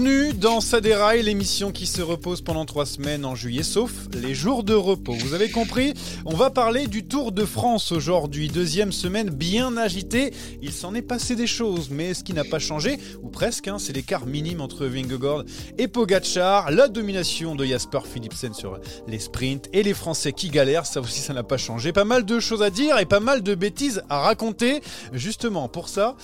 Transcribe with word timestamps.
Bienvenue 0.00 0.32
dans 0.32 0.62
Saderail, 0.62 1.22
l'émission 1.22 1.72
qui 1.72 1.86
se 1.86 2.00
repose 2.00 2.40
pendant 2.40 2.64
trois 2.64 2.86
semaines 2.86 3.26
en 3.26 3.34
juillet, 3.34 3.62
sauf 3.62 3.92
les 4.14 4.34
jours 4.34 4.64
de 4.64 4.72
repos. 4.72 5.12
Vous 5.12 5.34
avez 5.34 5.50
compris 5.50 5.92
On 6.24 6.34
va 6.34 6.48
parler 6.48 6.86
du 6.86 7.04
Tour 7.04 7.32
de 7.32 7.44
France 7.44 7.92
aujourd'hui, 7.92 8.48
deuxième 8.48 8.92
semaine 8.92 9.28
bien 9.28 9.76
agitée. 9.76 10.32
Il 10.62 10.72
s'en 10.72 10.94
est 10.94 11.02
passé 11.02 11.36
des 11.36 11.46
choses, 11.46 11.90
mais 11.90 12.14
ce 12.14 12.24
qui 12.24 12.32
n'a 12.32 12.44
pas 12.44 12.58
changé, 12.58 12.98
ou 13.22 13.28
presque, 13.28 13.68
hein, 13.68 13.76
c'est 13.78 13.92
l'écart 13.92 14.24
minime 14.24 14.62
entre 14.62 14.86
Vingegaard 14.86 15.44
et 15.76 15.86
Pogacar, 15.86 16.70
la 16.70 16.88
domination 16.88 17.54
de 17.54 17.66
Jasper 17.66 18.00
Philipsen 18.10 18.54
sur 18.54 18.80
les 19.06 19.18
sprints 19.18 19.68
et 19.74 19.82
les 19.82 19.92
Français 19.92 20.32
qui 20.32 20.48
galèrent, 20.48 20.86
ça 20.86 21.02
aussi 21.02 21.20
ça 21.20 21.34
n'a 21.34 21.42
pas 21.42 21.58
changé. 21.58 21.92
Pas 21.92 22.06
mal 22.06 22.24
de 22.24 22.40
choses 22.40 22.62
à 22.62 22.70
dire 22.70 22.98
et 22.98 23.04
pas 23.04 23.20
mal 23.20 23.42
de 23.42 23.54
bêtises 23.54 24.02
à 24.08 24.20
raconter. 24.20 24.80
Justement, 25.12 25.68
pour 25.68 25.90
ça, 25.90 26.16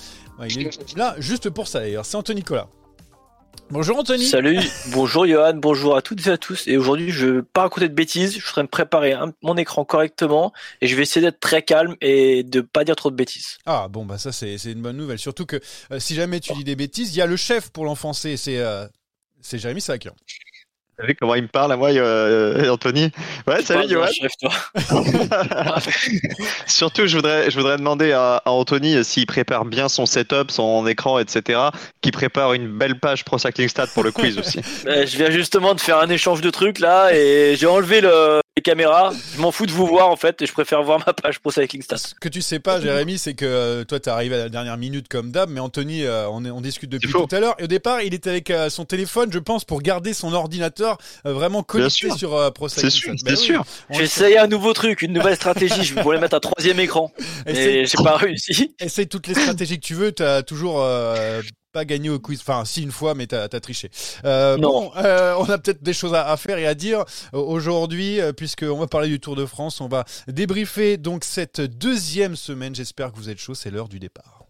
il 0.49 0.61
est 0.61 0.97
là 0.97 1.15
juste 1.19 1.51
pour 1.51 1.67
ça 1.67 1.81
d'ailleurs, 1.81 2.07
c'est 2.07 2.17
Anthony 2.17 2.37
Nicolas. 2.37 2.69
Bonjour 3.69 3.99
Anthony. 3.99 4.25
Salut, 4.25 4.59
bonjour 4.91 5.27
Johan, 5.27 5.53
bonjour 5.55 5.97
à 5.97 6.01
toutes 6.01 6.25
et 6.27 6.29
à 6.29 6.37
tous. 6.37 6.67
Et 6.67 6.77
aujourd'hui, 6.77 7.11
je 7.11 7.25
ne 7.25 7.31
vais 7.33 7.41
pas 7.41 7.63
raconter 7.63 7.89
de 7.89 7.93
bêtises, 7.93 8.39
je 8.39 8.45
serai 8.45 8.63
me 8.63 8.67
préparer 8.67 9.13
mon 9.41 9.57
écran 9.57 9.83
correctement 9.83 10.53
et 10.79 10.87
je 10.87 10.95
vais 10.95 11.01
essayer 11.01 11.25
d'être 11.25 11.41
très 11.41 11.63
calme 11.63 11.97
et 11.99 12.43
de 12.43 12.61
pas 12.61 12.85
dire 12.85 12.95
trop 12.95 13.11
de 13.11 13.15
bêtises. 13.17 13.57
Ah 13.65 13.89
bon, 13.89 14.05
bah 14.05 14.17
ça 14.17 14.31
c'est 14.31 14.55
une 14.63 14.81
bonne 14.81 14.95
nouvelle. 14.95 15.19
Surtout 15.19 15.45
que 15.45 15.59
euh, 15.91 15.99
si 15.99 16.15
jamais 16.15 16.39
tu 16.39 16.53
dis 16.53 16.63
des 16.63 16.77
bêtises, 16.77 17.13
il 17.13 17.17
y 17.17 17.21
a 17.21 17.25
le 17.25 17.35
chef 17.35 17.69
pour 17.69 17.83
l'enfoncer, 17.83 18.37
c'est 18.37 18.59
euh, 18.59 18.87
c'est 19.41 19.59
Jérémy 19.59 19.81
Sakian. 19.81 20.13
Vous 20.97 21.03
savez 21.03 21.13
comment 21.13 21.35
il 21.35 21.43
me 21.43 21.47
parle 21.47 21.71
à 21.71 21.77
moi, 21.77 21.91
euh, 21.91 22.71
Anthony? 22.71 23.11
Ouais, 23.45 23.61
salut 23.61 23.87
Johan. 23.87 24.07
Surtout, 26.65 27.05
je 27.05 27.15
voudrais, 27.17 27.51
je 27.51 27.55
voudrais 27.55 27.77
demander 27.77 28.13
à, 28.13 28.41
Anthony 28.45 29.03
s'il 29.05 29.27
prépare 29.27 29.65
bien 29.65 29.89
son 29.89 30.07
setup, 30.07 30.49
son 30.49 30.87
écran, 30.87 31.19
etc. 31.19 31.59
Qu'il 32.01 32.13
prépare 32.13 32.53
une 32.53 32.67
belle 32.67 32.99
page 32.99 33.23
Pro 33.25 33.37
Cycling 33.37 33.69
Stat 33.69 33.85
pour 33.93 34.03
le 34.03 34.11
quiz 34.11 34.39
aussi. 34.39 34.59
je 34.85 35.17
viens 35.17 35.29
justement 35.29 35.75
de 35.75 35.81
faire 35.81 35.99
un 35.99 36.09
échange 36.09 36.41
de 36.41 36.49
trucs 36.49 36.79
là 36.79 37.13
et 37.13 37.55
j'ai 37.55 37.67
enlevé 37.67 38.01
le, 38.01 38.41
caméras. 38.67 39.13
Je 39.35 39.41
m'en 39.41 39.51
fous 39.51 39.65
de 39.65 39.71
vous 39.71 39.87
voir 39.87 40.09
en 40.09 40.15
fait 40.15 40.41
et 40.41 40.45
je 40.45 40.53
préfère 40.53 40.83
voir 40.83 40.99
ma 41.05 41.13
page 41.13 41.39
Pro 41.39 41.51
Cycling 41.51 41.81
Stat. 41.81 41.97
Ce 41.97 42.13
que 42.15 42.29
tu 42.29 42.41
sais 42.41 42.59
pas, 42.59 42.79
Jérémy, 42.81 43.17
c'est 43.17 43.33
que 43.33 43.45
euh, 43.45 43.83
toi, 43.83 43.99
tu 43.99 44.09
es 44.09 44.11
arrivé 44.11 44.35
à 44.35 44.39
la 44.39 44.49
dernière 44.49 44.77
minute 44.77 45.07
comme 45.07 45.31
d'hab, 45.31 45.49
mais 45.49 45.59
Anthony, 45.59 46.03
euh, 46.03 46.27
on, 46.29 46.45
on, 46.45 46.61
discute 46.61 46.89
depuis 46.89 47.11
tout 47.11 47.27
à 47.31 47.39
l'heure. 47.39 47.55
Et 47.59 47.63
au 47.63 47.67
départ, 47.67 48.01
il 48.01 48.13
était 48.13 48.29
avec 48.29 48.51
son 48.69 48.85
téléphone, 48.85 49.31
je 49.31 49.39
pense, 49.39 49.65
pour 49.65 49.81
garder 49.81 50.13
son 50.13 50.33
ordinateur 50.33 50.97
euh, 51.25 51.33
vraiment 51.33 51.63
connecté 51.63 52.09
sur 52.11 52.35
euh, 52.35 52.49
C'est 52.67 52.89
sûr, 52.89 53.13
bien 53.23 53.35
sûr. 53.35 53.63
J'ai 53.89 54.03
essayé 54.03 54.37
un 54.37 54.47
nouveau 54.47 54.73
truc, 54.73 55.01
une 55.01 55.13
nouvelle 55.13 55.35
stratégie. 55.35 55.83
je 55.83 55.99
voulais 55.99 56.19
mettre 56.19 56.35
un 56.35 56.39
troisième 56.39 56.79
écran. 56.79 57.11
Et 57.45 57.85
j'ai 57.85 58.03
pas 58.03 58.17
réussi. 58.17 58.75
Essaye 58.79 59.07
toutes 59.07 59.27
les 59.27 59.33
stratégies 59.33 59.79
que 59.79 59.85
tu 59.85 59.93
veux. 59.93 60.11
Tu 60.11 60.23
as 60.23 60.43
toujours 60.43 60.81
euh, 60.81 61.41
pas 61.77 61.85
gagné 61.85 62.09
au 62.09 62.17
quiz. 62.17 62.39
Enfin, 62.41 62.65
si 62.65 62.81
une 62.81 62.91
fois, 62.91 63.13
mais 63.13 63.27
t'as 63.27 63.43
as 63.43 63.59
triché. 63.59 63.91
Euh, 64.25 64.57
bon, 64.57 64.91
on 64.95 65.49
a 65.49 65.57
peut-être 65.59 65.83
des 65.83 65.93
choses 65.93 66.15
à, 66.15 66.35
faire 66.37 66.57
et 66.57 66.65
à 66.65 66.73
dire 66.73 67.05
aujourd'hui, 67.33 68.19
puisqu'on 68.35 68.79
va 68.79 68.87
parler 68.87 69.09
du 69.09 69.19
Tour 69.19 69.35
de 69.35 69.45
France. 69.45 69.79
On 69.79 69.87
va 69.87 70.03
débriefer 70.27 70.97
donc 70.97 71.23
cette 71.23 71.61
deuxième 71.61 72.35
semaine. 72.35 72.73
J'espère 72.73 73.11
que 73.11 73.17
vous 73.17 73.29
êtes 73.29 73.37
chaud. 73.37 73.53
C'est 73.53 73.69
l'heure 73.69 73.89
du 73.89 73.99
départ. 73.99 74.45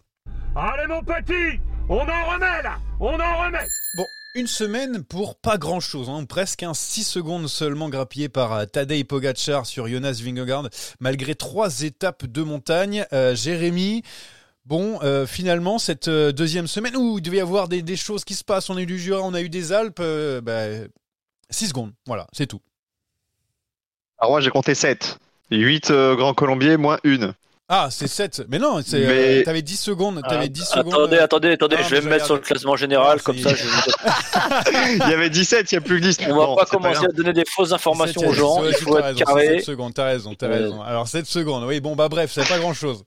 Allez, 0.56 0.88
mon 0.88 1.03
petit, 1.03 1.59
on 1.89 2.00
en 2.00 2.31
remet 2.31 2.64
là, 2.64 2.78
on 3.02 3.14
en 3.19 3.44
remet. 3.44 3.67
Bon, 3.97 4.06
une 4.34 4.47
semaine 4.47 5.03
pour 5.03 5.36
pas 5.36 5.58
grand 5.58 5.80
chose, 5.80 6.09
hein. 6.09 6.23
presque 6.25 6.64
un 6.64 6.73
6 6.73 7.03
secondes 7.03 7.47
seulement 7.47 7.89
grappillé 7.89 8.30
par 8.30 8.53
euh, 8.53 8.66
Tadej 8.66 9.03
Pogacar 9.03 9.66
sur 9.66 9.88
Jonas 9.88 10.22
Vingegaard, 10.23 10.69
malgré 11.00 11.36
trois 11.36 11.81
étapes 11.81 12.25
de 12.25 12.41
montagne. 12.41 13.06
Euh, 13.14 13.36
Jérémy, 13.36 14.03
Bon, 14.68 15.00
euh, 15.02 15.26
finalement, 15.26 15.80
cette 15.80 16.10
deuxième 16.10 16.68
semaine 16.68 16.98
où 16.98 17.20
il 17.20 17.22
devait 17.22 17.38
y 17.38 17.40
avoir 17.40 17.69
des, 17.69 17.96
choses 17.96 18.25
qui 18.25 18.34
se 18.34 18.44
passent, 18.44 18.69
on 18.69 18.75
a 18.75 18.81
eu 18.81 18.86
du 18.86 19.00
Jura, 19.00 19.22
on 19.22 19.34
a 19.34 19.40
eu 19.40 19.47
des 19.47 19.72
Alpes, 19.72 20.02
6 20.02 20.41
bah, 20.41 20.68
secondes, 21.50 21.94
voilà, 22.06 22.28
c'est 22.34 22.47
tout. 22.47 22.59
Alors 24.19 24.31
moi 24.31 24.41
j'ai 24.41 24.50
compté 24.50 24.75
7. 24.75 25.19
8 25.52 25.91
grands 26.18 26.34
colombiers 26.34 26.75
moins 26.75 26.97
une. 27.06 27.34
Ah, 27.69 27.88
c'est 27.91 28.08
7. 28.08 28.44
Mais 28.50 28.59
non, 28.59 28.81
c'est, 28.86 29.06
euh, 29.06 29.44
t'avais 29.44 29.62
10 29.62 29.78
secondes. 29.78 30.22
T'avais 30.28 30.50
10 30.50 30.66
secondes. 30.66 30.94
Attendez, 30.94 31.18
attendez, 31.18 31.52
attendez, 31.52 31.75
ah, 31.80 31.84
je 31.84 31.96
vais 31.96 32.02
me 32.02 32.09
mettre 32.09 32.25
sur 32.25 32.36
le 32.36 32.41
classement 32.41 32.75
général, 32.75 33.22
comme 33.22 33.38
ça. 33.38 33.53
Je... 33.53 33.64
il 34.94 35.09
y 35.09 35.14
avait 35.14 35.30
17, 35.30 35.72
il 35.72 35.75
n'y 35.75 35.78
a 35.78 35.81
plus 35.81 36.02
que 36.02 36.06
10. 36.06 36.18
On 36.30 36.56
va 36.56 36.64
pas 36.64 36.66
commencer 36.66 37.06
à 37.06 37.12
donner 37.14 37.31
des 37.31 37.44
fausses 37.46 37.72
informations 37.72 38.22
aux 38.28 38.34
gens. 38.34 38.66
il 38.66 38.74
faut 38.74 38.97
être 38.97 39.16
carré. 39.16 39.59
7 39.59 39.66
secondes, 39.66 39.94
t'as 39.94 40.06
raison, 40.06 40.34
t'as 40.34 40.50
raison. 40.50 40.81
Alors 40.81 41.08
7 41.08 41.25
secondes, 41.25 41.64
oui, 41.66 41.80
bon, 41.80 41.96
bah 41.96 42.09
bref, 42.09 42.31
c'est 42.34 42.47
pas 42.47 42.59
grand 42.59 42.74
chose. 42.74 43.06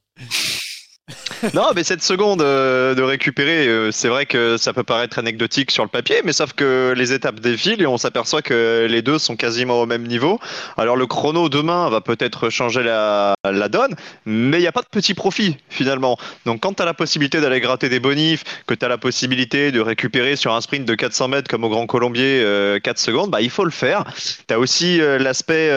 non, 1.54 1.68
mais 1.74 1.84
cette 1.84 2.02
seconde 2.02 2.42
euh, 2.42 2.94
de 2.94 3.02
récupérer, 3.02 3.66
euh, 3.66 3.90
c'est 3.90 4.08
vrai 4.08 4.26
que 4.26 4.56
ça 4.56 4.72
peut 4.72 4.82
paraître 4.82 5.18
anecdotique 5.18 5.70
sur 5.70 5.82
le 5.82 5.88
papier, 5.88 6.22
mais 6.24 6.32
sauf 6.32 6.52
que 6.52 6.94
les 6.96 7.12
étapes 7.12 7.40
défilent 7.40 7.82
et 7.82 7.86
on 7.86 7.98
s'aperçoit 7.98 8.42
que 8.42 8.86
les 8.88 9.02
deux 9.02 9.18
sont 9.18 9.36
quasiment 9.36 9.80
au 9.80 9.86
même 9.86 10.06
niveau. 10.06 10.38
Alors 10.76 10.96
le 10.96 11.06
chrono 11.06 11.48
demain 11.48 11.88
va 11.88 12.00
peut-être 12.00 12.50
changer 12.50 12.82
la, 12.82 13.34
donne, 13.68 13.94
mais 14.26 14.58
il 14.58 14.62
n'y 14.62 14.66
a 14.66 14.72
pas 14.72 14.82
de 14.82 14.88
petit 14.90 15.14
profit 15.14 15.56
finalement. 15.68 16.18
Donc 16.46 16.60
quand 16.60 16.74
tu 16.74 16.82
as 16.82 16.86
la 16.86 16.94
possibilité 16.94 17.40
d'aller 17.40 17.60
gratter 17.60 17.88
des 17.88 18.00
bonifs, 18.00 18.44
que 18.66 18.74
tu 18.74 18.84
as 18.84 18.88
la 18.88 18.98
possibilité 18.98 19.72
de 19.72 19.80
récupérer 19.80 20.36
sur 20.36 20.54
un 20.54 20.60
sprint 20.60 20.86
de 20.86 20.94
400 20.94 21.28
mètres 21.28 21.50
comme 21.50 21.64
au 21.64 21.68
Grand 21.68 21.86
Colombier 21.86 22.40
4 22.40 22.46
euh, 22.46 22.80
secondes, 22.96 23.30
bah, 23.30 23.40
il 23.40 23.50
faut 23.50 23.64
le 23.64 23.70
faire. 23.70 24.04
Tu 24.48 24.54
as 24.54 24.58
aussi 24.58 24.98
l'aspect 24.98 25.70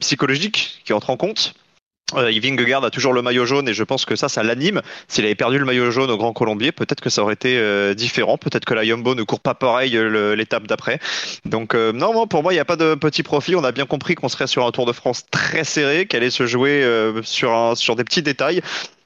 psychologique 0.00 0.80
qui 0.84 0.92
entre 0.92 1.10
en 1.10 1.16
compte. 1.16 1.54
Euh, 2.14 2.30
Vingegaard 2.42 2.84
a 2.84 2.90
toujours 2.90 3.12
le 3.12 3.22
maillot 3.22 3.46
jaune 3.46 3.68
et 3.68 3.74
je 3.74 3.84
pense 3.84 4.04
que 4.04 4.16
ça, 4.16 4.28
ça 4.28 4.42
l'anime. 4.42 4.82
S'il 5.08 5.24
avait 5.24 5.34
perdu 5.34 5.58
le 5.58 5.64
maillot 5.64 5.90
jaune 5.90 6.10
au 6.10 6.16
Grand 6.16 6.32
Colombier, 6.32 6.72
peut-être 6.72 7.00
que 7.00 7.10
ça 7.10 7.22
aurait 7.22 7.34
été 7.34 7.56
euh, 7.58 7.94
différent. 7.94 8.38
Peut-être 8.38 8.64
que 8.64 8.74
la 8.74 8.84
Yumbo 8.84 9.14
ne 9.14 9.22
court 9.22 9.40
pas 9.40 9.54
pareil 9.54 9.96
euh, 9.96 10.34
l'étape 10.34 10.66
d'après. 10.66 10.98
Donc 11.44 11.74
euh, 11.74 11.92
non, 11.92 12.12
non, 12.12 12.26
pour 12.26 12.42
moi, 12.42 12.52
il 12.52 12.56
n'y 12.56 12.60
a 12.60 12.64
pas 12.64 12.76
de 12.76 12.94
petit 12.94 13.22
profit. 13.22 13.54
On 13.54 13.64
a 13.64 13.72
bien 13.72 13.86
compris 13.86 14.14
qu'on 14.14 14.28
serait 14.28 14.46
sur 14.46 14.66
un 14.66 14.72
Tour 14.72 14.86
de 14.86 14.92
France 14.92 15.24
très 15.30 15.64
serré, 15.64 16.06
qu'elle 16.06 16.22
allait 16.22 16.30
se 16.30 16.46
jouer 16.46 16.86
sur, 17.22 17.76
sur 17.76 17.96
des 17.96 18.04
petits 18.04 18.22
détails. 18.22 18.62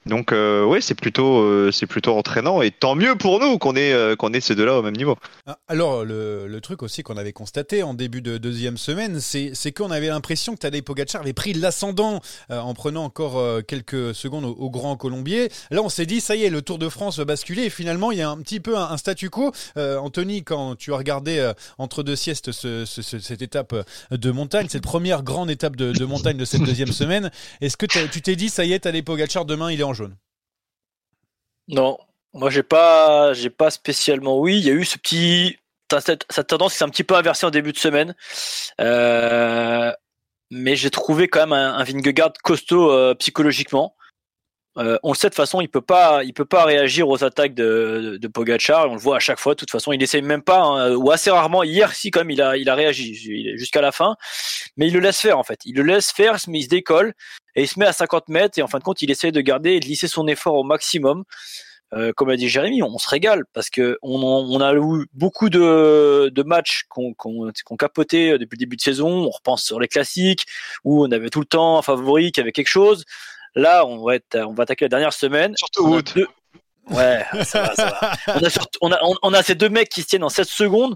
Donc 0.07 0.31
euh, 0.31 0.63
oui, 0.63 0.81
c'est 0.81 0.95
plutôt 0.95 1.41
euh, 1.41 1.71
c'est 1.71 1.85
plutôt 1.85 2.17
entraînant 2.17 2.61
et 2.61 2.71
tant 2.71 2.95
mieux 2.95 3.15
pour 3.15 3.39
nous 3.39 3.57
qu'on 3.57 3.75
ait 3.75 3.93
euh, 3.93 4.15
qu'on 4.15 4.33
ait 4.33 4.39
ces 4.39 4.55
deux-là 4.55 4.79
au 4.79 4.81
même 4.81 4.95
niveau. 4.95 5.17
Ah, 5.45 5.59
alors 5.67 6.05
le, 6.05 6.47
le 6.47 6.61
truc 6.61 6.81
aussi 6.81 7.03
qu'on 7.03 7.17
avait 7.17 7.33
constaté 7.33 7.83
en 7.83 7.93
début 7.93 8.21
de 8.21 8.37
deuxième 8.37 8.77
semaine, 8.77 9.19
c'est 9.19 9.51
c'est 9.53 9.71
qu'on 9.71 9.91
avait 9.91 10.07
l'impression 10.07 10.53
que 10.53 10.59
Tadej 10.59 10.81
Pogacar 10.83 11.21
avait 11.21 11.33
pris 11.33 11.53
l'ascendant 11.53 12.21
en 12.49 12.73
prenant 12.73 13.03
encore 13.03 13.43
quelques 13.65 14.15
secondes 14.15 14.45
au, 14.45 14.69
Grand 14.69 14.95
Colombier. 14.95 15.49
Là, 15.71 15.81
on 15.81 15.89
s'est 15.89 16.05
dit 16.05 16.21
ça 16.21 16.35
y 16.35 16.43
est, 16.43 16.49
le 16.49 16.61
Tour 16.61 16.77
de 16.77 16.89
France 16.89 17.17
va 17.17 17.25
basculer 17.25 17.63
et 17.63 17.69
finalement 17.69 18.11
il 18.11 18.19
y 18.19 18.21
a 18.21 18.29
un 18.29 18.37
petit 18.37 18.59
peu 18.59 18.77
un, 18.77 18.97
statu 18.97 19.29
quo. 19.29 19.51
Anthony, 19.75 20.43
quand 20.43 20.75
tu 20.75 20.93
as 20.93 20.97
regardé 20.97 21.51
entre 21.77 22.03
deux 22.03 22.15
siestes 22.15 22.51
ce, 22.51 22.85
cette 22.85 23.41
étape 23.41 23.75
de 24.11 24.31
montagne, 24.31 24.67
cette 24.69 24.83
première 24.83 25.23
grande 25.23 25.49
étape 25.49 25.75
de, 25.75 25.91
de 25.91 26.05
montagne 26.05 26.37
de 26.37 26.45
cette 26.45 26.63
deuxième 26.63 26.91
semaine, 26.91 27.31
est-ce 27.61 27.77
que 27.77 27.85
tu 27.85 28.21
t'es 28.21 28.35
dit 28.35 28.49
ça 28.49 28.65
y 28.65 28.73
est, 28.73 28.79
Tadej 28.79 29.03
Pogacar 29.03 29.45
demain 29.45 29.71
il 29.71 29.79
est 29.79 29.83
en 29.83 29.93
Non, 31.67 31.97
moi 32.33 32.49
j'ai 32.49 32.63
pas, 32.63 33.33
j'ai 33.33 33.49
pas 33.49 33.69
spécialement. 33.69 34.39
Oui, 34.39 34.57
il 34.57 34.65
y 34.65 34.69
a 34.69 34.73
eu 34.73 34.85
ce 34.85 34.97
petit, 34.97 35.57
cette, 35.99 36.47
tendance 36.47 36.73
s'est 36.73 36.83
un 36.83 36.89
petit 36.89 37.03
peu 37.03 37.15
inversée 37.15 37.45
en 37.45 37.51
début 37.51 37.71
de 37.71 37.77
semaine, 37.77 38.15
euh, 38.81 39.91
mais 40.51 40.75
j'ai 40.75 40.89
trouvé 40.89 41.27
quand 41.27 41.41
même 41.41 41.53
un, 41.53 41.75
un 41.75 41.83
Vingegaard 41.83 42.33
costaud 42.43 42.91
euh, 42.91 43.15
psychologiquement. 43.15 43.95
Euh, 44.77 44.99
on 45.01 45.11
le 45.11 45.17
sait 45.17 45.27
de 45.27 45.31
toute 45.31 45.37
façon, 45.37 45.59
il 45.59 45.69
peut 45.69 45.81
pas, 45.81 46.23
il 46.23 46.33
peut 46.33 46.45
pas 46.45 46.63
réagir 46.63 47.09
aux 47.09 47.23
attaques 47.23 47.55
de, 47.55 48.19
de, 48.21 48.27
Pogacar. 48.27 48.91
On 48.91 48.93
le 48.93 48.99
voit 48.99 49.15
à 49.15 49.19
chaque 49.19 49.39
fois. 49.39 49.55
De 49.55 49.57
toute 49.57 49.71
façon, 49.71 49.91
il 49.91 50.03
essaye 50.03 50.21
même 50.21 50.43
pas, 50.43 50.61
hein, 50.61 50.93
ou 50.93 51.09
assez 51.09 51.31
rarement. 51.31 51.63
Hier, 51.63 51.91
si, 51.93 52.11
comme 52.11 52.29
il 52.29 52.41
a, 52.43 52.57
il 52.57 52.69
a 52.69 52.75
réagi 52.75 53.15
jusqu'à 53.57 53.81
la 53.81 53.91
fin, 53.91 54.17
mais 54.75 54.87
il 54.87 54.93
le 54.93 54.99
laisse 54.99 55.19
faire 55.19 55.39
en 55.39 55.43
fait. 55.43 55.59
Il 55.65 55.75
le 55.75 55.83
laisse 55.83 56.11
faire, 56.11 56.37
mais 56.47 56.59
il 56.59 56.63
se 56.63 56.69
décolle 56.69 57.13
et 57.57 57.63
il 57.63 57.67
se 57.67 57.77
met 57.79 57.85
à 57.85 57.91
50 57.91 58.29
mètres 58.29 58.57
et 58.59 58.61
en 58.61 58.67
fin 58.67 58.77
de 58.77 58.83
compte, 58.83 59.01
il 59.01 59.11
essaye 59.11 59.33
de 59.33 59.41
garder 59.41 59.71
et 59.71 59.79
de 59.79 59.85
lisser 59.85 60.07
son 60.07 60.27
effort 60.27 60.53
au 60.53 60.63
maximum. 60.63 61.23
Euh, 61.93 62.11
comme 62.13 62.29
a 62.29 62.35
dit 62.35 62.49
Jérémy, 62.49 62.83
on 62.83 62.97
se 62.97 63.09
régale 63.09 63.43
parce 63.53 63.69
que 63.69 63.97
on, 64.01 64.21
on 64.21 64.59
a 64.61 64.73
eu 64.75 65.07
beaucoup 65.13 65.49
de, 65.49 66.29
de 66.29 66.43
matchs 66.43 66.83
qu'on 66.89 67.13
qu 67.13 67.77
capoté 67.79 68.37
depuis 68.37 68.57
le 68.57 68.59
début 68.59 68.75
de 68.75 68.81
saison. 68.81 69.09
On 69.09 69.29
repense 69.29 69.63
sur 69.63 69.79
les 69.79 69.87
classiques 69.87 70.45
où 70.83 71.03
on 71.03 71.11
avait 71.11 71.29
tout 71.29 71.39
le 71.39 71.45
temps 71.45 71.79
un 71.79 71.81
favori 71.81 72.31
qui 72.31 72.41
avait 72.41 72.51
quelque 72.51 72.67
chose. 72.67 73.05
Là, 73.55 73.85
on 73.85 74.03
va, 74.03 74.15
être, 74.15 74.37
on 74.37 74.53
va 74.53 74.63
attaquer 74.63 74.85
la 74.85 74.89
dernière 74.89 75.13
semaine. 75.13 75.55
Surtout 75.57 75.87
Wood. 75.87 76.27
Ouais, 76.91 77.25
ça 77.43 77.63
va, 77.63 77.75
ça 77.75 77.85
va. 77.85 78.35
On 78.35 78.43
a, 78.43 78.49
surtout, 78.49 78.79
on, 78.81 78.91
a, 78.91 78.99
on, 79.23 79.33
a 79.33 79.43
ces 79.43 79.55
deux 79.55 79.69
mecs 79.69 79.89
qui 79.89 80.03
se 80.03 80.07
tiennent 80.07 80.23
en 80.23 80.29
7 80.29 80.47
secondes. 80.47 80.95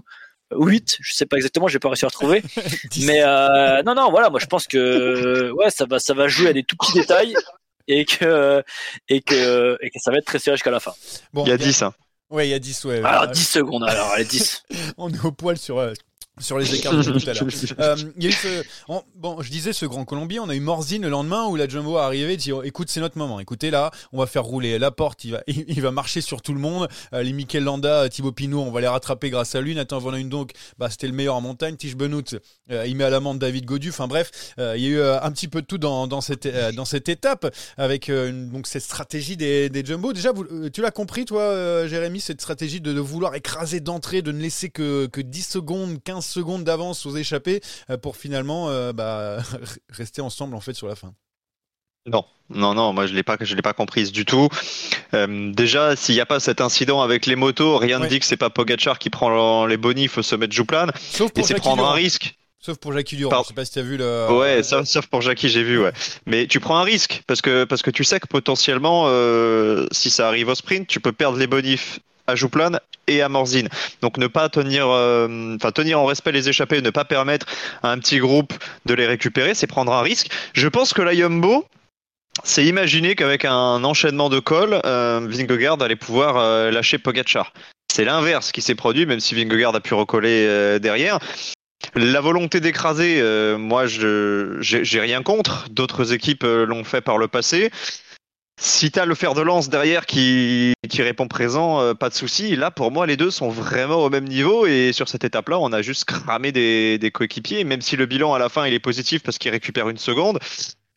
8, 0.56 0.98
je 1.00 1.12
sais 1.12 1.26
pas 1.26 1.36
exactement, 1.36 1.68
j'ai 1.68 1.78
pas 1.78 1.88
réussi 1.88 2.04
à 2.04 2.08
retrouver. 2.08 2.42
Mais 3.04 3.22
euh, 3.22 3.82
non, 3.82 3.94
non, 3.94 4.10
voilà, 4.10 4.30
moi 4.30 4.40
je 4.40 4.46
pense 4.46 4.66
que 4.66 5.50
ouais, 5.52 5.70
ça 5.70 5.86
va, 5.86 5.98
ça 5.98 6.14
va 6.14 6.28
jouer 6.28 6.48
à 6.48 6.52
des 6.52 6.62
tout 6.62 6.76
petits 6.76 6.94
détails 6.94 7.34
et 7.88 8.04
que 8.04 8.62
et 9.08 9.20
que 9.20 9.78
et 9.80 9.90
que 9.90 9.98
ça 9.98 10.10
va 10.10 10.18
être 10.18 10.26
très 10.26 10.38
serré 10.38 10.56
jusqu'à 10.56 10.70
la 10.70 10.80
fin. 10.80 10.92
Bon, 11.32 11.44
il 11.44 11.50
y 11.50 11.52
a 11.52 11.58
10 11.58 11.82
hein. 11.82 11.94
Ouais, 12.30 12.48
il 12.48 12.50
y 12.50 12.54
a 12.54 12.58
10 12.58 12.84
ouais. 12.86 13.02
Alors 13.04 13.28
10 13.28 13.44
secondes 13.44 13.84
alors, 13.84 14.10
allez 14.12 14.24
10. 14.24 14.64
On 14.96 15.12
est 15.12 15.24
au 15.24 15.32
poil 15.32 15.58
sur 15.58 15.78
euh, 15.78 15.92
sur 16.40 16.58
les 16.58 16.74
écarts 16.74 16.92
de 16.96 17.02
tout 17.02 17.28
à 17.28 17.34
l'heure. 17.34 17.48
Euh, 17.78 17.96
il 18.16 18.24
y 18.24 18.26
a 18.26 18.30
eu 18.30 18.32
ce, 18.32 18.64
bon, 19.16 19.42
je 19.42 19.50
disais 19.50 19.72
ce 19.72 19.84
grand 19.84 20.04
Colombien, 20.04 20.42
on 20.42 20.48
a 20.48 20.54
eu 20.54 20.60
Morzine 20.60 21.02
le 21.02 21.08
lendemain 21.08 21.46
où 21.46 21.56
la 21.56 21.68
Jumbo 21.68 21.98
a 21.98 22.06
arrivé, 22.06 22.36
dit 22.36 22.52
oh, 22.52 22.62
écoute 22.62 22.88
c'est 22.88 23.00
notre 23.00 23.18
moment, 23.18 23.38
écoutez 23.38 23.70
là, 23.70 23.90
on 24.12 24.18
va 24.18 24.26
faire 24.26 24.44
rouler 24.44 24.78
la 24.78 24.90
porte, 24.90 25.24
il 25.24 25.32
va, 25.32 25.42
il, 25.46 25.80
va 25.80 25.90
marcher 25.90 26.20
sur 26.20 26.40
tout 26.40 26.54
le 26.54 26.60
monde. 26.60 26.88
Euh, 27.12 27.22
les 27.22 27.32
Mikel 27.32 27.64
Landa, 27.64 28.08
Thibaut 28.08 28.32
Pinot, 28.32 28.60
on 28.60 28.70
va 28.70 28.80
les 28.80 28.88
rattraper 28.88 29.30
grâce 29.30 29.54
à 29.54 29.60
lui. 29.60 29.74
Nathan 29.74 29.98
Van 29.98 30.12
donc, 30.22 30.52
bah 30.78 30.88
c'était 30.90 31.06
le 31.06 31.12
meilleur 31.12 31.34
en 31.34 31.40
montagne. 31.40 31.76
Tige 31.76 31.96
Benoît, 31.96 32.22
euh, 32.70 32.86
il 32.86 32.96
met 32.96 33.04
à 33.04 33.10
l'amende 33.10 33.38
David 33.38 33.66
Godu. 33.66 33.90
Enfin 33.90 34.06
bref, 34.06 34.30
il 34.58 34.80
y 34.80 34.86
a 34.86 34.88
eu 34.88 35.02
un 35.02 35.30
petit 35.32 35.48
peu 35.48 35.60
de 35.60 35.66
tout 35.66 35.78
dans, 35.78 36.06
dans 36.06 36.20
cette 36.20 36.48
dans 36.74 36.84
cette 36.84 37.08
étape 37.08 37.46
avec 37.76 38.10
donc 38.10 38.66
cette 38.66 38.82
stratégie 38.82 39.36
des, 39.36 39.68
des 39.68 39.84
Jumbo. 39.84 40.12
Déjà, 40.12 40.32
tu 40.72 40.80
l'as 40.80 40.90
compris 40.90 41.24
toi, 41.24 41.86
Jérémy, 41.86 42.20
cette 42.20 42.40
stratégie 42.40 42.80
de, 42.80 42.92
de 42.92 43.00
vouloir 43.00 43.34
écraser 43.34 43.80
d'entrée, 43.80 44.22
de 44.22 44.32
ne 44.32 44.40
laisser 44.40 44.70
que 44.70 45.06
que 45.06 45.20
10 45.20 45.42
secondes, 45.42 46.02
15 46.02 46.21
secondes 46.22 46.64
d'avance 46.64 47.06
aux 47.06 47.16
échappés 47.16 47.60
euh, 47.90 47.96
pour 47.96 48.16
finalement 48.16 48.68
euh, 48.68 48.92
bah, 48.92 49.38
rester 49.90 50.20
ensemble 50.20 50.54
en 50.54 50.60
fait 50.60 50.74
sur 50.74 50.88
la 50.88 50.96
fin. 50.96 51.14
Non, 52.04 52.24
non, 52.50 52.74
non, 52.74 52.92
moi 52.92 53.06
je 53.06 53.14
l'ai 53.14 53.22
pas, 53.22 53.36
je 53.40 53.54
l'ai 53.54 53.62
pas 53.62 53.74
comprise 53.74 54.10
du 54.10 54.24
tout. 54.24 54.48
Euh, 55.14 55.52
déjà, 55.52 55.94
s'il 55.94 56.16
n'y 56.16 56.20
a 56.20 56.26
pas 56.26 56.40
cet 56.40 56.60
incident 56.60 57.00
avec 57.00 57.26
les 57.26 57.36
motos, 57.36 57.78
rien 57.78 58.00
ne 58.00 58.08
dit 58.08 58.18
que 58.18 58.26
c'est 58.26 58.36
pas 58.36 58.50
Pogachar 58.50 58.98
qui 58.98 59.08
prend 59.08 59.66
les 59.66 59.76
bonifs, 59.76 60.12
faut 60.12 60.22
se 60.22 60.34
mettre 60.34 60.52
Jouplan. 60.52 60.88
Et 61.36 61.42
c'est 61.42 61.54
prendre 61.54 61.86
un 61.86 61.92
risque. 61.92 62.34
Sauf 62.58 62.78
pour 62.78 62.92
Jackie 62.92 63.16
Durand, 63.16 63.42
je 63.42 63.48
sais 63.48 63.54
pas 63.54 63.64
si 63.64 63.72
tu 63.72 63.78
as 63.78 63.82
vu 63.82 63.96
le. 63.96 64.28
Ouais, 64.30 64.62
sauf, 64.62 65.06
pour 65.06 65.20
Jackie, 65.20 65.48
j'ai 65.48 65.62
vu, 65.62 65.80
ouais. 65.80 65.92
Mais 66.26 66.46
tu 66.46 66.58
prends 66.58 66.76
un 66.76 66.84
risque 66.84 67.22
parce 67.26 67.40
que 67.40 67.64
parce 67.64 67.82
que 67.82 67.90
tu 67.90 68.02
sais 68.02 68.18
que 68.18 68.26
potentiellement, 68.26 69.06
si 69.92 70.10
ça 70.10 70.26
arrive 70.26 70.48
au 70.48 70.54
sprint, 70.56 70.88
tu 70.88 70.98
peux 70.98 71.12
perdre 71.12 71.38
les 71.38 71.46
bonifs 71.46 72.00
à 72.26 72.34
Jouplan 72.34 72.78
et 73.06 73.22
à 73.22 73.28
Morzine. 73.28 73.68
Donc 74.00 74.18
ne 74.18 74.26
pas 74.26 74.48
tenir, 74.48 74.86
euh, 74.88 75.56
en 75.94 76.04
respect 76.04 76.32
les 76.32 76.48
échappés, 76.48 76.80
ne 76.80 76.90
pas 76.90 77.04
permettre 77.04 77.46
à 77.82 77.90
un 77.90 77.98
petit 77.98 78.18
groupe 78.18 78.52
de 78.86 78.94
les 78.94 79.06
récupérer, 79.06 79.54
c'est 79.54 79.66
prendre 79.66 79.92
un 79.92 80.02
risque. 80.02 80.28
Je 80.52 80.68
pense 80.68 80.92
que 80.92 81.02
la 81.02 81.14
Yumbo, 81.14 81.66
c'est 82.44 82.64
imaginer 82.64 83.14
qu'avec 83.14 83.44
un 83.44 83.84
enchaînement 83.84 84.28
de 84.28 84.40
cols, 84.40 84.80
euh, 84.84 85.80
allait 85.80 85.96
pouvoir 85.96 86.36
euh, 86.38 86.70
lâcher 86.70 86.98
Pogacar. 86.98 87.52
C'est 87.92 88.04
l'inverse 88.04 88.52
qui 88.52 88.62
s'est 88.62 88.74
produit, 88.74 89.04
même 89.04 89.20
si 89.20 89.34
Vingegaard 89.34 89.74
a 89.74 89.80
pu 89.80 89.92
recoller 89.94 90.46
euh, 90.48 90.78
derrière. 90.78 91.18
La 91.94 92.20
volonté 92.20 92.60
d'écraser, 92.60 93.20
moi, 93.58 93.86
je 93.86 94.56
j'ai 94.60 95.00
rien 95.00 95.24
contre. 95.24 95.66
D'autres 95.68 96.12
équipes 96.12 96.44
l'ont 96.44 96.84
fait 96.84 97.00
par 97.00 97.18
le 97.18 97.26
passé. 97.26 97.72
Si 98.64 98.92
tu 98.92 99.00
as 99.00 99.06
le 99.06 99.16
fer 99.16 99.34
de 99.34 99.40
lance 99.40 99.68
derrière 99.68 100.06
qui, 100.06 100.74
qui 100.88 101.02
répond 101.02 101.26
présent, 101.26 101.80
euh, 101.80 101.94
pas 101.94 102.08
de 102.08 102.14
souci. 102.14 102.54
Là, 102.54 102.70
pour 102.70 102.92
moi, 102.92 103.08
les 103.08 103.16
deux 103.16 103.32
sont 103.32 103.48
vraiment 103.48 103.96
au 104.04 104.08
même 104.08 104.24
niveau. 104.24 104.66
Et 104.66 104.92
sur 104.92 105.08
cette 105.08 105.24
étape-là, 105.24 105.58
on 105.58 105.72
a 105.72 105.82
juste 105.82 106.04
cramé 106.04 106.52
des, 106.52 106.96
des 106.96 107.10
coéquipiers. 107.10 107.64
Même 107.64 107.80
si 107.80 107.96
le 107.96 108.06
bilan 108.06 108.34
à 108.34 108.38
la 108.38 108.48
fin 108.48 108.64
il 108.64 108.72
est 108.72 108.78
positif 108.78 109.24
parce 109.24 109.38
qu'il 109.38 109.50
récupère 109.50 109.88
une 109.88 109.98
seconde, 109.98 110.38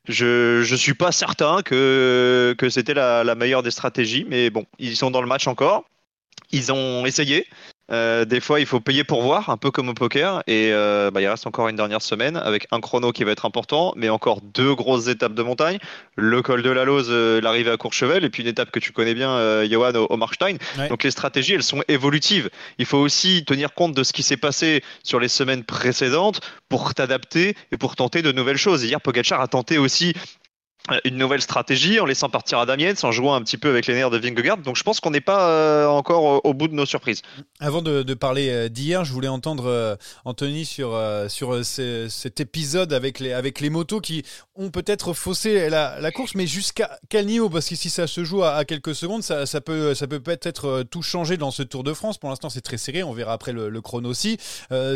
je 0.08 0.62
je 0.62 0.76
suis 0.76 0.94
pas 0.94 1.12
certain 1.12 1.64
que 1.64 2.54
que 2.56 2.70
c'était 2.70 2.94
la, 2.94 3.24
la 3.24 3.34
meilleure 3.34 3.64
des 3.64 3.72
stratégies. 3.72 4.28
Mais 4.30 4.52
bon, 4.52 4.68
ils 4.78 4.96
sont 4.96 5.10
dans 5.10 5.22
le 5.22 5.28
match 5.28 5.48
encore. 5.48 5.86
Ils 6.52 6.72
ont 6.72 7.04
essayé. 7.08 7.48
Euh, 7.92 8.26
des 8.26 8.40
fois, 8.40 8.60
il 8.60 8.66
faut 8.66 8.80
payer 8.80 9.04
pour 9.04 9.22
voir, 9.22 9.50
un 9.50 9.58
peu 9.58 9.72
comme 9.72 9.90
au 9.90 9.94
poker. 9.94 10.44
Et 10.48 10.70
euh, 10.72 11.12
bah, 11.12 11.22
il 11.22 11.28
reste 11.28 11.46
encore 11.48 11.68
une 11.68 11.76
dernière 11.76 12.02
semaine 12.02 12.38
avec 12.38 12.68
un 12.72 12.82
chrono 12.82 13.12
qui 13.12 13.24
va 13.24 13.32
être 13.32 13.46
important, 13.46 13.94
mais 13.96 14.10
encore 14.10 14.42
deux 14.42 14.74
grosses 14.74 15.08
étapes 15.08 15.34
de 15.34 15.44
montagne. 15.44 15.78
Le 16.16 16.42
col 16.42 16.64
de 16.64 16.70
la 16.70 16.86
Lose, 16.86 17.08
euh, 17.10 17.42
l'arrivée 17.42 17.72
à 17.72 17.78
Courchevel, 17.78 18.24
et 18.24 18.30
puis 18.30 18.44
une 18.44 18.50
étape 18.50 18.72
que 18.72 18.80
tu 18.80 18.92
connais 18.92 19.14
bien, 19.14 19.66
Johan, 19.66 19.94
au, 19.96 20.18
Markstein. 20.18 20.58
Donc 20.90 21.04
les 21.04 21.12
stratégies, 21.12 21.54
elles 21.54 21.64
sont 21.64 21.84
évolutives. 21.88 22.50
Il 22.78 22.86
faut 22.86 22.98
aussi 22.98 23.44
tenir 23.46 23.74
compte 23.74 23.94
de 23.94 24.04
ce 24.04 24.14
qui 24.14 24.24
s'est 24.24 24.38
passé 24.38 24.84
sur 25.04 25.20
les 25.20 25.28
semaines 25.28 25.64
précédentes 25.64 26.42
pour 26.70 26.94
t'adapter 26.94 27.56
et 27.72 27.78
pour 27.78 27.96
tenter 27.96 28.22
de 28.22 28.32
nouvelles 28.32 28.58
choses. 28.58 28.84
Hier, 28.84 29.00
Pogacar 29.02 29.42
a 29.42 29.48
tenté 29.48 29.78
aussi 29.78 30.14
une 31.04 31.18
nouvelle 31.18 31.42
stratégie 31.42 32.00
en 32.00 32.06
laissant 32.06 32.30
partir 32.30 32.60
Adamien, 32.60 32.94
en 33.04 33.12
jouant 33.12 33.36
un 33.36 33.42
petit 33.42 33.58
peu 33.58 33.70
avec 33.70 33.88
les 33.88 33.94
nerfs 33.94 34.10
de 34.10 34.18
Vingegaard. 34.18 34.58
Donc 34.58 34.76
je 34.76 34.84
pense 34.84 35.00
qu'on 35.00 35.12
n'est 35.12 35.22
pas 35.22 35.50
euh, 35.50 35.88
encore 35.88 36.46
au 36.46 36.54
bout 36.54 36.68
de 36.68 36.74
nos 36.74 36.86
surprises. 36.86 37.22
Avant 37.60 37.82
de, 37.82 38.14
parler 38.14 38.50
euh, 38.50 38.70
d'hier, 38.70 39.04
je 39.06 39.12
voulais 39.12 39.28
entendre 39.28 39.98
Anthony 40.26 40.66
sur, 40.66 41.00
sur 41.28 41.66
cet 41.66 42.40
épisode 42.40 42.94
avec 42.94 43.20
les, 43.20 43.34
avec 43.34 43.60
les 43.60 43.70
motos 43.70 44.00
qui 44.00 44.24
ont 44.56 44.70
peut-être 44.70 45.14
faussé 45.14 45.70
la, 45.70 46.12
course, 46.12 46.36
mais 46.36 46.48
jusqu'à 46.48 46.98
quel 47.10 47.26
niveau? 47.26 47.50
Parce 47.50 47.68
que 47.68 47.76
si 47.76 47.90
ça 47.90 48.08
se 48.08 48.24
joue 48.24 48.44
à, 48.44 48.64
quelques 48.66 48.96
secondes, 48.96 49.24
ça, 49.24 49.46
ça, 49.46 49.62
peut, 49.62 49.94
ça 49.94 50.08
peut 50.08 50.20
peut-être 50.20 50.84
tout 50.90 51.02
changer 51.02 51.38
dans 51.38 51.52
ce 51.52 51.64
Tour 51.64 51.84
de 51.84 51.94
France. 51.94 52.18
Pour 52.18 52.30
l'instant, 52.30 52.50
c'est 52.50 52.62
très 52.62 52.78
serré. 52.78 53.04
On 53.04 53.14
verra 53.14 53.34
après 53.34 53.52
le, 53.52 53.82
chrono 53.82 54.10
aussi. 54.10 54.38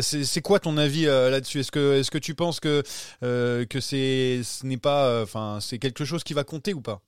c'est 0.00 0.42
quoi 0.42 0.60
ton 0.60 0.76
avis 0.76 1.04
là-dessus? 1.06 1.60
Est-ce 1.60 1.72
que, 1.72 2.00
est 2.00 2.10
que 2.10 2.18
tu 2.18 2.34
penses 2.34 2.60
que, 2.60 2.82
que 3.20 3.80
ce 3.80 4.66
n'est 4.66 4.76
pas... 4.76 5.22
Enfin, 5.22 5.58
c'est 5.60 5.79
quelque 5.80 6.04
chose 6.04 6.22
qui 6.22 6.34
va 6.34 6.44
compter 6.44 6.74
ou 6.74 6.80
pas? 6.80 7.02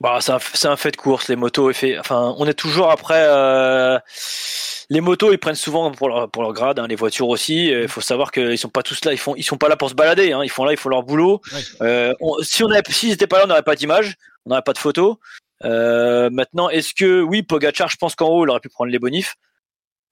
Bah, 0.00 0.20
c'est 0.20 0.68
un, 0.68 0.76
fait 0.76 0.92
de 0.92 0.96
course, 0.96 1.26
les 1.28 1.34
motos. 1.34 1.72
Enfin, 1.98 2.34
on 2.38 2.46
est 2.46 2.54
toujours 2.54 2.90
après. 2.90 3.24
Euh, 3.26 3.98
les 4.90 5.00
motos, 5.00 5.32
ils 5.32 5.38
prennent 5.38 5.56
souvent 5.56 5.90
pour 5.90 6.08
leur, 6.08 6.30
pour 6.30 6.42
leur 6.42 6.52
grade, 6.52 6.78
hein, 6.78 6.86
les 6.86 6.94
voitures 6.94 7.28
aussi. 7.28 7.66
Il 7.66 7.88
faut 7.88 8.00
savoir 8.00 8.30
qu'ils 8.30 8.58
sont 8.58 8.68
pas 8.68 8.84
tous 8.84 9.04
là. 9.04 9.12
Ils 9.12 9.18
font, 9.18 9.34
ils 9.34 9.42
sont 9.42 9.56
pas 9.56 9.68
là 9.68 9.76
pour 9.76 9.90
se 9.90 9.94
balader. 9.94 10.32
Hein, 10.32 10.42
ils 10.44 10.50
font 10.50 10.64
là, 10.64 10.72
ils 10.72 10.78
font 10.78 10.88
leur 10.88 11.02
boulot. 11.02 11.40
Euh, 11.82 12.14
si 12.42 12.62
on 12.62 12.70
avait, 12.70 12.82
s'ils 12.90 13.08
n'étaient 13.08 13.26
pas 13.26 13.38
là, 13.38 13.44
on 13.44 13.48
n'aurait 13.48 13.64
pas 13.64 13.74
d'image, 13.74 14.16
on 14.46 14.50
n'aurait 14.50 14.62
pas 14.62 14.72
de 14.72 14.78
photos. 14.78 15.16
Euh, 15.64 16.30
maintenant, 16.30 16.68
est-ce 16.68 16.94
que 16.94 17.20
oui, 17.20 17.42
Pogachar, 17.42 17.88
je 17.88 17.96
pense 17.96 18.14
qu'en 18.14 18.28
haut, 18.28 18.46
il 18.46 18.50
aurait 18.50 18.60
pu 18.60 18.68
prendre 18.68 18.92
les 18.92 19.00
bonifs. 19.00 19.34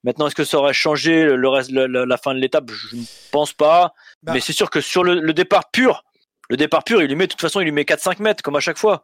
Maintenant, 0.02 0.26
est-ce 0.26 0.34
que 0.34 0.44
ça 0.44 0.58
aurait 0.58 0.74
changé 0.74 1.22
le 1.22 1.48
reste, 1.48 1.70
la, 1.70 2.16
fin 2.16 2.34
de 2.34 2.40
l'étape? 2.40 2.68
Je 2.70 2.96
ne 2.96 3.04
pense 3.30 3.52
pas. 3.52 3.94
Bah. 4.24 4.32
Mais 4.32 4.40
c'est 4.40 4.52
sûr 4.52 4.68
que 4.68 4.80
sur 4.80 5.04
le, 5.04 5.20
le 5.20 5.32
départ 5.32 5.70
pur, 5.70 6.02
le 6.48 6.56
départ 6.56 6.84
pur, 6.84 7.02
il 7.02 7.08
lui 7.08 7.16
met, 7.16 7.26
de 7.26 7.32
toute 7.32 7.40
façon, 7.40 7.60
il 7.60 7.64
lui 7.64 7.72
met 7.72 7.82
4-5 7.82 8.22
mètres, 8.22 8.42
comme 8.42 8.56
à 8.56 8.60
chaque 8.60 8.78
fois. 8.78 9.02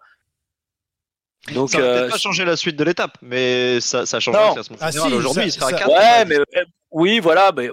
Donc, 1.53 1.71
ça 1.71 1.79
n'a 1.79 1.85
euh, 1.85 2.11
pas 2.11 2.19
changé 2.19 2.45
la 2.45 2.57
suite 2.57 2.77
de 2.77 2.85
l'étape, 2.85 3.19
mais 3.21 3.81
ça, 3.81 4.07
ça 4.07 4.19
a 4.19 4.21
changé 4.21 4.39
la 4.39 4.53
classement 4.53 4.77
ah, 4.81 4.91
Aujourd'hui, 5.13 5.45
il 5.47 5.53
sera 5.53 5.69
à 5.69 5.73
4. 5.73 5.89
Ouais, 5.89 6.25
mais 6.27 6.37
euh, 6.39 6.65
oui, 6.93 7.19
voilà, 7.19 7.51
mais, 7.57 7.69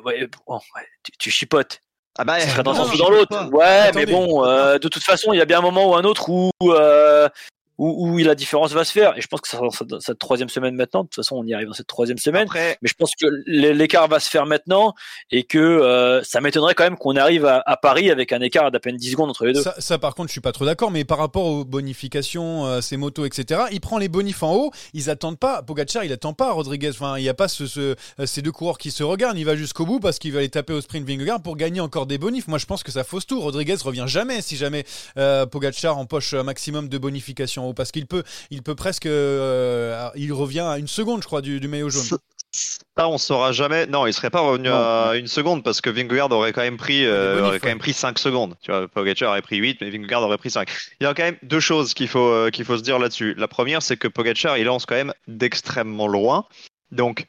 tu, 1.19 1.29
chipotes. 1.29 1.79
Ah 2.17 2.25
bah, 2.25 2.39
ça 2.39 2.63
dans 2.63 2.71
un 2.71 2.75
sens 2.75 2.93
ou 2.93 2.97
dans 2.97 3.09
l'autre. 3.09 3.49
Ouais, 3.51 3.91
mais 3.93 4.05
bon, 4.05 4.43
euh, 4.43 4.79
de 4.79 4.87
toute 4.87 5.03
façon, 5.03 5.33
il 5.33 5.37
y 5.37 5.41
a 5.41 5.45
bien 5.45 5.59
un 5.59 5.61
moment 5.61 5.91
ou 5.91 5.95
un 5.95 6.03
autre 6.03 6.29
où 6.29 6.51
où, 7.79 8.09
où, 8.09 8.17
la 8.17 8.35
différence 8.35 8.73
va 8.73 8.83
se 8.83 8.91
faire. 8.91 9.17
Et 9.17 9.21
je 9.21 9.27
pense 9.27 9.39
que 9.41 9.47
ça 9.47 9.57
sera 9.57 9.85
dans 9.85 9.99
cette 10.01 10.19
troisième 10.19 10.49
semaine 10.49 10.75
maintenant. 10.75 11.03
De 11.03 11.07
toute 11.07 11.15
façon, 11.15 11.37
on 11.37 11.45
y 11.45 11.53
arrive 11.53 11.67
dans 11.67 11.73
cette 11.73 11.87
troisième 11.87 12.17
semaine. 12.17 12.47
mais 12.53 12.77
je 12.83 12.93
pense 12.93 13.13
que 13.19 13.25
l'écart 13.47 14.07
va 14.09 14.19
se 14.19 14.29
faire 14.29 14.45
maintenant 14.45 14.93
et 15.31 15.43
que 15.43 15.57
euh, 15.57 16.21
ça 16.23 16.41
m'étonnerait 16.41 16.75
quand 16.75 16.83
même 16.83 16.97
qu'on 16.97 17.15
arrive 17.15 17.45
à, 17.45 17.63
à, 17.65 17.77
Paris 17.77 18.11
avec 18.11 18.33
un 18.33 18.41
écart 18.41 18.69
d'à 18.69 18.81
peine 18.81 18.97
10 18.97 19.11
secondes 19.11 19.29
entre 19.29 19.45
les 19.45 19.53
deux. 19.53 19.61
Ça, 19.61 19.75
ça, 19.79 19.97
par 19.97 20.13
contre, 20.13 20.27
je 20.27 20.33
suis 20.33 20.41
pas 20.41 20.51
trop 20.51 20.65
d'accord. 20.65 20.91
Mais 20.91 21.05
par 21.05 21.17
rapport 21.17 21.45
aux 21.45 21.63
bonifications, 21.63 22.65
euh, 22.65 22.81
ces 22.81 22.97
motos, 22.97 23.25
etc., 23.25 23.61
il 23.71 23.79
prend 23.79 23.97
les 23.97 24.09
bonifs 24.09 24.43
en 24.43 24.53
haut. 24.53 24.71
Ils 24.93 25.09
attendent 25.09 25.39
pas. 25.39 25.63
Pogacar, 25.63 26.03
il 26.03 26.11
attend 26.11 26.33
pas. 26.33 26.51
Rodriguez, 26.51 26.89
enfin, 26.89 27.17
il 27.17 27.21
n'y 27.21 27.29
a 27.29 27.33
pas 27.33 27.47
ce, 27.47 27.65
ce, 27.65 27.95
euh, 28.19 28.25
ces 28.25 28.41
deux 28.41 28.51
coureurs 28.51 28.77
qui 28.77 28.91
se 28.91 29.03
regardent. 29.03 29.37
Il 29.37 29.45
va 29.45 29.55
jusqu'au 29.55 29.85
bout 29.85 30.01
parce 30.01 30.19
qu'il 30.19 30.33
va 30.33 30.39
aller 30.39 30.49
taper 30.49 30.73
au 30.73 30.81
sprint 30.81 31.07
Vingegaard 31.07 31.41
pour 31.41 31.55
gagner 31.55 31.79
encore 31.79 32.07
des 32.07 32.17
bonifs. 32.17 32.49
Moi, 32.49 32.57
je 32.57 32.65
pense 32.65 32.83
que 32.83 32.91
ça 32.91 33.05
fausse 33.05 33.25
tout. 33.25 33.39
Rodriguez 33.39 33.75
revient 33.81 34.05
jamais 34.07 34.41
si 34.41 34.57
jamais 34.57 34.83
euh, 35.17 35.45
Pogacar 35.45 35.97
empoche 35.97 36.33
un 36.33 36.43
maximum 36.43 36.89
de 36.89 36.97
bonifications 36.97 37.68
parce 37.73 37.91
qu'il 37.91 38.05
peut, 38.05 38.23
il 38.51 38.61
peut 38.61 38.75
presque, 38.75 39.05
euh, 39.05 40.09
il 40.15 40.33
revient 40.33 40.59
à 40.59 40.77
une 40.77 40.87
seconde, 40.87 41.21
je 41.21 41.27
crois, 41.27 41.41
du, 41.41 41.59
maillot 41.67 41.89
jaune. 41.89 42.19
Ça, 42.51 43.07
on 43.07 43.17
saura 43.17 43.51
jamais. 43.51 43.85
Non, 43.85 44.07
il 44.07 44.13
serait 44.13 44.31
pas 44.31 44.39
revenu 44.39 44.69
à 44.69 45.13
une 45.15 45.27
seconde 45.27 45.63
parce 45.63 45.81
que 45.81 45.89
Vingegaard 45.89 46.31
aurait 46.31 46.51
quand 46.51 46.61
même 46.61 46.77
pris, 46.77 47.05
euh, 47.05 47.45
aurait 47.45 47.59
quand 47.59 47.67
même 47.67 47.79
pris 47.79 47.93
5 47.93 48.17
secondes. 48.17 48.55
Tu 48.61 48.71
vois, 48.71 48.87
Pogacar 48.87 49.29
aurait 49.29 49.41
pris 49.41 49.57
8, 49.57 49.79
mais 49.81 49.89
Vingegaard 49.89 50.23
aurait 50.23 50.37
pris 50.37 50.49
5. 50.49 50.67
Il 50.99 51.03
y 51.03 51.07
a 51.07 51.13
quand 51.13 51.23
même 51.23 51.37
deux 51.43 51.59
choses 51.59 51.93
qu'il 51.93 52.07
faut, 52.07 52.27
euh, 52.27 52.49
qu'il 52.49 52.65
faut 52.65 52.77
se 52.77 52.83
dire 52.83 52.97
là-dessus. 52.97 53.35
La 53.37 53.47
première, 53.47 53.81
c'est 53.81 53.97
que 53.97 54.07
Pogacar, 54.07 54.57
il 54.57 54.65
lance 54.65 54.85
quand 54.85 54.95
même 54.95 55.13
d'extrêmement 55.27 56.07
loin. 56.07 56.45
Donc, 56.91 57.27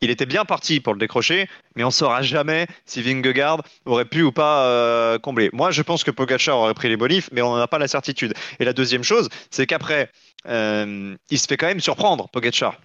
il 0.00 0.10
était 0.10 0.26
bien 0.26 0.44
parti 0.44 0.80
pour 0.80 0.92
le 0.92 0.98
décrocher, 0.98 1.48
mais 1.76 1.84
on 1.84 1.90
saura 1.90 2.22
jamais 2.22 2.66
si 2.86 3.02
Vingegaard 3.02 3.62
aurait 3.84 4.04
pu 4.04 4.22
ou 4.22 4.32
pas 4.32 4.64
euh, 4.64 5.18
combler. 5.18 5.50
Moi, 5.52 5.70
je 5.70 5.82
pense 5.82 6.04
que 6.04 6.10
Pogacar 6.10 6.58
aurait 6.58 6.74
pris 6.74 6.88
les 6.88 6.96
bonifs, 6.96 7.28
mais 7.32 7.42
on 7.42 7.50
n'en 7.50 7.60
a 7.60 7.68
pas 7.68 7.78
la 7.78 7.88
certitude. 7.88 8.34
Et 8.60 8.64
la 8.64 8.72
deuxième 8.72 9.02
chose, 9.02 9.28
c'est 9.50 9.66
qu'après, 9.66 10.10
euh, 10.46 11.16
il 11.30 11.38
se 11.38 11.46
fait 11.46 11.56
quand 11.56 11.66
même 11.66 11.80
surprendre, 11.80 12.28
Pogacar. 12.28 12.80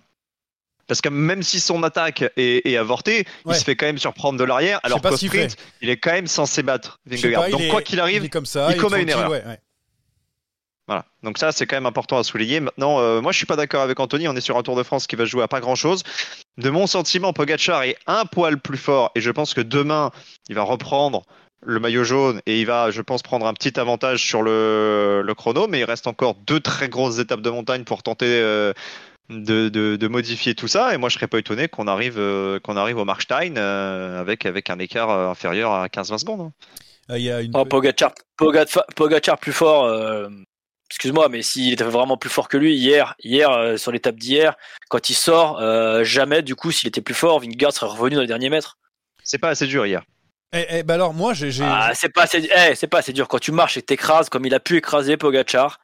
Parce 0.87 1.01
que 1.01 1.09
même 1.09 1.43
si 1.43 1.59
son 1.59 1.81
attaque 1.83 2.25
est, 2.35 2.75
avortée, 2.75 3.25
il 3.47 3.55
se 3.55 3.63
fait 3.63 3.75
quand 3.75 3.85
même 3.85 3.97
surprendre 3.97 4.37
de 4.37 4.43
l'arrière, 4.43 4.79
alors 4.83 5.01
qu'au 5.01 5.15
sprint, 5.15 5.55
il 5.81 5.89
est 5.89 5.97
quand 5.97 6.11
même 6.11 6.27
censé 6.27 6.61
battre 6.61 6.99
Vingegaard. 7.05 7.49
Donc 7.49 7.67
quoi 7.69 7.81
qu'il 7.81 7.99
arrive, 7.99 8.25
il, 8.25 8.29
comme 8.29 8.45
ça, 8.45 8.69
il 8.69 8.77
commet 8.77 9.03
une 9.03 9.09
erreur. 9.09 9.31
Voilà. 10.87 11.05
Donc 11.23 11.37
ça, 11.37 11.51
c'est 11.51 11.65
quand 11.65 11.77
même 11.77 11.85
important 11.85 12.17
à 12.17 12.23
souligner. 12.23 12.59
Maintenant, 12.59 12.99
euh, 12.99 13.21
moi, 13.21 13.31
je 13.31 13.37
suis 13.37 13.45
pas 13.45 13.55
d'accord 13.55 13.81
avec 13.81 13.99
Anthony. 13.99 14.27
On 14.27 14.35
est 14.35 14.41
sur 14.41 14.57
un 14.57 14.63
Tour 14.63 14.75
de 14.75 14.83
France 14.83 15.07
qui 15.07 15.15
va 15.15 15.25
jouer 15.25 15.43
à 15.43 15.47
pas 15.47 15.61
grand-chose. 15.61 16.03
De 16.57 16.69
mon 16.69 16.87
sentiment, 16.87 17.31
Pogacar 17.31 17.83
est 17.83 17.97
un 18.05 18.25
poil 18.25 18.59
plus 18.59 18.77
fort 18.77 19.11
et 19.15 19.21
je 19.21 19.31
pense 19.31 19.53
que 19.53 19.61
demain, 19.61 20.11
il 20.49 20.55
va 20.55 20.63
reprendre 20.63 21.23
le 21.65 21.79
maillot 21.79 22.03
jaune 22.03 22.41
et 22.45 22.59
il 22.59 22.65
va, 22.65 22.91
je 22.91 23.01
pense, 23.01 23.21
prendre 23.21 23.47
un 23.47 23.53
petit 23.53 23.79
avantage 23.79 24.21
sur 24.21 24.41
le, 24.41 25.33
chrono. 25.37 25.67
Mais 25.67 25.79
il 25.79 25.85
reste 25.85 26.07
encore 26.07 26.35
deux 26.35 26.59
très 26.59 26.89
grosses 26.89 27.19
étapes 27.19 27.41
de 27.41 27.49
montagne 27.49 27.85
pour 27.85 28.03
tenter 28.03 28.25
euh, 28.27 28.73
de, 29.29 29.69
de, 29.69 30.07
modifier 30.09 30.53
tout 30.53 30.67
ça. 30.67 30.93
Et 30.93 30.97
moi, 30.97 31.07
je 31.07 31.15
serais 31.15 31.27
pas 31.27 31.39
étonné 31.39 31.69
qu'on 31.69 31.87
arrive, 31.87 32.19
qu'on 32.61 32.75
arrive 32.75 32.97
au 32.97 33.05
Markstein 33.05 33.55
avec, 33.55 34.45
avec 34.45 34.69
un 34.69 34.79
écart 34.79 35.09
inférieur 35.09 35.71
à 35.71 35.87
15-20 35.87 36.17
secondes. 36.17 36.41
Hein. 36.41 36.51
Il 37.15 37.21
y 37.21 37.31
a 37.31 37.41
une... 37.41 37.51
oh, 37.53 37.63
Pogacar, 37.63 38.11
Pogacar, 38.37 39.37
plus 39.37 39.53
fort. 39.53 39.87
Excuse-moi, 40.93 41.27
mais 41.27 41.41
s'il 41.41 41.73
était 41.73 41.83
vraiment 41.83 42.17
plus 42.17 42.29
fort 42.29 42.47
que 42.47 42.55
lui 42.55 42.75
hier, 42.75 43.15
hier 43.17 43.79
sur 43.79 43.91
l'étape 43.91 44.15
d'hier, 44.15 44.53
quand 44.89 45.09
il 45.09 45.15
sort, 45.15 45.59
jamais 46.05 46.43
du 46.43 46.55
coup, 46.55 46.71
s'il 46.71 46.87
était 46.87 47.01
plus 47.01 47.15
fort, 47.15 47.39
Vingegaard 47.39 47.73
serait 47.73 47.87
revenu 47.87 48.13
dans 48.13 48.21
les 48.21 48.27
derniers 48.27 48.51
mètres. 48.51 48.77
C'est 49.23 49.39
pas 49.39 49.49
assez 49.49 49.65
dur 49.65 49.87
hier. 49.87 50.03
Eh, 50.55 50.65
eh 50.69 50.83
bah 50.83 50.93
alors 50.93 51.15
moi 51.15 51.33
j'ai. 51.33 51.51
Ah, 51.63 51.93
c'est 51.95 52.09
pas 52.09 52.23
assez, 52.23 52.47
eh, 52.55 52.75
c'est 52.75 52.85
pas 52.85 52.99
assez 52.99 53.11
dur 53.11 53.27
quand 53.27 53.39
tu 53.39 53.51
marches 53.51 53.75
et 53.77 53.81
t'écrases 53.81 54.29
comme 54.29 54.45
il 54.45 54.53
a 54.53 54.59
pu 54.59 54.77
écraser 54.77 55.17
Pogachar. 55.17 55.79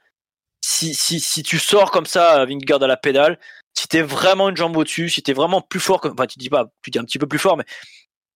Si, 0.62 0.94
si, 0.94 1.20
si 1.20 1.42
tu 1.42 1.58
sors 1.58 1.90
comme 1.90 2.06
ça, 2.06 2.46
Vingegaard 2.46 2.84
à 2.84 2.88
la 2.88 2.96
pédale, 2.96 3.40
si 3.74 3.88
t'es 3.88 4.04
vraiment 4.04 4.50
une 4.50 4.58
jambe 4.58 4.78
au-dessus, 4.78 5.10
si 5.10 5.24
t'es 5.24 5.34
vraiment 5.34 5.62
plus 5.62 5.80
fort, 5.80 6.02
que, 6.02 6.10
enfin 6.10 6.28
tu 6.28 6.38
dis 6.38 6.50
pas, 6.50 6.68
tu 6.84 6.92
dis 6.92 7.00
un 7.00 7.04
petit 7.04 7.18
peu 7.18 7.26
plus 7.26 7.40
fort, 7.40 7.58
mais 7.58 7.66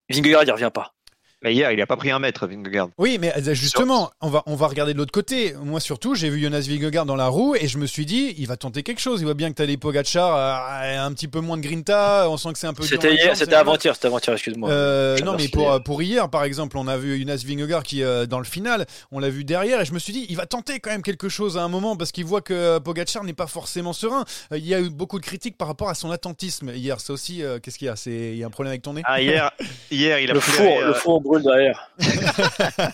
Vingegaard 0.09 0.43
il 0.43 0.51
revient 0.51 0.71
pas. 0.73 0.93
Mais 1.43 1.53
hier, 1.53 1.71
il 1.73 1.81
a 1.81 1.85
pas 1.85 1.97
pris 1.97 2.09
un 2.09 2.19
mètre, 2.19 2.47
Vingegaard. 2.47 2.89
Oui, 2.97 3.17
mais 3.19 3.33
euh, 3.35 3.53
justement, 3.53 4.11
on 4.21 4.29
va, 4.29 4.43
on 4.45 4.55
va 4.55 4.67
regarder 4.67 4.93
de 4.93 4.97
l'autre 4.97 5.11
côté. 5.11 5.53
Moi, 5.61 5.81
surtout, 5.81 6.15
j'ai 6.15 6.29
vu 6.29 6.41
Jonas 6.41 6.65
Vingegaard 6.69 7.05
dans 7.05 7.17
la 7.17 7.27
roue 7.27 7.53
et 7.55 7.67
je 7.67 7.77
me 7.77 7.85
suis 7.85 8.05
dit, 8.05 8.33
il 8.37 8.47
va 8.47 8.55
tenter 8.55 8.81
quelque 8.81 9.01
chose. 9.01 9.19
Il 9.19 9.25
voit 9.25 9.33
bien 9.33 9.49
que 9.49 9.55
t'as 9.55 9.65
des 9.65 9.75
Pogacar, 9.75 10.37
euh, 10.37 11.05
un 11.05 11.11
petit 11.11 11.27
peu 11.27 11.41
moins 11.41 11.57
de 11.57 11.61
grinta. 11.61 12.29
On 12.29 12.37
sent 12.37 12.53
que 12.53 12.59
c'est 12.59 12.67
un 12.67 12.73
peu. 12.73 12.83
C'était 12.83 13.13
hier, 13.13 13.35
c'était 13.35 13.55
avant-hier, 13.55 13.93
c'était 13.93 14.07
avant-hier, 14.07 14.33
excuse-moi. 14.33 14.69
Euh, 14.69 15.17
non, 15.19 15.35
mais 15.37 15.49
pour, 15.49 15.83
pour 15.83 16.01
hier, 16.01 16.29
par 16.29 16.45
exemple, 16.45 16.77
on 16.77 16.87
a 16.87 16.95
vu 16.95 17.19
Jonas 17.19 17.43
Vingegaard 17.45 17.83
qui, 17.83 18.01
dans 18.29 18.39
le 18.39 18.45
final, 18.45 18.85
on 19.11 19.19
l'a 19.19 19.29
vu 19.29 19.43
derrière 19.43 19.81
et 19.81 19.85
je 19.85 19.93
me 19.93 19.99
suis 19.99 20.13
dit, 20.13 20.25
il 20.29 20.37
va 20.37 20.45
tenter 20.45 20.79
quand 20.79 20.91
même 20.91 21.01
quelque 21.01 21.27
chose 21.27 21.57
à 21.57 21.63
un 21.63 21.67
moment 21.67 21.97
parce 21.97 22.13
qu'il 22.13 22.23
voit 22.23 22.41
que 22.41 22.79
Pogacar 22.79 23.25
n'est 23.25 23.33
pas 23.33 23.47
forcément 23.47 23.91
serein. 23.91 24.23
Il 24.51 24.65
y 24.65 24.73
a 24.73 24.79
eu 24.79 24.89
beaucoup 24.89 25.19
de 25.19 25.25
critiques 25.25 25.57
par 25.57 25.67
rapport 25.67 25.89
à 25.89 25.93
son 25.93 26.09
attentisme 26.09 26.71
hier. 26.73 27.01
C'est 27.01 27.11
aussi, 27.11 27.41
qu'est-ce 27.61 27.77
qu'il 27.77 27.87
y 27.87 27.89
a? 27.89 27.97
C'est, 27.97 28.31
il 28.31 28.37
y 28.37 28.43
a 28.43 28.47
un 28.47 28.49
problème 28.49 28.71
avec 28.71 28.81
ton 28.81 28.93
nez? 28.93 29.01
Ah, 29.03 29.21
hier, 29.21 29.51
hier 29.91 30.19
il 30.19 30.31
a 30.31 30.33
le 30.33 30.39
four, 30.39 30.81
le 30.81 30.93
four 30.93 31.21
brûle 31.33 31.43
derrière. 31.43 31.91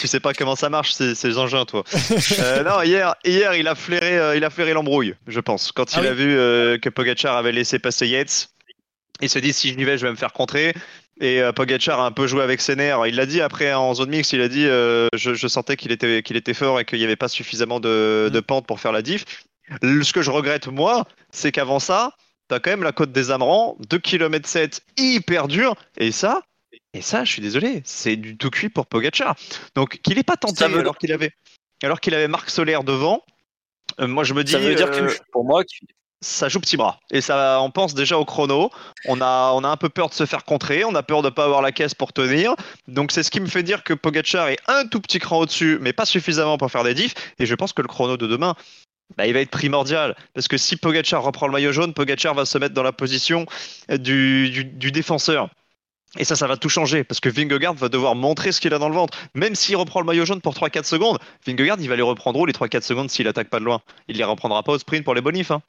Tu 0.00 0.06
sais 0.06 0.20
pas 0.20 0.32
comment 0.32 0.56
ça 0.56 0.70
marche 0.70 0.92
ces, 0.92 1.38
engins, 1.38 1.64
toi. 1.64 1.84
Euh, 2.38 2.62
non, 2.62 2.82
hier, 2.82 3.14
hier, 3.24 3.54
il 3.54 3.68
a 3.68 3.74
flairé, 3.74 4.18
euh, 4.18 4.36
il 4.36 4.44
a 4.44 4.50
flairé 4.50 4.72
l'embrouille, 4.72 5.14
je 5.26 5.40
pense, 5.40 5.72
quand 5.72 5.94
il 5.94 6.06
ah 6.06 6.10
a 6.10 6.12
vu 6.14 6.36
euh, 6.36 6.78
que 6.78 6.88
Pogachar 6.88 7.36
avait 7.36 7.52
laissé 7.52 7.78
passer 7.78 8.06
Yates. 8.06 8.48
Il 9.20 9.28
se 9.28 9.38
dit 9.38 9.52
si 9.52 9.70
je 9.70 9.74
n'y 9.74 9.84
vais, 9.84 9.98
je 9.98 10.06
vais 10.06 10.12
me 10.12 10.16
faire 10.16 10.32
contrer. 10.32 10.72
Et 11.20 11.42
Pogachar 11.54 12.00
a 12.00 12.06
un 12.06 12.12
peu 12.12 12.26
joué 12.26 12.42
avec 12.42 12.60
ses 12.60 12.74
nerfs. 12.74 13.06
Il 13.06 13.16
l'a 13.16 13.26
dit 13.26 13.40
après 13.40 13.72
en 13.72 13.92
zone 13.94 14.10
mix, 14.10 14.32
il 14.32 14.40
a 14.40 14.48
dit 14.48 14.64
je, 14.64 15.46
sentais 15.48 15.76
qu'il 15.76 15.92
était, 15.92 16.22
qu'il 16.22 16.36
était 16.36 16.54
fort 16.54 16.80
et 16.80 16.84
qu'il 16.84 16.98
n'y 16.98 17.04
avait 17.04 17.16
pas 17.16 17.28
suffisamment 17.28 17.80
de, 17.80 18.30
de, 18.32 18.40
pente 18.40 18.66
pour 18.66 18.80
faire 18.80 18.92
la 18.92 19.02
diff. 19.02 19.24
Ce 19.82 20.12
que 20.12 20.22
je 20.22 20.30
regrette, 20.30 20.68
moi, 20.68 21.06
c'est 21.30 21.52
qu'avant 21.52 21.78
ça, 21.78 22.14
t'as 22.48 22.60
quand 22.60 22.70
même 22.70 22.82
la 22.82 22.92
côte 22.92 23.12
des 23.12 23.30
Amerans, 23.30 23.76
2 23.88 23.98
km 23.98 24.48
7 24.48 24.82
hyper 24.96 25.48
dur. 25.48 25.74
Et 25.96 26.12
ça, 26.12 26.42
et 26.92 27.02
ça, 27.02 27.24
je 27.24 27.32
suis 27.32 27.42
désolé, 27.42 27.82
c'est 27.84 28.16
du 28.16 28.36
tout 28.36 28.50
cuit 28.50 28.68
pour 28.68 28.86
Pogacar. 28.86 29.36
Donc 29.74 30.00
qu'il 30.02 30.16
n'ait 30.16 30.22
pas 30.22 30.36
tenté 30.36 30.64
alors 30.64 30.96
qu'il 30.96 31.12
avait, 31.12 31.32
alors 31.82 32.00
qu'il 32.00 32.14
avait 32.14 32.28
Marc 32.28 32.50
Solaire 32.50 32.84
devant. 32.84 33.22
Euh, 34.00 34.06
moi, 34.06 34.24
je 34.24 34.34
me 34.34 34.44
dis. 34.44 34.52
Ça 34.52 34.58
veut 34.58 34.74
dire 34.74 34.90
que 34.90 35.04
euh, 35.04 35.14
pour 35.32 35.44
moi, 35.44 35.62
ça 36.20 36.48
joue 36.48 36.60
petit 36.60 36.76
bras. 36.76 37.00
Et 37.10 37.20
ça, 37.20 37.60
on 37.60 37.70
pense 37.70 37.94
déjà 37.94 38.18
au 38.18 38.24
chrono. 38.24 38.70
On 39.06 39.20
a, 39.20 39.52
on 39.54 39.64
a 39.64 39.68
un 39.68 39.76
peu 39.76 39.88
peur 39.88 40.08
de 40.08 40.14
se 40.14 40.24
faire 40.24 40.44
contrer. 40.44 40.84
On 40.84 40.94
a 40.94 41.02
peur 41.02 41.22
de 41.22 41.28
ne 41.28 41.34
pas 41.34 41.44
avoir 41.44 41.62
la 41.62 41.72
caisse 41.72 41.94
pour 41.94 42.12
tenir. 42.12 42.54
Donc 42.88 43.12
c'est 43.12 43.22
ce 43.22 43.30
qui 43.30 43.40
me 43.40 43.46
fait 43.46 43.62
dire 43.62 43.84
que 43.84 43.92
Pogacar 43.92 44.48
est 44.48 44.58
un 44.66 44.86
tout 44.86 45.00
petit 45.00 45.18
cran 45.18 45.40
au-dessus, 45.40 45.78
mais 45.80 45.92
pas 45.92 46.06
suffisamment 46.06 46.58
pour 46.58 46.70
faire 46.70 46.84
des 46.84 46.94
diffs. 46.94 47.14
Et 47.38 47.46
je 47.46 47.54
pense 47.54 47.72
que 47.72 47.82
le 47.82 47.88
chrono 47.88 48.16
de 48.16 48.26
demain, 48.26 48.54
bah, 49.16 49.26
il 49.26 49.32
va 49.32 49.40
être 49.40 49.50
primordial. 49.50 50.16
Parce 50.34 50.48
que 50.48 50.56
si 50.56 50.76
Pogacar 50.76 51.22
reprend 51.22 51.46
le 51.46 51.52
maillot 51.52 51.72
jaune, 51.72 51.94
Pogacar 51.94 52.34
va 52.34 52.44
se 52.44 52.58
mettre 52.58 52.74
dans 52.74 52.82
la 52.82 52.92
position 52.92 53.46
du, 53.88 54.64
du 54.64 54.92
défenseur. 54.92 55.48
Et 56.16 56.24
ça, 56.24 56.36
ça 56.36 56.46
va 56.46 56.56
tout 56.56 56.68
changer 56.68 57.02
parce 57.02 57.20
que 57.20 57.28
Vingegaard 57.28 57.74
va 57.74 57.88
devoir 57.88 58.14
montrer 58.14 58.52
ce 58.52 58.60
qu'il 58.60 58.72
a 58.72 58.78
dans 58.78 58.88
le 58.88 58.94
ventre. 58.94 59.18
Même 59.34 59.54
s'il 59.54 59.76
reprend 59.76 60.00
le 60.00 60.06
maillot 60.06 60.24
jaune 60.24 60.40
pour 60.40 60.54
3-4 60.54 60.84
secondes, 60.84 61.18
Vingegaard, 61.46 61.78
il 61.80 61.88
va 61.88 61.96
les 61.96 62.02
reprendre 62.02 62.38
où 62.38 62.46
les 62.46 62.52
3-4 62.52 62.82
secondes 62.82 63.10
s'il 63.10 63.26
attaque 63.26 63.48
pas 63.48 63.58
de 63.58 63.64
loin? 63.64 63.80
Il 64.08 64.16
les 64.16 64.24
reprendra 64.24 64.62
pas 64.62 64.72
au 64.72 64.78
sprint 64.78 65.04
pour 65.04 65.14
les 65.14 65.20
bonifs. 65.20 65.50
Hein. 65.50 65.62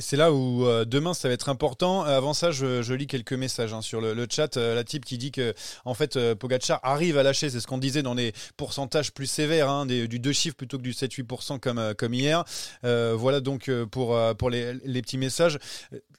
C'est 0.00 0.16
là 0.16 0.32
où 0.32 0.64
euh, 0.64 0.84
demain 0.84 1.12
ça 1.12 1.28
va 1.28 1.34
être 1.34 1.48
important. 1.48 2.06
Euh, 2.06 2.16
avant 2.16 2.34
ça, 2.34 2.52
je, 2.52 2.92
lis 2.92 3.06
quelques 3.06 3.32
messages 3.32 3.74
hein, 3.74 3.82
sur 3.82 4.00
le, 4.00 4.26
chat. 4.30 4.56
Euh, 4.56 4.74
la 4.74 4.84
type 4.84 5.04
qui 5.04 5.18
dit 5.18 5.32
que 5.32 5.54
en 5.84 5.94
fait 5.94 6.34
Pogacar 6.34 6.78
arrive 6.82 7.18
à 7.18 7.22
lâcher, 7.22 7.50
c'est 7.50 7.60
ce 7.60 7.66
qu'on 7.66 7.78
disait 7.78 8.02
dans 8.02 8.14
les 8.14 8.32
pourcentages 8.56 9.12
plus 9.12 9.26
sévères, 9.26 9.68
hein, 9.68 9.86
du 9.86 10.18
deux 10.18 10.32
chiffres 10.32 10.56
plutôt 10.56 10.78
que 10.78 10.82
du 10.82 10.92
7-8% 10.92 11.58
comme, 11.58 11.94
comme 11.96 12.14
hier. 12.14 12.44
voilà 12.82 13.40
donc 13.40 13.70
pour, 13.90 14.16
les, 14.50 15.02
petits 15.02 15.18
messages. 15.18 15.58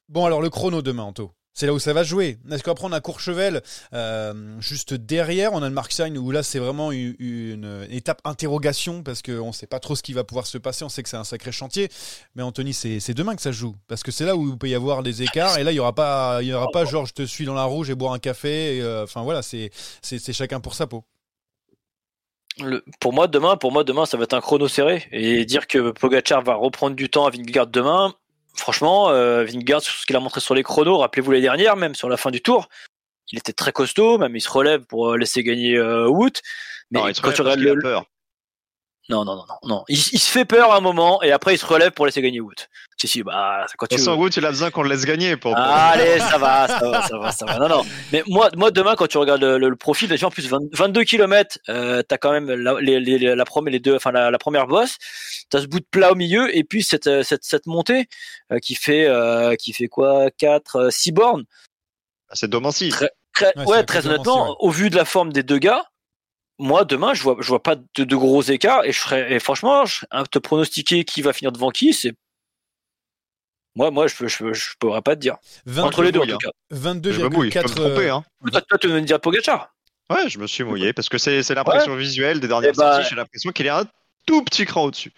Bon 0.10 0.26
alors 0.26 0.42
le 0.42 0.50
chrono 0.50 0.82
demain, 0.82 1.04
Anto. 1.04 1.32
C'est 1.54 1.68
là 1.68 1.74
où 1.74 1.80
ça 1.80 1.94
va 1.94 2.04
jouer. 2.04 2.40
Est-ce 2.52 2.64
qu'après 2.64 2.88
on 2.88 2.92
a 2.92 3.00
Courchevel 3.00 3.62
euh, 3.94 4.60
juste 4.60 4.96
derrière, 4.96 5.54
on 5.54 5.62
a 5.62 5.70
le 5.70 5.74
Markstein 5.74 6.18
où 6.18 6.32
là 6.32 6.42
c'est 6.42 6.58
vraiment 6.58 6.92
une, 6.92 7.86
étape 7.92 8.22
interrogation 8.26 9.04
parce 9.04 9.22
qu'on 9.22 9.48
ne 9.48 9.52
sait 9.52 9.68
pas 9.68 9.80
trop 9.80 9.96
ce 9.96 10.02
qui 10.02 10.14
va 10.14 10.24
pouvoir 10.24 10.48
se 10.48 10.58
passer. 10.58 10.84
On 10.84 10.90
sait 10.90 11.04
que 11.04 11.10
c'est 11.10 11.18
un 11.18 11.24
sacré 11.24 11.52
chantier, 11.52 11.90
mais 12.36 12.42
Anthony, 12.42 12.74
c'est 12.74 13.14
demain 13.14 13.36
que 13.36 13.42
ça 13.42 13.52
joue 13.52 13.76
parce 13.88 14.02
que 14.02 14.12
c'est 14.12 14.26
là 14.26 14.36
où 14.36 14.50
il 14.50 14.58
peut 14.58 14.68
y 14.68 14.74
avoir 14.74 15.04
des 15.04 15.22
écarts 15.22 15.60
et 15.60 15.64
là 15.64 15.72
il 15.72 15.76
y 15.76 15.80
aura 15.80 15.94
pas, 15.94 16.40
il 16.42 16.48
y 16.48 16.54
aura 16.54 16.70
pas 16.72 16.86
genre 16.86 17.06
je 17.06 17.14
te 17.14 17.24
suis 17.24 17.46
dans 17.46 17.54
la 17.54 17.66
rouge 17.66 17.90
et 17.92 17.96
boire 17.96 18.14
un 18.14 18.20
café. 18.20 18.82
Euh, 18.82 19.04
enfin 19.04 19.22
voilà, 19.22 19.44
c'est 19.44 19.70
chacun 20.34 20.60
pour 20.60 20.74
sa 20.74 20.88
peau. 20.88 21.04
pour 23.00 23.14
moi 23.14 23.28
demain, 23.28 23.58
pour 23.58 23.72
moi 23.72 23.84
demain, 23.84 24.08
ça 24.08 24.18
va 24.18 24.24
être 24.24 24.34
un 24.34 24.42
chrono 24.42 24.68
serré 24.68 25.04
et 25.12 25.46
dire 25.46 25.68
que 25.68 25.92
Pogachar 25.92 26.42
va 26.44 26.56
reprendre 26.56 26.96
du 26.96 27.10
temps 27.10 27.28
à 27.28 27.30
Vingegaard 27.30 27.68
demain, 27.68 28.16
franchement, 28.56 29.10
euh, 29.10 29.44
Vingegaard, 29.44 29.82
sur 29.82 29.94
ce 29.94 30.06
qu'il 30.06 30.16
a 30.16 30.20
montré 30.20 30.40
sur 30.40 30.56
les 30.56 30.64
chronos, 30.64 30.98
rappelez-vous 30.98 31.32
les 31.32 31.42
dernières, 31.42 31.76
même 31.76 31.96
sur 31.96 32.10
la 32.10 32.18
fin 32.18 32.32
du 32.32 32.42
tour, 32.42 32.70
il 33.32 33.40
était 33.40 33.54
très 33.54 33.72
costaud, 33.72 34.18
même 34.18 34.36
il 34.36 34.42
se 34.42 34.50
relève 34.50 34.86
pour 34.86 35.12
euh, 35.12 35.18
laisser 35.18 35.44
gagner 35.44 35.76
euh, 35.76 36.08
Wood. 36.08 36.34
Mais 36.92 37.00
non, 37.00 37.08
il 37.08 37.20
quand 37.20 37.32
tu 37.32 37.42
regardes 37.42 37.60
le... 37.60 37.80
peur. 37.80 38.06
Non, 39.10 39.26
non, 39.26 39.36
non, 39.36 39.44
non, 39.50 39.56
non. 39.64 39.84
Il, 39.90 39.98
se 39.98 40.32
fait 40.32 40.46
peur 40.46 40.74
un 40.74 40.80
moment 40.80 41.22
et 41.24 41.32
après 41.34 41.56
il 41.56 41.58
se 41.58 41.66
relève 41.66 41.92
pour 41.92 42.06
laisser 42.06 42.22
gagner 42.22 42.40
Wood. 42.40 42.56
Si, 42.98 43.08
si, 43.10 43.22
bah, 43.22 43.66
quand 43.78 43.86
tu. 43.88 43.98
Sans 43.98 44.16
Wood, 44.16 44.34
il 44.38 44.46
a 44.46 44.50
besoin 44.50 44.72
qu'on 44.72 44.84
le 44.84 44.88
laisse 44.90 45.04
gagner 45.04 45.36
pour. 45.36 45.58
allez, 45.58 46.20
ça 46.20 46.38
va, 46.38 46.68
ça 46.70 46.90
va, 46.90 47.02
ça 47.02 47.18
va, 47.18 47.32
ça 47.34 47.46
va. 47.46 47.60
Non, 47.60 47.68
non. 47.68 47.86
Mais 48.14 48.24
moi, 48.28 48.50
moi 48.56 48.72
demain, 48.72 48.96
quand 48.96 49.08
tu 49.08 49.18
regardes 49.18 49.44
le, 49.44 49.76
profil, 49.76 50.08
déjà 50.08 50.28
en 50.28 50.32
plus 50.32 50.48
22 50.48 51.04
km, 51.04 51.58
euh, 51.68 52.02
t'as 52.02 52.18
quand 52.18 52.32
même 52.32 52.50
la, 52.50 52.80
les, 52.80 53.02
les, 53.02 53.36
la 53.36 53.46
première, 53.46 53.74
les 53.74 53.82
deux, 53.82 53.96
enfin 53.96 54.14
la, 54.14 54.38
première 54.40 54.68
bosse, 54.68 54.96
t'as 55.50 55.60
ce 55.60 55.68
bout 55.68 55.82
de 55.82 55.86
plat 55.92 56.14
au 56.14 56.16
milieu 56.16 56.56
et 56.56 56.64
puis 56.64 56.82
cette, 56.82 57.08
euh, 57.08 57.24
cette, 57.24 57.44
cette 57.44 57.66
montée 57.66 58.08
euh, 58.54 58.60
qui 58.60 58.76
fait, 58.76 59.06
euh, 59.06 59.56
qui 59.56 59.74
fait 59.74 59.88
quoi, 59.88 60.32
4, 60.38 60.90
6 60.92 61.12
bornes. 61.12 61.44
Ah, 62.30 62.36
c'est 62.36 62.48
Domancy. 62.48 62.90
Très, 62.90 63.12
ouais, 63.66 63.84
très 63.84 64.08
honnêtement, 64.08 64.56
au 64.62 64.70
vu 64.70 64.90
de 64.90 64.96
la 64.96 65.06
forme 65.06 65.34
des 65.34 65.44
deux 65.44 65.58
gars, 65.58 65.84
moi 66.60 66.86
demain 66.86 67.14
je 67.14 67.24
vois 67.24 67.38
je 67.40 67.48
vois 67.48 67.64
pas 67.64 67.76
de, 67.76 68.16
gros 68.16 68.42
écarts 68.42 68.86
et 68.86 68.92
je 68.92 69.00
serais 69.00 69.34
et 69.34 69.40
franchement 69.40 69.86
je, 69.86 70.06
te 70.32 70.40
pronostiquer 70.40 71.04
qui 71.04 71.22
va 71.22 71.34
finir 71.34 71.52
devant 71.52 71.70
qui 71.70 71.94
c'est 71.94 72.14
moi 73.76 73.92
moi 73.92 74.08
je, 74.08 74.28
je, 74.28 74.54
je 74.54 74.70
pourrais 74.80 75.02
pas 75.02 75.16
te 75.16 75.22
dire. 75.22 75.38
Entre 75.78 76.04
les 76.04 76.12
deux 76.12 76.20
en 76.20 76.28
tout 76.28 76.38
cas. 76.38 76.52
22,4 76.72 77.80
euh, 77.80 78.12
hein. 78.12 78.24
toi, 78.52 78.62
toi 78.62 78.78
tu 78.78 78.88
veux 78.88 78.94
me 78.94 79.02
dire 79.02 79.20
Pogacar? 79.20 79.74
Ouais 80.10 80.30
je 80.30 80.38
me 80.38 80.48
suis 80.48 80.64
mouillé 80.64 80.94
parce 80.94 81.10
que 81.10 81.18
c'est 81.18 81.50
l'impression 81.50 81.96
visuelle 81.96 82.40
des 82.40 82.48
dernières 82.48 82.72
eh 82.74 82.78
bah, 82.78 82.96
sorties 82.96 83.10
j'ai 83.10 83.16
l'impression 83.16 83.52
qu'il 83.52 83.66
est 83.66 83.70
un 83.70 83.86
tout 84.26 84.44
petit 84.44 84.66
cran 84.66 84.84
au-dessus 84.84 85.12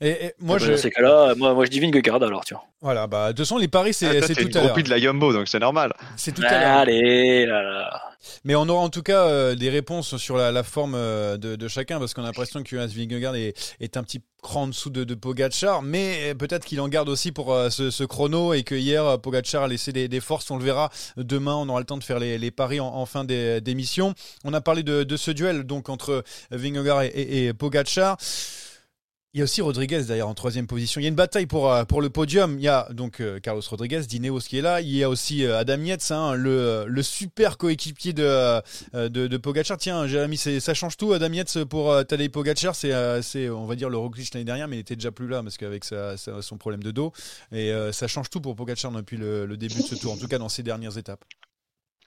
et, 0.00 0.34
moi, 0.38 0.56
ah 0.56 0.58
bah, 0.58 0.66
je... 0.66 0.72
Dans 0.72 0.78
ces 0.78 0.90
cas-là, 0.90 1.34
moi, 1.36 1.54
moi 1.54 1.64
je 1.64 1.70
dis 1.70 1.80
Vingegaard 1.80 2.22
alors, 2.22 2.44
tu 2.44 2.54
vois. 2.54 2.64
Voilà, 2.82 3.06
bah, 3.06 3.28
de 3.28 3.32
toute 3.32 3.46
façon, 3.46 3.56
les 3.56 3.68
paris, 3.68 3.94
c'est 3.94 4.06
ah, 4.06 4.20
tout 4.20 4.58
à 4.58 4.62
l'heure. 4.62 4.76
de 4.76 4.90
la 4.90 4.98
Yumbo, 4.98 5.32
donc 5.32 5.48
c'est 5.48 5.58
normal. 5.58 5.94
C'est 6.16 6.32
tout 6.34 6.42
à 6.46 6.60
l'heure. 6.60 6.76
Allez, 6.78 7.46
là, 7.46 7.62
là. 7.62 8.02
Mais 8.44 8.54
on 8.54 8.68
aura 8.68 8.82
en 8.82 8.90
tout 8.90 9.02
cas 9.02 9.26
euh, 9.26 9.54
des 9.54 9.70
réponses 9.70 10.16
sur 10.18 10.36
la, 10.36 10.62
forme 10.62 10.94
euh, 10.94 11.38
de, 11.38 11.68
chacun, 11.68 11.98
parce 11.98 12.12
qu'on 12.12 12.22
a 12.22 12.26
l'impression 12.26 12.62
que 12.62 12.68
Jonas 12.68 12.92
Vingegaard 12.94 13.36
est, 13.36 13.54
est, 13.80 13.96
un 13.96 14.02
petit 14.02 14.20
cran 14.42 14.64
en 14.64 14.66
dessous 14.68 14.90
de, 14.90 15.04
de 15.04 15.14
Pogacar, 15.14 15.82
mais 15.82 16.34
peut-être 16.34 16.66
qu'il 16.66 16.80
en 16.80 16.88
garde 16.88 17.08
aussi 17.08 17.32
pour 17.32 17.54
euh, 17.54 17.70
ce, 17.70 18.04
chrono 18.04 18.52
et 18.52 18.62
que 18.62 18.74
hier, 18.74 19.18
Pogacar 19.20 19.62
a 19.62 19.68
laissé 19.68 19.92
des, 19.92 20.20
forces. 20.20 20.50
On 20.50 20.58
le 20.58 20.64
verra 20.64 20.90
demain, 21.16 21.54
on 21.54 21.68
aura 21.68 21.80
le 21.80 21.86
temps 21.86 21.96
de 21.96 22.04
faire 22.04 22.18
les, 22.18 22.50
paris 22.50 22.80
en, 22.80 23.06
fin 23.06 23.24
d'émission. 23.24 24.12
On 24.44 24.52
a 24.52 24.60
parlé 24.60 24.82
de, 24.82 25.16
ce 25.16 25.30
duel 25.30 25.64
donc 25.64 25.88
entre 25.88 26.24
Vingegaard 26.50 27.02
et, 27.02 27.06
et, 27.08 27.46
et 27.46 27.54
Pogacar. 27.54 28.18
Il 29.36 29.40
y 29.40 29.42
a 29.42 29.44
aussi 29.44 29.60
Rodriguez 29.60 30.02
d'ailleurs 30.04 30.28
en 30.30 30.34
troisième 30.34 30.66
position. 30.66 30.98
Il 30.98 31.04
y 31.04 31.06
a 31.06 31.10
une 31.10 31.14
bataille 31.14 31.44
pour, 31.44 31.70
euh, 31.70 31.84
pour 31.84 32.00
le 32.00 32.08
podium. 32.08 32.58
Il 32.58 32.62
y 32.62 32.68
a 32.68 32.88
donc 32.90 33.20
euh, 33.20 33.38
Carlos 33.38 33.60
Rodriguez, 33.68 34.00
Dineos 34.00 34.38
qui 34.38 34.56
est 34.56 34.62
là. 34.62 34.80
Il 34.80 34.88
y 34.88 35.04
a 35.04 35.10
aussi 35.10 35.44
euh, 35.44 35.58
Adam 35.58 35.76
Yates, 35.76 36.10
hein, 36.10 36.34
le, 36.34 36.86
le, 36.88 37.02
super 37.02 37.58
coéquipier 37.58 38.14
de, 38.14 38.62
de, 38.94 39.36
Pogacar. 39.36 39.76
Tiens, 39.76 40.06
Jérémy, 40.06 40.38
ça 40.38 40.72
change 40.72 40.96
tout. 40.96 41.12
Adam 41.12 41.30
Yates 41.30 41.64
pour 41.64 41.94
Tadej 42.06 42.30
Pogacar, 42.30 42.74
c'est, 42.74 43.50
on 43.50 43.66
va 43.66 43.76
dire 43.76 43.90
le 43.90 43.98
Roglic 43.98 44.32
l'année 44.32 44.46
dernière, 44.46 44.68
mais 44.68 44.76
il 44.76 44.80
était 44.80 44.96
déjà 44.96 45.12
plus 45.12 45.28
là 45.28 45.42
parce 45.42 45.58
qu'avec 45.58 45.84
son 45.84 46.56
problème 46.56 46.82
de 46.82 46.90
dos. 46.90 47.12
Et 47.52 47.74
ça 47.92 48.08
change 48.08 48.30
tout 48.30 48.40
pour 48.40 48.56
Pogacar 48.56 48.90
depuis 48.90 49.18
le, 49.18 49.54
début 49.58 49.82
de 49.82 49.86
ce 49.86 49.96
tour, 49.96 50.14
en 50.14 50.16
tout 50.16 50.28
cas 50.28 50.38
dans 50.38 50.48
ces 50.48 50.62
dernières 50.62 50.96
étapes. 50.96 51.26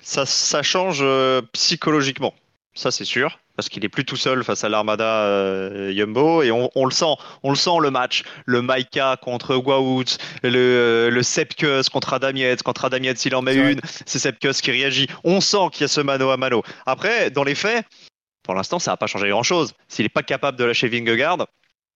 Ça, 0.01 0.25
ça 0.25 0.63
change 0.63 1.05
psychologiquement 1.53 2.33
ça 2.79 2.91
c'est 2.91 3.05
sûr, 3.05 3.39
parce 3.55 3.69
qu'il 3.69 3.83
est 3.83 3.89
plus 3.89 4.05
tout 4.05 4.15
seul 4.15 4.43
face 4.43 4.63
à 4.63 4.69
l'armada 4.69 5.25
euh, 5.25 5.91
Yumbo 5.93 6.41
et 6.41 6.51
on, 6.51 6.85
le 6.85 6.91
sent, 6.91 7.13
on 7.43 7.49
le 7.49 7.55
sent 7.55 7.77
le 7.81 7.91
match, 7.91 8.23
le 8.45 8.61
Maika 8.61 9.17
contre 9.21 9.55
Wout, 9.55 10.17
le, 10.43 10.49
euh, 10.55 11.09
le 11.09 11.23
Sepkus 11.23 11.89
contre 11.91 12.13
Adamietz, 12.13 12.61
contre 12.61 12.85
Adamietz 12.85 13.25
il 13.25 13.35
en 13.35 13.41
met 13.41 13.55
une, 13.55 13.81
c'est 14.05 14.19
Sepkus 14.19 14.61
qui 14.61 14.71
réagit. 14.71 15.07
On 15.23 15.41
sent 15.41 15.69
qu'il 15.73 15.81
y 15.81 15.85
a 15.85 15.87
ce 15.89 16.01
mano 16.01 16.29
à 16.29 16.37
mano. 16.37 16.63
Après, 16.85 17.29
dans 17.29 17.43
les 17.43 17.55
faits, 17.55 17.85
pour 18.43 18.55
l'instant, 18.55 18.79
ça 18.79 18.91
n'a 18.91 18.97
pas 18.97 19.07
changé 19.07 19.29
grand 19.29 19.43
chose. 19.43 19.73
S'il 19.87 20.05
n'est 20.05 20.09
pas 20.09 20.23
capable 20.23 20.57
de 20.57 20.63
lâcher 20.63 20.87
Vingegaard, 20.87 21.45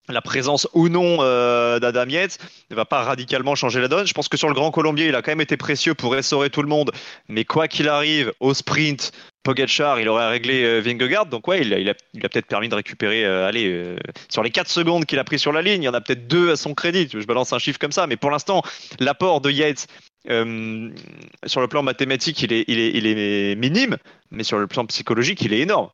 la 0.09 0.21
présence 0.21 0.67
ou 0.73 0.89
non 0.89 1.17
euh, 1.21 1.79
d'Adam 1.79 2.09
Yates 2.09 2.37
ne 2.69 2.75
va 2.75 2.85
pas 2.85 3.03
radicalement 3.03 3.55
changer 3.55 3.79
la 3.79 3.87
donne. 3.87 4.05
Je 4.05 4.13
pense 4.13 4.27
que 4.27 4.37
sur 4.37 4.49
le 4.49 4.53
Grand 4.53 4.69
Colombier, 4.69 5.07
il 5.07 5.15
a 5.15 5.21
quand 5.21 5.31
même 5.31 5.41
été 5.41 5.55
précieux 5.55 5.95
pour 5.95 6.11
restaurer 6.11 6.49
tout 6.49 6.61
le 6.61 6.67
monde. 6.67 6.91
Mais 7.29 7.45
quoi 7.45 7.67
qu'il 7.67 7.87
arrive, 7.87 8.33
au 8.41 8.53
sprint, 8.53 9.13
Pogacar, 9.43 9.99
il 9.99 10.07
aurait 10.07 10.29
réglé 10.29 10.63
euh, 10.63 10.79
Vingegaard. 10.79 11.25
Donc 11.25 11.47
ouais, 11.47 11.61
il 11.61 11.89
a, 11.89 11.93
peut-être 12.29 12.47
permis 12.47 12.69
de 12.69 12.75
récupérer, 12.75 13.25
euh, 13.25 13.47
allez, 13.47 13.67
euh, 13.69 13.97
sur 14.29 14.41
les 14.41 14.49
4 14.49 14.69
secondes 14.69 15.05
qu'il 15.05 15.19
a 15.19 15.23
pris 15.23 15.37
sur 15.37 15.51
la 15.51 15.61
ligne, 15.61 15.83
il 15.83 15.85
y 15.85 15.89
en 15.89 15.93
a 15.93 16.01
peut-être 16.01 16.27
2 16.27 16.51
à 16.51 16.55
son 16.55 16.73
crédit. 16.73 17.07
Je 17.11 17.25
balance 17.25 17.51
un 17.53 17.59
chiffre 17.59 17.77
comme 17.77 17.91
ça. 17.91 18.07
Mais 18.07 18.15
pour 18.15 18.31
l'instant, 18.31 18.63
l'apport 18.99 19.41
de 19.41 19.51
Yates 19.51 19.87
sur 20.25 21.61
le 21.61 21.67
plan 21.67 21.83
mathématique, 21.83 22.41
il 22.41 22.53
est, 22.53 23.55
minime. 23.55 23.97
Mais 24.31 24.43
sur 24.43 24.57
le 24.57 24.67
plan 24.67 24.85
psychologique, 24.85 25.41
il 25.41 25.53
est 25.53 25.59
énorme. 25.59 25.89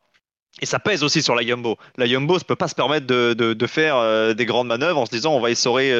Et 0.61 0.65
ça 0.65 0.77
pèse 0.77 1.03
aussi 1.03 1.21
sur 1.23 1.35
la 1.35 1.41
Yumbo. 1.41 1.77
La 1.97 2.05
Yumbo 2.05 2.35
ne 2.35 2.43
peut 2.43 2.55
pas 2.55 2.67
se 2.67 2.75
permettre 2.75 3.07
de, 3.07 3.33
de, 3.33 3.67
faire 3.67 4.35
des 4.35 4.45
grandes 4.45 4.67
manœuvres 4.67 4.99
en 4.99 5.05
se 5.05 5.11
disant 5.11 5.33
on 5.33 5.39
va 5.39 5.49
essorer 5.49 5.91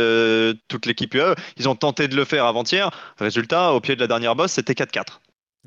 toute 0.68 0.86
l'équipe 0.86 1.15
UE. 1.15 1.34
Ils 1.58 1.68
ont 1.68 1.75
tenté 1.75 2.08
de 2.08 2.15
le 2.15 2.25
faire 2.25 2.46
avant-hier. 2.46 2.91
Résultat, 3.18 3.74
au 3.74 3.79
pied 3.79 3.96
de 3.96 4.01
la 4.01 4.08
dernière 4.08 4.36
bosse, 4.36 4.51
c'était 4.51 4.74
4-4. 4.74 5.20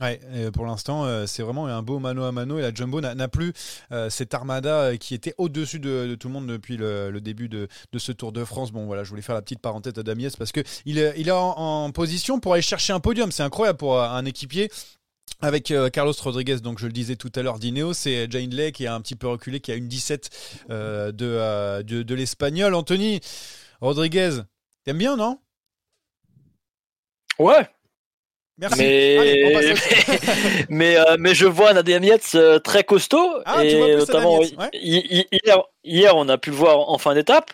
Ouais, 0.03 0.21
pour 0.53 0.67
l'instant, 0.67 1.05
euh, 1.05 1.27
c'est 1.27 1.43
vraiment 1.43 1.67
un 1.67 1.81
beau 1.81 2.01
mano 2.01 2.25
à 2.25 2.33
mano 2.33 2.59
et 2.59 2.63
la 2.63 2.75
Jumbo 2.75 3.01
n'a 3.01 3.29
plus 3.29 3.53
cette 4.11 4.35
armada 4.35 4.97
qui 4.99 5.15
était 5.15 5.35
au-dessus 5.39 5.79
de, 5.79 6.17
tout 6.19 6.29
le 6.29 6.35
monde 6.35 6.47
depuis 6.49 6.77
le, 6.77 7.21
début 7.21 7.49
de, 7.49 7.69
ce 7.97 8.13
Tour 8.13 8.33
de 8.33 8.45
France. 8.45 8.73
Bon, 8.73 8.85
voilà, 8.87 9.05
je 9.05 9.11
voulais 9.11 9.23
faire 9.23 9.35
la 9.35 9.43
petite 9.43 9.61
parenthèse 9.61 9.95
à 9.97 10.03
Damiès 10.03 10.37
parce 10.37 10.53
qu'il 10.53 10.65
il 10.87 10.99
est 10.99 11.31
en, 11.31 11.91
position 11.93 12.41
pour 12.41 12.55
aller 12.55 12.63
chercher 12.63 12.93
un 12.93 13.01
podium. 13.01 13.31
C'est 13.33 13.43
incroyable 13.43 13.79
pour 13.79 14.01
un 14.01 14.25
équipier 14.25 14.71
avec 15.43 15.73
euh, 15.73 15.91
Carlos 15.91 16.15
Rodriguez, 16.23 16.61
donc 16.61 16.79
je 16.79 16.87
le 16.87 16.93
disais 16.93 17.17
tout 17.17 17.31
à 17.35 17.43
l'heure 17.43 17.59
d'Ineo, 17.59 17.93
c'est 17.93 18.31
Jane 18.31 18.51
Lay 18.51 18.73
qui 18.73 18.87
a 18.87 18.95
un 18.95 19.01
petit 19.01 19.17
peu 19.17 19.27
reculé, 19.27 19.61
qui 19.61 19.73
a 19.73 19.75
une 19.75 19.89
17 19.89 20.31
euh, 20.71 21.13
euh, 21.21 21.83
de, 21.83 22.03
de, 22.03 22.15
l'espagnol. 22.15 22.75
Anthony 22.75 23.21
Rodriguez, 23.81 24.41
t'aimes 24.85 24.99
bien, 24.99 25.17
non? 25.17 25.41
Ouais. 27.39 27.69
Merci. 28.63 28.79
Mais, 28.79 29.75
mais, 30.71 30.97
mais, 31.19 31.35
je 31.35 31.47
vois 31.47 31.73
Nadia 31.75 31.99
Mietz 31.99 32.37
très 32.63 32.85
costaud. 32.85 33.29
Ah, 33.45 33.65
et 33.65 33.97
notamment, 33.97 34.41
hier, 34.73 35.63
hier, 35.85 36.17
on 36.17 36.29
a 36.29 36.39
pu 36.39 36.51
le 36.51 36.57
voir 36.57 36.89
en 36.89 36.97
fin 36.97 37.15
d'étape. 37.15 37.51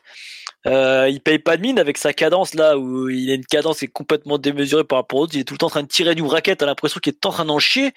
Euh, 0.66 1.08
il 1.08 1.20
paye 1.20 1.38
pas 1.38 1.56
de 1.56 1.62
mine 1.62 1.78
avec 1.78 1.96
sa 1.96 2.12
cadence 2.12 2.54
là 2.54 2.76
où 2.76 3.08
il 3.08 3.30
a 3.30 3.34
une 3.34 3.46
cadence 3.46 3.78
qui 3.78 3.86
est 3.86 3.88
complètement 3.88 4.38
démesurée 4.38 4.84
par 4.84 4.98
rapport 4.98 5.20
aux 5.20 5.22
autres. 5.22 5.34
Il 5.34 5.40
est 5.40 5.44
tout 5.44 5.54
le 5.54 5.58
temps 5.58 5.66
en 5.66 5.70
train 5.70 5.82
de 5.82 5.88
tirer 5.88 6.14
du 6.14 6.22
racket. 6.22 6.62
à 6.62 6.66
l'impression 6.66 7.00
qu'il 7.00 7.12
est 7.12 7.26
en 7.26 7.30
train 7.30 7.44
d'en 7.44 7.58
chier. 7.58 7.92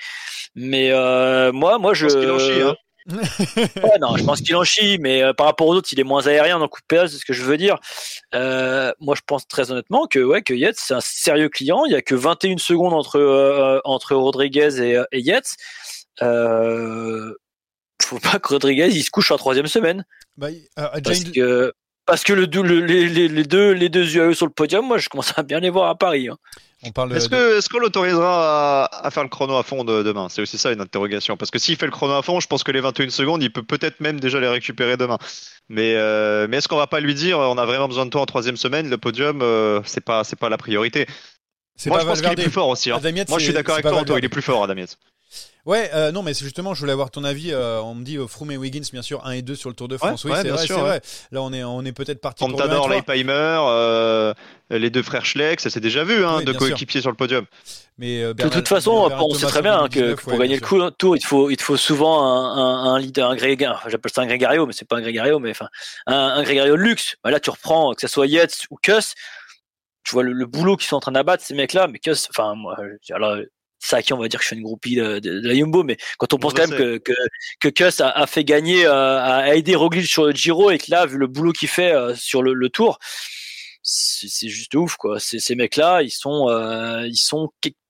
Mais 0.55 0.91
euh, 0.91 1.51
moi, 1.51 1.79
moi 1.79 1.93
je. 1.93 2.07
je 2.07 2.29
pense 2.29 2.41
chie, 2.41 2.61
hein. 2.61 2.75
Ouais, 3.09 3.17
non, 3.99 4.17
je 4.17 4.23
pense 4.23 4.41
qu'il 4.41 4.55
en 4.55 4.63
chie, 4.63 4.97
mais 4.99 5.23
euh, 5.23 5.33
par 5.33 5.45
rapport 5.45 5.67
aux 5.67 5.75
autres, 5.75 5.89
il 5.91 5.99
est 5.99 6.03
moins 6.03 6.27
aérien 6.27 6.59
dans 6.59 6.67
coup 6.67 6.79
de 6.89 7.07
c'est 7.07 7.17
ce 7.17 7.25
que 7.25 7.33
je 7.33 7.43
veux 7.43 7.57
dire. 7.57 7.79
Euh, 8.33 8.91
moi, 8.99 9.15
je 9.15 9.21
pense 9.25 9.47
très 9.47 9.71
honnêtement 9.71 10.07
que 10.07 10.19
ouais, 10.19 10.41
que 10.41 10.53
Yates 10.53 10.77
c'est 10.77 10.93
un 10.93 11.01
sérieux 11.01 11.49
client. 11.49 11.85
Il 11.85 11.91
y 11.91 11.95
a 11.95 12.01
que 12.01 12.15
21 12.15 12.57
secondes 12.57 12.93
entre 12.93 13.17
euh, 13.17 13.79
entre 13.83 14.15
Rodriguez 14.15 14.81
et, 14.81 15.01
et 15.11 15.21
Yates. 15.21 15.55
Faut 16.19 18.19
pas 18.19 18.39
que 18.39 18.49
Rodriguez 18.49 18.89
il 18.89 19.03
se 19.03 19.11
couche 19.11 19.31
en 19.31 19.37
troisième 19.37 19.67
semaine. 19.67 20.05
Bah, 20.37 20.47
parce 20.75 21.23
que 21.23 21.73
parce 22.05 22.23
que 22.23 22.33
le, 22.33 22.45
les, 22.45 23.07
les, 23.07 23.43
deux, 23.43 23.71
les 23.71 23.89
deux 23.89 24.17
UAE 24.17 24.33
sur 24.33 24.45
le 24.45 24.51
podium, 24.51 24.85
moi, 24.85 24.97
je 24.97 25.07
commence 25.07 25.33
à 25.37 25.43
bien 25.43 25.59
les 25.59 25.69
voir 25.69 25.89
à 25.89 25.95
Paris. 25.95 26.27
Hein. 26.27 26.37
Est-ce 26.83 27.69
qu'on 27.69 27.77
est 27.77 27.81
l'autorisera 27.81 28.85
à, 28.85 29.11
faire 29.11 29.21
le 29.21 29.29
chrono 29.29 29.55
à 29.55 29.63
fond 29.63 29.83
demain? 29.83 30.29
C'est 30.29 30.41
aussi 30.41 30.57
ça 30.57 30.71
une 30.71 30.81
interrogation. 30.81 31.37
Parce 31.37 31.51
que 31.51 31.59
s'il 31.59 31.75
fait 31.75 31.85
le 31.85 31.91
chrono 31.91 32.13
à 32.13 32.23
fond, 32.23 32.39
je 32.39 32.47
pense 32.47 32.63
que 32.63 32.71
les 32.71 32.81
21 32.81 33.09
secondes, 33.11 33.43
il 33.43 33.51
peut 33.51 33.61
peut-être 33.61 33.99
même 33.99 34.19
déjà 34.19 34.39
les 34.39 34.47
récupérer 34.47 34.97
demain. 34.97 35.19
Mais, 35.69 35.93
euh, 35.95 36.47
mais 36.49 36.57
est-ce 36.57 36.67
qu'on 36.67 36.77
va 36.77 36.87
pas 36.87 36.99
lui 36.99 37.13
dire 37.13 37.37
on 37.37 37.57
a 37.57 37.65
vraiment 37.65 37.87
besoin 37.87 38.05
de 38.05 38.09
toi 38.09 38.21
en 38.21 38.25
troisième 38.25 38.57
semaine 38.57 38.89
Le 38.89 38.97
podium, 38.97 39.41
euh, 39.41 39.81
c'est 39.85 40.03
pas 40.03 40.23
c'est 40.23 40.39
pas 40.39 40.49
la 40.49 40.57
priorité. 40.57 41.05
Moi, 41.85 41.99
je 41.99 42.05
pense 42.05 42.21
qu'il 42.21 42.31
est 42.31 42.35
plus 42.35 42.51
fort 42.51 42.69
aussi. 42.69 42.91
Hein. 42.91 42.99
Moi, 43.29 43.39
je 43.39 43.43
suis 43.43 43.53
d'accord 43.53 43.75
avec 43.75 44.05
toi, 44.05 44.17
il 44.17 44.25
est 44.25 44.29
plus 44.29 44.41
fort, 44.41 44.63
Adamiet. 44.63 44.87
Ouais, 45.65 45.91
euh, 45.93 46.11
non, 46.11 46.23
mais 46.23 46.33
c'est 46.33 46.43
justement, 46.43 46.73
je 46.73 46.79
voulais 46.79 46.91
avoir 46.91 47.11
ton 47.11 47.23
avis. 47.23 47.51
Euh, 47.51 47.81
on 47.81 47.93
me 47.93 48.03
dit 48.03 48.17
euh, 48.17 48.27
Froome 48.27 48.51
et 48.51 48.57
Wiggins, 48.57 48.81
bien 48.91 49.01
sûr, 49.01 49.25
1 49.25 49.31
et 49.31 49.41
2 49.41 49.55
sur 49.55 49.69
le 49.69 49.75
Tour 49.75 49.87
de 49.87 49.97
France. 49.97 50.23
oui, 50.25 50.31
c'est 50.41 50.49
vrai, 50.49 50.67
c'est 50.67 50.73
vrai. 50.73 51.01
Là, 51.31 51.41
on 51.41 51.53
est, 51.53 51.63
on 51.63 51.83
est 51.85 51.91
peut-être 51.91 52.21
parti 52.21 52.43
pour 52.43 52.59
le 52.59 52.89
Leipheimer, 52.89 54.33
les 54.71 54.89
deux 54.89 55.03
frères 55.03 55.25
Schleck, 55.25 55.59
ça 55.59 55.69
s'est 55.69 55.81
déjà 55.81 56.03
vu, 56.03 56.25
hein, 56.25 56.41
de 56.41 56.53
coéquipiers 56.53 57.01
sur 57.01 57.11
le 57.11 57.17
podium. 57.17 57.45
Mais 57.97 58.21
de 58.33 58.49
toute 58.49 58.67
façon, 58.67 59.11
on 59.19 59.33
sait 59.33 59.47
très 59.47 59.61
bien 59.61 59.83
hein, 59.83 59.89
que, 59.89 60.15
pour 60.15 60.37
gagner 60.37 60.55
le 60.55 60.61
coup, 60.61 60.79
tour, 60.91 61.15
il 61.15 61.25
faut, 61.25 61.49
il 61.49 61.61
faut 61.61 61.77
souvent 61.77 62.23
un, 62.23 62.93
un, 62.93 62.99
leader, 62.99 63.29
un 63.29 63.35
grégario. 63.35 63.77
J'appelle 63.87 64.11
ça 64.11 64.21
un 64.21 64.27
grégario, 64.27 64.65
mais 64.65 64.73
c'est 64.73 64.87
pas 64.87 64.97
un 64.97 65.01
grégario, 65.01 65.39
mais 65.39 65.51
enfin, 65.51 65.67
un, 66.07 66.15
un 66.15 66.43
grégario 66.43 66.75
de 66.75 66.81
luxe. 66.81 67.15
Bah, 67.23 67.29
là, 67.29 67.39
tu 67.39 67.49
reprends, 67.49 67.93
que 67.93 68.01
ce 68.01 68.07
soit 68.07 68.25
Yates 68.27 68.65
ou 68.71 68.77
Kuss. 68.81 69.13
Tu 70.03 70.13
vois 70.13 70.23
le, 70.23 70.45
boulot 70.47 70.77
qu'ils 70.77 70.87
sont 70.87 70.95
en 70.95 70.99
train 70.99 71.11
d'abattre, 71.11 71.43
ces 71.43 71.53
mecs-là, 71.53 71.87
mais 71.87 71.99
Kuss, 71.99 72.27
enfin, 72.31 72.55
moi, 72.55 72.75
alors, 73.11 73.37
ça 73.81 74.01
qui 74.01 74.13
on 74.13 74.17
va 74.17 74.27
dire 74.27 74.39
que 74.39 74.43
je 74.43 74.47
suis 74.47 74.55
une 74.55 74.63
groupie 74.63 74.95
de, 74.95 75.19
la 75.23 75.53
Yumbo, 75.53 75.83
mais 75.83 75.97
quand 76.17 76.33
on 76.33 76.37
pense 76.37 76.53
quand 76.53 76.67
même 76.67 76.77
que, 76.77 76.97
que, 76.99 77.13
que 77.59 77.69
Kuss 77.69 78.01
a, 78.01 78.27
fait 78.27 78.43
gagner, 78.43 78.85
euh, 78.85 79.19
a 79.19 79.55
aidé 79.55 79.75
Roglic 79.75 80.07
sur 80.07 80.25
le 80.25 80.31
Giro 80.31 80.71
et 80.71 80.77
que 80.77 80.89
là, 80.89 81.05
vu 81.05 81.17
le 81.17 81.27
boulot 81.27 81.51
qu'il 81.51 81.67
fait 81.67 81.93
euh, 81.93 82.15
sur 82.15 82.43
le, 82.43 82.69
Tour, 82.69 82.99
c'est 83.81 84.47
juste 84.47 84.75
ouf 84.75 84.95
quoi. 84.95 85.19
Ces 85.19 85.55
mecs-là, 85.55 86.03
ils 86.03 86.11
sont, 86.11 86.47
euh, 86.49 87.05
ils 87.07 87.17
sont 87.17 87.49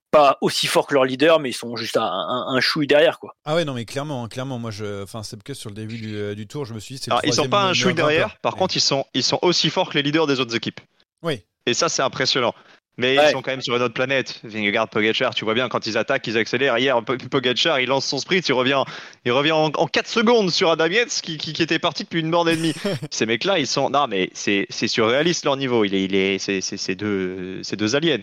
pas 0.09 0.37
aussi 0.41 0.67
forts 0.67 0.87
que 0.87 0.93
leur 0.93 1.05
leader, 1.05 1.39
mais 1.39 1.49
ils 1.49 1.53
sont 1.53 1.75
juste 1.75 1.97
un, 1.97 2.03
un, 2.03 2.59
chouille 2.61 2.87
derrière 2.87 3.19
quoi. 3.19 3.35
Ah 3.45 3.55
ouais 3.55 3.63
non 3.63 3.73
mais 3.73 3.85
clairement, 3.85 4.23
hein, 4.23 4.27
clairement 4.27 4.59
moi 4.59 4.71
je, 4.71 5.03
enfin 5.03 5.23
c'est 5.23 5.41
que 5.41 5.53
sur 5.53 5.69
le 5.69 5.75
début 5.75 5.97
du, 5.97 6.35
du, 6.35 6.47
tour, 6.47 6.65
je 6.65 6.73
me 6.73 6.79
suis 6.79 6.95
dit. 6.95 7.09
ils 7.23 7.33
sont 7.33 7.49
pas 7.49 7.63
un 7.63 7.73
chouille 7.73 7.93
derrière. 7.93 8.37
Par 8.39 8.55
contre, 8.55 8.75
ils 8.75 8.81
sont, 8.81 9.05
ils 9.13 9.23
sont 9.23 9.39
aussi 9.41 9.69
forts 9.69 9.89
que 9.89 9.97
les 9.97 10.03
leaders 10.03 10.27
des 10.27 10.39
autres 10.39 10.55
équipes. 10.55 10.81
Oui. 11.21 11.43
Et 11.65 11.73
ça 11.73 11.89
c'est 11.89 12.01
impressionnant. 12.01 12.53
Mais 13.01 13.15
ils 13.15 13.31
sont 13.31 13.41
quand 13.41 13.51
même 13.51 13.61
sur 13.61 13.75
une 13.75 13.81
autre 13.81 13.93
planète. 13.93 14.39
Vingegaard, 14.43 14.87
Pogacar, 14.87 15.33
tu 15.33 15.43
vois 15.43 15.53
bien 15.53 15.67
quand 15.69 15.85
ils 15.87 15.97
attaquent, 15.97 16.27
ils 16.27 16.37
accélèrent. 16.37 16.77
Hier, 16.77 17.01
Pogacar, 17.03 17.79
il 17.79 17.87
lance 17.87 18.05
son 18.05 18.19
sprint, 18.19 18.47
il 18.47 18.53
revient, 18.53 18.83
il 19.25 19.31
revient 19.31 19.51
en, 19.51 19.71
4 19.71 20.07
secondes 20.07 20.51
sur 20.51 20.69
Adam 20.69 20.87
qui, 21.21 21.37
qui, 21.37 21.61
était 21.61 21.79
parti 21.79 22.03
depuis 22.03 22.19
une 22.19 22.31
bande 22.31 22.49
et 22.49 22.55
demie. 22.55 22.73
Ces 23.11 23.25
mecs-là, 23.25 23.59
ils 23.59 23.67
sont. 23.67 23.89
Non, 23.89 24.07
mais 24.07 24.29
c'est 24.33 24.67
surréaliste 24.87 25.45
leur 25.45 25.57
niveau. 25.57 25.83
Il 25.83 25.95
est, 25.95 26.03
il 26.05 26.15
est, 26.15 26.37
c'est 26.37 26.95
deux, 26.95 27.61
deux 27.77 27.95
aliens. 27.95 28.21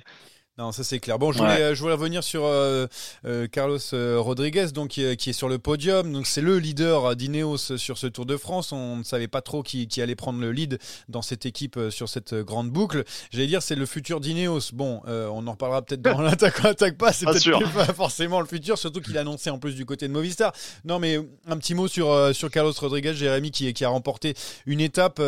Non, 0.59 0.73
ça 0.73 0.83
c'est 0.83 0.99
clair. 0.99 1.21
Bon, 1.21 1.31
je 1.31 1.39
voulais, 1.39 1.73
je 1.77 1.81
voulais 1.81 1.95
revenir 1.95 2.25
sur 2.25 2.45
euh, 2.45 2.89
euh, 3.25 3.47
Carlos 3.47 3.79
euh, 3.93 4.19
Rodriguez, 4.19 4.67
donc 4.75 4.89
qui, 4.89 5.03
est 5.05 5.33
sur 5.33 5.49
le 5.49 5.61
podium. 5.61 6.13
Donc 6.13 6.27
c'est 6.27 6.41
le 6.41 6.59
leader 6.59 7.15
d'Ineos 7.15 7.77
sur 7.77 7.97
ce 7.97 8.09
Tour 8.09 8.27
de 8.27 8.37
France. 8.37 8.73
On 8.73 8.97
ne 8.97 9.05
savait 9.05 9.29
pas 9.29 9.41
trop 9.41 9.63
qui, 9.63 9.89
allait 10.03 10.17
prendre 10.17 10.41
le 10.41 10.51
lead 10.51 10.81
dans 11.09 11.23
cette 11.23 11.47
équipe 11.47 11.79
sur 11.91 12.09
cette 12.09 12.35
grande 12.35 12.71
boucle. 12.71 13.05
J'allais 13.31 13.47
dire 13.47 13.63
c'est 13.63 13.77
le 13.77 13.87
futur 13.87 14.19
d'Ineos. 14.19 14.73
Bon, 14.73 15.01
on 15.07 15.47
en 15.47 15.53
reparlera 15.53 15.83
peut-être 15.83 16.03
dans 16.03 16.21
l'attaque 16.23 16.59
ou 16.59 16.63
l'attaque 16.65 16.99
pas. 16.99 17.13
C'est 17.13 17.27
peut-être 17.27 17.73
pas 17.73 17.95
forcément 17.95 18.41
le 18.41 18.47
futur, 18.47 18.79
surtout 18.79 19.01
qu'il 19.01 19.17
a 19.17 19.21
annoncé 19.21 19.51
en 19.51 19.61
plus 19.61 19.77
du 19.77 19.87
côté 19.87 20.09
de 20.09 20.13
Movistar. 20.13 20.53
Non, 20.85 20.99
mais 20.99 21.21
un 21.47 21.57
petit 21.57 21.75
mot 21.75 21.87
sur 21.87 22.35
sur 22.35 22.51
Carlos 22.51 22.73
Rodriguez, 22.77 23.15
Jérémy 23.15 23.53
qui, 23.53 23.73
qui 23.73 23.85
a 23.85 23.91
remporté 23.91 24.35
une 24.67 24.81
étape 24.81 25.23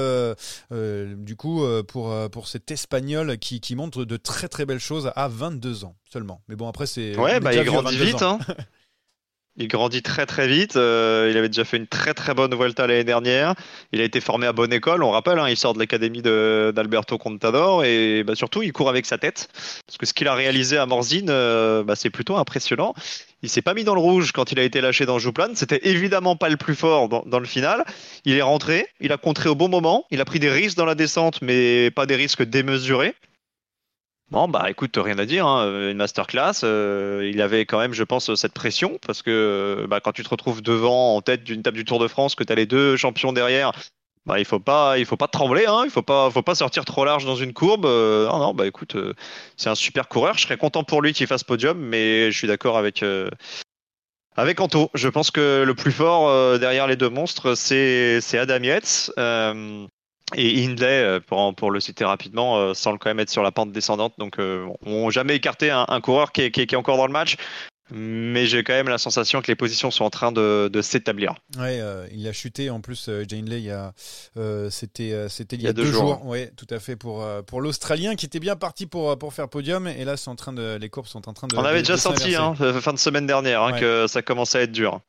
du 0.73 1.37
coup 1.37 1.65
pour 1.87 2.13
pour 2.31 2.49
cet 2.49 2.73
Espagnol 2.73 3.39
qui, 3.39 3.61
qui 3.61 3.77
montre 3.77 4.05
de 4.05 4.17
très 4.17 4.49
très 4.49 4.67
belles 4.67 4.81
choses 4.81 5.13
à 5.15 5.20
22 5.29 5.85
ans 5.85 5.97
seulement. 6.11 6.43
Mais 6.49 6.57
bon, 6.57 6.69
après, 6.69 6.87
c'est. 6.87 7.17
Ouais, 7.17 7.41
bah, 7.41 7.55
il 7.55 7.65
grandit 7.65 7.97
vite. 7.97 8.23
Hein. 8.23 8.39
il 9.61 9.69
grandit 9.69 10.03
très 10.03 10.27
très 10.27 10.49
vite. 10.49 10.77
Euh, 10.77 11.29
il 11.31 11.37
avait 11.37 11.49
déjà 11.49 11.65
fait 11.65 11.77
une 11.77 11.87
très 11.87 12.15
très 12.15 12.35
bonne 12.35 12.55
Vuelta 12.55 12.87
l'année 12.87 13.05
dernière. 13.05 13.55
Il 13.93 14.01
a 14.01 14.05
été 14.05 14.21
formé 14.21 14.47
à 14.47 14.53
bonne 14.53 14.73
école, 14.73 15.03
on 15.03 15.11
rappelle. 15.11 15.39
Hein, 15.39 15.49
il 15.49 15.57
sort 15.57 15.75
de 15.75 15.79
l'académie 15.79 16.23
d'Alberto 16.23 17.19
Contador 17.19 17.85
et 17.85 18.25
bah, 18.25 18.35
surtout 18.35 18.63
il 18.63 18.73
court 18.73 18.89
avec 18.89 19.07
sa 19.07 19.19
tête. 19.19 19.49
Parce 19.87 19.99
que 19.99 20.07
ce 20.07 20.15
qu'il 20.15 20.29
a 20.29 20.35
réalisé 20.35 20.79
à 20.79 20.87
Morzine, 20.87 21.31
euh, 21.31 21.85
bah, 21.85 21.95
c'est 21.95 22.11
plutôt 22.11 22.37
impressionnant. 22.37 22.95
Il 23.43 23.49
s'est 23.49 23.63
pas 23.63 23.75
mis 23.75 23.85
dans 23.85 23.95
le 23.95 24.01
rouge 24.01 24.33
quand 24.33 24.53
il 24.53 24.59
a 24.59 24.63
été 24.63 24.81
lâché 24.81 25.07
dans 25.07 25.19
Jouplan. 25.19 25.51
C'était 25.55 25.81
évidemment 25.83 26.37
pas 26.37 26.49
le 26.49 26.57
plus 26.57 26.75
fort 26.75 27.09
dans, 27.09 27.23
dans, 27.27 27.39
le 27.39 27.47
final. 27.47 27.85
Il 28.25 28.37
est 28.37 28.43
rentré, 28.43 28.87
il 29.01 29.13
a 29.13 29.17
contré 29.17 29.49
au 29.49 29.55
bon 29.55 29.69
moment. 29.69 30.05
Il 30.11 30.21
a 30.21 30.25
pris 30.25 30.39
des 30.39 30.51
risques 30.51 30.77
dans 30.77 30.85
la 30.85 30.95
descente, 30.95 31.41
mais 31.43 31.91
pas 31.91 32.07
des 32.07 32.17
risques 32.17 32.43
démesurés. 32.43 33.15
Bon, 34.31 34.47
bah 34.47 34.71
écoute, 34.71 34.97
rien 34.97 35.19
à 35.19 35.27
dire, 35.27 35.45
hein, 35.45 35.91
une 35.91 35.97
masterclass. 35.97 36.63
Euh, 36.63 37.29
il 37.33 37.43
avait 37.43 37.67
quand 37.67 37.81
même, 37.81 37.93
je 37.93 38.05
pense, 38.05 38.33
cette 38.37 38.53
pression 38.53 38.99
parce 39.05 39.23
que 39.23 39.87
bah, 39.89 40.01
quand 40.01 40.13
tu 40.13 40.23
te 40.23 40.29
retrouves 40.29 40.63
devant, 40.63 41.17
en 41.17 41.21
tête 41.21 41.43
d'une 41.43 41.63
table 41.63 41.77
du 41.77 41.85
Tour 41.85 41.99
de 41.99 42.07
France, 42.07 42.37
que 42.37 42.45
tu 42.45 42.53
as 42.53 42.55
les 42.57 42.67
deux 42.67 42.97
champions 42.97 43.33
derrière, 43.33 43.73
bah, 44.27 44.39
il 44.39 44.45
faut 44.45 44.61
pas, 44.61 44.99
il 44.99 45.05
faut 45.05 45.17
pas 45.17 45.27
trembler, 45.27 45.67
hein, 45.67 45.83
il 45.85 45.91
faut 45.91 46.03
pas, 46.03 46.31
faut 46.31 46.43
pas 46.43 46.55
sortir 46.55 46.85
trop 46.85 47.05
large 47.05 47.25
dans 47.25 47.35
une 47.35 47.53
courbe. 47.53 47.87
Euh, 47.87 48.29
non, 48.29 48.39
non, 48.39 48.55
bah 48.55 48.69
écoute, 48.69 48.95
euh, 48.95 49.15
c'est 49.57 49.69
un 49.69 49.75
super 49.75 50.09
coureur. 50.09 50.39
Je 50.39 50.43
serais 50.43 50.57
content 50.59 50.85
pour 50.85 51.03
lui 51.03 51.13
qu'il 51.13 51.27
fasse 51.27 51.43
podium, 51.43 51.79
mais 51.79 52.31
je 52.31 52.39
suis 52.39 52.47
d'accord 52.47 52.79
avec 52.79 53.03
Avec 54.37 54.61
Anto, 54.61 54.91
je 54.95 55.09
pense 55.09 55.31
que 55.33 55.65
le 55.67 55.75
plus 55.75 55.93
fort 55.93 56.29
euh, 56.29 56.57
derrière 56.57 56.87
les 56.87 56.97
deux 56.97 57.11
monstres, 57.11 57.55
c'est 57.57 58.21
Adam 58.35 58.63
Yates. 58.63 59.11
Euh, 60.33 60.37
et 60.37 60.65
Hindley, 60.65 60.87
euh, 60.87 61.21
pour, 61.21 61.71
le 61.71 61.81
citer 61.81 62.05
rapidement, 62.05 62.75
semble 62.75 62.99
quand 62.99 63.11
même 63.11 63.21
être 63.21 63.31
sur 63.31 63.43
la 63.43 63.53
pente 63.53 63.73
descendante. 63.73 64.15
Donc, 64.19 64.37
on 64.39 65.05
n'a 65.05 65.11
jamais 65.11 65.37
écarté 65.37 65.71
un, 65.71 66.01
coureur 66.01 66.33
qui 66.33 66.43
est, 66.43 66.75
encore 66.75 66.97
dans 66.97 67.07
le 67.07 67.13
match 67.13 67.37
mais 67.93 68.47
j'ai 68.47 68.63
quand 68.63 68.73
même 68.73 68.89
la 68.89 68.99
sensation 68.99 69.41
que 69.41 69.49
les 69.49 69.57
positions 69.57 69.91
sont 69.91 70.05
en 70.05 70.11
train 70.11 70.33
de, 70.33 70.71
s'établir. 70.83 71.35
Ouais, 71.59 71.79
euh, 71.81 72.07
il 72.13 72.27
a 72.27 72.33
chuté 72.33 72.71
en 72.71 72.81
plus, 72.81 73.09
euh, 73.09 73.25
Jane 73.29 73.45
Lay, 73.49 73.71
euh, 74.37 74.71
c'était 74.71 75.29
c'était 75.29 75.57
il 75.57 75.63
y 75.63 75.69
a, 75.69 75.73
deux, 75.73 75.85
jours. 75.85 76.23
Oui, 76.25 76.47
tout 76.57 76.67
à 76.71 76.79
fait 76.79 76.97
pour 76.97 77.27
pour 77.47 77.61
l'Australien 77.61 78.15
qui 78.15 78.27
était 78.27 78.41
bien 78.41 78.57
parti 78.57 78.87
pour 78.87 79.19
pour 79.19 79.35
faire 79.35 79.49
podium 79.49 79.87
et 79.87 80.05
là 80.05 80.17
c'est 80.17 80.29
en 80.29 80.37
train 80.37 80.53
de 80.53 80.77
les 80.81 80.89
courbes 80.89 81.07
sont 81.07 81.29
en 81.29 81.33
train 81.33 81.49
de. 81.49 81.57
On 81.57 81.65
avait 81.65 81.81
déjà 81.81 81.97
senti 81.97 82.35
hein, 82.35 82.55
fin 82.55 82.93
de 82.93 82.99
semaine 82.99 83.27
dernière 83.27 83.63
hein, 83.63 83.73
que 83.79 84.07
ça 84.07 84.23
commençait 84.23 84.59
à 84.59 84.63
être 84.63 84.73
dur. 84.73 85.01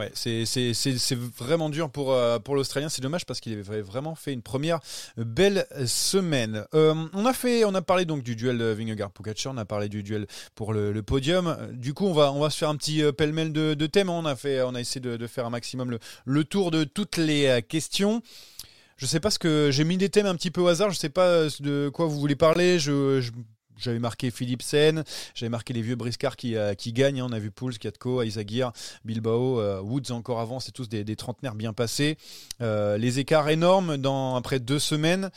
Ouais, 0.00 0.10
c'est 0.14 1.14
vraiment 1.38 1.70
dur 1.70 1.88
pour, 1.88 2.12
euh, 2.12 2.40
pour 2.40 2.56
l'Australien. 2.56 2.88
C'est 2.88 3.00
dommage 3.00 3.24
parce 3.26 3.38
qu'il 3.38 3.52
avait 3.52 3.80
vraiment 3.80 4.16
fait 4.16 4.32
une 4.32 4.42
première 4.42 4.80
belle 5.16 5.68
semaine. 5.86 6.66
Euh, 6.74 6.94
on 7.12 7.26
a 7.26 7.32
fait, 7.32 7.64
on 7.64 7.74
a 7.76 7.82
parlé 7.82 8.04
donc 8.04 8.24
du 8.24 8.34
duel 8.34 8.58
de 8.58 8.64
Vingegaard 8.64 9.12
Pogacar, 9.12 9.52
on 9.54 9.56
a 9.56 9.64
parlé 9.64 9.88
du 9.88 10.02
duel 10.02 10.26
pour 10.56 10.72
le, 10.72 11.00
podium. 11.02 11.56
Du 11.74 11.94
coup, 11.94 12.06
on 12.06 12.12
on 12.16 12.40
va 12.40 12.50
se 12.50 12.58
faire 12.58 12.68
un 12.68 12.76
petit 12.76 13.02
euh, 13.02 13.12
pêle-mêle 13.12 13.52
de, 13.52 13.86
thèmes. 13.86 14.10
On 14.10 14.24
a 14.26 14.36
fait, 14.36 14.62
on 14.62 14.74
a 14.74 14.80
essayé 14.80 15.00
de, 15.00 15.26
faire 15.26 15.46
un 15.46 15.50
maximum 15.50 15.98
le, 16.24 16.44
tour 16.44 16.70
de 16.70 16.84
toutes 16.84 17.16
les 17.16 17.62
questions. 17.68 18.22
Je 18.96 19.06
sais 19.06 19.20
pas 19.20 19.30
ce 19.30 19.38
que 19.38 19.70
j'ai 19.72 19.84
mis 19.84 19.96
des 19.96 20.08
thèmes 20.08 20.26
un 20.26 20.36
petit 20.36 20.50
peu 20.50 20.60
au 20.60 20.68
hasard. 20.68 20.90
Je 20.90 20.98
sais 20.98 21.08
pas 21.08 21.48
de 21.60 21.90
quoi 21.92 22.06
vous 22.06 22.18
voulez 22.18 22.36
parler. 22.36 22.78
je 22.78 23.30
j'avais 23.78 23.98
marqué 23.98 24.30
Philipsen, 24.30 25.04
j'avais 25.34 25.50
marqué 25.50 25.72
les 25.72 25.82
vieux 25.82 25.96
briscards 25.96 26.36
qui, 26.36 26.56
euh, 26.56 26.74
qui 26.74 26.92
gagnent. 26.92 27.20
Hein. 27.20 27.26
On 27.28 27.32
a 27.32 27.38
vu 27.38 27.50
Pouls, 27.50 27.72
Katko, 27.78 28.22
Isagir, 28.22 28.72
Bilbao, 29.04 29.60
euh, 29.60 29.80
Woods 29.80 30.12
encore 30.12 30.40
avant. 30.40 30.60
C'est 30.60 30.72
tous 30.72 30.88
des, 30.88 31.04
des, 31.04 31.16
trentenaires 31.16 31.54
bien 31.54 31.72
passés. 31.72 32.16
Euh, 32.62 32.96
les 32.98 33.18
écarts 33.18 33.48
énormes 33.48 33.96
dans 33.96 34.36
après 34.36 34.58
deux 34.58 34.78
semaines 34.78 35.30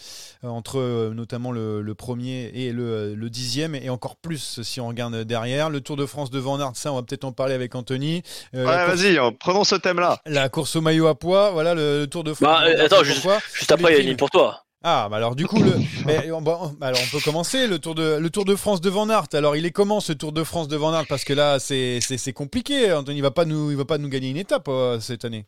entre 0.43 1.11
notamment 1.13 1.51
le, 1.51 1.95
premier 1.95 2.51
et 2.53 2.71
le, 2.71 3.15
le, 3.15 3.29
dixième 3.29 3.75
et 3.75 3.89
encore 3.89 4.15
plus 4.15 4.61
si 4.61 4.79
on 4.79 4.87
regarde 4.87 5.23
derrière. 5.23 5.69
Le 5.69 5.81
Tour 5.81 5.97
de 5.97 6.05
France 6.05 6.29
de 6.29 6.39
Van 6.39 6.59
Aert, 6.59 6.75
ça 6.75 6.91
on 6.91 6.95
va 6.95 7.03
peut-être 7.03 7.23
en 7.23 7.31
parler 7.31 7.53
avec 7.53 7.75
Anthony. 7.75 8.21
ouais, 8.53 8.63
vas-y, 8.63 9.17
prenons 9.39 9.63
ce 9.63 9.75
thème-là. 9.75 10.19
La 10.25 10.49
course 10.49 10.75
au 10.75 10.81
maillot 10.81 11.07
à 11.07 11.15
poids, 11.17 11.51
voilà 11.51 11.73
le, 11.73 12.05
Tour 12.05 12.23
de 12.23 12.33
France. 12.33 12.47
Bah, 12.47 12.83
attends, 12.83 13.03
juste, 13.03 13.27
juste 13.53 13.71
après, 13.71 13.93
il 13.93 13.95
y 13.95 13.97
a 13.97 14.01
une 14.01 14.07
ligne 14.07 14.17
pour 14.17 14.29
toi. 14.29 14.66
Ah, 14.83 15.07
bah 15.09 15.17
alors 15.17 15.35
du 15.35 15.47
coup, 15.47 15.61
le, 15.61 15.73
mais, 16.05 16.31
on, 16.31 16.41
bah, 16.41 16.71
alors 16.81 16.99
on 17.03 17.11
peut 17.11 17.23
commencer 17.23 17.67
le 17.67 17.79
tour 17.79 17.95
de 17.95 18.17
le 18.17 18.29
Tour 18.29 18.45
de 18.45 18.55
France 18.55 18.79
de 18.79 18.89
Van 18.89 19.09
Aert. 19.09 19.27
Alors 19.33 19.55
il 19.55 19.65
est 19.65 19.71
comment 19.71 19.99
ce 19.99 20.13
Tour 20.13 20.31
de 20.31 20.43
France 20.43 20.67
de 20.67 20.75
Van 20.75 20.93
Aert? 20.93 21.07
Parce 21.07 21.23
que 21.23 21.33
là, 21.33 21.59
c'est 21.59 21.99
c'est 22.01 22.33
compliqué. 22.33 22.93
Anthony, 22.93 23.17
il 23.17 23.21
va 23.21 23.31
pas 23.31 23.45
nous 23.45 23.71
il 23.71 23.77
va 23.77 23.85
pas 23.85 23.97
nous 23.97 24.09
gagner 24.09 24.29
une 24.29 24.37
étape 24.37 24.67
euh, 24.67 24.99
cette 24.99 25.25
année 25.25 25.45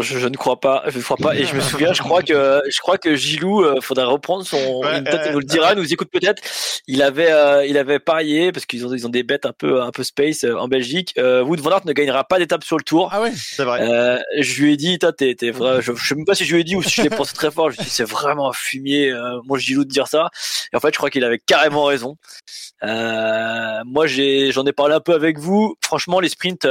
je, 0.00 0.28
ne 0.28 0.36
crois 0.36 0.60
pas, 0.60 0.84
je 0.88 0.98
ne 0.98 1.02
crois 1.02 1.16
pas. 1.16 1.34
Et 1.34 1.44
je 1.44 1.54
me 1.54 1.60
souviens, 1.60 1.92
je 1.92 2.02
crois 2.02 2.22
que 2.22 2.60
je 2.68 2.78
crois 2.80 2.98
que 2.98 3.16
Gilou, 3.16 3.62
euh, 3.62 3.80
faudrait 3.80 4.04
reprendre 4.04 4.44
son. 4.44 4.80
peut-être 4.82 5.26
il 5.26 5.32
nous 5.32 5.38
le 5.38 5.44
dira, 5.44 5.74
nous 5.74 5.92
écoute 5.92 6.08
peut-être. 6.12 6.42
Il 6.86 7.02
avait 7.02 7.30
euh, 7.30 7.64
il 7.66 7.78
avait 7.78 7.98
parié 7.98 8.52
parce 8.52 8.66
qu'ils 8.66 8.86
ont 8.86 8.92
ils 8.92 9.06
ont 9.06 9.10
des 9.10 9.22
bêtes 9.22 9.46
un 9.46 9.52
peu 9.52 9.80
un 9.80 9.90
peu 9.90 10.02
space 10.02 10.44
euh, 10.44 10.56
en 10.56 10.68
Belgique. 10.68 11.14
Wood 11.16 11.60
van 11.60 11.70
Aert 11.70 11.86
ne 11.86 11.92
gagnera 11.92 12.24
pas 12.24 12.38
d'étape 12.38 12.64
sur 12.64 12.76
le 12.76 12.82
Tour. 12.82 13.08
Ah 13.12 13.22
ouais, 13.22 13.32
c'est 13.34 13.64
vrai. 13.64 14.22
je 14.38 14.62
lui 14.62 14.72
ai 14.72 14.76
dit, 14.76 14.98
t'es, 14.98 15.34
t'es 15.34 15.52
je, 15.52 15.80
je 15.94 16.06
sais 16.06 16.14
même 16.14 16.24
pas 16.24 16.34
si 16.34 16.44
je 16.44 16.54
lui 16.54 16.60
ai 16.60 16.64
dit 16.64 16.76
ou 16.76 16.82
si 16.82 16.90
je 16.90 17.02
l'ai 17.02 17.10
pensé 17.16 17.34
très 17.34 17.50
fort. 17.50 17.70
Je 17.70 17.76
lui 17.76 17.82
ai 17.82 17.84
dit, 17.84 17.90
c'est 17.90 18.08
vraiment 18.08 18.50
un 18.50 18.52
fumier, 18.52 19.14
moi 19.44 19.58
Gilou 19.58 19.84
de 19.84 19.90
dire 19.90 20.06
ça. 20.06 20.30
Et 20.72 20.76
en 20.76 20.80
fait, 20.80 20.92
je 20.92 20.98
crois 20.98 21.10
qu'il 21.10 21.24
avait 21.24 21.38
carrément 21.38 21.84
raison. 21.84 22.16
moi, 22.82 24.06
j'ai 24.06 24.52
j'en 24.52 24.66
ai 24.66 24.72
parlé 24.72 24.94
un 24.94 25.00
peu 25.00 25.14
avec 25.14 25.38
vous. 25.38 25.76
Franchement, 25.82 26.20
les 26.20 26.28
sprints 26.28 26.66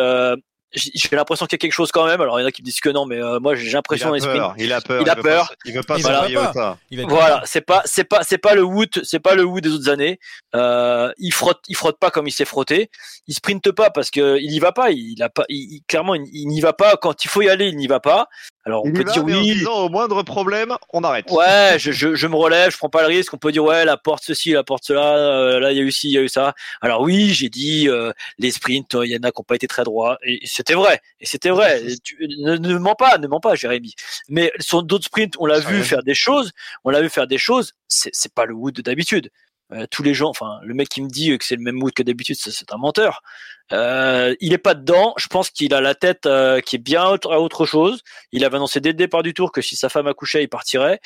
j'ai 0.73 1.15
l'impression 1.15 1.45
qu'il 1.45 1.55
y 1.55 1.59
a 1.59 1.63
quelque 1.63 1.73
chose 1.73 1.91
quand 1.91 2.05
même. 2.05 2.21
Alors 2.21 2.39
il 2.39 2.43
y 2.43 2.45
en 2.45 2.47
a 2.47 2.51
qui 2.51 2.61
me 2.61 2.65
disent 2.65 2.79
que 2.79 2.89
non, 2.89 3.05
mais 3.05 3.21
euh, 3.21 3.39
moi 3.39 3.55
j'ai 3.55 3.71
l'impression 3.71 4.15
il, 4.15 4.23
il 4.57 4.73
a 4.73 4.81
peur. 4.81 5.01
Il 5.01 5.09
a 5.09 5.15
peur. 5.15 5.53
Il 5.65 5.73
veut 5.73 5.83
pas, 5.83 5.97
il 5.97 6.03
veut 6.07 6.53
pas 6.53 6.77
Voilà, 7.07 7.41
c'est 7.45 7.61
pas 7.61 7.81
c'est 7.85 8.03
pas 8.03 8.23
c'est 8.23 8.37
pas 8.37 8.55
le 8.55 8.63
Wood, 8.63 9.01
c'est 9.03 9.19
pas 9.19 9.35
le 9.35 9.43
Wood 9.43 9.63
des 9.63 9.71
autres 9.71 9.89
années. 9.89 10.19
Euh, 10.55 11.11
il 11.17 11.33
frotte 11.33 11.61
il 11.67 11.75
frotte 11.75 11.99
pas 11.99 12.11
comme 12.11 12.27
il 12.27 12.31
s'est 12.31 12.45
frotté. 12.45 12.89
Il 13.27 13.33
sprinte 13.33 13.71
pas 13.71 13.89
parce 13.89 14.09
que 14.09 14.37
il 14.39 14.51
y 14.51 14.59
va 14.59 14.71
pas. 14.71 14.91
Il 14.91 15.21
a 15.21 15.29
pas. 15.29 15.45
Il, 15.49 15.81
clairement 15.87 16.15
il, 16.15 16.47
n'y 16.47 16.61
va 16.61 16.73
pas 16.73 16.95
quand 16.97 17.25
il 17.25 17.27
faut 17.27 17.41
y 17.41 17.49
aller. 17.49 17.67
Il 17.67 17.77
n'y 17.77 17.87
va 17.87 17.99
pas. 17.99 18.29
Alors 18.63 18.85
on 18.85 18.91
peut 18.91 19.03
dire 19.03 19.23
oui. 19.23 19.65
au 19.65 19.89
moindre 19.89 20.21
problème, 20.23 20.75
on 20.93 21.03
arrête. 21.03 21.29
Ouais, 21.31 21.77
je, 21.77 21.91
je, 21.91 22.15
je, 22.15 22.27
me 22.27 22.35
relève, 22.35 22.71
je 22.71 22.77
prends 22.77 22.89
pas 22.89 23.01
le 23.01 23.07
risque. 23.07 23.33
On 23.33 23.37
peut 23.37 23.51
dire 23.51 23.63
ouais, 23.63 23.85
la 23.85 23.97
porte 23.97 24.23
ceci, 24.23 24.51
la 24.51 24.63
porte 24.63 24.83
cela. 24.83 25.17
Euh, 25.17 25.59
là 25.59 25.71
il 25.71 25.77
y 25.77 25.81
a 25.81 25.83
eu 25.83 25.91
ci, 25.91 26.09
il 26.09 26.13
y 26.13 26.17
a 26.17 26.21
eu 26.21 26.29
ça. 26.29 26.53
Alors 26.81 27.01
oui, 27.01 27.33
j'ai 27.33 27.49
dit 27.49 27.89
les 28.37 28.51
sprints, 28.51 28.95
il 29.03 29.11
y 29.11 29.15
en 29.15 29.23
a 29.23 29.31
qui 29.31 29.39
n'ont 29.39 29.43
pas 29.43 29.55
été 29.55 29.67
très 29.67 29.83
droits. 29.83 30.17
Et 30.23 30.39
c'était 30.45 30.75
vrai. 30.75 31.01
Et 31.19 31.25
c'était 31.25 31.49
vrai. 31.49 31.81
ne, 32.19 32.57
ne 32.57 32.77
mens 32.77 32.95
pas, 32.95 33.17
ne 33.17 33.27
mens 33.27 33.39
pas, 33.39 33.55
Jérémy. 33.55 33.95
Mais 34.29 34.51
sur 34.59 34.83
d'autres 34.83 35.05
sprints, 35.05 35.35
on 35.39 35.45
l'a 35.45 35.59
vu 35.59 35.83
faire 35.83 36.03
des 36.03 36.15
choses. 36.15 36.51
On 36.83 36.89
l'a 36.89 37.01
vu 37.01 37.09
faire 37.09 37.27
des 37.27 37.37
choses. 37.37 37.73
C'est 37.87 38.33
pas 38.33 38.45
le 38.45 38.53
Wood 38.53 38.81
d'habitude. 38.81 39.31
Euh, 39.73 39.85
tous 39.89 40.03
les 40.03 40.13
gens, 40.13 40.29
enfin, 40.29 40.59
le 40.63 40.73
mec 40.73 40.89
qui 40.89 41.01
me 41.01 41.09
dit 41.09 41.37
que 41.37 41.45
c'est 41.45 41.55
le 41.55 41.61
même 41.61 41.81
Wood 41.81 41.93
que 41.93 42.03
d'habitude, 42.03 42.35
c'est 42.35 42.73
un 42.73 42.77
menteur. 42.77 43.21
Euh, 43.71 44.35
il 44.39 44.53
est 44.53 44.57
pas 44.57 44.73
dedans. 44.73 45.13
Je 45.17 45.27
pense 45.27 45.49
qu'il 45.49 45.73
a 45.73 45.81
la 45.81 45.95
tête 45.95 46.25
euh, 46.25 46.59
qui 46.59 46.75
est 46.75 46.79
bien 46.79 47.03
à 47.03 47.39
autre 47.39 47.65
chose. 47.65 48.01
Il 48.31 48.43
avait 48.43 48.57
annoncé 48.57 48.79
dès 48.81 48.89
le 48.89 48.95
départ 48.95 49.23
du 49.23 49.33
tour 49.33 49.51
que 49.51 49.61
si 49.61 49.75
sa 49.75 49.89
femme 49.89 50.07
accouchait, 50.07 50.43
il 50.43 50.49
partirait. 50.49 50.99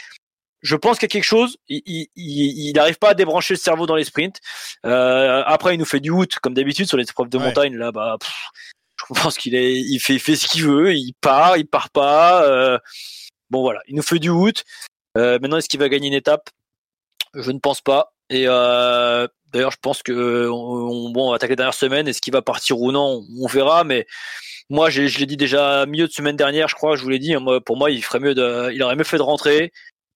Je 0.61 0.75
pense 0.75 0.97
qu'il 0.97 1.03
y 1.03 1.11
a 1.11 1.13
quelque 1.13 1.23
chose. 1.23 1.57
Il 1.67 2.73
n'arrive 2.75 2.97
pas 2.97 3.09
à 3.09 3.13
débrancher 3.13 3.53
le 3.53 3.59
cerveau 3.59 3.85
dans 3.85 3.95
les 3.95 4.03
sprints. 4.03 4.39
Euh, 4.85 5.43
après, 5.45 5.75
il 5.75 5.77
nous 5.77 5.85
fait 5.85 5.99
du 5.99 6.09
Wood 6.09 6.33
comme 6.41 6.55
d'habitude 6.55 6.87
sur 6.87 6.97
les 6.97 7.03
épreuves 7.03 7.29
de 7.29 7.37
montagne. 7.37 7.75
Là, 7.75 7.91
bah, 7.91 8.17
je 8.97 9.21
pense 9.21 9.37
qu'il 9.37 9.53
est, 9.53 9.75
il 9.75 9.99
fait, 9.99 10.17
fait 10.17 10.35
ce 10.35 10.47
qu'il 10.47 10.63
veut, 10.63 10.95
il 10.95 11.13
part, 11.21 11.57
il 11.57 11.67
part 11.67 11.91
pas. 11.91 12.43
Euh, 12.49 12.79
bon 13.51 13.61
voilà, 13.61 13.81
il 13.87 13.95
nous 13.95 14.01
fait 14.01 14.17
du. 14.17 14.31
Euh, 14.31 15.37
maintenant, 15.39 15.57
est-ce 15.57 15.69
qu'il 15.69 15.79
va 15.79 15.87
gagner 15.87 16.07
une 16.07 16.13
étape? 16.13 16.49
Je 17.35 17.51
ne 17.51 17.59
pense 17.59 17.81
pas. 17.81 18.14
Et 18.29 18.45
euh, 18.47 19.27
d'ailleurs, 19.51 19.71
je 19.71 19.77
pense 19.81 20.01
que 20.03 20.49
on, 20.49 21.09
bon, 21.11 21.27
on 21.27 21.29
va 21.29 21.35
attaquer 21.35 21.51
la 21.51 21.57
dernière 21.57 21.73
semaine. 21.73 22.07
Est-ce 22.07 22.21
qu'il 22.21 22.33
va 22.33 22.41
partir 22.41 22.79
ou 22.79 22.91
non? 22.91 23.23
On 23.41 23.47
verra. 23.47 23.83
Mais 23.83 24.05
moi, 24.69 24.89
je 24.89 25.01
l'ai 25.01 25.25
dit 25.25 25.37
déjà 25.37 25.85
milieu 25.85 26.07
de 26.07 26.11
semaine 26.11 26.35
dernière, 26.35 26.67
je 26.67 26.75
crois. 26.75 26.95
Je 26.95 27.03
vous 27.03 27.09
l'ai 27.09 27.19
dit. 27.19 27.35
Moi, 27.37 27.61
pour 27.61 27.77
moi, 27.77 27.91
il 27.91 28.03
ferait 28.03 28.19
mieux 28.19 28.35
de, 28.35 28.71
il 28.73 28.81
aurait 28.83 28.95
mieux 28.95 29.03
fait 29.03 29.17
de 29.17 29.21
rentrer 29.21 29.71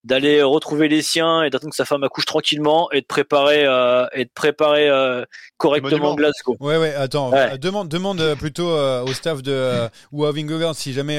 d'aller 0.06 0.42
retrouver 0.42 0.88
les 0.88 1.02
siens 1.02 1.44
et 1.44 1.50
d'attendre 1.50 1.72
que 1.72 1.76
sa 1.76 1.84
femme 1.84 2.04
accouche 2.04 2.26
tranquillement 2.26 2.90
et 2.92 3.02
de 3.02 3.06
préparer 3.06 3.66
euh, 3.66 4.06
et 4.14 4.24
de 4.24 4.30
préparer 4.34 4.90
euh, 4.90 5.26
correctement 5.58 6.16
Glasgow. 6.16 6.56
Ouais 6.62 6.78
ouais, 6.78 6.94
attends, 6.96 7.34
euh, 7.34 7.58
demande 7.58 7.90
demande 7.90 8.36
plutôt 8.36 8.70
au 8.70 9.14
staff 9.14 9.44
de 9.44 9.90
ou 10.14 10.26
à 10.26 10.32
Vingegaard 10.32 10.76
si 10.76 10.94
jamais 10.94 11.18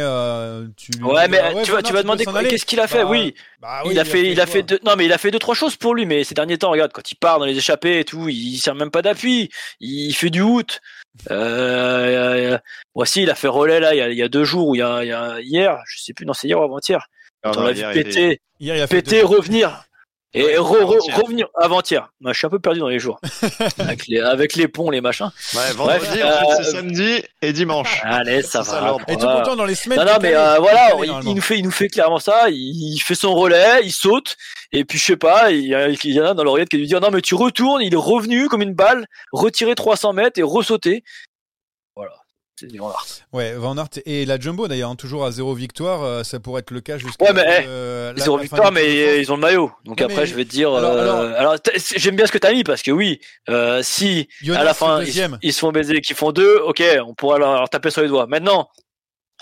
tu 0.76 0.92
Ouais, 1.02 1.28
mais 1.28 1.62
tu 1.62 1.72
vas 1.72 1.82
tu 1.82 1.92
vas 1.92 2.02
demander 2.02 2.24
qu'est-ce 2.48 2.64
qu'il 2.64 2.80
a 2.80 2.86
fait? 2.86 3.02
Bah, 3.02 3.10
Oui. 3.10 3.34
Bah 3.60 3.82
il 3.84 3.98
a 3.98 4.06
fait 4.06 4.30
il 4.30 4.40
a 4.40 4.46
fait, 4.46 4.62
deux, 4.62 4.78
non 4.84 4.96
mais 4.96 5.04
il 5.04 5.12
a 5.12 5.18
fait 5.18 5.30
deux 5.30 5.38
trois 5.38 5.54
choses 5.54 5.76
pour 5.76 5.94
lui 5.94 6.06
mais 6.06 6.24
ces 6.24 6.34
derniers 6.34 6.56
temps 6.56 6.70
regarde 6.70 6.92
quand 6.92 7.10
il 7.10 7.16
part 7.16 7.38
dans 7.38 7.44
les 7.44 7.58
échappées 7.58 7.98
et 8.00 8.04
tout, 8.04 8.30
il 8.30 8.56
sert 8.56 8.74
même 8.74 8.90
pas 8.90 9.02
d'appui, 9.02 9.50
il 9.80 10.14
fait 10.14 10.30
du 10.30 10.40
hoot. 10.40 10.80
voici, 12.94 13.22
il 13.22 13.30
a 13.30 13.34
fait 13.34 13.48
relais 13.48 13.80
là 13.80 13.94
il 13.94 13.98
y 13.98 14.00
a, 14.00 14.08
il 14.08 14.16
y 14.16 14.22
a 14.22 14.28
deux 14.28 14.44
jours 14.44 14.68
ou 14.68 14.74
il 14.74 14.78
y 14.78 14.82
a, 14.82 15.04
il 15.04 15.08
y 15.08 15.12
a 15.12 15.38
hier, 15.40 15.82
je 15.86 16.02
sais 16.02 16.14
plus, 16.14 16.24
non 16.24 16.32
c'est 16.32 16.48
hier 16.48 16.58
ou 16.58 16.62
avant-hier. 16.62 17.06
On 17.44 17.62
l'a 17.62 17.72
vu 17.72 18.02
péter, 18.02 18.40
péter, 18.88 19.22
revenir. 19.22 19.84
Et 20.32 20.56
revenir 20.58 21.48
avant-hier. 21.56 22.12
Moi, 22.20 22.32
je 22.32 22.38
suis 22.38 22.46
un 22.46 22.50
peu 22.50 22.60
perdu 22.60 22.78
dans 22.78 22.88
les 22.88 23.00
jours. 23.00 23.18
avec, 23.78 24.06
les, 24.06 24.20
avec 24.20 24.54
les 24.54 24.68
ponts, 24.68 24.90
les 24.90 25.00
machins. 25.00 25.30
Ouais, 25.54 25.72
vendredi, 25.72 26.06
c'est 26.12 26.22
euh, 26.22 26.62
samedi 26.62 27.24
et 27.42 27.52
dimanche. 27.52 28.00
Allez, 28.04 28.42
ça 28.42 28.62
va. 28.62 28.96
Et 29.08 29.16
tout 29.16 29.26
content 29.26 29.56
dans 29.56 29.64
les 29.64 29.74
semaines. 29.74 29.98
Non, 29.98 30.04
non, 30.04 30.18
mais 30.22 30.36
euh, 30.36 30.58
voilà, 30.60 30.92
il, 31.24 31.34
nous 31.34 31.40
fait, 31.40 31.58
il 31.58 31.64
nous 31.64 31.72
fait 31.72 31.88
clairement 31.88 32.20
ça. 32.20 32.48
Il, 32.48 32.98
fait 33.00 33.16
son 33.16 33.34
relais, 33.34 33.80
il 33.82 33.90
saute. 33.90 34.36
Et 34.70 34.84
puis, 34.84 34.98
je 34.98 35.04
sais 35.04 35.16
pas, 35.16 35.50
il 35.50 35.66
y, 35.66 36.20
en 36.20 36.24
a 36.26 36.34
dans 36.34 36.44
l'oreillette 36.44 36.68
qui 36.68 36.76
lui 36.76 36.86
dit, 36.86 36.94
non, 36.94 37.10
mais 37.10 37.22
tu 37.22 37.34
retournes. 37.34 37.82
Il 37.82 37.92
est 37.92 37.96
revenu 37.96 38.48
comme 38.48 38.62
une 38.62 38.74
balle, 38.74 39.06
retiré 39.32 39.74
300 39.74 40.12
mètres 40.12 40.38
et 40.38 40.44
ressauté. 40.44 41.02
Voilà. 41.96 42.12
Van 42.78 42.92
Ouais, 43.32 43.54
Van 43.54 43.76
Aert 43.76 43.88
et 44.06 44.24
la 44.24 44.38
Jumbo 44.38 44.68
d'ailleurs, 44.68 44.90
hein, 44.90 44.96
toujours 44.96 45.24
à 45.24 45.30
zéro 45.30 45.54
victoire, 45.54 46.02
euh, 46.02 46.22
ça 46.22 46.40
pourrait 46.40 46.60
être 46.60 46.70
le 46.70 46.80
cas 46.80 46.98
jusqu'à. 46.98 47.24
Ouais, 47.24 47.32
mais 47.32 47.64
euh, 47.66 48.12
zéro 48.16 48.38
victoire, 48.38 48.72
mais 48.72 49.20
ils 49.20 49.30
ont 49.32 49.36
le 49.36 49.40
maillot. 49.40 49.72
Donc 49.84 50.00
après, 50.00 50.26
je 50.26 50.34
vais 50.34 50.44
te 50.44 50.50
dire. 50.50 50.72
Alors, 50.74 50.94
euh, 50.94 51.56
j'aime 51.96 52.16
bien 52.16 52.26
ce 52.26 52.32
que 52.32 52.38
tu 52.38 52.46
as 52.46 52.52
mis 52.52 52.64
parce 52.64 52.82
que 52.82 52.90
oui, 52.90 53.20
si 53.82 54.28
à 54.54 54.64
la 54.64 54.74
fin 54.74 55.02
ils, 55.02 55.52
se 55.52 55.58
font 55.58 55.72
baiser, 55.72 56.00
qu'ils 56.00 56.16
font 56.16 56.32
deux, 56.32 56.58
ok, 56.58 56.82
on 57.06 57.14
pourra 57.14 57.38
leur, 57.38 57.68
taper 57.68 57.90
sur 57.90 58.02
les 58.02 58.08
doigts. 58.08 58.26
Maintenant, 58.26 58.68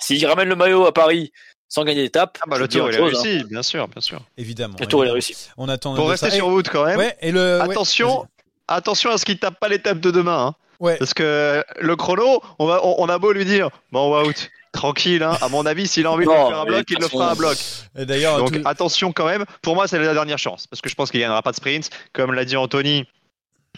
s'ils 0.01 0.25
ramènent 0.27 0.49
le 0.49 0.57
maillot 0.57 0.87
à 0.87 0.93
Paris 0.93 1.33
sans 1.69 1.85
gagner 1.85 2.03
d'étape. 2.03 2.39
Ah 2.41 2.47
bah, 2.49 2.59
le 2.59 2.67
tour 2.67 2.91
est 2.91 2.97
réussi, 2.97 3.41
hein. 3.43 3.47
bien 3.49 3.63
sûr, 3.63 3.87
bien 3.89 4.01
sûr. 4.01 4.23
Évidemment. 4.37 4.77
Le 4.81 4.87
tour 4.87 5.05
est 5.05 5.11
réussi. 5.11 5.37
On 5.57 5.69
attend. 5.69 5.95
Pour 5.95 6.09
rester 6.09 6.31
sur 6.31 6.49
Wood 6.49 6.69
quand 6.71 6.85
même. 6.85 6.99
Ouais, 6.99 7.17
et 7.21 7.31
le... 7.31 7.61
Attention, 7.61 8.27
attention 8.67 9.11
à 9.11 9.19
ce 9.19 9.25
qu'il 9.25 9.39
tape 9.39 9.61
pas 9.61 9.69
l'étape 9.69 10.01
de 10.01 10.11
demain. 10.11 10.47
Hein. 10.47 10.55
Parce 10.81 11.15
que 11.15 11.65
le 11.81 11.97
chrono, 11.97 12.41
on, 12.59 12.67
va, 12.67 12.81
on, 12.85 13.09
a 13.09 13.19
beau 13.19 13.33
lui 13.33 13.45
dire, 13.45 13.69
bon, 13.91 14.25
out, 14.25 14.51
tranquille, 14.73 15.23
hein. 15.23 15.37
à 15.41 15.49
mon 15.49 15.67
avis, 15.67 15.89
s'il 15.89 16.07
a 16.07 16.13
envie 16.13 16.25
de 16.25 16.31
faire 16.31 16.61
un 16.61 16.65
bloc, 16.65 16.85
il 16.89 16.99
le 17.01 17.09
fera 17.09 17.33
un 17.33 17.35
bloc. 17.35 17.57
d'ailleurs, 17.95 18.39
Donc 18.39 18.59
attention 18.65 19.13
quand 19.13 19.27
même, 19.27 19.45
pour 19.63 19.75
moi, 19.75 19.89
c'est 19.89 19.99
la 19.99 20.15
dernière 20.15 20.39
chance, 20.39 20.67
parce 20.67 20.81
que 20.81 20.89
je 20.89 20.95
pense 20.95 21.11
qu'il 21.11 21.21
n'y 21.21 21.27
aura 21.27 21.43
pas 21.43 21.51
de 21.51 21.57
sprint. 21.57 21.91
Comme 22.13 22.33
l'a 22.33 22.45
dit 22.45 22.57
Anthony, 22.57 23.07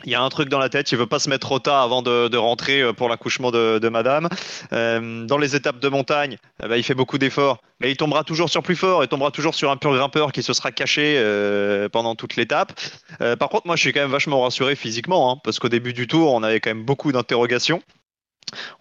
il 0.04 0.10
y 0.10 0.14
a 0.14 0.22
un 0.22 0.28
truc 0.28 0.48
dans 0.48 0.58
la 0.58 0.68
tête, 0.68 0.90
il 0.92 0.98
veut 0.98 1.06
pas 1.06 1.18
se 1.18 1.28
mettre 1.28 1.46
trop 1.46 1.58
tard 1.58 1.82
avant 1.82 2.02
de, 2.02 2.36
rentrer 2.36 2.80
euh, 2.80 2.92
pour 2.92 3.08
l'accouchement 3.08 3.50
de, 3.50 3.88
madame. 3.88 4.28
Euh, 4.72 5.24
dans 5.26 5.38
les 5.38 5.56
étapes 5.56 5.80
de 5.80 5.88
montagne, 5.88 6.38
eh 6.62 6.68
ben, 6.68 6.76
il 6.76 6.82
fait 6.82 6.94
beaucoup 6.94 7.18
d'efforts, 7.18 7.58
mais 7.80 7.90
il 7.90 7.96
tombera 7.96 8.24
toujours 8.24 8.48
sur 8.48 8.62
plus 8.62 8.76
fort, 8.76 9.04
il 9.04 9.08
tombera 9.08 9.30
toujours 9.30 9.54
sur 9.54 9.70
un 9.70 9.76
pur 9.76 9.94
grimpeur 9.94 10.32
qui 10.32 10.42
se 10.42 10.52
sera 10.52 10.70
caché 10.72 11.16
euh, 11.18 11.88
pendant 11.88 12.14
toute 12.14 12.36
l'étape. 12.36 12.72
Par 13.18 13.48
contre, 13.48 13.66
moi 13.66 13.76
je 13.76 13.82
suis 13.82 13.92
quand 13.92 14.00
même 14.00 14.10
vachement 14.10 14.42
rassuré 14.42 14.76
physiquement, 14.76 15.32
hein, 15.32 15.40
parce 15.44 15.58
qu'au 15.58 15.68
début 15.68 15.92
du 15.92 16.06
tour, 16.06 16.32
on 16.32 16.42
avait 16.42 16.60
quand 16.60 16.70
même 16.70 16.84
beaucoup 16.84 17.12
d'interrogations 17.12 17.82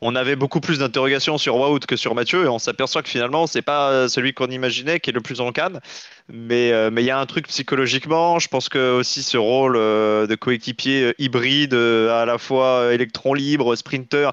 on 0.02 0.16
avait 0.16 0.36
beaucoup 0.36 0.60
plus 0.60 0.80
d'interrogations 0.80 1.38
sur 1.38 1.56
Wout 1.56 1.80
que 1.80 1.96
sur 1.96 2.16
Mathieu 2.16 2.46
et 2.46 2.48
on 2.48 2.60
s'aperçoit 2.60 3.04
que 3.04 3.10
finalement 3.10 3.48
c'est 3.48 3.62
pas 3.62 4.08
celui 4.10 4.34
qu'on 4.34 4.48
imaginait 4.48 5.00
qui 5.00 5.10
est 5.10 5.14
le 5.14 5.22
plus 5.22 5.42
en 5.42 5.52
canne 5.52 5.80
mais 6.28 6.72
euh, 6.72 6.90
mais 6.92 7.04
il 7.04 7.06
y 7.06 7.12
a 7.12 7.20
un 7.20 7.26
truc 7.26 7.48
psychologiquement 7.48 8.40
je 8.40 8.48
pense 8.48 8.70
que 8.70 8.92
aussi 8.92 9.24
ce 9.24 9.38
rôle 9.38 9.76
euh, 9.78 10.28
de 10.28 10.36
coéquipier 10.36 11.04
euh, 11.04 11.14
hybride 11.20 11.74
à 11.74 12.26
la 12.26 12.38
fois 12.38 12.94
électron 12.94 13.34
libre 13.34 13.76
sprinter 13.76 14.32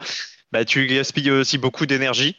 bah 0.53 0.64
tu 0.64 0.87
gaspilles 0.87 1.31
aussi 1.31 1.59
beaucoup 1.59 1.87
d'énergie 1.87 2.37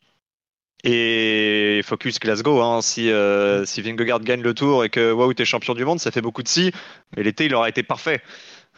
et 0.83 1.81
focus 1.83 2.19
Glasgow, 2.19 2.61
hein. 2.61 2.81
si, 2.81 3.09
euh, 3.09 3.65
si 3.65 3.81
Vingegaard 3.81 4.21
gagne 4.21 4.41
le 4.41 4.53
tour 4.53 4.85
et 4.85 4.89
que 4.89 5.11
Wout 5.11 5.39
est 5.39 5.45
champion 5.45 5.73
du 5.73 5.83
monde, 5.85 5.99
ça 5.99 6.11
fait 6.11 6.21
beaucoup 6.21 6.43
de 6.43 6.47
si, 6.47 6.71
mais 7.15 7.23
l'été 7.23 7.45
il 7.45 7.55
aura 7.55 7.67
été 7.67 7.81
parfait. 7.83 8.21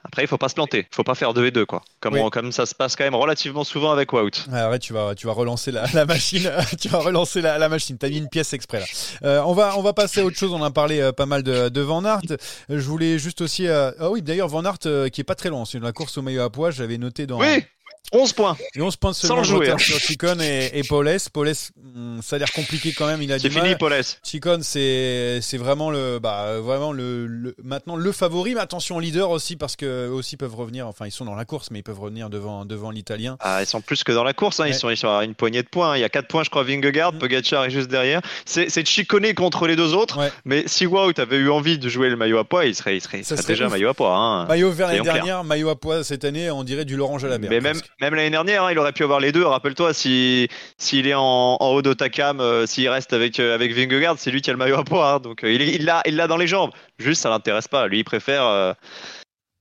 Après, 0.03 0.23
il 0.23 0.27
faut 0.27 0.38
pas 0.38 0.49
se 0.49 0.55
planter. 0.55 0.88
Il 0.91 0.95
faut 0.95 1.03
pas 1.03 1.15
faire 1.15 1.33
2 1.33 1.45
et 1.45 1.51
2, 1.51 1.65
quoi. 1.65 1.81
Comme, 1.99 2.13
Oui. 2.15 2.19
on- 2.23 2.29
comme 2.29 2.51
ça 2.51 2.65
se 2.65 2.73
passe 2.75 2.95
quand 2.95 3.03
même 3.03 3.15
relativement 3.15 3.63
souvent 3.63 3.91
avec 3.91 4.12
Wout. 4.13 4.29
Ouais, 4.51 4.57
arrête, 4.59 4.81
tu 4.81 4.93
vas, 4.93 5.13
tu 5.15 5.27
vas 5.27 5.33
relancer 5.33 5.71
la, 5.71 5.85
la 5.93 6.05
machine. 6.05 6.49
tu 6.79 6.88
vas 6.89 6.99
relancer 6.99 7.41
la, 7.41 7.57
la 7.57 7.69
machine. 7.69 7.97
T'as 7.97 8.09
mis 8.09 8.17
une 8.17 8.29
pièce 8.29 8.53
exprès 8.53 8.79
là. 8.79 8.85
Euh, 9.23 9.41
on 9.45 9.53
va, 9.53 9.77
on 9.77 9.81
va 9.81 9.93
passer 9.93 10.21
à 10.21 10.25
autre 10.25 10.38
chose. 10.38 10.53
On 10.53 10.63
a 10.63 10.71
parlé 10.71 10.99
euh, 11.01 11.12
pas 11.12 11.25
mal 11.25 11.43
de, 11.43 11.69
de 11.69 11.81
Van 11.81 12.03
Aert. 12.05 12.21
Je 12.69 12.75
voulais 12.79 13.19
juste 13.19 13.41
aussi. 13.41 13.67
euh, 13.67 13.91
Ah 13.99 14.09
oui, 14.09 14.21
d'ailleurs 14.21 14.47
Van 14.47 14.63
Aert 14.63 14.79
qui 15.12 15.21
est 15.21 15.25
pas 15.25 15.35
très 15.35 15.49
loin. 15.49 15.65
C'est 15.65 15.79
la 15.79 15.91
course 15.91 16.17
au 16.17 16.21
maillot 16.21 16.41
à 16.43 16.49
poids. 16.49 16.71
J'avais 16.71 16.97
noté 16.97 17.25
dans. 17.27 17.39
Oui 17.39 17.63
11 18.12 18.33
points. 18.33 18.57
Et 18.75 18.81
11 18.81 18.95
points 18.95 19.13
Sans 19.13 19.38
de 19.39 19.43
jouer, 19.43 19.59
retard 19.67 19.75
hein. 19.75 19.77
sur 19.77 19.99
Chicone 19.99 20.41
et, 20.41 20.71
et 20.73 20.83
Paulès. 20.83 21.29
Paulès, 21.29 21.69
hum, 21.95 22.19
ça 22.23 22.38
a 22.38 22.39
l'air 22.39 22.51
compliqué 22.51 22.91
quand 22.91 23.05
même. 23.05 23.21
Il 23.21 23.31
a 23.31 23.38
C'est 23.38 23.49
du 23.49 23.55
fini, 23.55 23.69
mal. 23.69 23.77
Paulès. 23.77 24.19
Chicone, 24.23 24.63
c'est 24.63 25.39
c'est 25.41 25.57
vraiment 25.57 25.91
le 25.91 26.17
bah 26.19 26.59
vraiment 26.59 26.91
le, 26.91 27.27
le- 27.27 27.55
maintenant 27.63 27.95
le 27.95 28.12
favori. 28.12 28.55
Mais 28.55 28.62
attention 28.62 28.97
leader 28.99 29.29
aussi 29.29 29.55
parce 29.57 29.75
que 29.75 30.07
eux 30.07 30.12
aussi 30.13 30.38
peuvent 30.38 30.55
revenir. 30.55 30.88
Enfin, 30.88 31.05
ils 31.05 31.12
sont 31.12 31.25
dans 31.25 31.35
la 31.35 31.45
course, 31.45 31.69
mais 31.71 31.79
ils 31.79 31.83
peuvent 31.83 31.99
revenir 31.99 32.29
devant 32.31 32.65
devant 32.65 32.89
l'Italien. 32.91 33.38
Ah, 33.41 33.59
ils 33.62 33.67
sont 33.67 33.81
plus 33.81 34.03
que 34.03 34.12
dans 34.12 34.23
la 34.23 34.33
course. 34.33 34.59
hein. 34.59 34.67
Ils, 34.67 34.73
sont, 34.73 34.89
ils 34.89 34.97
sont 34.97 35.09
à 35.09 35.23
une 35.23 35.35
poignée 35.35 35.62
de 35.62 35.67
points. 35.67 35.95
Il 35.97 36.01
y 36.01 36.03
a 36.05 36.09
4 36.09 36.27
points, 36.27 36.43
je 36.43 36.49
crois, 36.49 36.63
Vingegaard. 36.63 37.13
Mm. 37.13 37.19
Pogacar 37.19 37.65
est 37.65 37.69
juste 37.71 37.89
derrière. 37.89 38.21
C'est 38.45 38.88
chiconé 38.88 39.33
contre 39.33 39.67
les 39.67 39.75
deux 39.75 39.93
autres. 39.93 40.17
Ouais. 40.19 40.31
Mais 40.45 40.63
si 40.67 40.85
Wout 40.85 41.13
avait 41.19 41.38
eu 41.38 41.49
envie 41.49 41.77
de 41.77 41.89
jouer 41.89 42.09
le 42.09 42.15
maillot 42.15 42.38
à 42.39 42.43
poids, 42.43 42.65
il 42.65 42.73
serait, 42.75 42.97
il 42.97 43.01
serait, 43.01 43.19
il 43.19 43.23
Ça 43.25 43.35
serait 43.35 43.43
serait 43.43 43.53
déjà 43.53 43.65
ouf. 43.67 43.71
maillot 43.71 43.89
à 43.89 43.93
poids. 43.93 44.15
hein. 44.15 44.45
Maillot 44.47 44.71
vert 44.71 44.88
l'année 44.88 45.01
dernière, 45.01 45.43
maillot 45.43 45.69
à 45.69 45.75
poids 45.79 46.03
cette 46.03 46.23
année, 46.25 46.49
on 46.49 46.63
dirait 46.63 46.85
du. 46.85 46.99
Mais 46.99 47.49
même, 47.49 47.62
presque. 47.63 47.85
même 47.85 47.88
l'année 47.99 48.30
dernière, 48.30 48.63
hein, 48.63 48.71
il 48.71 48.80
aurait 48.80 48.93
pu 48.93 49.04
avoir 49.04 49.19
les 49.19 49.32
deux. 49.32 49.45
Rappelle-toi, 49.45 49.93
si 49.93 50.47
s'il 50.78 51.08
est 51.08 51.13
en, 51.13 51.58
en 51.60 51.67
haut 51.71 51.82
d'Otakam, 51.82 52.39
euh, 52.39 52.65
s'il 52.65 52.88
reste 52.89 53.13
avec 53.13 53.39
euh, 53.39 53.54
avec 53.56 53.73
Vingegaard, 53.73 54.15
c'est 54.17 54.32
lui 54.32 54.41
qui 54.41 54.49
a 54.49 54.54
le 54.54 54.60
maillot 54.60 54.78
à 54.78 54.84
poids. 54.84 55.13
hein. 55.13 55.19
donc 55.19 55.43
euh, 55.43 55.52
il 55.52 55.86
l'a 55.86 56.02
il 56.06 56.15
l'a 56.15 56.28
dans 56.28 56.38
les 56.38 56.47
jambes. 56.47 56.71
Juste, 56.97 57.21
ça 57.21 57.30
l'intéresse 57.30 57.67
pas. 57.67 57.88
Lui, 57.88 57.99
il 57.99 58.04
préfère 58.04 58.45
euh, 58.45 58.73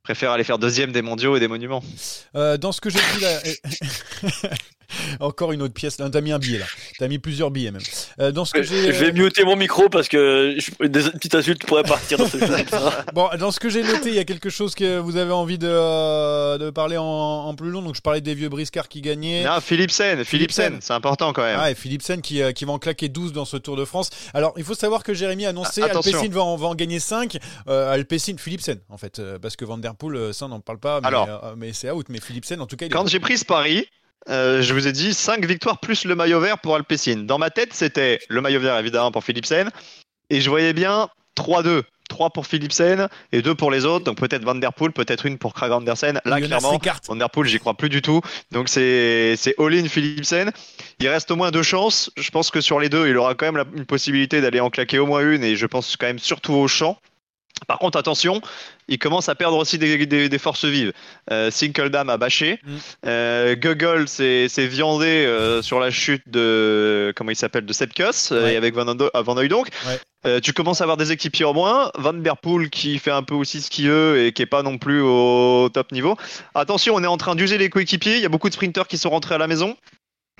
préfère 0.02 0.32
aller 0.32 0.44
faire 0.44 0.58
deuxième 0.58 0.92
des 0.92 1.02
mondiaux 1.02 1.36
et 1.36 1.40
des 1.40 1.48
monuments. 1.48 1.82
Dans 2.34 2.72
ce 2.72 2.80
que 2.80 2.90
j'ai 2.90 3.00
dit 3.14 3.20
là. 3.20 3.40
Encore 5.20 5.52
une 5.52 5.62
autre 5.62 5.74
pièce. 5.74 5.96
T'as 5.96 6.20
mis 6.20 6.32
un 6.32 6.38
billet 6.38 6.58
là. 6.58 6.66
T'as 6.98 7.08
mis 7.08 7.18
plusieurs 7.18 7.50
billets 7.50 7.70
même. 7.70 7.82
Euh, 8.20 8.32
dans 8.32 8.44
ce 8.44 8.52
que 8.54 8.62
Je 8.62 8.74
j'ai. 8.74 8.90
vais 8.92 9.12
muter 9.12 9.44
mon 9.44 9.56
micro 9.56 9.88
parce 9.88 10.08
que 10.08 10.56
je- 10.58 10.86
des 10.86 11.00
petites 11.10 11.34
insultes 11.34 11.64
pourraient 11.66 11.82
partir 11.82 12.18
dans 12.18 12.28
ce 12.28 12.38
Bon, 13.14 13.28
dans 13.38 13.50
ce 13.50 13.60
que 13.60 13.68
j'ai 13.68 13.82
noté, 13.82 14.08
il 14.10 14.14
y 14.14 14.18
a 14.18 14.24
quelque 14.24 14.50
chose 14.50 14.74
que 14.74 14.98
vous 14.98 15.16
avez 15.16 15.32
envie 15.32 15.58
de, 15.58 15.68
euh, 15.70 16.58
de 16.58 16.70
parler 16.70 16.96
en, 16.96 17.04
en 17.04 17.54
plus 17.54 17.70
long. 17.70 17.82
Donc 17.82 17.96
je 17.96 18.00
parlais 18.00 18.20
des 18.20 18.34
vieux 18.34 18.48
briscards 18.48 18.88
qui 18.88 19.00
gagnaient. 19.00 19.44
Non, 19.44 19.60
Philipsen, 19.60 20.24
Philipsen. 20.24 20.78
C'est 20.80 20.92
important 20.92 21.32
quand 21.32 21.42
même. 21.42 21.58
Ah, 21.60 21.70
et 21.70 21.74
Philipsen 21.74 22.20
qui, 22.22 22.42
euh, 22.42 22.52
qui 22.52 22.64
va 22.64 22.72
en 22.72 22.78
claquer 22.78 23.08
12 23.08 23.32
dans 23.32 23.44
ce 23.44 23.56
Tour 23.56 23.76
de 23.76 23.84
France. 23.84 24.10
Alors, 24.34 24.54
il 24.56 24.64
faut 24.64 24.74
savoir 24.74 25.02
que 25.02 25.14
Jérémy 25.14 25.46
a 25.46 25.50
annoncé 25.50 25.82
Ah, 25.82 25.86
attention. 25.86 26.18
Alpecin 26.18 26.32
va 26.34 26.42
en, 26.42 26.56
va 26.56 26.66
en 26.68 26.74
gagner 26.74 27.00
5. 27.00 27.38
Euh, 27.68 27.92
Alpecin, 27.92 28.36
Philipsen, 28.38 28.78
en 28.88 28.96
fait. 28.98 29.18
euh, 29.18 29.38
parce 29.38 29.56
que 29.56 29.64
Van 29.64 29.78
Der 29.78 29.94
Poel, 29.94 30.16
euh, 30.16 30.32
ça, 30.32 30.46
on 30.46 30.48
n'en 30.48 30.60
parle 30.60 30.78
pas. 30.78 31.00
Mais, 31.00 31.06
Alors. 31.08 31.28
euh, 31.28 31.54
mais 31.56 31.72
c'est 31.72 31.90
out. 31.90 32.06
Mais 32.08 32.20
Philipsen, 32.20 32.60
en 32.60 32.66
tout 32.66 32.76
cas, 32.76 32.86
il 32.86 32.88
est 32.88 32.92
Quand 32.92 33.06
j'ai 33.06 33.20
pris 33.20 33.38
ce 33.38 33.44
pari, 33.44 33.86
euh, 34.28 34.60
je 34.62 34.74
vous 34.74 34.86
ai 34.86 34.92
dit 34.92 35.14
5 35.14 35.44
victoires 35.44 35.78
plus 35.80 36.04
le 36.04 36.14
maillot 36.14 36.40
vert 36.40 36.58
pour 36.58 36.74
Alpecin. 36.76 37.24
Dans 37.24 37.38
ma 37.38 37.50
tête, 37.50 37.72
c'était 37.72 38.18
le 38.28 38.40
maillot 38.40 38.60
vert 38.60 38.78
évidemment 38.78 39.10
pour 39.12 39.24
Philipsen. 39.24 39.70
Et 40.30 40.40
je 40.40 40.50
voyais 40.50 40.72
bien 40.72 41.08
3-2. 41.36 41.82
3 42.10 42.30
pour 42.30 42.46
Philipsen 42.46 43.06
et 43.32 43.42
2 43.42 43.54
pour 43.54 43.70
les 43.70 43.84
autres. 43.84 44.06
Donc 44.06 44.16
peut-être 44.16 44.42
Van 44.42 44.54
Der 44.54 44.72
Poel, 44.72 44.92
peut-être 44.92 45.26
une 45.26 45.36
pour 45.36 45.52
Krag 45.52 45.72
Andersen. 45.72 46.18
Là, 46.24 46.36
clairement. 46.46 46.70
Van 47.06 47.16
Der 47.16 47.28
Poel, 47.28 47.46
j'y 47.46 47.58
crois 47.58 47.74
plus 47.74 47.90
du 47.90 48.00
tout. 48.00 48.22
Donc 48.50 48.70
c'est 48.70 49.34
c'est 49.36 49.54
all-in 49.58 49.86
Philipsen. 49.88 50.50
Il 51.00 51.08
reste 51.08 51.30
au 51.30 51.36
moins 51.36 51.50
deux 51.50 51.62
chances. 51.62 52.10
Je 52.16 52.30
pense 52.30 52.50
que 52.50 52.62
sur 52.62 52.80
les 52.80 52.88
deux, 52.88 53.08
il 53.08 53.16
aura 53.18 53.34
quand 53.34 53.44
même 53.44 53.58
la- 53.58 53.66
une 53.76 53.84
possibilité 53.84 54.40
d'aller 54.40 54.58
en 54.60 54.70
claquer 54.70 54.98
au 54.98 55.06
moins 55.06 55.20
une. 55.20 55.44
Et 55.44 55.54
je 55.54 55.66
pense 55.66 55.96
quand 55.98 56.06
même 56.06 56.18
surtout 56.18 56.54
au 56.54 56.66
champ. 56.66 56.98
Par 57.66 57.78
contre, 57.78 57.98
attention, 57.98 58.40
il 58.88 58.98
commence 58.98 59.28
à 59.28 59.34
perdre 59.34 59.56
aussi 59.56 59.78
des, 59.78 60.06
des- 60.06 60.28
des 60.28 60.38
forces 60.38 60.64
vives. 60.64 60.92
Euh, 61.30 61.50
Sinkeldam 61.50 62.08
a 62.08 62.16
bâché. 62.16 62.60
Mm. 62.64 62.76
Euh, 63.06 63.56
Gogol 63.56 64.08
s'est 64.08 64.48
viandé 64.58 65.06
euh, 65.06 65.60
sur 65.62 65.80
la 65.80 65.90
chute 65.90 66.22
de 66.28 67.12
comment 67.16 67.30
il 67.30 67.36
s'appelle 67.36 67.66
de 67.66 67.72
Sepkus 67.72 68.30
euh, 68.32 68.44
Ouais. 68.44 68.54
et 68.54 68.56
avec 68.56 68.74
Van, 68.74 68.84
Ando- 68.86 69.10
Van 69.14 69.36
Hooydonk. 69.36 69.68
Ouais. 69.86 70.40
Tu 70.42 70.52
commences 70.52 70.80
à 70.80 70.84
avoir 70.84 70.96
des 70.96 71.12
équipiers 71.12 71.44
en 71.46 71.54
moins. 71.54 71.90
Van 71.96 72.12
Der 72.12 72.36
Poel 72.36 72.68
qui 72.70 72.98
fait 72.98 73.10
un 73.12 73.22
peu 73.22 73.34
aussi 73.34 73.62
ce 73.62 73.70
qu'il 73.70 73.88
veut 73.88 74.24
et 74.26 74.32
qui 74.32 74.42
est 74.42 74.46
pas 74.46 74.62
non 74.62 74.76
plus 74.76 75.00
au 75.00 75.68
top 75.72 75.92
niveau. 75.92 76.16
Attention, 76.54 76.94
on 76.96 77.02
est 77.04 77.06
en 77.06 77.16
train 77.16 77.34
d'user 77.34 77.56
les 77.56 77.70
coéquipiers. 77.70 78.16
Il 78.16 78.22
y 78.22 78.26
a 78.26 78.28
beaucoup 78.28 78.48
de 78.48 78.54
sprinters 78.54 78.88
qui 78.88 78.98
sont 78.98 79.10
rentrés 79.10 79.36
à 79.36 79.38
la 79.38 79.46
maison. 79.46 79.76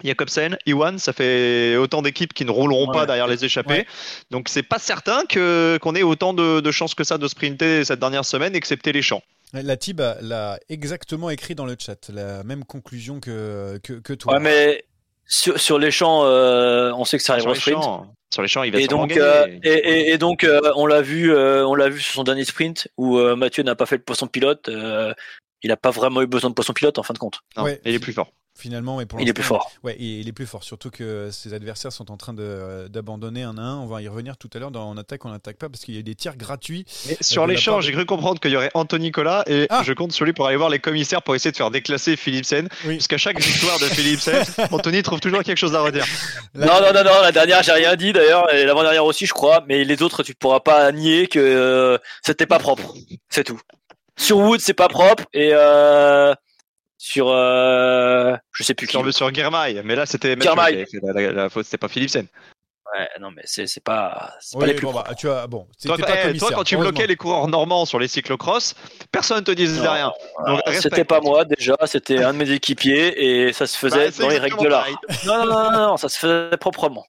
Jakobsen, 0.04 0.56
Iwan, 0.66 0.98
ça 0.98 1.12
fait 1.12 1.76
autant 1.76 2.02
d'équipes 2.02 2.32
qui 2.34 2.44
ne 2.44 2.50
rouleront 2.50 2.86
Ouais. 2.88 2.94
pas 2.94 3.06
derrière 3.06 3.26
les 3.26 3.44
échappés. 3.44 3.70
Ouais. 3.74 3.86
Donc 4.30 4.48
c'est 4.48 4.62
pas 4.62 4.78
certain 4.78 5.24
que 5.26 5.78
qu'on 5.80 5.94
ait 5.94 6.02
autant 6.02 6.32
de, 6.34 6.60
de 6.60 6.70
chances 6.70 6.94
que 6.94 7.04
ça 7.04 7.18
de 7.18 7.28
sprinter 7.28 7.84
cette 7.84 8.00
dernière 8.00 8.24
semaine, 8.24 8.54
excepté 8.54 8.92
les 8.92 9.02
champs. 9.02 9.22
La 9.54 9.76
Tib 9.76 10.00
a- 10.00 10.16
l'a 10.20 10.58
exactement 10.68 11.30
écrit 11.30 11.54
dans 11.54 11.64
le 11.66 11.74
chat. 11.78 12.10
La 12.12 12.42
même 12.44 12.64
conclusion 12.64 13.18
que, 13.20 13.78
que, 13.82 13.94
que 13.94 14.12
toi. 14.12 14.34
Ouais, 14.34 14.40
mais 14.40 14.84
sur, 15.26 15.58
sur 15.58 15.78
les 15.78 15.90
champs, 15.90 16.24
euh, 16.24 16.92
on 16.94 17.04
sait 17.04 17.16
que 17.16 17.22
ça 17.24 17.38
Sur 17.38 17.48
arrivera 17.48 17.52
au 17.52 17.54
sprint. 17.54 17.82
champs, 17.82 18.14
sur 18.30 18.42
les 18.42 18.48
champs, 18.48 18.62
il 18.62 18.72
va 18.72 18.78
Et 18.80 18.86
donc, 18.88 19.08
gagner. 19.08 19.22
euh, 19.22 19.46
et, 19.62 19.70
et- 19.72 20.10
et 20.12 20.18
donc 20.18 20.44
euh, 20.44 20.60
on 20.76 20.84
l'a 20.86 21.00
vu, 21.00 21.32
euh, 21.32 21.66
on 21.66 21.74
l'a 21.74 21.88
vu 21.88 21.98
sur 22.00 22.12
son 22.14 22.24
dernier 22.24 22.44
sprint 22.44 22.88
où 22.98 23.16
euh, 23.18 23.36
Mathieu 23.36 23.62
n'a 23.62 23.74
pas 23.74 23.86
fait 23.86 23.96
le 23.96 24.02
poisson 24.02 24.26
pilote. 24.26 24.68
Euh, 25.58 25.64
il 25.64 25.68
n'a 25.68 25.76
pas 25.76 25.90
vraiment 25.90 26.22
eu 26.22 26.26
besoin 26.26 26.50
de 26.50 26.54
poisson 26.54 26.72
pilote 26.72 26.98
en 26.98 27.02
fin 27.02 27.14
de 27.14 27.18
compte. 27.18 27.40
Non, 27.56 27.64
Ouais. 27.64 27.80
il 27.84 27.94
est 27.94 27.98
plus 27.98 28.12
fort. 28.12 28.28
Finalement, 28.56 28.96
mais 28.98 29.06
pour 29.06 29.20
Il 29.20 29.28
est 29.28 29.32
plus 29.32 29.44
fort. 29.44 29.70
Ouais, 29.84 29.94
il 30.00 30.26
est 30.28 30.32
plus 30.32 30.44
fort. 30.46 30.64
Surtout 30.64 30.90
que 30.90 31.28
ses 31.30 31.54
adversaires 31.54 31.92
sont 31.92 32.10
en 32.10 32.16
train 32.16 32.32
de- 32.32 32.88
d'abandonner 32.90 33.44
un 33.44 33.56
à 33.56 33.60
un. 33.60 33.76
On 33.78 33.86
va 33.86 34.02
y 34.02 34.08
revenir 34.08 34.36
tout 34.36 34.50
à 34.52 34.58
l'heure. 34.58 34.72
Dans 34.72 34.88
En 34.90 34.96
attaque, 34.96 35.24
on 35.24 35.30
n'attaque 35.30 35.58
pas 35.58 35.68
parce 35.68 35.84
qu'il 35.84 35.94
y 35.94 35.98
a 35.98 36.02
des 36.02 36.16
tirs 36.16 36.36
gratuits. 36.36 36.84
Mais 37.06 37.16
sur 37.20 37.46
de- 37.46 37.54
j'ai 37.54 37.92
cru 37.92 38.04
comprendre 38.04 38.40
qu'il 38.40 38.50
y 38.50 38.56
aurait 38.56 38.72
Anthony 38.74 39.04
Nicolas 39.04 39.44
et 39.46 39.68
Ah. 39.70 39.82
je 39.86 39.92
compte 39.92 40.10
sur 40.10 40.24
lui 40.24 40.32
pour 40.32 40.48
aller 40.48 40.56
voir 40.56 40.70
les 40.70 40.80
commissaires 40.80 41.22
pour 41.22 41.36
essayer 41.36 41.52
de 41.52 41.56
faire 41.56 41.70
déclasser 41.70 42.16
Philipsen. 42.16 42.68
Oui. 42.84 42.96
Parce 42.96 43.06
qu'à 43.06 43.16
chaque 43.18 43.40
victoire 43.40 43.78
de 43.78 43.84
Philipsen, 43.84 44.42
Anthony 44.72 45.04
trouve 45.04 45.20
toujours 45.20 45.44
quelque 45.44 45.56
chose 45.58 45.76
à 45.76 45.80
redire. 45.80 46.04
Non, 46.54 46.66
non, 46.66 46.92
non, 46.92 47.04
non, 47.04 47.22
la 47.22 47.30
dernière, 47.30 47.62
j'ai 47.62 47.70
rien 47.72 47.94
dit 47.94 48.12
d'ailleurs, 48.12 48.52
et 48.52 48.64
l'avant-dernière 48.64 49.04
aussi, 49.04 49.24
je 49.26 49.34
crois, 49.34 49.64
mais 49.68 49.84
les 49.84 50.02
autres, 50.02 50.24
tu 50.24 50.34
pourras 50.34 50.58
pas 50.58 50.90
nier 50.90 51.28
que 51.28 51.38
euh, 51.38 51.96
c'était 52.26 52.46
pas 52.46 52.58
propre. 52.58 52.92
C'est 53.28 53.44
tout. 53.44 53.60
Sur 54.18 54.38
Wood, 54.38 54.60
c'est 54.60 54.74
pas 54.74 54.88
propre, 54.88 55.24
et 55.32 55.50
euh, 55.52 56.34
sur. 56.98 57.28
Euh, 57.30 58.34
je 58.52 58.62
sais 58.64 58.74
plus 58.74 58.86
qui. 58.86 58.92
Sur, 59.12 59.30
Guermail, 59.30 59.82
mais 59.84 59.94
là 59.96 60.04
c'était 60.06 60.36
la, 61.04 61.12
la- 61.22 61.32
la 61.32 61.48
faute, 61.48 61.64
c'était 61.64 61.78
pas 61.78 61.88
Philipsen. 61.88 62.26
Ouais, 62.96 63.06
non, 63.20 63.30
mais 63.30 63.42
c'est 63.44 63.66
c'est 63.66 63.82
pas, 63.82 64.32
c'est 64.40 64.56
Oui, 64.56 64.60
pas 64.62 64.66
les 64.68 64.74
plus 64.74 64.86
bon, 64.86 64.92
bah, 64.94 65.04
tu 65.16 65.28
as, 65.28 65.46
bon, 65.46 65.66
Toi, 65.84 65.96
c'était 65.96 66.10
pas 66.10 66.30
eh, 66.30 66.38
toi, 66.38 66.50
quand 66.54 66.64
tu 66.64 66.76
bloquais 66.78 67.06
les 67.06 67.16
coureurs 67.16 67.46
normands 67.46 67.84
sur 67.84 67.98
les 67.98 68.08
cyclocross, 68.08 68.74
personne 69.12 69.44
te 69.44 69.50
disait 69.50 69.82
Non, 69.84 69.92
rien. 69.92 70.12
C'était 70.80 71.04
pas 71.04 71.20
moi 71.20 71.44
déjà, 71.44 71.76
c'était 71.84 72.22
un 72.22 72.32
de 72.32 72.38
mes 72.38 72.50
équipiers 72.50 73.46
et 73.48 73.52
ça 73.52 73.66
se 73.66 73.76
faisait 73.76 74.10
Bah, 74.10 74.16
dans 74.20 74.28
les 74.30 74.38
règles 74.38 74.58
de 74.62 74.68
l'art. 74.68 74.86
Non, 75.26 75.36
non, 75.38 75.46
non, 75.46 75.70
non, 75.70 75.86
non, 75.88 75.96
ça 75.98 76.08
se 76.08 76.18
faisait 76.18 76.56
proprement. 76.56 77.04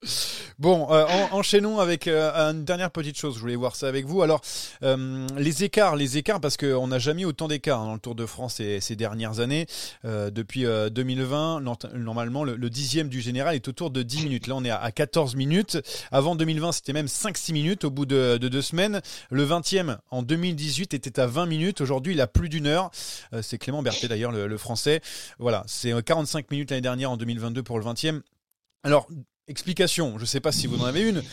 Bon, 0.58 0.92
euh, 0.92 1.06
en- 1.06 1.38
enchaînons 1.38 1.80
avec 1.80 2.08
euh, 2.08 2.30
une 2.52 2.66
dernière 2.66 2.92
petite 2.92 3.18
chose. 3.18 3.36
Je 3.36 3.40
voulais 3.40 3.56
voir 3.56 3.78
ça 3.78 3.88
avec 3.88 4.06
vous. 4.06 4.22
Alors, 4.22 4.42
euh, 4.84 5.26
les 5.38 5.64
écarts, 5.64 5.96
les 5.96 6.18
écarts, 6.18 6.42
parce 6.42 6.58
qu'on 6.58 6.88
n'a 6.88 7.00
jamais 7.00 7.22
eu 7.22 7.26
autant 7.26 7.48
d'écarts 7.48 7.80
hein, 7.80 7.86
dans 7.86 7.94
le 7.94 8.00
Tour 8.00 8.16
de 8.16 8.26
France 8.26 8.56
ces, 8.56 8.82
ces 8.82 8.98
dernières 8.98 9.40
années. 9.40 9.68
Euh, 10.04 10.30
depuis 10.30 10.66
euh, 10.66 10.90
2020, 10.90 11.62
nort- 11.62 11.78
normalement, 11.94 12.44
le, 12.44 12.56
le 12.58 12.70
dixième 12.70 13.08
du 13.08 13.22
général 13.22 13.56
est 13.56 13.68
autour 13.70 13.92
de 13.92 14.04
10 14.04 14.24
minutes. 14.24 14.48
Là, 14.48 14.56
on 14.58 14.66
est 14.66 14.70
à, 14.70 14.82
à 14.82 14.92
14 14.92 15.36
minutes. 15.36 15.69
Avant 16.12 16.36
2020, 16.36 16.72
c'était 16.72 16.94
même 16.94 17.08
5-6 17.08 17.54
minutes 17.54 17.84
au 17.84 17.92
bout 17.92 18.06
de, 18.06 18.38
de 18.38 18.48
deux 18.48 18.62
semaines. 18.62 19.02
Le 19.30 19.46
20e, 19.46 19.98
en 20.12 20.24
2018, 20.24 20.94
était 20.94 21.20
à 21.20 21.28
20 21.28 21.46
minutes. 21.46 21.82
Aujourd'hui, 21.82 22.14
il 22.14 22.22
a 22.22 22.28
plus 22.28 22.50
d'une 22.50 22.68
heure. 22.68 22.92
Euh, 23.34 23.42
c'est 23.42 23.58
Clément 23.58 23.84
Berthet, 23.84 24.08
d'ailleurs, 24.08 24.32
le, 24.32 24.58
français. 24.58 25.02
Voilà, 25.38 25.64
c'est 25.68 25.94
euh, 25.94 26.02
45 26.02 26.52
minutes 26.52 26.72
l'année 26.72 26.82
dernière 26.82 27.12
en 27.12 27.18
2022 27.18 27.64
pour 27.64 27.80
le 27.80 27.86
20e. 27.86 28.22
Alors, 28.84 29.08
explication, 29.48 30.18
je 30.18 30.24
ne 30.24 30.26
sais 30.28 30.40
pas 30.40 30.52
si 30.52 30.68
vous 30.68 30.82
en 30.82 30.86
avez 30.86 31.08
une. 31.08 31.24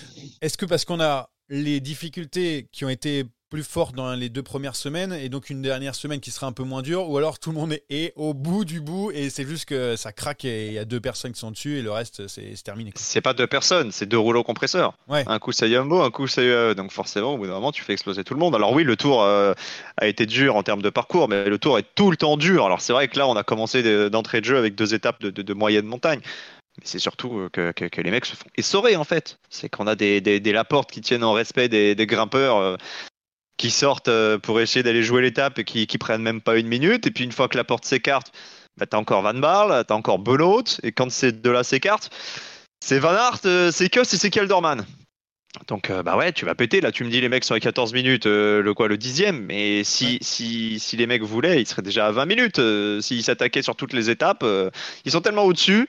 Est-ce 0.41 0.57
que 0.57 0.67
parce 0.67 0.85
qu'on 0.85 1.01
a 1.01 1.31
les 1.49 1.81
difficultés 1.81 2.69
qui 2.73 2.85
ont 2.85 2.89
été 2.89 3.25
plus 3.49 3.63
fort 3.63 3.93
dans 3.93 4.13
les 4.15 4.29
deux 4.29 4.43
premières 4.43 4.75
semaines 4.75 5.13
et 5.13 5.29
donc 5.29 5.51
une 5.51 5.63
dernière 5.63 5.95
semaine 5.95 6.19
qui 6.19 6.33
sera 6.33 6.49
un 6.49 6.53
peu 6.53 6.65
moins 6.65 6.83
dure 6.83 7.09
ou 7.09 7.17
alors 7.17 7.39
tout 7.39 7.51
le 7.51 7.57
monde 7.57 7.79
est 7.91 8.13
au 8.17 8.35
bout 8.35 8.65
du 8.65 8.81
bout 8.81 9.13
et 9.13 9.31
c'est 9.31 9.47
juste 9.47 9.67
que 9.67 9.95
ça 9.95 10.13
craque 10.13 10.45
et 10.45 10.67
il 10.67 10.73
y 10.73 10.79
a 10.79 10.85
deux 10.85 11.01
personnes 11.01 11.33
qui 11.33 11.39
sont 11.39 11.53
dessus 11.53 11.79
et 11.79 11.83
le 11.83 11.93
reste 11.93 12.27
c'est 12.27 12.61
terminé. 12.65 12.93
C'est 12.97 13.21
pas 13.21 13.35
deux 13.35 13.47
personnes, 13.47 13.93
c'est 13.93 14.07
deux 14.07 14.19
rouleaux 14.19 14.43
compresseurs. 14.43 14.95
Un 15.09 15.39
coup 15.39 15.53
c'est 15.53 15.71
Yumbo, 15.71 16.03
un 16.03 16.11
coup 16.11 16.27
c'est 16.27 16.45
UAE. 16.45 16.75
Donc 16.75 16.91
forcément 16.91 17.35
au 17.35 17.39
bout 17.39 17.47
d'un 17.47 17.55
moment 17.55 17.71
tu 17.71 17.85
fais 17.85 17.93
exploser 17.93 18.25
tout 18.25 18.35
le 18.35 18.41
monde. 18.41 18.55
Alors 18.57 18.73
oui 18.73 18.83
le 18.83 18.97
tour 18.97 19.23
euh, 19.23 19.55
a 19.97 20.09
été 20.09 20.27
dur 20.27 20.57
en 20.57 20.65
termes 20.65 20.83
de 20.83 20.91
parcours 20.91 21.29
mais 21.29 21.49
le 21.49 21.59
tour 21.59 21.79
est 21.79 21.87
tout 21.95 22.11
le 22.11 22.17
temps 22.17 22.37
dur. 22.37 22.67
Alors 22.67 22.81
c'est 22.81 22.93
vrai 22.93 23.07
que 23.07 23.17
là 23.17 23.29
on 23.29 23.37
a 23.37 23.45
commencé 23.45 24.11
d'entrée 24.11 24.41
de 24.41 24.47
jeu 24.47 24.57
avec 24.57 24.75
deux 24.75 24.93
étapes 24.93 25.21
de, 25.21 25.31
de, 25.31 25.55
moyenne 25.55 25.87
montagne. 25.87 26.21
Mais 26.79 26.85
c'est 26.85 26.99
surtout 26.99 27.39
euh, 27.39 27.49
que, 27.49 27.71
que, 27.71 28.01
les 28.01 28.11
mecs 28.11 28.27
se 28.27 28.35
font 28.35 28.49
essorer 28.57 28.97
en 28.97 29.05
fait. 29.05 29.39
C'est 29.51 29.69
qu'on 29.69 29.87
a 29.87 29.95
des, 29.95 30.21
des, 30.21 30.43
qui 30.91 31.01
tiennent 31.01 31.25
en 31.25 31.33
respect 31.33 31.69
des, 31.69 31.95
des 31.95 32.07
grimpeurs. 32.07 32.77
Qui 33.57 33.71
sortent 33.71 34.09
euh, 34.09 34.39
pour 34.39 34.61
essayer 34.61 34.83
d'aller 34.83 35.03
jouer 35.03 35.23
l'étape 35.23 35.59
et 35.59 35.65
qui, 35.65 35.87
qui 35.87 35.99
prennent 35.99 36.23
même 36.23 36.41
pas 36.41 36.59
une 36.59 36.67
minute. 36.67 37.07
Et 37.07 37.11
puis 37.11 37.25
une 37.25 37.33
fois 37.33 37.49
que 37.49 37.57
la 37.57 37.65
porte 37.65 37.85
s'écarte, 37.85 38.33
bah, 38.77 38.87
t'as 38.87 38.99
encore 38.99 39.23
Van 39.23 39.35
Barl, 39.35 39.85
t'as 39.87 39.95
encore 39.95 40.19
Benoît. 40.19 40.63
Et 40.83 40.93
quand 40.93 41.11
ces 41.11 41.33
deux-là 41.33 41.65
s'écartent, 41.65 42.11
c'est 42.81 42.99
Van 42.99 43.13
Aert, 43.13 43.41
euh, 43.47 43.71
c'est 43.73 43.89
que 43.89 44.05
c'est 44.05 44.31
Kelderman. 44.31 44.85
Donc 45.69 45.89
euh, 45.89 46.03
bah 46.03 46.19
ouais, 46.19 46.33
tu 46.33 46.45
vas 46.45 46.55
péter. 46.55 46.83
Là, 46.83 46.93
tu 46.93 47.03
me 47.03 47.09
dis 47.09 47.21
les 47.23 47.31
mecs 47.31 47.45
sont 47.45 47.55
à 47.55 47.61
14 47.61 47.95
minutes, 47.95 48.27
le 48.27 48.73
quoi, 48.75 48.89
le 48.89 48.99
dixième. 48.99 49.41
Mais 49.47 49.85
si, 49.85 50.19
si, 50.21 50.79
si 50.79 50.97
les 50.99 51.07
mecs 51.07 51.23
voulaient, 51.23 51.63
ils 51.63 51.67
seraient 51.67 51.81
déjà 51.81 52.07
à 52.07 52.13
20 52.13 52.27
minutes. 52.27 52.61
S'ils 53.01 53.25
s'attaquaient 53.25 53.63
sur 53.63 53.75
toutes 53.75 53.95
les 53.95 54.11
étapes, 54.11 54.45
ils 55.07 55.13
sont 55.13 55.23
tellement 55.23 55.45
au-dessus. 55.45 55.89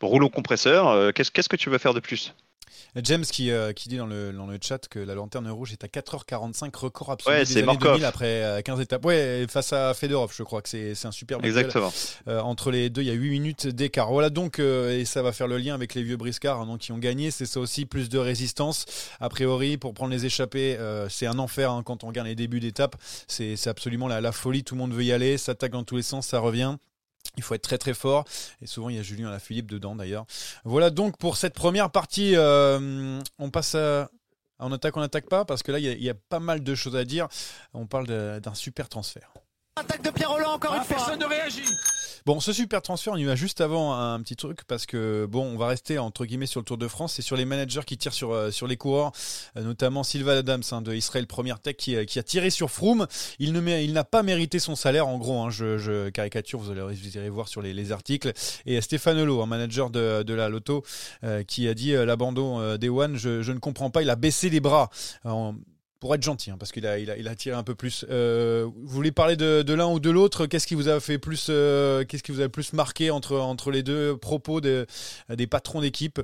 Rouleau 0.00 0.30
compresseur, 0.30 1.12
qu'est-ce 1.12 1.32
qu'est-ce 1.32 1.48
que 1.48 1.56
tu 1.56 1.70
veux 1.70 1.78
faire 1.78 1.94
de 1.94 1.98
plus? 1.98 2.34
James 3.02 3.24
qui, 3.24 3.50
euh, 3.50 3.72
qui 3.72 3.88
dit 3.88 3.96
dans 3.96 4.06
le, 4.06 4.32
dans 4.32 4.46
le 4.46 4.58
chat 4.60 4.88
que 4.88 4.98
la 4.98 5.14
lanterne 5.14 5.48
rouge 5.50 5.72
est 5.72 5.84
à 5.84 5.86
4h45, 5.86 6.76
record 6.76 7.10
absolu 7.12 7.36
ouais, 7.36 7.44
des 7.44 7.58
années 7.58 7.76
2000 7.76 8.04
après 8.04 8.62
15 8.64 8.78
euh, 8.78 8.82
étapes. 8.82 9.04
Ouais, 9.04 9.46
face 9.48 9.72
à 9.72 9.94
Fedorov, 9.94 10.32
je 10.34 10.42
crois 10.42 10.62
que 10.62 10.68
c'est 10.68 10.94
un 11.04 11.12
super 11.12 11.38
Exactement. 11.44 11.92
Euh, 12.28 12.40
entre 12.40 12.70
les 12.70 12.90
deux, 12.90 13.02
il 13.02 13.08
y 13.08 13.10
a 13.10 13.14
8 13.14 13.30
minutes 13.30 13.66
d'écart. 13.66 14.10
Voilà 14.10 14.30
donc, 14.30 14.58
et 14.58 15.04
ça 15.04 15.22
va 15.22 15.32
faire 15.32 15.48
le 15.48 15.58
lien 15.58 15.74
avec 15.74 15.94
les 15.94 16.02
vieux 16.02 16.16
briscards 16.16 16.60
hein, 16.60 16.76
qui 16.78 16.92
ont 16.92 16.98
gagné. 16.98 17.30
C'est 17.30 17.46
ça 17.46 17.60
aussi, 17.60 17.86
plus 17.86 18.08
de 18.08 18.18
résistance. 18.18 18.84
A 19.20 19.28
priori, 19.28 19.76
pour 19.76 19.94
prendre 19.94 20.12
les 20.12 20.26
échappées, 20.26 20.78
c'est 21.08 21.26
un 21.26 21.38
enfer 21.38 21.70
hein, 21.70 21.82
quand 21.84 22.04
on 22.04 22.08
regarde 22.08 22.28
les 22.28 22.34
débuts 22.34 22.60
d'étape. 22.60 22.96
C'est 23.26 23.66
absolument 23.66 24.08
la, 24.08 24.20
la 24.20 24.32
folie. 24.32 24.64
Tout 24.64 24.74
le 24.74 24.80
monde 24.80 24.92
veut 24.92 25.04
y 25.04 25.12
aller, 25.12 25.38
ça 25.38 25.52
attaque 25.52 25.72
dans 25.72 25.84
tous 25.84 25.96
les 25.96 26.02
sens, 26.02 26.26
ça 26.26 26.38
revient. 26.38 26.76
Il 27.38 27.42
faut 27.42 27.54
être 27.54 27.62
très 27.62 27.78
très 27.78 27.94
fort. 27.94 28.24
Et 28.60 28.66
souvent, 28.66 28.90
il 28.90 28.96
y 28.96 28.98
a 28.98 29.02
Julien 29.02 29.38
Philippe 29.38 29.70
dedans 29.70 29.94
d'ailleurs. 29.96 30.26
Voilà 30.64 30.90
donc 30.90 31.16
pour 31.16 31.36
cette 31.36 31.54
première 31.54 31.90
partie. 31.90 32.36
Euh, 32.36 33.20
on 33.38 33.50
passe 33.50 33.74
à. 33.74 34.10
On 34.60 34.72
attaque, 34.72 34.96
on 34.96 35.00
n'attaque 35.00 35.28
pas 35.28 35.44
Parce 35.44 35.62
que 35.62 35.70
là, 35.70 35.78
il 35.78 36.02
y, 36.02 36.10
a, 36.10 36.14
pas 36.14 36.40
mal 36.40 36.64
de 36.64 36.74
choses 36.74 36.96
à 36.96 37.04
dire. 37.04 37.28
On 37.74 37.86
parle 37.86 38.08
d'un 38.40 38.54
super 38.54 38.88
transfert. 38.88 39.32
Attaque 39.76 40.02
de 40.02 40.10
Pierre 40.10 40.30
Roland 40.30 40.54
encore 40.54 40.74
une 40.74 40.82
fois. 40.82 40.96
Personne 40.96 41.20
ne 41.20 41.26
réagit. 41.26 41.62
Bon, 42.28 42.40
ce 42.40 42.52
super 42.52 42.82
transfert, 42.82 43.14
on 43.14 43.16
y 43.16 43.24
va 43.24 43.36
juste 43.36 43.62
avant 43.62 43.94
un 43.94 44.20
petit 44.20 44.36
truc 44.36 44.64
parce 44.64 44.84
que 44.84 45.24
bon, 45.24 45.46
on 45.46 45.56
va 45.56 45.66
rester 45.66 45.98
entre 45.98 46.26
guillemets 46.26 46.44
sur 46.44 46.60
le 46.60 46.64
Tour 46.66 46.76
de 46.76 46.86
France 46.86 47.14
C'est 47.14 47.22
sur 47.22 47.36
les 47.36 47.46
managers 47.46 47.80
qui 47.86 47.96
tirent 47.96 48.12
sur 48.12 48.32
euh, 48.32 48.50
les 48.68 48.76
coureurs, 48.76 49.12
euh, 49.56 49.62
notamment 49.62 50.02
Sylvain 50.02 50.36
Adams 50.36 50.62
hein, 50.72 50.82
de 50.82 50.92
Israël 50.92 51.26
Première 51.26 51.58
Tech 51.58 51.76
qui, 51.78 51.96
euh, 51.96 52.04
qui, 52.04 52.18
a 52.18 52.22
tiré 52.22 52.50
sur 52.50 52.70
Froome. 52.70 53.06
Il 53.38 53.54
n'a 53.54 54.04
pas 54.04 54.22
mérité 54.22 54.58
son 54.58 54.76
salaire 54.76 55.08
en 55.08 55.16
gros. 55.16 55.40
Hein, 55.40 55.48
je, 55.48 56.10
caricature, 56.10 56.58
vous 56.58 56.70
allez 56.70 56.82
vous 56.82 57.16
irez 57.16 57.30
voir 57.30 57.48
sur 57.48 57.62
les, 57.62 57.72
les 57.72 57.92
articles. 57.92 58.34
Et 58.66 58.78
Stéphane 58.82 59.18
Hulot, 59.18 59.40
un 59.40 59.46
manager 59.46 59.88
de, 59.88 60.34
la 60.34 60.50
Loto, 60.50 60.84
qui 61.46 61.66
a 61.66 61.72
dit 61.72 61.92
l'abandon 61.92 62.76
des 62.76 62.90
One, 62.90 63.16
je, 63.16 63.50
ne 63.50 63.58
comprends 63.58 63.88
pas. 63.88 64.02
Il 64.02 64.10
a 64.10 64.16
baissé 64.16 64.50
les 64.50 64.60
bras 64.60 64.90
pour 66.00 66.14
être 66.14 66.22
gentil, 66.22 66.50
hein, 66.50 66.56
parce 66.58 66.70
qu'il 66.70 66.86
a, 66.86 66.98
il 66.98 67.10
a, 67.10 67.16
il 67.16 67.26
a 67.28 67.34
tiré 67.34 67.56
un 67.56 67.64
peu 67.64 67.74
plus. 67.74 68.04
Euh, 68.08 68.64
vous 68.64 68.88
voulez 68.88 69.10
parler 69.10 69.36
de, 69.36 69.62
de 69.62 69.74
l'un 69.74 69.86
ou 69.86 70.00
de 70.00 70.10
l'autre? 70.10 70.46
Qu'est-ce 70.46 70.66
qui 70.66 70.74
vous 70.74 70.88
a 70.88 71.00
fait 71.00 71.18
plus, 71.18 71.48
euh, 71.50 72.04
qu'est-ce 72.04 72.22
qui 72.22 72.32
vous 72.32 72.40
a 72.40 72.48
plus 72.48 72.72
marqué 72.72 73.10
entre, 73.10 73.36
entre 73.36 73.70
les 73.70 73.82
deux 73.82 74.16
propos 74.16 74.60
de, 74.60 74.86
des 75.28 75.46
patrons 75.46 75.80
d'équipe? 75.80 76.20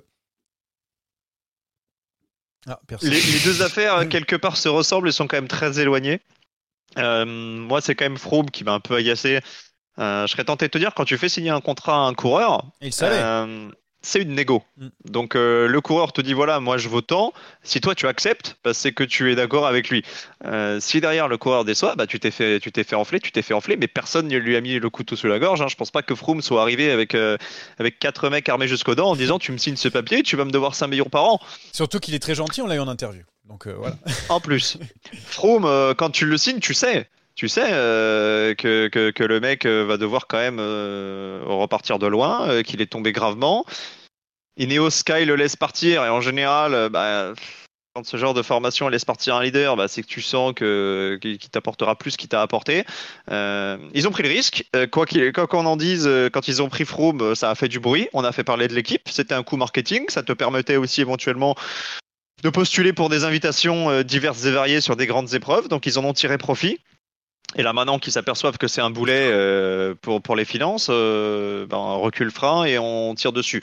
Ah, 2.67 2.81
les, 3.03 3.11
les, 3.11 3.41
deux 3.45 3.63
affaires 3.63 4.09
quelque 4.11 4.37
part 4.37 4.57
se 4.57 4.69
ressemblent 4.69 5.09
et 5.09 5.13
sont 5.13 5.27
quand 5.27 5.37
même 5.37 5.49
très 5.49 5.81
éloignées. 5.81 6.21
Euh, 6.97 7.25
moi, 7.27 7.81
c'est 7.81 7.95
quand 7.95 8.07
même 8.07 8.17
Froome 8.17 8.51
qui 8.51 8.65
m'a 8.65 8.73
un 8.73 8.81
peu 8.81 8.95
agacé. 8.95 9.41
je 9.99 10.27
serais 10.29 10.45
tenté 10.45 10.67
de 10.67 10.71
te 10.71 10.79
dire 10.79 10.95
quand 10.95 11.05
tu 11.05 11.19
fais 11.19 11.29
signer 11.29 11.51
un 11.51 11.61
contrat 11.61 11.97
à 11.97 12.09
un 12.09 12.15
coureur. 12.15 12.65
Il 12.81 12.93
savait 12.93 13.21
c'est 14.05 14.21
une 14.21 14.35
négo. 14.35 14.63
Mm. 14.77 14.89
Donc 15.07 15.35
euh, 15.35 15.67
le 15.67 15.81
coureur 15.81 16.13
te 16.13 16.21
dit 16.21 16.35
voilà, 16.35 16.61
moi 16.61 16.77
je 16.77 16.89
veux 16.89 17.03
tant. 17.03 17.33
Si 17.63 17.81
toi 17.81 17.95
tu 17.95 18.07
acceptes, 18.07 18.57
bah, 18.63 18.75
c'est 18.75 18.93
que 18.93 19.03
tu 19.03 19.33
es 19.33 19.35
d'accord 19.35 19.67
avec 19.67 19.89
lui. 19.89 20.05
Euh, 20.45 20.79
si 20.79 21.01
derrière 21.01 21.27
le 21.27 21.39
coureur 21.39 21.65
déçoit, 21.65 21.97
bah 21.97 22.07
tu 22.07 22.21
t'es 22.21 22.31
fait, 22.31 22.61
tu 22.61 22.71
t'es 22.71 22.85
fait 22.85 22.97
enfler, 22.97 23.19
tu 23.19 23.33
t'es 23.33 23.43
fait 23.43 23.55
enfler, 23.55 23.77
mais 23.77 23.89
personne 23.89 24.29
ne 24.29 24.37
lui 24.37 24.57
a 24.57 24.61
mis 24.61 24.79
le 24.79 24.91
couteau 24.91 25.17
sous 25.17 25.27
la 25.27 25.39
gorge. 25.39 25.63
Hein. 25.63 25.69
Je 25.69 25.77
pense 25.77 25.91
pas 25.91 26.03
que 26.03 26.15
Froome 26.15 26.43
soit 26.43 26.61
arrivé 26.61 26.91
avec 26.91 27.15
euh, 27.15 27.37
avec 27.79 27.99
quatre 27.99 28.29
mecs 28.29 28.49
armés 28.49 28.69
jusqu'aux 28.69 28.95
dents 28.95 29.11
en 29.11 29.17
disant 29.17 29.39
tu 29.39 29.53
me 29.53 29.59
signes 29.59 29.77
ce 29.77 29.89
papier, 29.89 30.23
tu 30.23 30.37
vas 30.37 30.45
me 30.45 30.53
devoir 30.53 30.75
5 30.75 30.89
millions 30.89 31.05
par 31.05 31.25
an. 31.25 31.41
Surtout 31.73 31.99
qu'il 31.99 32.15
est 32.15 32.21
très 32.21 32.35
gentil, 32.35 32.61
on 32.61 32.67
l'a 32.67 32.77
eu 32.77 32.81
en 32.81 32.89
interview. 32.89 33.23
Donc 33.49 33.67
voilà. 33.67 33.97
en 34.29 34.41
plus, 34.41 34.79
Froome, 35.27 35.95
quand 35.97 36.11
tu 36.11 36.27
le 36.27 36.37
signes, 36.37 36.61
tu 36.61 36.75
sais 36.75 37.09
tu 37.37 37.49
sais 37.49 37.69
que, 37.69 38.87
que, 38.87 39.11
que, 39.11 39.25
le 39.25 39.41
mec 39.41 39.67
va 39.67 39.97
devoir 39.97 40.29
quand 40.29 40.39
même 40.39 40.61
repartir 40.61 41.99
de 41.99 42.07
loin, 42.07 42.63
qu'il 42.63 42.81
est 42.81 42.87
tombé 42.87 43.11
gravement. 43.11 43.65
Ineos 44.57 44.91
Sky 44.91 45.25
le 45.25 45.37
laisse 45.37 45.57
partir 45.57 46.05
et 46.05 46.09
en 46.09 46.21
général, 46.21 46.75
euh, 46.75 46.89
bah, 46.89 47.33
quand 47.95 48.05
ce 48.05 48.17
genre 48.17 48.35
de 48.35 48.43
formation 48.43 48.89
laisse 48.89 49.05
partir 49.05 49.37
un 49.37 49.43
leader, 49.43 49.77
bah, 49.77 49.89
c'est 49.89 50.03
que 50.03 50.07
tu 50.07 50.23
sens 50.23 50.53
que 50.55 51.19
qu'il 51.21 51.39
t'apportera 51.39 51.97
plus 51.97 52.17
qu'il 52.17 52.29
t'a 52.29 52.43
apporté. 52.43 52.85
Euh, 53.31 53.79
ils 53.95 54.07
ont 54.07 54.11
pris 54.11 54.23
le 54.23 54.29
risque. 54.29 54.65
Euh, 54.77 54.87
quoi 54.87 55.07
qu'on 55.07 55.67
en 55.67 55.77
dise, 55.77 56.09
quand 56.33 56.49
ils 56.49 56.63
ont 56.63 56.69
pris 56.69 56.85
Froome, 56.85 57.35
ça 57.35 57.51
a 57.51 57.55
fait 57.55 57.69
du 57.69 57.81
bruit. 57.81 58.09
On 58.13 58.25
a 58.25 58.33
fait 58.33 58.45
parler 58.45 58.69
de 58.69 58.75
l'équipe. 58.75 59.09
C'était 59.09 59.35
un 59.35 59.43
coup 59.43 59.57
marketing. 59.57 60.07
Ça 60.09 60.23
te 60.23 60.33
permettait 60.33 60.77
aussi 60.77 61.01
éventuellement 61.01 61.57
de 62.43 62.51
postuler 62.51 62.93
pour 62.93 63.09
des 63.09 63.25
invitations 63.25 64.03
diverses 64.03 64.45
et 64.45 64.51
variées 64.51 64.81
sur 64.81 64.97
des 64.97 65.07
grandes 65.07 65.35
épreuves. 65.35 65.69
Donc 65.69 65.87
ils 65.87 65.99
en 65.99 66.05
ont 66.05 66.13
tiré 66.13 66.39
profit. 66.39 66.79
Et 67.57 67.63
là 67.63 67.73
maintenant 67.73 68.01
qu'ils 68.01 68.13
s'aperçoivent 68.13 68.59
que 68.59 68.67
c'est 68.67 68.81
un 68.81 68.91
boulet 68.91 69.31
pour, 70.03 70.35
les 70.35 70.45
finances, 70.45 70.89
ben, 70.89 71.77
on 71.77 72.01
recule 72.01 72.33
frein 72.33 72.65
et 72.65 72.79
on 72.79 73.15
tire 73.15 73.33
dessus. 73.33 73.63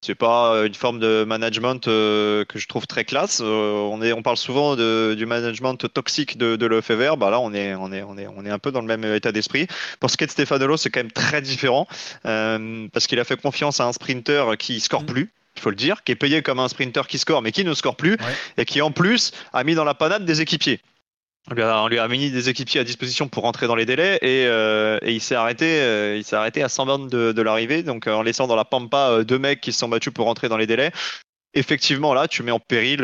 C'est 0.00 0.14
pas 0.14 0.54
euh, 0.54 0.66
une 0.66 0.74
forme 0.74 1.00
de 1.00 1.24
management 1.24 1.88
euh, 1.88 2.44
que 2.44 2.58
je 2.58 2.68
trouve 2.68 2.86
très 2.86 3.04
classe. 3.04 3.40
Euh, 3.42 3.72
on, 3.72 4.00
est, 4.00 4.12
on 4.12 4.22
parle 4.22 4.36
souvent 4.36 4.76
de, 4.76 5.14
du 5.16 5.26
management 5.26 5.76
toxique 5.92 6.38
de, 6.38 6.54
de 6.54 6.66
l'EFVR. 6.66 7.16
Bah 7.16 7.30
là, 7.30 7.40
on 7.40 7.52
est, 7.52 7.74
on, 7.74 7.92
est, 7.92 8.02
on, 8.04 8.16
est, 8.16 8.28
on 8.28 8.46
est 8.46 8.50
un 8.50 8.60
peu 8.60 8.70
dans 8.70 8.80
le 8.80 8.86
même 8.86 9.04
état 9.04 9.32
d'esprit. 9.32 9.66
Pour 9.98 10.10
ce 10.10 10.16
qui 10.16 10.24
est 10.24 10.28
de 10.28 10.32
Stefanolo, 10.32 10.76
c'est 10.76 10.90
quand 10.90 11.00
même 11.00 11.10
très 11.10 11.42
différent 11.42 11.88
parce 12.22 13.06
qu'il 13.06 13.18
a 13.18 13.24
fait 13.24 13.40
confiance 13.40 13.80
à 13.80 13.86
un 13.86 13.92
sprinter 13.92 14.56
qui 14.58 14.80
score 14.80 15.02
mm. 15.02 15.06
plus 15.06 15.32
il 15.56 15.60
faut 15.60 15.70
le 15.70 15.76
dire, 15.76 16.04
qui 16.04 16.12
est 16.12 16.16
payé 16.16 16.40
comme 16.40 16.60
un 16.60 16.68
sprinter 16.68 17.08
qui 17.08 17.18
score 17.18 17.42
mais 17.42 17.50
qui 17.50 17.64
ne 17.64 17.74
score 17.74 17.96
plus 17.96 18.16
et 18.58 18.64
qui 18.64 18.80
en 18.80 18.92
plus 18.92 19.32
a 19.52 19.64
mis 19.64 19.74
dans 19.74 19.82
la 19.82 19.94
panade 19.94 20.24
des 20.24 20.40
équipiers. 20.40 20.80
On 21.50 21.88
lui, 21.88 21.98
a, 21.98 22.08
mis 22.08 22.30
des 22.30 22.48
équipiers 22.48 22.80
à 22.80 22.84
disposition 22.84 23.28
pour 23.28 23.42
rentrer 23.44 23.66
dans 23.66 23.74
les 23.74 23.86
délais 23.86 24.16
et, 24.16 24.46
euh, 24.46 24.98
il 25.02 25.20
s'est 25.20 25.34
arrêté, 25.34 25.80
euh, 25.80 26.16
il 26.16 26.24
s'est 26.24 26.36
arrêté 26.36 26.62
à 26.62 26.68
100 26.68 26.86
bornes 26.86 27.08
de, 27.08 27.42
l'arrivée, 27.42 27.82
donc 27.82 28.06
euh, 28.06 28.14
en 28.14 28.22
laissant 28.22 28.46
dans 28.46 28.56
la 28.56 28.64
pampa 28.64 29.24
deux 29.24 29.38
mecs 29.38 29.60
qui 29.60 29.72
se 29.72 29.78
sont 29.78 29.88
battus 29.88 30.12
pour 30.12 30.26
rentrer 30.26 30.48
dans 30.48 30.56
les 30.56 30.66
délais. 30.66 30.92
Effectivement, 31.54 32.12
là, 32.12 32.28
tu 32.28 32.42
mets 32.42 32.50
en 32.50 32.60
péril, 32.60 32.98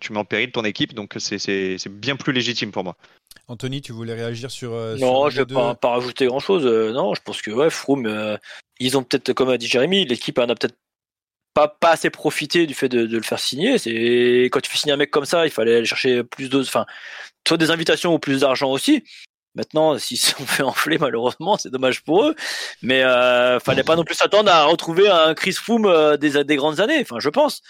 tu 0.00 0.12
mets 0.12 0.18
en 0.18 0.24
péril 0.24 0.52
ton 0.52 0.64
équipe, 0.64 0.94
donc 0.94 1.16
c'est 1.18 1.88
bien 1.88 2.16
plus 2.16 2.32
légitime 2.32 2.70
pour 2.70 2.84
moi. 2.84 2.96
Anthony, 3.48 3.80
tu 3.80 3.92
voulais 3.92 4.14
réagir 4.14 4.50
sur 4.50 4.72
Non, 4.98 5.30
je 5.30 5.42
vais 5.42 5.54
pas, 5.54 5.74
pas, 5.74 5.88
rajouter 5.90 6.26
grand 6.26 6.40
chose. 6.40 6.66
non, 6.66 7.14
je 7.14 7.22
pense 7.22 7.40
que 7.40 7.50
ouais, 7.50 7.70
Froome, 7.70 8.38
ils 8.78 8.98
ont 8.98 9.02
peut-être, 9.02 9.32
comme 9.32 9.48
a 9.48 9.56
dit 9.56 9.66
Jérémy, 9.66 10.04
l'équipe 10.04 10.38
en 10.38 10.42
a 10.42 10.54
peut-être 10.54 10.76
pas, 11.54 11.68
pas 11.68 11.92
assez 11.92 12.10
profité 12.10 12.66
du 12.66 12.74
fait 12.74 12.88
de, 12.88 13.06
de 13.06 13.16
le 13.16 13.22
faire 13.22 13.38
signer. 13.38 13.78
C'est 13.78 14.44
quand 14.52 14.60
tu 14.60 14.70
fais 14.70 14.78
signer 14.78 14.92
un 14.92 14.98
mec 14.98 15.10
comme 15.10 15.24
ça, 15.24 15.46
il 15.46 15.50
fallait 15.50 15.76
aller 15.76 15.86
chercher 15.86 16.22
plus 16.22 16.48
de, 16.48 16.60
enfin, 16.60 16.86
soit 17.46 17.56
des 17.56 17.70
invitations 17.70 18.14
ou 18.14 18.18
plus 18.18 18.40
d'argent 18.40 18.70
aussi. 18.70 19.04
Maintenant, 19.54 19.98
s'ils 19.98 20.18
sont 20.18 20.44
fait 20.46 20.62
enfler, 20.62 20.98
malheureusement, 20.98 21.56
c'est 21.56 21.70
dommage 21.70 22.02
pour 22.02 22.24
eux. 22.24 22.34
Mais 22.82 23.02
euh, 23.02 23.58
fallait 23.60 23.84
pas 23.84 23.96
non 23.96 24.04
plus 24.04 24.14
s'attendre 24.14 24.50
à 24.50 24.64
retrouver 24.64 25.08
un 25.08 25.34
Chris 25.34 25.52
Froome 25.52 25.86
euh, 25.86 26.16
des, 26.16 26.44
des 26.44 26.56
grandes 26.56 26.80
années. 26.80 27.00
Enfin, 27.00 27.18
je 27.20 27.28
pense 27.28 27.62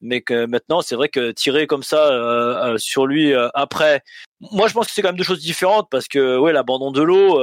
mais 0.00 0.20
que 0.20 0.46
maintenant 0.46 0.80
c'est 0.82 0.94
vrai 0.94 1.08
que 1.08 1.30
tirer 1.32 1.66
comme 1.66 1.82
ça 1.82 2.08
euh, 2.08 2.74
euh, 2.74 2.78
sur 2.78 3.06
lui 3.06 3.32
euh, 3.32 3.48
après 3.54 4.02
moi 4.40 4.68
je 4.68 4.74
pense 4.74 4.86
que 4.86 4.92
c'est 4.92 5.00
quand 5.00 5.08
même 5.08 5.16
deux 5.16 5.24
choses 5.24 5.40
différentes 5.40 5.88
parce 5.90 6.06
que 6.06 6.36
ouais 6.36 6.52
l'abandon 6.52 6.90
de 6.90 7.02
l'eau 7.02 7.40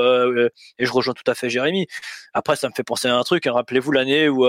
et 0.78 0.86
je 0.86 0.92
rejoins 0.92 1.14
tout 1.14 1.30
à 1.30 1.34
fait 1.34 1.50
Jérémy 1.50 1.88
après 2.34 2.56
ça 2.56 2.70
me 2.70 2.74
fait 2.76 2.84
penser 2.84 3.08
à 3.08 3.16
un 3.16 3.24
truc 3.24 3.48
hein. 3.48 3.54
rappelez-vous 3.54 3.92
l'année 3.92 4.30
où 4.30 4.48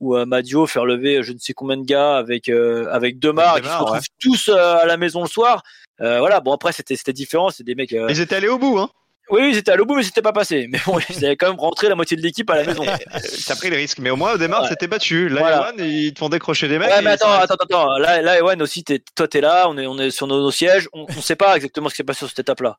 où 0.00 0.24
Madio 0.26 0.66
faire 0.66 0.84
lever 0.84 1.22
je 1.22 1.32
ne 1.32 1.38
sais 1.38 1.54
combien 1.54 1.78
de 1.78 1.84
gars 1.84 2.16
avec 2.16 2.50
avec 2.50 3.18
Demar 3.18 3.60
qui 3.60 3.68
se 3.68 3.74
retrouvent 3.74 4.00
tous 4.20 4.48
à 4.50 4.84
la 4.84 4.96
maison 4.98 5.22
le 5.22 5.28
soir 5.28 5.62
voilà 5.98 6.40
bon 6.40 6.52
après 6.52 6.72
c'était 6.72 6.96
c'était 6.96 7.12
différent 7.12 7.50
c'est 7.50 7.64
des 7.64 7.74
mecs 7.74 7.90
ils 7.92 8.20
étaient 8.20 8.36
allés 8.36 8.48
au 8.48 8.58
bout 8.58 8.78
hein 8.78 8.88
Oui, 9.30 9.50
ils 9.52 9.58
étaient 9.58 9.72
à 9.72 9.76
l'au 9.76 9.84
bout, 9.84 9.94
mais 9.96 10.02
c'était 10.04 10.22
pas 10.22 10.32
passé. 10.32 10.68
Mais 10.70 10.78
bon, 10.86 10.98
ils 11.10 11.22
avaient 11.22 11.36
quand 11.36 11.48
même 11.50 11.60
rentré 11.60 11.90
la 11.90 11.94
moitié 11.94 12.16
de 12.16 12.22
l'équipe 12.22 12.48
à 12.48 12.56
la 12.56 12.64
maison. 12.64 12.82
T'as 13.46 13.56
pris 13.56 13.68
les 13.68 13.76
risques, 13.76 13.98
mais 13.98 14.08
au 14.08 14.16
moins 14.16 14.32
au 14.32 14.38
démarre, 14.38 14.62
Ouais. 14.62 14.68
c'était 14.70 14.86
battu. 14.86 15.28
Là, 15.28 15.40
Voilà. 15.40 15.56
Ewan, 15.58 15.74
ils 15.86 16.14
te 16.14 16.18
font 16.18 16.30
décrocher 16.30 16.66
des 16.66 16.78
mecs. 16.78 16.88
Ouais, 16.88 17.02
mais 17.02 17.10
attends, 17.10 17.32
attends, 17.32 17.56
attends. 17.60 17.98
Là, 17.98 18.22
là, 18.22 18.38
Ewan 18.38 18.62
aussi, 18.62 18.84
t'es- 18.84 19.02
toi, 19.14 19.28
t'es 19.28 19.42
là, 19.42 19.66
on 19.68 19.76
est, 19.76 19.86
on 19.86 19.98
est 19.98 20.10
sur 20.10 20.26
nos, 20.28 20.40
nos 20.40 20.50
sièges. 20.50 20.88
On, 20.94 21.04
on 21.14 21.20
sait 21.20 21.36
pas 21.36 21.54
exactement 21.56 21.90
ce 21.90 21.94
qui 21.94 21.98
s'est 21.98 22.04
passé 22.04 22.20
sur 22.20 22.28
cette 22.30 22.38
étape-là. 22.38 22.78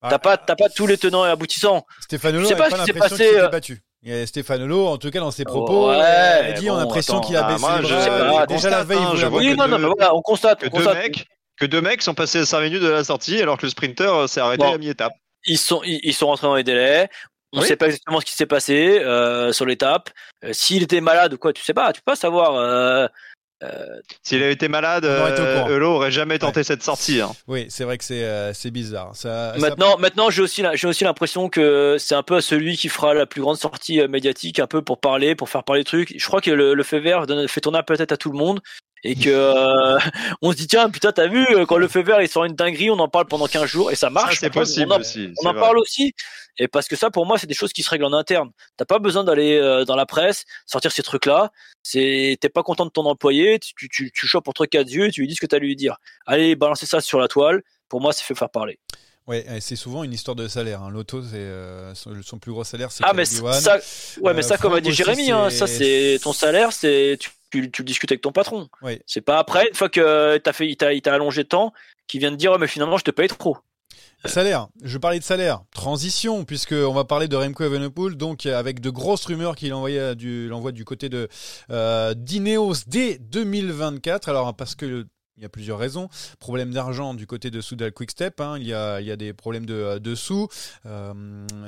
Ah, 0.00 0.06
T'as 0.10 0.18
pas, 0.20 0.36
t'as 0.36 0.54
pas 0.54 0.68
tous 0.68 0.86
les 0.86 0.98
tenants 0.98 1.26
et 1.26 1.30
aboutissants. 1.30 1.84
Stéphane 2.00 2.44
sais 2.46 2.54
pas 2.54 2.70
pas 2.70 2.76
ce 2.76 2.80
qui 2.82 2.86
s'est 2.92 2.98
passé, 3.00 3.16
s'était 3.16 3.40
euh. 3.40 3.48
battu. 3.48 3.80
Et 4.04 4.24
Stéphane 4.26 4.62
Holo, 4.62 4.86
en 4.86 4.98
tout 4.98 5.10
cas 5.10 5.18
dans 5.18 5.32
ses 5.32 5.44
propos, 5.44 5.88
Ouais, 5.90 5.96
euh, 6.00 6.50
a 6.50 6.52
dit 6.52 6.70
on 6.70 6.74
a 6.74 6.76
bon, 6.76 6.82
l'impression 6.84 7.14
attends. 7.18 7.26
qu'il 7.26 7.36
a 7.36 7.44
Ah, 7.44 7.48
baissé 7.50 7.60
moi, 7.60 7.80
les 7.80 7.88
je- 7.88 7.92
bras. 7.92 7.98
je 7.98 8.04
sais 8.04 8.10
pas, 8.10 8.46
Déjà 8.46 8.46
constate, 8.46 8.70
la 8.70 8.84
veille, 8.84 8.98
hein, 8.98 9.10
il 9.14 9.18
je 9.18 9.26
vois 9.26 9.40
Oui, 9.40 9.50
que 9.50 9.56
non, 9.56 9.66
non, 9.66 9.76
deux- 9.78 9.82
mais 9.82 9.88
voilà, 9.96 10.14
on 10.14 10.22
constate. 10.22 10.60
que 10.60 10.66
on 10.66 10.78
deux 10.78 10.84
constate. 10.84 11.02
mecs, 11.02 11.26
que 11.58 11.66
deux 11.66 11.80
mecs 11.80 12.02
sont 12.02 12.14
passés 12.14 12.38
à 12.38 12.46
5 12.46 12.60
minutes 12.62 12.82
de 12.82 12.88
la 12.88 13.04
sortie, 13.04 13.40
alors 13.40 13.56
que 13.58 13.66
le 13.66 13.70
sprinter 13.70 14.12
euh, 14.14 14.26
s'est 14.26 14.40
arrêté 14.40 14.64
Bon. 14.64 14.74
à 14.74 14.78
mi-étape. 14.78 15.12
Ils 15.46 15.58
sont, 15.58 15.82
ils, 15.84 16.00
ils 16.02 16.14
sont 16.14 16.26
rentrés 16.26 16.46
dans 16.46 16.54
les 16.56 16.64
délais. 16.64 17.08
On 17.52 17.60
Oui. 17.60 17.66
sait 17.66 17.76
pas 17.76 17.86
exactement 17.86 18.20
ce 18.20 18.26
qui 18.26 18.32
s'est 18.34 18.46
passé 18.46 18.98
euh, 19.00 19.52
sur 19.52 19.64
l'étape. 19.64 20.10
Euh, 20.44 20.50
S'il 20.52 20.82
était 20.82 21.00
malade 21.00 21.32
ou 21.34 21.38
quoi, 21.38 21.52
tu 21.52 21.62
sais 21.62 21.72
pas. 21.74 21.92
Tu 21.92 22.00
peux 22.02 22.12
pas 22.12 22.16
savoir. 22.16 22.54
euh, 22.56 23.06
S'il 24.22 24.42
avait 24.42 24.52
été 24.52 24.68
malade, 24.68 25.04
On 25.04 25.80
aurait 25.82 26.08
euh, 26.08 26.10
jamais 26.10 26.38
tenté 26.38 26.62
cette 26.62 26.82
sortie. 26.82 27.20
hein. 27.20 27.32
Oui, 27.48 27.66
c'est 27.70 27.84
vrai 27.84 27.98
que 27.98 28.04
c'est 28.04 28.22
euh, 28.22 28.52
c'est 28.52 28.70
bizarre. 28.70 29.16
Ça, 29.16 29.54
ça- 29.54 29.58
Maintenant, 29.58 29.96
maintenant, 29.98 30.30
j'ai 30.30 30.42
aussi, 30.42 30.62
j'ai 30.74 30.86
aussi 30.86 31.04
l'impression 31.04 31.48
que 31.48 31.96
c'est 31.98 32.14
un 32.14 32.22
peu 32.22 32.36
à 32.36 32.40
celui 32.40 32.76
qui 32.76 32.88
fera 32.88 33.14
la 33.14 33.26
plus 33.26 33.40
grande 33.40 33.56
sortie 33.56 34.00
euh, 34.00 34.06
médiatique, 34.08 34.60
un 34.60 34.66
peu 34.68 34.82
pour 34.82 35.00
parler, 35.00 35.34
pour 35.34 35.48
faire 35.48 35.64
parler 35.64 35.82
de 35.82 35.88
trucs. 35.88 36.14
Je 36.16 36.26
crois 36.26 36.40
que 36.40 36.50
le, 36.50 36.74
le 36.74 36.82
fait 36.84 37.00
vert 37.00 37.26
donne- 37.26 37.48
fait 37.48 37.60
tourner 37.60 37.78
un 37.78 37.82
peu 37.82 37.94
la 37.94 37.98
tête 37.98 38.12
à 38.12 38.16
tout 38.16 38.30
le 38.30 38.38
monde 38.38 38.60
et 39.04 39.14
que 39.14 39.28
euh, 39.30 39.98
on 40.42 40.52
se 40.52 40.56
dit 40.56 40.66
tiens 40.66 40.90
putain 40.90 41.12
t'as 41.12 41.26
vu 41.28 41.46
euh, 41.54 41.66
quand 41.66 41.76
le 41.78 41.88
fait 41.88 42.02
vert 42.02 42.20
il 42.20 42.28
sort 42.28 42.44
une 42.44 42.54
dinguerie, 42.54 42.90
on 42.90 42.98
en 42.98 43.08
parle 43.08 43.26
pendant 43.26 43.46
15 43.46 43.64
jours 43.66 43.90
et 43.90 43.94
ça 43.94 44.08
Ça, 44.08 44.10
marche. 44.10 44.38
c'est 44.40 44.50
possible 44.50 44.92
on 44.92 44.96
en- 44.96 45.00
aussi. 45.00 45.32
On 45.42 45.48
en 45.48 45.52
vrai. 45.52 45.60
parle 45.60 45.78
aussi, 45.78 46.14
et 46.58 46.66
parce 46.68 46.88
que 46.88 46.96
ça, 46.96 47.10
pour 47.10 47.24
moi, 47.24 47.38
c'est 47.38 47.46
des 47.46 47.54
choses 47.54 47.72
qui 47.72 47.82
se 47.84 47.90
règlent 47.90 48.04
en 48.06 48.12
interne. 48.12 48.50
T'as 48.76 48.84
pas 48.84 48.98
besoin 48.98 49.22
d'aller 49.22 49.56
euh, 49.58 49.84
dans 49.84 49.94
la 49.94 50.06
presse 50.06 50.44
sortir 50.66 50.90
ces 50.90 51.02
trucs-là. 51.04 51.50
C'est, 51.84 52.36
t'es 52.40 52.48
pas 52.48 52.62
content 52.64 52.84
de 52.84 52.90
ton 52.90 53.04
employé, 53.06 53.58
tu, 53.60 53.72
tu, 53.76 53.88
tu, 53.88 54.10
tu 54.12 54.26
chopes 54.26 54.48
entre 54.48 54.66
quatre 54.66 54.90
yeux, 54.90 55.06
et 55.06 55.10
tu 55.12 55.20
lui 55.20 55.28
dis 55.28 55.36
ce 55.36 55.40
que 55.40 55.46
t'as 55.46 55.56
à 55.58 55.60
lui 55.60 55.76
dire. 55.76 55.96
Allez, 56.26 56.56
balancer 56.56 56.84
ça 56.86 57.00
sur 57.00 57.20
la 57.20 57.28
toile. 57.28 57.62
Pour 57.88 58.00
moi, 58.00 58.12
c'est 58.12 58.24
fait 58.24 58.34
faire 58.34 58.50
parler. 58.50 58.78
Ouais, 59.28 59.44
c'est 59.60 59.76
souvent 59.76 60.02
une 60.04 60.12
histoire 60.12 60.34
de 60.34 60.48
salaire. 60.48 60.82
hein. 60.82 60.90
L'auto, 60.90 61.22
c'est 61.22 61.36
euh, 61.36 61.94
son, 61.94 62.38
plus 62.38 62.50
gros 62.50 62.64
salaire, 62.64 62.90
c'est 62.90 63.04
Ah, 63.06 63.12
mais 63.12 63.24
ça, 63.24 63.44
ouais, 63.44 64.32
mais 64.34 64.38
Euh, 64.38 64.42
ça, 64.42 64.56
comme 64.58 64.72
a 64.74 64.80
dit 64.80 64.88
aussi, 64.88 64.96
Jérémy, 64.96 65.30
hein, 65.30 65.50
c'est- 65.50 65.56
ça, 65.58 65.66
c'est 65.68 66.18
ton 66.22 66.32
salaire, 66.32 66.72
c'est 66.72 67.18
tu, 67.20 67.30
tu, 67.50 67.70
tu 67.70 67.82
le 67.82 67.86
discutes 67.86 68.12
avec 68.12 68.20
ton 68.20 68.32
patron. 68.32 68.68
Oui. 68.82 69.00
C'est 69.06 69.20
pas 69.20 69.38
après, 69.38 69.68
une 69.68 69.74
fois 69.74 69.88
que 69.88 70.38
t'as 70.38 70.52
fait, 70.52 70.68
il 70.68 70.76
t'a, 70.76 71.14
allongé 71.14 71.44
de 71.44 71.48
temps, 71.48 71.72
qui 72.06 72.18
vient 72.18 72.30
de 72.30 72.36
dire, 72.36 72.52
ouais, 72.52 72.58
mais 72.58 72.66
finalement, 72.66 72.96
je 72.96 73.04
te 73.04 73.10
paye 73.10 73.28
trop. 73.28 73.56
Salaire, 74.24 74.66
je 74.82 74.98
parlais 74.98 75.20
de 75.20 75.24
salaire. 75.24 75.62
Transition, 75.72 76.44
puisque 76.44 76.72
on 76.72 76.92
va 76.92 77.04
parler 77.04 77.28
de 77.28 77.36
Remco 77.36 77.62
Evenepoel, 77.62 78.16
donc 78.16 78.46
euh, 78.46 78.58
avec 78.58 78.80
de 78.80 78.90
grosses 78.90 79.24
rumeurs 79.26 79.54
qu'il 79.54 79.72
envoyait 79.72 80.16
du, 80.16 80.50
du 80.72 80.84
côté 80.84 81.08
de 81.08 81.28
euh, 81.70 82.14
d'Ineos 82.14 82.84
dès 82.88 83.18
2024. 83.18 84.28
Alors 84.28 84.56
parce 84.56 84.74
que 84.74 85.06
il 85.38 85.42
y 85.42 85.46
a 85.46 85.48
plusieurs 85.48 85.78
raisons. 85.78 86.08
Problème 86.38 86.72
d'argent 86.72 87.14
du 87.14 87.26
côté 87.26 87.50
de 87.50 87.60
Soudal 87.60 87.92
Quickstep. 87.92 88.40
Hein. 88.40 88.58
Il, 88.60 88.66
y 88.66 88.74
a, 88.74 89.00
il 89.00 89.06
y 89.06 89.10
a 89.10 89.16
des 89.16 89.32
problèmes 89.32 89.66
de, 89.66 89.98
de 89.98 90.14
sous. 90.14 90.48
Euh, 90.86 91.12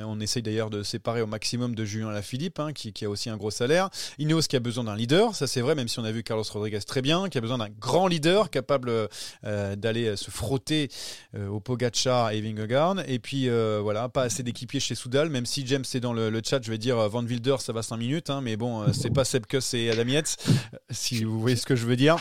on 0.05 0.21
essaye 0.21 0.43
d'ailleurs 0.43 0.71
de 0.71 0.83
séparer 0.83 1.23
au 1.23 1.27
maximum 1.27 1.75
de 1.75 1.85
Julien 1.85 2.11
Lafilippe, 2.11 2.59
hein, 2.59 2.73
qui, 2.73 2.93
qui 2.93 3.05
a 3.05 3.11
aussi 3.11 3.31
un 3.31 3.37
gros 3.37 3.51
salaire. 3.51 3.91
Ineos 4.19 4.43
qui 4.43 4.57
a 4.57 4.61
besoin 4.61 4.85
d'un 4.85 4.97
leader, 4.97 5.35
ça 5.35 5.47
c'est 5.47 5.61
vrai, 5.61 5.75
même 5.75 5.89
si 5.89 5.99
on 5.99 6.05
a 6.05 6.13
vu 6.13 6.23
Carlos 6.23 6.45
Rodriguez 6.53 6.81
très 6.81 7.03
bien, 7.03 7.29
qui 7.29 7.39
a 7.39 7.41
besoin 7.41 7.59
d'un 7.59 7.69
grand 7.69 8.07
leader 8.09 8.51
capable 8.51 8.91
euh, 9.45 9.77
d'aller 9.77 10.17
se 10.17 10.31
frotter 10.31 10.89
euh, 11.35 11.49
au 11.49 11.61
Pogacar 11.61 12.33
et 12.33 12.41
Vingegaard. 12.41 12.97
Et 13.07 13.19
puis 13.19 13.49
euh, 13.49 13.81
voilà, 13.83 14.09
pas 14.09 14.23
assez 14.23 14.43
d'équipiers 14.43 14.81
chez 14.81 14.95
Soudal, 14.95 15.31
même 15.31 15.47
si 15.47 15.67
James 15.67 15.85
est 15.95 16.01
dans 16.01 16.13
le, 16.13 16.31
le 16.31 16.41
chat, 16.45 16.63
je 16.63 16.71
vais 16.71 16.79
dire 16.79 16.99
euh, 16.99 17.09
Van 17.09 17.25
Wilder, 17.25 17.57
ça 17.59 17.73
va 17.73 17.83
5 17.83 17.97
minutes, 17.97 18.31
hein, 18.31 18.41
mais 18.41 18.57
bon, 18.57 18.83
euh, 18.83 18.93
c'est 18.93 19.11
pas 19.11 19.25
Sebkus 19.25 19.75
et 19.75 19.91
Adam 19.91 20.07
Yates, 20.07 20.37
si 20.91 21.25
vous 21.25 21.41
voyez 21.41 21.57
ce 21.57 21.67
que 21.67 21.77
je 21.77 21.87
veux 21.87 21.97
dire. 21.97 22.17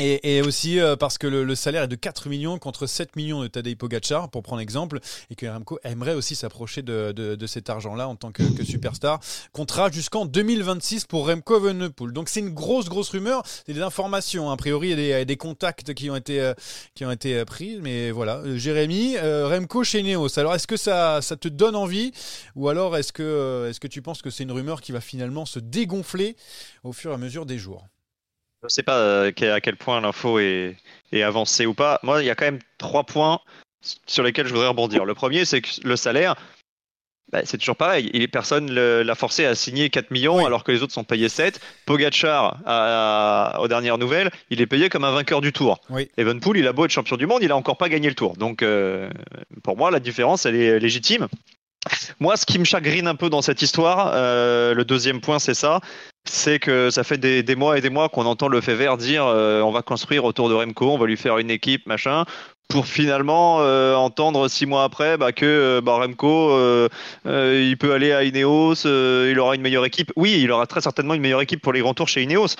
Et, 0.00 0.42
aussi 0.42 0.80
euh, 0.80 0.96
parce 0.96 1.18
que 1.18 1.28
le, 1.28 1.54
salaire 1.54 1.84
est 1.84 1.88
de 1.88 1.94
4 1.94 2.28
millions 2.28 2.58
contre 2.58 2.86
7 2.86 3.14
millions 3.14 3.42
de 3.42 3.46
Tadej 3.46 3.76
Pogacar, 3.76 4.28
pour 4.28 4.42
prendre 4.42 4.60
exemple, 4.60 4.98
et 5.30 5.36
que 5.36 5.46
Remco 5.46 5.78
aimerait 5.84 6.14
aussi 6.14 6.34
s'approcher 6.34 6.82
de, 6.82 7.46
cet 7.46 7.70
argent-là 7.70 8.08
en 8.08 8.16
tant 8.16 8.32
que, 8.32 8.42
superstar. 8.64 9.20
Contrat 9.52 9.90
jusqu'en 9.92 10.26
2026 10.26 11.04
pour 11.04 11.28
Remco 11.28 11.58
Evenepoel. 11.58 12.12
Donc 12.12 12.28
c'est 12.28 12.40
une 12.40 12.50
grosse, 12.50 12.88
grosse 12.88 13.10
rumeur. 13.10 13.42
C'est 13.66 13.72
des 13.72 13.82
informations. 13.82 14.50
A 14.50 14.56
priori, 14.56 14.90
il 14.90 15.24
des, 15.26 15.36
contacts 15.36 15.94
qui 15.94 16.10
ont 16.10 16.16
été, 16.16 16.40
euh, 16.40 16.54
qui 16.96 17.04
ont 17.04 17.12
été 17.12 17.36
euh, 17.36 17.44
pris. 17.44 17.78
Mais 17.80 18.10
voilà, 18.10 18.42
Jérémy, 18.56 19.16
Remco 19.18 19.84
chez 19.84 20.02
Neos. 20.02 20.38
Alors 20.38 20.54
est-ce 20.56 20.66
que 20.66 20.76
ça, 20.76 21.22
ça 21.22 21.36
te 21.36 21.46
donne 21.46 21.76
envie? 21.76 22.10
Ou 22.56 22.68
alors 22.68 22.96
est-ce 22.96 23.12
que, 23.12 23.68
est-ce 23.70 23.78
que 23.78 23.88
tu 23.88 24.02
penses 24.02 24.22
que 24.22 24.30
c'est 24.30 24.42
une 24.42 24.52
rumeur 24.52 24.80
qui 24.80 24.90
va 24.90 25.00
finalement 25.00 25.46
se 25.46 25.60
dégonfler 25.60 26.36
au 26.82 26.92
fur 26.92 27.12
et 27.12 27.14
à 27.14 27.18
mesure 27.18 27.46
des 27.46 27.58
jours? 27.58 27.86
Je 28.64 28.68
sais 28.68 28.82
pas 28.82 28.96
euh, 28.96 29.30
à 29.52 29.60
quel 29.60 29.76
point 29.76 30.00
l'info 30.00 30.38
est, 30.38 30.76
est 31.12 31.22
avancée 31.22 31.66
ou 31.66 31.74
pas. 31.74 32.00
Moi, 32.02 32.22
il 32.22 32.26
y 32.26 32.30
a 32.30 32.34
quand 32.34 32.46
même 32.46 32.60
trois 32.78 33.04
points 33.04 33.40
sur 34.06 34.22
lesquels 34.22 34.46
je 34.46 34.52
voudrais 34.52 34.68
rebondir. 34.68 35.04
Le 35.04 35.14
premier, 35.14 35.44
c'est 35.44 35.60
que 35.60 35.68
le 35.84 35.96
salaire, 35.96 36.34
bah, 37.30 37.42
c'est 37.44 37.58
toujours 37.58 37.76
pareil. 37.76 38.10
Il, 38.14 38.26
personne 38.30 38.72
l'a 38.72 39.14
forcé 39.14 39.44
à 39.44 39.54
signer 39.54 39.90
4 39.90 40.10
millions 40.10 40.38
Oui. 40.38 40.46
alors 40.46 40.64
que 40.64 40.72
les 40.72 40.82
autres 40.82 40.94
sont 40.94 41.04
payés 41.04 41.28
7. 41.28 41.60
Pogacar, 41.84 42.56
à- 42.64 43.58
aux 43.60 43.68
dernières 43.68 43.98
nouvelles, 43.98 44.30
il 44.48 44.62
est 44.62 44.66
payé 44.66 44.88
comme 44.88 45.04
un 45.04 45.12
vainqueur 45.12 45.42
du 45.42 45.52
tour. 45.52 45.80
Oui. 45.90 46.08
Evenpool, 46.16 46.56
il 46.56 46.66
a 46.66 46.72
beau 46.72 46.86
être 46.86 46.90
champion 46.90 47.16
du 47.18 47.26
monde, 47.26 47.42
il 47.42 47.52
a 47.52 47.56
encore 47.56 47.76
pas 47.76 47.90
gagné 47.90 48.08
le 48.08 48.14
tour. 48.14 48.34
Donc, 48.38 48.62
euh, 48.62 49.10
pour 49.62 49.76
moi, 49.76 49.90
la 49.90 50.00
différence, 50.00 50.46
elle 50.46 50.56
est 50.56 50.78
légitime. 50.78 51.28
Moi, 52.18 52.38
ce 52.38 52.46
qui 52.46 52.58
me 52.58 52.64
chagrine 52.64 53.06
un 53.06 53.14
peu 53.14 53.28
dans 53.28 53.42
cette 53.42 53.60
histoire, 53.60 54.12
euh, 54.14 54.72
le 54.72 54.86
deuxième 54.86 55.20
point, 55.20 55.38
c'est 55.38 55.52
ça 55.52 55.80
c'est 56.24 56.58
que 56.58 56.90
ça 56.90 57.04
fait 57.04 57.18
des, 57.18 57.56
mois 57.56 57.78
et 57.78 57.80
des 57.80 57.90
mois 57.90 58.08
qu'on 58.08 58.26
entend 58.26 58.48
le 58.48 58.60
fait 58.60 58.74
vert 58.74 58.96
dire 58.96 59.24
euh, 59.26 59.60
on 59.62 59.72
va 59.72 59.82
construire 59.82 60.24
autour 60.24 60.48
de 60.48 60.54
Remco, 60.54 60.90
on 60.90 60.98
va 60.98 61.06
lui 61.06 61.16
faire 61.16 61.38
une 61.38 61.50
équipe, 61.50 61.86
machin, 61.86 62.24
pour 62.68 62.86
finalement 62.86 63.58
euh, 63.60 63.94
entendre 63.94 64.48
six 64.48 64.66
mois 64.66 64.84
après 64.84 65.16
bah, 65.18 65.32
que 65.32 65.44
euh, 65.44 65.80
bah, 65.80 65.96
Remco, 65.96 66.50
il 67.26 67.76
peut 67.78 67.92
aller 67.92 68.12
à 68.12 68.24
Ineos, 68.24 68.84
il 68.84 69.38
aura 69.38 69.54
une 69.54 69.62
meilleure 69.62 69.84
équipe. 69.84 70.12
Oui, 70.16 70.40
il 70.42 70.50
aura 70.50 70.66
très 70.66 70.80
certainement 70.80 71.14
une 71.14 71.22
meilleure 71.22 71.42
équipe 71.42 71.60
pour 71.60 71.72
les 71.72 71.80
grands 71.80 71.94
tours 71.94 72.08
chez 72.08 72.22
Ineos. 72.22 72.56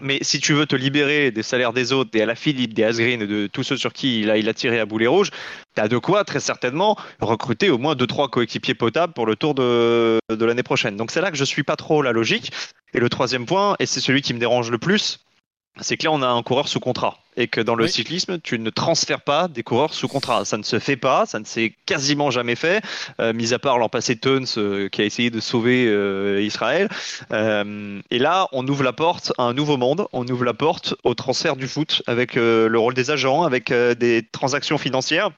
Mais 0.00 0.18
si 0.22 0.40
tu 0.40 0.54
veux 0.54 0.66
te 0.66 0.74
libérer 0.74 1.30
des 1.30 1.44
salaires 1.44 1.72
des 1.72 1.92
autres, 1.92 2.10
des 2.10 2.20
Alaphilippe, 2.20 2.74
des 2.74 2.82
Asgreen, 2.82 3.26
de 3.26 3.46
tous 3.46 3.62
ceux 3.62 3.76
sur 3.76 3.92
qui 3.92 4.22
il 4.22 4.48
a, 4.48 4.54
tiré 4.54 4.80
à 4.80 4.86
boulet 4.86 5.06
rouge, 5.06 5.30
t'as 5.74 5.86
de 5.86 5.98
quoi 5.98 6.24
très 6.24 6.40
certainement 6.40 6.96
recruter 7.20 7.70
au 7.70 7.78
moins 7.78 7.94
deux 7.94 8.08
trois 8.08 8.28
coéquipiers 8.28 8.74
potables 8.74 9.12
pour 9.12 9.24
le 9.24 9.36
tour 9.36 9.54
de, 9.54 10.18
de 10.28 10.44
l'année 10.44 10.64
prochaine. 10.64 10.96
Donc 10.96 11.12
c'est 11.12 11.20
là 11.20 11.30
que 11.30 11.36
je 11.36 11.44
suis 11.44 11.62
pas 11.62 11.76
trop 11.76 12.02
la 12.02 12.10
logique. 12.10 12.50
Et 12.92 12.98
le 13.00 13.08
troisième 13.08 13.46
point, 13.46 13.76
et 13.78 13.86
c'est 13.86 14.00
celui 14.00 14.22
qui 14.22 14.34
me 14.34 14.38
dérange 14.38 14.70
le 14.70 14.78
plus, 14.78 15.20
c'est 15.80 15.96
que 15.96 16.04
là 16.04 16.12
on 16.12 16.22
a 16.22 16.28
un 16.28 16.42
coureur 16.42 16.68
sous 16.68 16.80
contrat 16.80 17.18
et 17.36 17.48
que 17.48 17.60
dans 17.60 17.74
le 17.74 17.84
Oui. 17.84 17.90
cyclisme 17.90 18.38
tu 18.40 18.58
ne 18.58 18.70
transfères 18.70 19.20
pas 19.20 19.48
des 19.48 19.62
coureurs 19.64 19.92
sous 19.92 20.06
contrat. 20.06 20.44
Ça 20.44 20.56
ne 20.56 20.62
se 20.62 20.78
fait 20.78 20.96
pas, 20.96 21.26
ça 21.26 21.40
ne 21.40 21.44
s'est 21.44 21.74
quasiment 21.86 22.30
jamais 22.30 22.54
fait, 22.54 22.82
euh, 23.20 23.32
mis 23.32 23.52
à 23.52 23.58
part 23.58 23.78
l'an 23.78 23.88
passé 23.88 24.14
Teuns 24.16 24.44
euh, 24.56 24.88
qui 24.88 25.02
a 25.02 25.04
essayé 25.04 25.30
de 25.30 25.40
sauver 25.40 25.86
euh, 25.88 26.40
Israël. 26.42 26.88
Et 27.32 28.18
là 28.18 28.48
on 28.52 28.66
ouvre 28.68 28.84
la 28.84 28.92
porte 28.92 29.32
à 29.38 29.42
un 29.42 29.54
nouveau 29.54 29.76
monde, 29.76 30.06
on 30.12 30.26
ouvre 30.28 30.44
la 30.44 30.54
porte 30.54 30.94
au 31.02 31.14
transfert 31.14 31.56
du 31.56 31.66
foot 31.66 32.02
avec 32.06 32.34
le 32.36 32.76
rôle 32.76 32.94
des 32.94 33.10
agents, 33.10 33.42
avec 33.42 33.72
des 33.72 34.26
transactions 34.32 34.78
financières. 34.78 35.30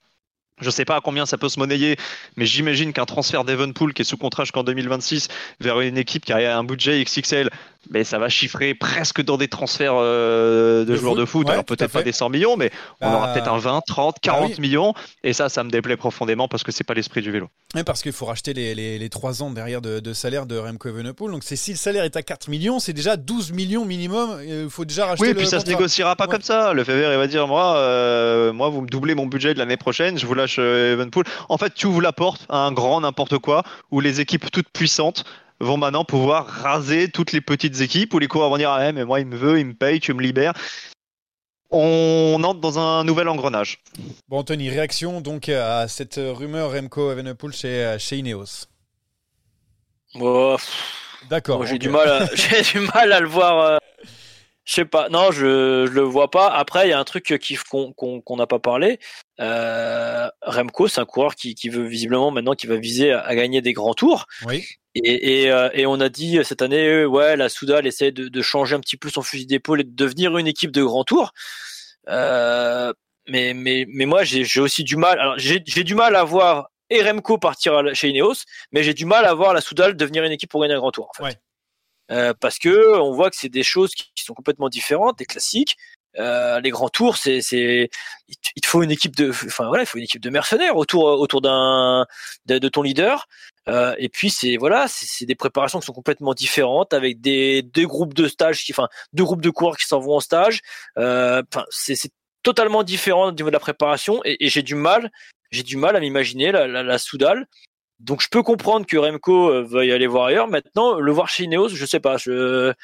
Je 0.63 0.71
sais 0.71 0.87
pas 0.87 0.97
à 0.97 1.01
combien 1.03 1.27
ça 1.27 1.37
peut 1.37 1.51
se 1.51 1.59
monnayer, 1.59 1.97
mais 2.37 2.47
j'imagine 2.47 2.95
qu'un 2.95 3.05
transfert 3.05 3.45
d'Evenpool 3.45 3.93
qui 3.93 4.01
est 4.01 4.07
sous 4.07 4.17
contrat 4.17 4.45
jusqu'en 4.45 4.65
2026 4.65 5.29
vers 5.61 5.81
une 5.81 5.99
équipe 5.99 6.25
qui 6.25 6.33
a 6.33 6.57
un 6.57 6.65
budget 6.65 7.05
XXL, 7.05 7.51
ben 7.91 8.05
ça 8.05 8.19
va 8.19 8.29
chiffrer 8.29 8.75
presque 8.75 9.23
dans 9.23 9.37
des 9.37 9.49
transferts 9.49 9.95
euh, 9.95 10.81
de, 10.85 10.93
De 10.93 10.97
joueurs 10.97 11.13
foot, 11.15 11.21
de 11.21 11.25
foot. 11.25 11.47
ouais, 11.47 11.53
Alors 11.53 11.65
peut-être 11.65 11.93
pas 11.93 12.03
des 12.03 12.13
100 12.13 12.29
millions, 12.31 12.57
mais 12.57 12.71
on 13.01 13.11
Bah, 13.11 13.17
aura 13.17 13.33
peut-être 13.33 13.49
un 13.53 13.59
20, 13.59 13.81
30, 13.87 14.17
40 14.21 14.41
bah 14.43 14.47
oui. 14.57 14.61
millions. 14.61 14.95
Et 15.23 15.33
ça, 15.33 15.49
ça 15.49 15.63
me 15.65 15.71
déplaît 15.71 15.97
profondément 15.97 16.49
parce 16.49 16.63
que 16.63 16.73
c'est 16.73 16.85
pas 16.85 16.95
l'esprit 16.95 17.23
du 17.23 17.31
vélo. 17.31 17.49
Oui, 17.75 17.83
parce 17.85 18.03
qu'il 18.03 18.13
faut 18.13 18.27
racheter 18.27 18.53
les, 18.55 18.75
les, 18.75 18.99
les 18.99 19.09
3 19.09 19.43
ans 19.43 19.51
derrière 19.51 19.81
de, 19.81 20.01
de 20.01 20.13
salaire 20.13 20.47
de 20.47 20.57
Remco 20.59 20.89
Evenepoel. 20.89 21.31
Donc 21.33 21.43
si 21.45 21.71
le 21.71 21.77
salaire 21.77 22.05
est 22.05 22.17
à 22.17 22.23
4 22.23 22.49
millions, 22.49 22.79
c'est 22.81 22.93
déjà 22.93 23.17
12 23.17 23.53
millions 23.53 23.85
minimum. 23.85 24.39
Il 24.47 24.69
faut 24.71 24.85
déjà 24.85 25.07
racheter 25.07 25.23
Oui, 25.23 25.29
et 25.31 25.33
le 25.33 25.39
puis 25.39 25.47
ça 25.47 25.59
se 25.61 25.65
contrat. 25.65 25.79
négociera 25.79 26.17
pas 26.17 26.25
Ouais. 26.27 26.31
comme 26.33 26.43
ça. 26.43 26.73
Le 26.73 26.85
Fever, 26.85 27.09
il 27.13 27.19
va 27.19 27.27
dire 27.27 27.47
moi, 27.47 27.77
euh, 27.77 28.53
moi, 28.53 28.69
vous 28.69 28.81
me 28.83 28.89
doublez 28.89 29.15
mon 29.15 29.27
budget 29.27 29.55
de 29.55 29.59
l'année 29.59 29.77
prochaine, 29.77 30.19
je 30.19 30.27
vous 30.27 30.35
lâche 30.35 30.57
euh, 30.59 30.93
Evenpool. 30.95 31.25
En 31.49 31.59
fait, 31.59 31.73
tu 31.75 31.87
ouvres 31.87 32.01
la 32.03 32.13
porte 32.13 32.47
à 32.49 32.59
un 32.59 32.73
grand 32.73 33.01
n'importe 33.01 33.39
quoi 33.39 33.63
où 33.91 34.01
les 34.01 34.21
équipes 34.21 34.51
toutes 34.51 34.69
puissantes 34.73 35.25
vont 35.61 35.77
maintenant 35.77 36.05
pouvoir 36.05 36.47
raser 36.47 37.11
toutes 37.11 37.33
les 37.33 37.41
petites 37.41 37.81
équipes 37.81 38.13
où 38.15 38.19
les 38.19 38.29
coureurs 38.29 38.51
vont 38.51 38.59
dire 38.59 38.71
ah 38.71 38.93
mais 38.93 39.05
moi 39.05 39.21
il 39.21 39.27
me 39.27 39.37
veut, 39.37 39.59
il 39.59 39.67
me 39.67 39.75
paye, 39.75 40.01
tu 40.01 40.13
me 40.15 40.23
libères. 40.23 40.53
On 41.71 42.41
entre 42.45 42.61
dans 42.61 42.79
un 42.79 43.03
nouvel 43.05 43.29
engrenage. 43.29 43.83
Bon, 44.29 44.39
Anthony, 44.39 44.71
réaction 44.71 45.21
donc 45.21 45.49
à 45.49 45.89
cette 45.89 46.15
rumeur 46.23 46.73
Remco 46.73 47.11
Evenepoel 47.11 47.53
chez, 47.53 47.97
chez 47.99 48.19
Ineos. 48.19 48.67
Oh, 50.15 50.57
D'accord. 51.29 51.59
moi, 51.59 51.67
j'ai 51.67 51.79
du 51.79 51.89
mal, 51.89 52.09
à, 52.09 52.27
j'ai 52.35 52.63
du 52.63 52.81
mal 52.95 53.13
à 53.13 53.21
le 53.21 53.27
voir. 53.27 53.59
euh, 53.59 53.77
Je 54.67 54.75
sais 54.75 54.85
pas. 54.85 55.09
Non, 55.09 55.31
je, 55.31 55.87
je 55.87 55.93
le 55.93 56.03
vois 56.03 56.31
pas. 56.31 56.49
Après, 56.49 56.89
il 56.89 56.91
y 56.91 56.93
a 56.93 56.99
un 56.99 57.05
truc 57.05 57.39
qui 57.41 57.57
qu'on 57.57 58.37
n'a 58.37 58.47
pas 58.49 58.59
parlé. 58.59 58.99
Euh, 59.41 60.29
Remco, 60.43 60.89
c'est 60.89 61.01
un 61.01 61.05
coureur 61.05 61.37
qui, 61.37 61.55
qui 61.55 61.69
veut 61.69 61.87
visiblement 61.87 62.33
maintenant 62.33 62.55
qui 62.55 62.67
va 62.67 62.77
viser 62.77 63.13
à, 63.13 63.35
gagner 63.37 63.63
des 63.63 63.73
grands 63.73 63.95
tours. 63.95 64.27
Oui. 64.45 64.67
Et, 64.97 65.43
et, 65.43 65.53
euh, 65.53 65.69
et 65.73 65.87
on 65.87 66.01
a 66.01 66.09
dit 66.09 66.41
cette 66.43 66.63
année, 66.63 67.05
ouais, 67.05 67.37
la 67.37 67.49
Soudal 67.49 67.87
essaie 67.87 68.11
de, 68.11 68.29
de 68.29 68.43
changer 68.43 68.75
un 68.75 68.81
petit 68.81 68.97
peu 68.97 69.09
son 69.09 69.23
fusil 69.23 69.47
d'épaule 69.47 69.83
et 69.83 69.85
de 69.85 69.95
devenir 69.95 70.37
une 70.37 70.49
équipe 70.49 70.73
de 70.73 70.83
grands 70.83 71.05
tours. 71.05 71.33
Euh, 72.09 72.93
mais, 73.29 73.55
mais, 73.55 73.87
mais 73.89 74.07
moi, 74.07 74.25
j'ai 74.25 74.61
aussi 74.61 74.83
du 74.83 74.97
mal. 74.97 75.21
Alors, 75.21 75.39
j'ai 75.39 75.61
du 75.61 75.95
mal 75.95 76.17
à 76.17 76.25
voir 76.25 76.71
et 76.91 77.03
Remco 77.03 77.39
partir 77.39 77.95
chez 77.95 78.09
Ineos, 78.09 78.45
mais 78.73 78.83
j'ai 78.83 78.95
du 78.95 79.07
mal 79.07 79.25
à 79.27 79.35
voir 79.35 79.55
la 79.55 79.61
Soudal 79.61 79.97
devenir 79.97 80.25
une 80.25 80.33
équipe 80.33 80.51
pour 80.51 80.63
gagner 80.63 80.75
un 80.75 80.79
grand 80.79 80.93
tour. 80.93 81.11
En 81.11 81.13
fait. 81.15 81.23
Ouais. 81.23 81.37
Euh, 82.11 82.35
parce 82.39 82.59
que 82.59 82.99
on 82.99 83.13
voit 83.13 83.31
que 83.31 83.37
c'est 83.37 83.49
des 83.49 83.63
choses 83.63 83.95
qui, 83.95 84.11
sont 84.17 84.35
complètement 84.35 84.69
différentes, 84.69 85.19
des 85.19 85.27
classiques. 85.27 85.77
Euh, 86.19 86.61
les 86.61 86.71
grands 86.71 86.89
tours, 86.89 87.17
c'est, 87.17 87.41
c'est, 87.41 87.91
il 88.29 88.63
te 88.63 88.67
faut 88.67 88.83
une 88.83 88.91
équipe 88.91 89.15
de, 89.17 89.31
enfin 89.31 89.67
voilà, 89.69 89.83
il 89.83 89.87
faut 89.87 89.99
une 89.99 90.05
équipe 90.05 90.23
de 90.23 90.31
mercenaires 90.31 90.77
autour, 90.77 91.05
autour 91.05 91.43
d'un, 91.43 92.07
de, 92.47 92.69
ton 92.69 92.83
leader. 92.83 93.29
Euh, 93.69 93.95
et 93.99 94.09
puis 94.09 94.31
c'est 94.31 94.57
voilà, 94.57 94.87
c'est, 94.89 95.27
des 95.27 95.35
préparations 95.35 95.81
qui 95.81 95.87
sont 95.87 95.93
complètement 95.93 96.35
différentes 96.35 96.95
avec 96.95 97.21
des 97.21 97.63
deux 97.63 97.87
groupes 97.87 98.15
de 98.15 98.29
stage, 98.29 98.65
qui, 98.65 98.73
enfin 98.73 98.89
deux 99.13 99.25
groupes 99.25 99.43
de 99.43 99.51
coureurs 99.51 99.77
qui 99.77 99.87
s'en 99.87 100.01
vont 100.01 100.17
en 100.17 100.21
stage. 100.21 100.61
Euh, 100.99 101.43
enfin, 101.53 101.67
c'est, 101.71 101.97
c'est 101.97 102.13
totalement 102.43 102.83
différent 102.83 103.29
au 103.29 103.33
niveau 103.33 103.51
de 103.51 103.55
la 103.55 103.61
préparation 103.61 104.21
et, 104.25 104.45
et 104.45 104.49
j'ai 104.49 104.63
du 104.63 104.77
mal, 104.77 105.11
j'ai 105.51 105.65
du 105.65 105.77
mal 105.77 105.97
à 105.97 106.01
m'imaginer 106.01 106.53
la, 106.53 106.67
la, 106.67 106.83
la 106.83 106.99
Soudal 106.99 107.47
donc 108.01 108.21
je 108.21 108.29
peux 108.29 108.43
comprendre 108.43 108.87
que 108.87 108.97
Remco 108.97 109.51
euh, 109.51 109.63
veuille 109.63 109.93
aller 109.93 110.07
voir 110.07 110.27
ailleurs. 110.27 110.49
Maintenant, 110.49 110.99
le 110.99 111.13
voir 111.13 111.29
chez 111.29 111.45
Ineos, 111.45 111.69
je 111.69 111.87
sais 111.87 112.01
pas, 112.01 112.17
je 112.17 112.75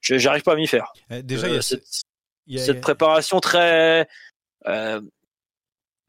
j'arrive 0.00 0.42
pas 0.42 0.52
à 0.52 0.56
m'y 0.56 0.66
faire. 0.66 0.92
Eh, 1.10 1.22
déjà, 1.22 1.48
il 1.48 1.54
y 1.54 1.58
a 1.58 1.62
cette, 1.62 1.84
cette 2.56 2.80
préparation 2.80 3.40
très 3.40 4.08
euh, 4.66 5.00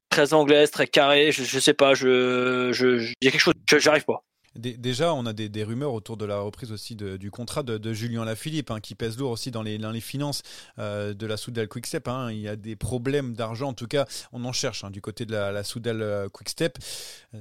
très 0.10 0.34
anglaise, 0.34 0.72
très 0.72 0.88
carrée. 0.88 1.32
Je, 1.32 1.44
je 1.44 1.60
sais 1.60 1.74
pas, 1.74 1.94
je 1.94 2.72
je 2.74 3.00
il 3.22 3.26
y 3.26 3.28
a 3.28 3.32
quelque 3.32 3.42
chose, 3.42 3.54
j'arrive 3.68 4.06
pas. 4.06 4.24
Déjà, 4.56 5.14
on 5.14 5.26
a 5.26 5.32
des, 5.32 5.64
rumeurs 5.64 5.94
autour 5.94 6.18
de 6.18 6.26
la 6.26 6.40
reprise 6.40 6.74
aussi 6.74 6.96
du 6.96 7.32
contrat 7.32 7.64
de, 7.64 7.94
Julien 7.94 8.26
Lafilippe, 8.26 8.70
hein, 8.70 8.80
qui 8.82 8.96
pèse 8.96 9.18
lourd 9.18 9.32
aussi 9.32 9.50
dans 9.50 9.64
les, 9.64 9.78
les 9.78 10.02
finances 10.02 10.44
euh, 10.78 11.14
de 11.14 11.26
la 11.26 11.38
Soudal 11.38 11.70
Quickstep. 11.70 12.08
Hein. 12.10 12.32
Il 12.32 12.40
y 12.40 12.50
a 12.50 12.58
des 12.58 12.76
problèmes 12.76 13.34
d'argent, 13.34 13.70
en 13.70 13.74
tout 13.74 13.88
cas, 13.88 14.06
on 14.34 14.44
en 14.44 14.52
cherche 14.52 14.84
hein, 14.84 14.92
du 14.92 15.00
côté 15.00 15.26
de 15.26 15.32
la, 15.32 15.54
la 15.54 15.64
Soudal 15.64 16.02
euh, 16.02 16.28
Quickstep. 16.28 16.78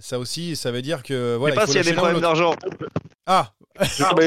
Ça 0.01 0.21
aussi, 0.21 0.55
ça 0.55 0.71
veut 0.71 0.83
dire 0.83 1.03
que. 1.03 1.35
Voilà, 1.37 1.57
pas 1.57 1.67
s'il 1.67 1.77
y 1.77 1.79
a 1.81 1.83
des 1.83 1.95
problèmes 1.95 2.21
d'argent. 2.21 2.55
Ah, 3.27 3.53
ah 3.79 4.15
bah, 4.15 4.23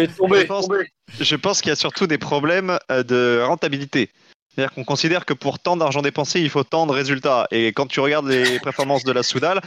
Je 1.19 1.35
pense, 1.35 1.61
qu'il 1.61 1.69
y 1.69 1.73
a 1.73 1.75
surtout 1.75 2.07
des 2.07 2.17
problèmes 2.17 2.77
euh, 2.91 3.03
de 3.03 3.41
rentabilité. 3.45 4.09
C'est-à-dire 4.49 4.73
qu'on 4.73 4.83
considère 4.83 5.25
que 5.25 5.33
pour 5.33 5.59
tant 5.59 5.77
d'argent 5.77 6.01
dépensé, 6.01 6.41
il 6.41 6.49
faut 6.49 6.63
tant 6.63 6.85
de 6.85 6.91
résultats. 6.91 7.47
Et 7.49 7.67
quand 7.67 7.87
tu 7.87 8.01
regardes 8.01 8.27
les 8.27 8.59
performances 8.59 9.03
de 9.03 9.11
la 9.11 9.23
Soudal, 9.23 9.61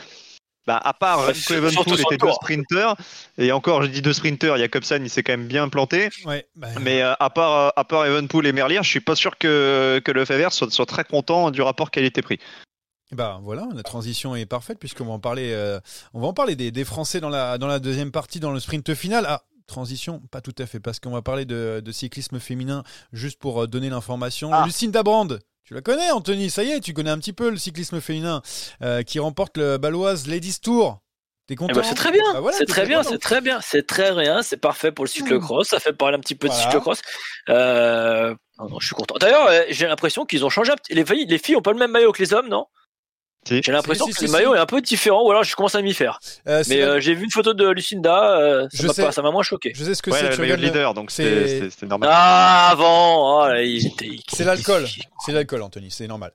bah, 0.67 0.81
à 0.83 0.95
part 0.95 1.27
Remco 1.27 1.55
Evenpool 1.55 2.01
était 2.01 2.17
deux 2.17 2.33
sprinters, 2.33 2.97
et 3.39 3.53
encore, 3.53 3.83
je 3.83 3.89
dis 3.89 4.03
deux 4.03 4.13
sprinters, 4.13 4.57
Jacobsen 4.57 5.05
il 5.05 5.11
s'est 5.11 5.23
quand 5.23 5.33
même 5.33 5.47
bien 5.47 5.69
planté. 5.69 6.09
Ouais, 6.25 6.47
bah, 6.57 6.69
mais 6.81 7.03
euh, 7.03 7.15
à 7.21 7.31
part 7.31 7.53
euh, 7.53 7.69
à 7.77 7.85
part 7.85 8.05
Evenpool 8.07 8.47
et 8.47 8.53
Merlier, 8.53 8.81
je 8.83 8.89
suis 8.89 9.01
pas 9.01 9.15
sûr 9.15 9.39
que, 9.39 10.01
que 10.05 10.11
le 10.11 10.25
Fever 10.25 10.49
soit, 10.51 10.71
soit 10.71 10.87
très 10.87 11.05
content 11.05 11.51
du 11.51 11.63
rapport 11.63 11.91
qualité-prix. 11.91 12.41
Bah 13.13 13.39
voilà, 13.43 13.69
la 13.73 13.85
transition 13.85 14.35
est 14.35 14.47
parfaite 14.47 14.81
puisqu'on 14.81 15.05
va 15.05 15.13
en 15.13 15.21
parler, 15.21 15.53
euh, 15.53 15.79
on 16.13 16.21
va 16.21 16.27
en 16.27 16.33
parler 16.33 16.57
des, 16.57 16.73
des, 16.73 16.85
Français 16.85 17.21
dans 17.21 17.29
la, 17.29 17.57
dans 17.57 17.69
la 17.69 17.79
deuxième 17.79 18.11
partie, 18.11 18.41
dans 18.41 18.51
le 18.51 18.59
sprint 18.59 18.95
final. 18.95 19.25
Ah, 19.29 19.45
transition, 19.69 20.21
pas 20.33 20.41
tout 20.41 20.55
à 20.59 20.67
fait, 20.67 20.81
parce 20.81 20.99
qu'on 20.99 21.13
va 21.13 21.23
parler 21.23 21.45
de, 21.45 21.81
de, 21.85 21.93
cyclisme 21.93 22.41
féminin 22.41 22.83
juste 23.13 23.39
pour 23.39 23.69
donner 23.69 23.91
l'information. 23.91 24.51
Ah. 24.53 24.65
Lucine 24.67 24.91
Dabrand, 24.91 25.29
tu 25.67 25.75
la 25.75 25.81
connais, 25.81 26.13
Anthony, 26.13 26.49
ça 26.49 26.63
y 26.63 26.71
est, 26.71 26.81
tu 26.81 26.93
connais 26.93 27.11
un 27.11 27.19
petit 27.19 27.33
peu 27.33 27.51
le 27.51 27.57
cyclisme 27.57 28.01
féminin 28.01 28.41
euh, 28.83 29.03
qui 29.03 29.19
remporte 29.19 29.57
le 29.57 29.79
Baloise 29.79 30.29
Ladies 30.29 30.61
Tour. 30.63 31.01
T'es 31.49 31.55
eh 31.55 31.57
ben, 31.57 31.67
content? 31.67 31.83
C'est 31.83 31.97
très 31.97 32.13
bien, 32.13 32.41
bah 32.41 32.51
c'est 32.53 32.67
très 32.67 32.87
bien, 32.87 33.03
c'est 33.03 33.19
très 33.19 33.41
bien, 33.41 33.61
c'est 33.61 33.85
très 33.85 34.11
rien, 34.11 34.43
c'est 34.43 34.59
parfait 34.59 34.93
pour 34.93 35.05
le 35.05 35.09
cyclocross, 35.09 35.67
ça 35.69 35.81
fait 35.81 35.93
parler 35.93 36.17
un 36.17 36.21
petit 36.21 36.37
peu 36.37 36.49
de 36.49 36.53
cyclocross. 36.53 37.03
Euh... 37.49 38.33
Non, 38.59 38.79
je 38.79 38.87
suis 38.87 38.95
content. 38.95 39.17
D'ailleurs, 39.19 39.49
euh, 39.49 39.63
j'ai 39.69 39.87
l'impression 39.89 40.25
qu'ils 40.25 40.45
ont 40.45 40.51
changé. 40.51 40.73
Les 40.89 41.05
filles, 41.05 41.27
les 41.27 41.39
filles 41.39 41.57
ont 41.57 41.63
pas 41.63 41.73
le 41.73 41.79
même 41.79 41.91
maillot 41.91 42.13
que 42.13 42.23
les 42.23 42.33
hommes, 42.33 42.49
non? 42.49 42.67
J'ai 43.49 43.73
l'impression 43.73 44.07
que 44.07 44.25
le 44.25 44.31
maillot 44.31 44.55
est 44.55 44.59
un 44.59 44.67
peu 44.67 44.81
différent, 44.81 45.25
ou 45.25 45.31
alors 45.31 45.45
je 45.45 45.55
commence 45.55 45.75
à 45.75 45.83
m'y 45.83 45.95
faire. 45.95 46.19
Euh, 46.49 46.63
mais 46.69 46.83
euh, 46.83 47.01
j'ai 47.01 47.15
vu 47.15 47.25
une 47.25 47.31
photo 47.31 47.55
de 47.55 47.69
Lucinda, 47.69 48.39
euh, 48.39 48.69
ça 48.71 49.23
m'a 49.23 49.31
moins 49.31 49.43
choqué. 49.43 49.73
Je 49.75 49.85
sais 49.85 49.95
ce 49.95 50.03
que 50.03 50.11
ouais, 50.11 50.19
c'est. 50.19 50.31
Le 50.31 50.37
maillot 50.37 50.57
leader, 50.57 50.95
donc 50.95 51.11
c'était 51.11 51.69
normal. 51.87 52.11
Ah, 52.13 52.69
avant 52.71 53.47
oh, 53.47 53.53
C'est 54.29 54.45
l'alcool. 54.45 54.87
C'est 55.25 55.33
l'alcool, 55.33 55.63
Anthony, 55.63 55.91
c'est 55.91 56.07
normal. 56.07 56.33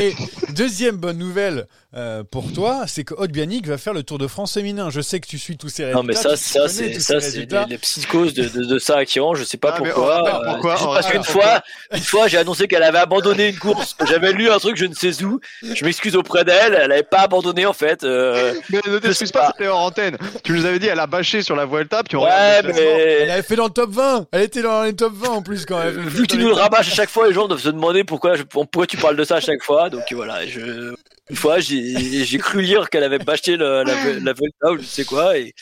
Et 0.00 0.14
deuxième 0.54 0.96
bonne 0.96 1.18
nouvelle 1.18 1.66
euh, 1.96 2.24
pour 2.24 2.52
toi, 2.52 2.84
c'est 2.88 3.04
que 3.04 3.14
Haute 3.14 3.30
Bianic 3.30 3.68
va 3.68 3.78
faire 3.78 3.92
le 3.92 4.02
Tour 4.02 4.18
de 4.18 4.26
France 4.26 4.54
féminin. 4.54 4.90
Je 4.90 5.00
sais 5.00 5.20
que 5.20 5.28
tu 5.28 5.38
suis 5.38 5.56
tous 5.56 5.68
ces 5.68 5.84
résultats. 5.84 6.02
Non, 6.02 6.06
mais 6.06 6.14
ça, 6.14 6.36
ça, 6.36 6.68
c'est 6.68 6.88
les, 6.88 7.78
psychoses 7.78 8.34
de, 8.34 8.48
de, 8.48 8.64
de 8.64 8.78
ça 8.80 8.96
à 8.96 9.04
Kiran. 9.04 9.34
Je 9.34 9.44
sais 9.44 9.58
pas 9.58 9.74
ah, 9.74 9.78
pourquoi. 9.78 10.42
Pourquoi 10.44 10.74
parce 10.74 11.08
qu'une 11.08 11.22
fois, 11.22 11.62
une 11.92 12.02
fois, 12.02 12.26
j'ai 12.26 12.38
annoncé 12.38 12.66
qu'elle 12.66 12.82
avait 12.82 12.98
abandonné 12.98 13.50
une 13.50 13.58
course. 13.58 13.96
J'avais 14.08 14.32
lu 14.32 14.50
un 14.50 14.58
truc, 14.58 14.76
je 14.76 14.86
ne 14.86 14.94
sais 14.94 15.12
Je 15.20 15.84
m'excuse 15.84 16.16
auprès 16.16 16.44
d'elle. 16.44 16.74
Elle 16.74 16.88
n'avait 16.88 17.02
pas 17.02 17.20
abandonné 17.20 17.66
en 17.66 17.72
fait. 17.72 18.04
Euh, 18.04 18.54
mais 18.70 18.80
ne 18.86 18.98
t'excuse 18.98 19.32
pas, 19.32 19.52
c'était 19.52 19.68
hors 19.68 19.80
antenne. 19.80 20.16
Tu 20.42 20.52
nous 20.52 20.64
avais 20.64 20.78
dit, 20.78 20.86
elle 20.86 21.00
a 21.00 21.06
bâché 21.06 21.42
sur 21.42 21.56
la 21.56 21.66
Vuelta, 21.66 22.02
puis 22.02 22.16
on 22.16 22.24
ouais, 22.24 22.62
mais 22.62 23.22
elle 23.22 23.30
avait 23.30 23.42
fait 23.42 23.56
dans 23.56 23.64
le 23.64 23.70
top 23.70 23.90
20. 23.90 24.26
Elle 24.32 24.42
était 24.42 24.62
dans 24.62 24.82
les 24.82 24.94
top 24.94 25.12
20 25.14 25.28
en 25.28 25.42
plus 25.42 25.66
quand 25.66 25.78
même. 25.78 26.00
Vu 26.08 26.22
que 26.22 26.32
tu 26.32 26.38
nous 26.38 26.48
le 26.48 26.54
rabâches 26.54 26.92
à 26.92 26.94
chaque 26.94 27.10
fois, 27.10 27.28
les 27.28 27.34
gens 27.34 27.48
doivent 27.48 27.60
se 27.60 27.68
demander 27.68 28.04
pourquoi, 28.04 28.34
pourquoi 28.50 28.86
tu 28.86 28.96
parles 28.96 29.16
de 29.16 29.24
ça 29.24 29.36
à 29.36 29.40
chaque 29.40 29.62
fois. 29.62 29.90
Donc 29.90 30.04
voilà, 30.12 30.46
je 30.46 30.94
une 31.30 31.36
fois, 31.36 31.58
j'ai 31.58 32.38
cru 32.38 32.60
lire 32.60 32.90
qu'elle 32.90 33.02
avait 33.02 33.18
pas 33.18 33.32
acheté 33.32 33.56
la, 33.56 33.82
la, 33.82 33.94
la 33.94 34.32
Volta 34.34 34.72
ou 34.72 34.78
je 34.78 34.84
sais 34.84 35.04
quoi. 35.04 35.38
Et 35.38 35.54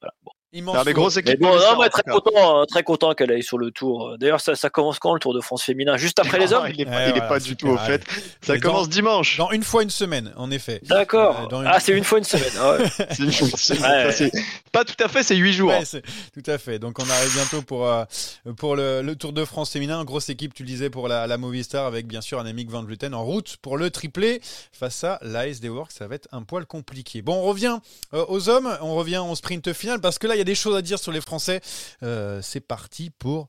voilà. 0.00 0.14
Bon. 0.60 0.74
Non, 0.74 0.82
mais 0.84 0.92
grosse 0.92 1.16
équipe. 1.16 1.40
bon, 1.40 1.56
non, 1.56 1.80
mais 1.80 1.88
très 1.88 2.02
content, 2.02 2.60
hein, 2.60 2.66
très 2.68 2.82
content 2.82 3.14
qu'elle 3.14 3.32
aille 3.32 3.42
sur 3.42 3.56
le 3.56 3.70
tour. 3.70 4.18
D'ailleurs, 4.18 4.42
ça, 4.42 4.54
ça, 4.54 4.68
commence 4.68 4.98
quand 4.98 5.14
le 5.14 5.18
Tour 5.18 5.32
de 5.32 5.40
France 5.40 5.62
féminin? 5.62 5.96
Juste 5.96 6.18
après 6.18 6.38
les 6.38 6.52
hommes? 6.52 6.66
Il 6.68 6.78
est 6.82 6.84
pas, 6.84 7.08
il 7.08 7.16
est 7.16 7.26
pas 7.26 7.40
du 7.40 7.56
tout 7.56 7.68
au 7.68 7.78
fait. 7.78 8.04
Ça 8.42 8.58
commence 8.58 8.90
dimanche. 8.90 9.38
Dans 9.38 9.50
une 9.50 9.62
fois 9.62 9.82
une 9.82 9.88
semaine, 9.88 10.30
en 10.36 10.50
effet. 10.50 10.80
D'accord. 10.82 11.48
Euh, 11.50 11.64
Ah, 11.66 11.80
c'est 11.80 11.92
une 11.92 12.04
fois 12.04 12.18
une 12.18 12.24
semaine. 12.24 12.52
Ah 12.60 12.76
ouais. 12.76 12.84
une 13.18 14.30
Pas 14.72 14.84
tout 14.84 15.02
à 15.02 15.08
fait, 15.08 15.22
c'est 15.22 15.36
huit 15.36 15.54
jours. 15.54 15.70
Ouais, 15.70 15.84
tout 15.84 16.50
à 16.50 16.58
fait. 16.58 16.78
Donc 16.78 16.98
on 16.98 17.08
arrive 17.08 17.32
bientôt 17.34 17.62
pour 17.62 17.86
euh, 17.86 18.04
pour 18.58 18.76
le, 18.76 19.00
le, 19.00 19.16
Tour 19.16 19.32
de 19.32 19.46
France 19.46 19.70
féminin. 19.70 20.04
Grosse 20.04 20.28
équipe, 20.28 20.52
tu 20.52 20.64
le 20.64 20.68
disais, 20.68 20.90
pour 20.90 21.08
la, 21.08 21.26
la 21.26 21.38
Movistar 21.38 21.86
avec 21.86 22.06
bien 22.06 22.20
sûr 22.20 22.38
Annemiek 22.38 22.68
van 22.70 22.82
Vleuten 22.82 23.14
en 23.14 23.24
route 23.24 23.56
pour 23.62 23.78
le 23.78 23.90
triplé 23.90 24.42
face 24.72 25.02
à 25.02 25.18
l'ASD 25.22 25.66
Works. 25.70 25.92
Ça 25.92 26.06
va 26.08 26.14
être 26.14 26.28
un 26.32 26.42
poil 26.42 26.66
compliqué. 26.66 27.22
Bon, 27.22 27.36
on 27.36 27.42
revient 27.42 27.78
euh, 28.12 28.26
aux 28.28 28.50
hommes. 28.50 28.68
On 28.82 28.96
revient 28.96 29.22
au 29.26 29.34
sprint 29.34 29.72
final 29.72 30.00
parce 30.00 30.18
que 30.18 30.26
là, 30.26 30.34
il 30.36 30.41
y 30.42 30.50
a 30.50 30.52
des 30.52 30.54
choses 30.54 30.76
à 30.76 30.82
dire 30.82 30.98
sur 30.98 31.12
les 31.12 31.20
Français. 31.20 31.60
Euh, 32.02 32.40
c'est 32.42 32.60
parti 32.60 33.10
pour 33.10 33.48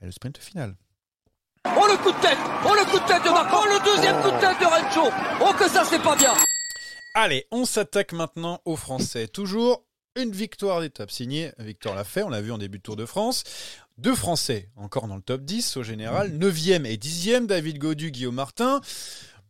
le 0.00 0.10
sprint 0.10 0.38
final. 0.38 0.74
Oh 1.64 1.86
le 1.88 1.96
coup 1.96 2.10
de 2.10 2.20
tête 2.20 2.38
Oh 2.66 2.74
le 2.74 2.84
coup 2.90 2.98
de 2.98 3.06
tête 3.06 3.22
de 3.24 3.30
Marco 3.30 3.56
Oh 3.62 3.66
le 3.66 3.84
deuxième 3.84 4.20
coup 4.20 4.30
de 4.30 4.40
tête 4.40 4.58
de 4.60 4.66
Rencho 4.66 5.12
Oh 5.40 5.52
que 5.56 5.68
ça 5.68 5.84
c'est 5.84 6.02
pas 6.02 6.16
bien 6.16 6.34
Allez, 7.14 7.46
on 7.52 7.64
s'attaque 7.64 8.12
maintenant 8.12 8.60
aux 8.64 8.74
Français. 8.74 9.28
Toujours 9.28 9.84
une 10.16 10.32
victoire 10.32 10.80
d'étape 10.80 11.10
signée 11.10 11.52
Victor 11.58 11.94
Lafay, 11.94 12.24
on 12.24 12.28
l'a 12.28 12.40
vu 12.40 12.50
en 12.50 12.58
début 12.58 12.78
de 12.78 12.82
Tour 12.82 12.96
de 12.96 13.06
France. 13.06 13.44
Deux 13.98 14.16
Français 14.16 14.70
encore 14.76 15.06
dans 15.06 15.16
le 15.16 15.22
top 15.22 15.42
10 15.42 15.76
au 15.76 15.82
général. 15.82 16.36
9e 16.36 16.84
et 16.84 16.96
10e, 16.96 17.46
David 17.46 17.78
Godu, 17.78 18.10
Guillaume 18.10 18.34
Martin. 18.34 18.80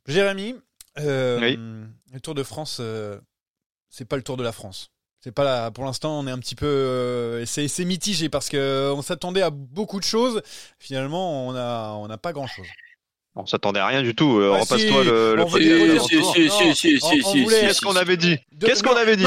Jérémy, 0.06 0.56
euh, 0.98 1.86
le 2.12 2.20
Tour 2.20 2.34
de 2.34 2.42
France, 2.42 2.78
euh, 2.80 3.18
c'est 3.88 4.04
pas 4.04 4.16
le 4.16 4.22
Tour 4.22 4.36
de 4.36 4.42
la 4.42 4.52
France. 4.52 4.90
C'est 5.24 5.30
pas 5.30 5.44
là, 5.44 5.70
pour 5.70 5.84
l'instant, 5.84 6.18
on 6.18 6.26
est 6.26 6.32
un 6.32 6.38
petit 6.40 6.56
peu, 6.56 6.66
euh, 6.66 7.46
c'est 7.46 7.84
mitigé 7.84 8.28
parce 8.28 8.48
que 8.48 8.92
on 8.92 9.02
s'attendait 9.02 9.42
à 9.42 9.50
beaucoup 9.50 10.00
de 10.00 10.04
choses. 10.04 10.42
Finalement, 10.80 11.46
on 11.46 11.54
a, 11.54 11.92
on 11.92 12.08
n'a 12.08 12.18
pas 12.18 12.32
grand 12.32 12.48
chose. 12.48 12.66
On 13.34 13.46
s'attendait 13.46 13.80
à 13.80 13.86
rien 13.86 14.02
du 14.02 14.14
tout. 14.14 14.38
Euh, 14.40 14.50
bah 14.52 14.58
Repasse-toi 14.60 15.04
le, 15.04 15.36
le 15.36 15.44
Qu'est-ce 17.48 17.80
qu'on 17.80 17.96
avait 17.96 18.18
dit 18.18 18.36
Qu'est-ce 18.60 18.82
qu'on 18.82 18.94
avait 18.94 19.16
dit 19.16 19.24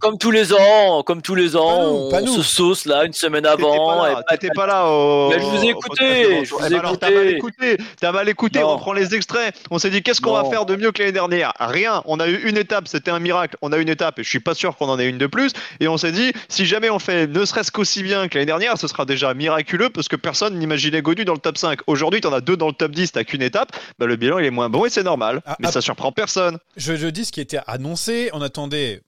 Comme 0.00 0.16
tous 0.16 0.30
les 0.30 0.54
ans, 0.54 1.02
comme 1.02 1.20
tous 1.20 1.34
les 1.34 1.54
ans, 1.54 2.08
on 2.10 2.26
se 2.26 2.42
sauce 2.42 2.86
là 2.86 3.04
une 3.04 3.12
semaine 3.12 3.44
avant. 3.44 4.06
T'étais 4.30 4.48
pas 4.54 4.66
là. 4.66 4.86
Au... 4.86 5.28
Mais 5.28 5.38
je 5.38 5.44
vous 5.44 5.64
ai 5.64 5.68
écouté. 5.68 6.44
Je 6.44 6.54
vous 6.54 6.64
ai 6.64 6.76
écouté. 6.76 6.96
T'as 6.98 7.10
mal 7.10 7.28
écouté. 7.28 7.76
T'as 8.00 8.12
mal 8.12 8.28
écouté. 8.30 8.64
On 8.64 8.78
prend 8.78 8.94
les 8.94 9.14
extraits. 9.14 9.54
On 9.70 9.78
s'est 9.78 9.90
dit 9.90 10.02
qu'est-ce 10.02 10.22
qu'on 10.22 10.32
va 10.32 10.44
faire 10.44 10.64
de 10.64 10.74
mieux 10.74 10.90
que 10.90 11.00
l'année 11.00 11.12
dernière? 11.12 11.52
Rien. 11.60 12.02
On 12.06 12.20
a 12.20 12.28
eu 12.28 12.48
une 12.48 12.56
étape. 12.56 12.88
C'était 12.88 13.10
un 13.10 13.18
miracle. 13.18 13.58
On 13.60 13.70
a 13.72 13.76
une 13.76 13.90
étape 13.90 14.18
et 14.18 14.24
je 14.24 14.28
suis 14.30 14.40
pas 14.40 14.54
sûr 14.54 14.76
qu'on 14.76 14.88
en 14.88 14.98
ait 14.98 15.08
une 15.08 15.18
de 15.18 15.26
plus. 15.26 15.52
Et 15.80 15.88
on 15.88 15.98
s'est 15.98 16.12
dit 16.12 16.32
si 16.48 16.64
jamais 16.64 16.88
on 16.88 16.98
fait 16.98 17.26
ne 17.26 17.44
serait-ce 17.44 17.70
qu'aussi 17.70 18.02
bien 18.02 18.28
que 18.28 18.38
l'année 18.38 18.46
dernière, 18.46 18.78
ce 18.78 18.88
sera 18.88 19.04
déjà 19.04 19.34
miraculeux 19.34 19.90
parce 19.90 20.08
que 20.08 20.16
personne 20.16 20.58
n'imaginait 20.58 21.02
Godu 21.02 21.26
dans 21.26 21.34
le 21.34 21.38
top 21.38 21.58
5. 21.58 21.80
Aujourd'hui, 21.86 22.22
t'en 22.22 22.32
as 22.32 22.40
deux 22.40 22.56
dans 22.56 22.68
le 22.68 22.72
top 22.72 22.92
10. 22.92 23.12
T'as 23.12 23.24
qu'une 23.24 23.41
étape, 23.42 23.70
bah, 23.98 24.06
le 24.06 24.16
bilan 24.16 24.38
il 24.38 24.46
est 24.46 24.50
moins 24.50 24.68
bon 24.70 24.84
et 24.86 24.90
c'est 24.90 25.02
normal. 25.02 25.40
Ah, 25.46 25.56
mais 25.60 25.68
ah, 25.68 25.72
ça 25.72 25.80
surprend 25.80 26.12
personne. 26.12 26.58
Je, 26.76 26.96
je 26.96 27.06
dis 27.08 27.24
ce 27.24 27.32
qui 27.32 27.40
était 27.40 27.60
annoncé. 27.66 28.30
On 28.32 28.40
attendait 28.42 29.02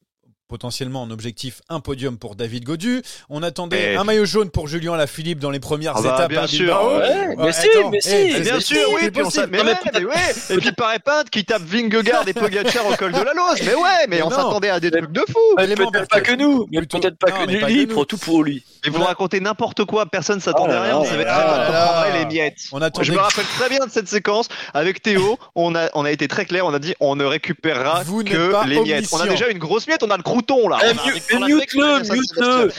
potentiellement 0.46 1.02
en 1.02 1.10
objectif 1.10 1.62
un 1.70 1.80
podium 1.80 2.18
pour 2.18 2.36
David 2.36 2.64
Godu. 2.64 3.02
On 3.30 3.42
attendait 3.42 3.94
Eh. 3.94 3.96
un 3.96 4.04
maillot 4.04 4.26
jaune 4.26 4.50
pour 4.50 4.68
Julien 4.68 4.94
Lafilippe 4.94 5.38
dans 5.40 5.50
les 5.50 5.58
premières 5.58 5.94
Ah 5.96 6.02
bah, 6.02 6.14
étapes 6.14 6.30
bien 6.30 6.46
sûr, 6.46 6.58
Bilbao. 6.66 6.98
ouais. 6.98 7.34
Mais 7.38 7.52
si, 7.52 7.68
mais 7.90 8.00
si. 8.00 8.10
eh, 8.14 8.32
Mais 8.34 8.40
Bien 8.40 8.60
sûr, 8.60 8.76
c'est 8.76 8.94
oui, 9.04 9.10
puis 9.10 9.22
on 9.24 9.30
mais, 9.50 9.58
Non, 9.58 9.64
mais 9.64 9.72
ouais, 9.72 9.78
mais 9.94 10.04
ouais. 10.04 10.14
Et 10.50 10.56
puis 10.58 10.72
par 10.72 10.94
épingle 10.94 11.30
qui 11.30 11.44
tape 11.44 11.62
Vingegaard 11.62 12.28
et 12.28 12.34
Pogacar 12.34 12.86
au 12.86 12.94
col 12.94 13.12
de 13.12 13.16
la 13.22 13.32
Lose. 13.32 13.62
Mais 13.64 13.74
ouais, 13.74 13.80
mais 14.08 14.16
Mais 14.18 14.22
on 14.22 14.30
s'attendait 14.30 14.68
à 14.68 14.78
des 14.80 14.90
trucs 14.90 15.10
de 15.12 15.24
fou. 15.26 15.38
Peut-être 15.56 16.08
pas 16.08 16.20
que 16.20 16.32
nous, 16.34 16.66
mais 16.70 16.82
peut-être 16.82 17.16
pas 17.18 17.30
que 17.32 17.50
nous. 17.86 17.86
prend 17.94 18.04
tout 18.04 18.18
pour 18.18 18.44
lui. 18.44 18.62
Et 18.86 18.90
vous 18.90 19.02
racontez 19.02 19.40
n'importe 19.40 19.84
quoi, 19.84 20.06
personne 20.06 20.40
s'attendait 20.40 20.74
Oh 20.74 20.78
à 20.78 20.82
rien. 20.82 20.96
On 20.98 21.02
là, 21.04 21.08
savait 21.10 21.24
très 21.24 21.70
bien 22.12 22.18
les 22.18 22.26
miettes. 22.26 22.58
On 22.72 22.78
Je 23.02 23.12
me 23.12 23.18
rappelle 23.18 23.44
très 23.58 23.68
bien 23.68 23.86
de 23.86 23.90
cette 23.90 24.08
séquence 24.08 24.48
avec 24.74 25.02
Théo. 25.02 25.38
On 25.54 25.74
a, 25.74 25.88
on 25.94 26.04
a 26.04 26.10
été 26.10 26.28
très 26.28 26.44
clair. 26.44 26.66
On 26.66 26.74
a 26.74 26.78
dit 26.78 26.94
on 27.00 27.16
ne 27.16 27.24
récupérera 27.24 28.02
Vous 28.04 28.22
que 28.22 28.66
les 28.68 28.80
miettes. 28.80 29.06
On 29.12 29.20
a 29.20 29.26
déjà 29.26 29.48
une 29.48 29.58
grosse 29.58 29.86
miette. 29.86 30.02
On 30.02 30.10
a 30.10 30.16
le 30.16 30.22
crouton 30.22 30.68
là. 30.68 30.78
Eh, 30.82 30.92
mais 30.94 31.20
fait 31.20 31.38
mute-le, 31.38 32.00
mute-le. 32.00 32.72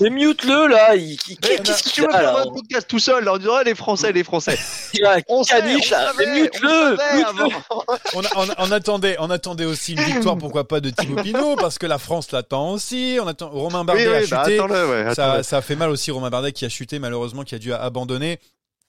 Mais 0.00 0.10
mute-le 0.10 0.66
là, 0.66 0.90
Mais 0.94 1.16
qu'est-ce 1.16 1.82
tu 1.84 1.90
qu'il 1.90 2.04
veux 2.04 2.10
faire 2.10 2.32
votre 2.38 2.52
podcast 2.52 2.86
tout 2.88 2.98
seul 2.98 3.24
là, 3.24 3.34
On 3.34 3.38
dirait 3.38 3.64
les 3.64 3.74
Français, 3.74 4.12
les 4.12 4.24
Français. 4.24 4.58
Un 5.04 5.18
On 5.28 5.42
caniche 5.44 5.90
là, 5.90 6.12
mais 6.18 6.26
mute-le, 6.26 6.68
on 6.68 6.96
savait 6.96 7.16
mute-le. 7.18 7.44
avant. 7.44 7.48
On, 8.14 8.20
a- 8.24 8.28
on- 8.36 8.54
on 8.68 8.72
attendait, 8.72 9.16
on 9.20 9.30
attendait 9.30 9.64
aussi 9.64 9.92
une 9.92 10.00
victoire, 10.00 10.36
pourquoi 10.38 10.66
pas 10.66 10.80
de 10.80 10.90
Thibaut 10.90 11.22
Pinot, 11.22 11.56
parce 11.56 11.78
que 11.78 11.86
la 11.86 11.98
France 11.98 12.32
l'attend 12.32 12.70
aussi. 12.72 13.18
On 13.22 13.26
attend 13.26 13.48
Romain 13.50 13.80
Oui, 13.80 13.86
Bardet 13.86 14.06
a 14.06 14.10
bah, 14.36 14.44
chuté. 14.44 14.58
Ouais, 15.36 15.42
ça, 15.42 15.58
a 15.58 15.62
fait 15.62 15.76
mal 15.76 15.90
aussi 15.90 16.10
Romain 16.10 16.30
Bardet 16.30 16.52
qui 16.52 16.64
a 16.64 16.68
chuté 16.68 16.98
malheureusement, 16.98 17.42
qui 17.44 17.54
a 17.54 17.58
dû 17.58 17.72
abandonner. 17.72 18.38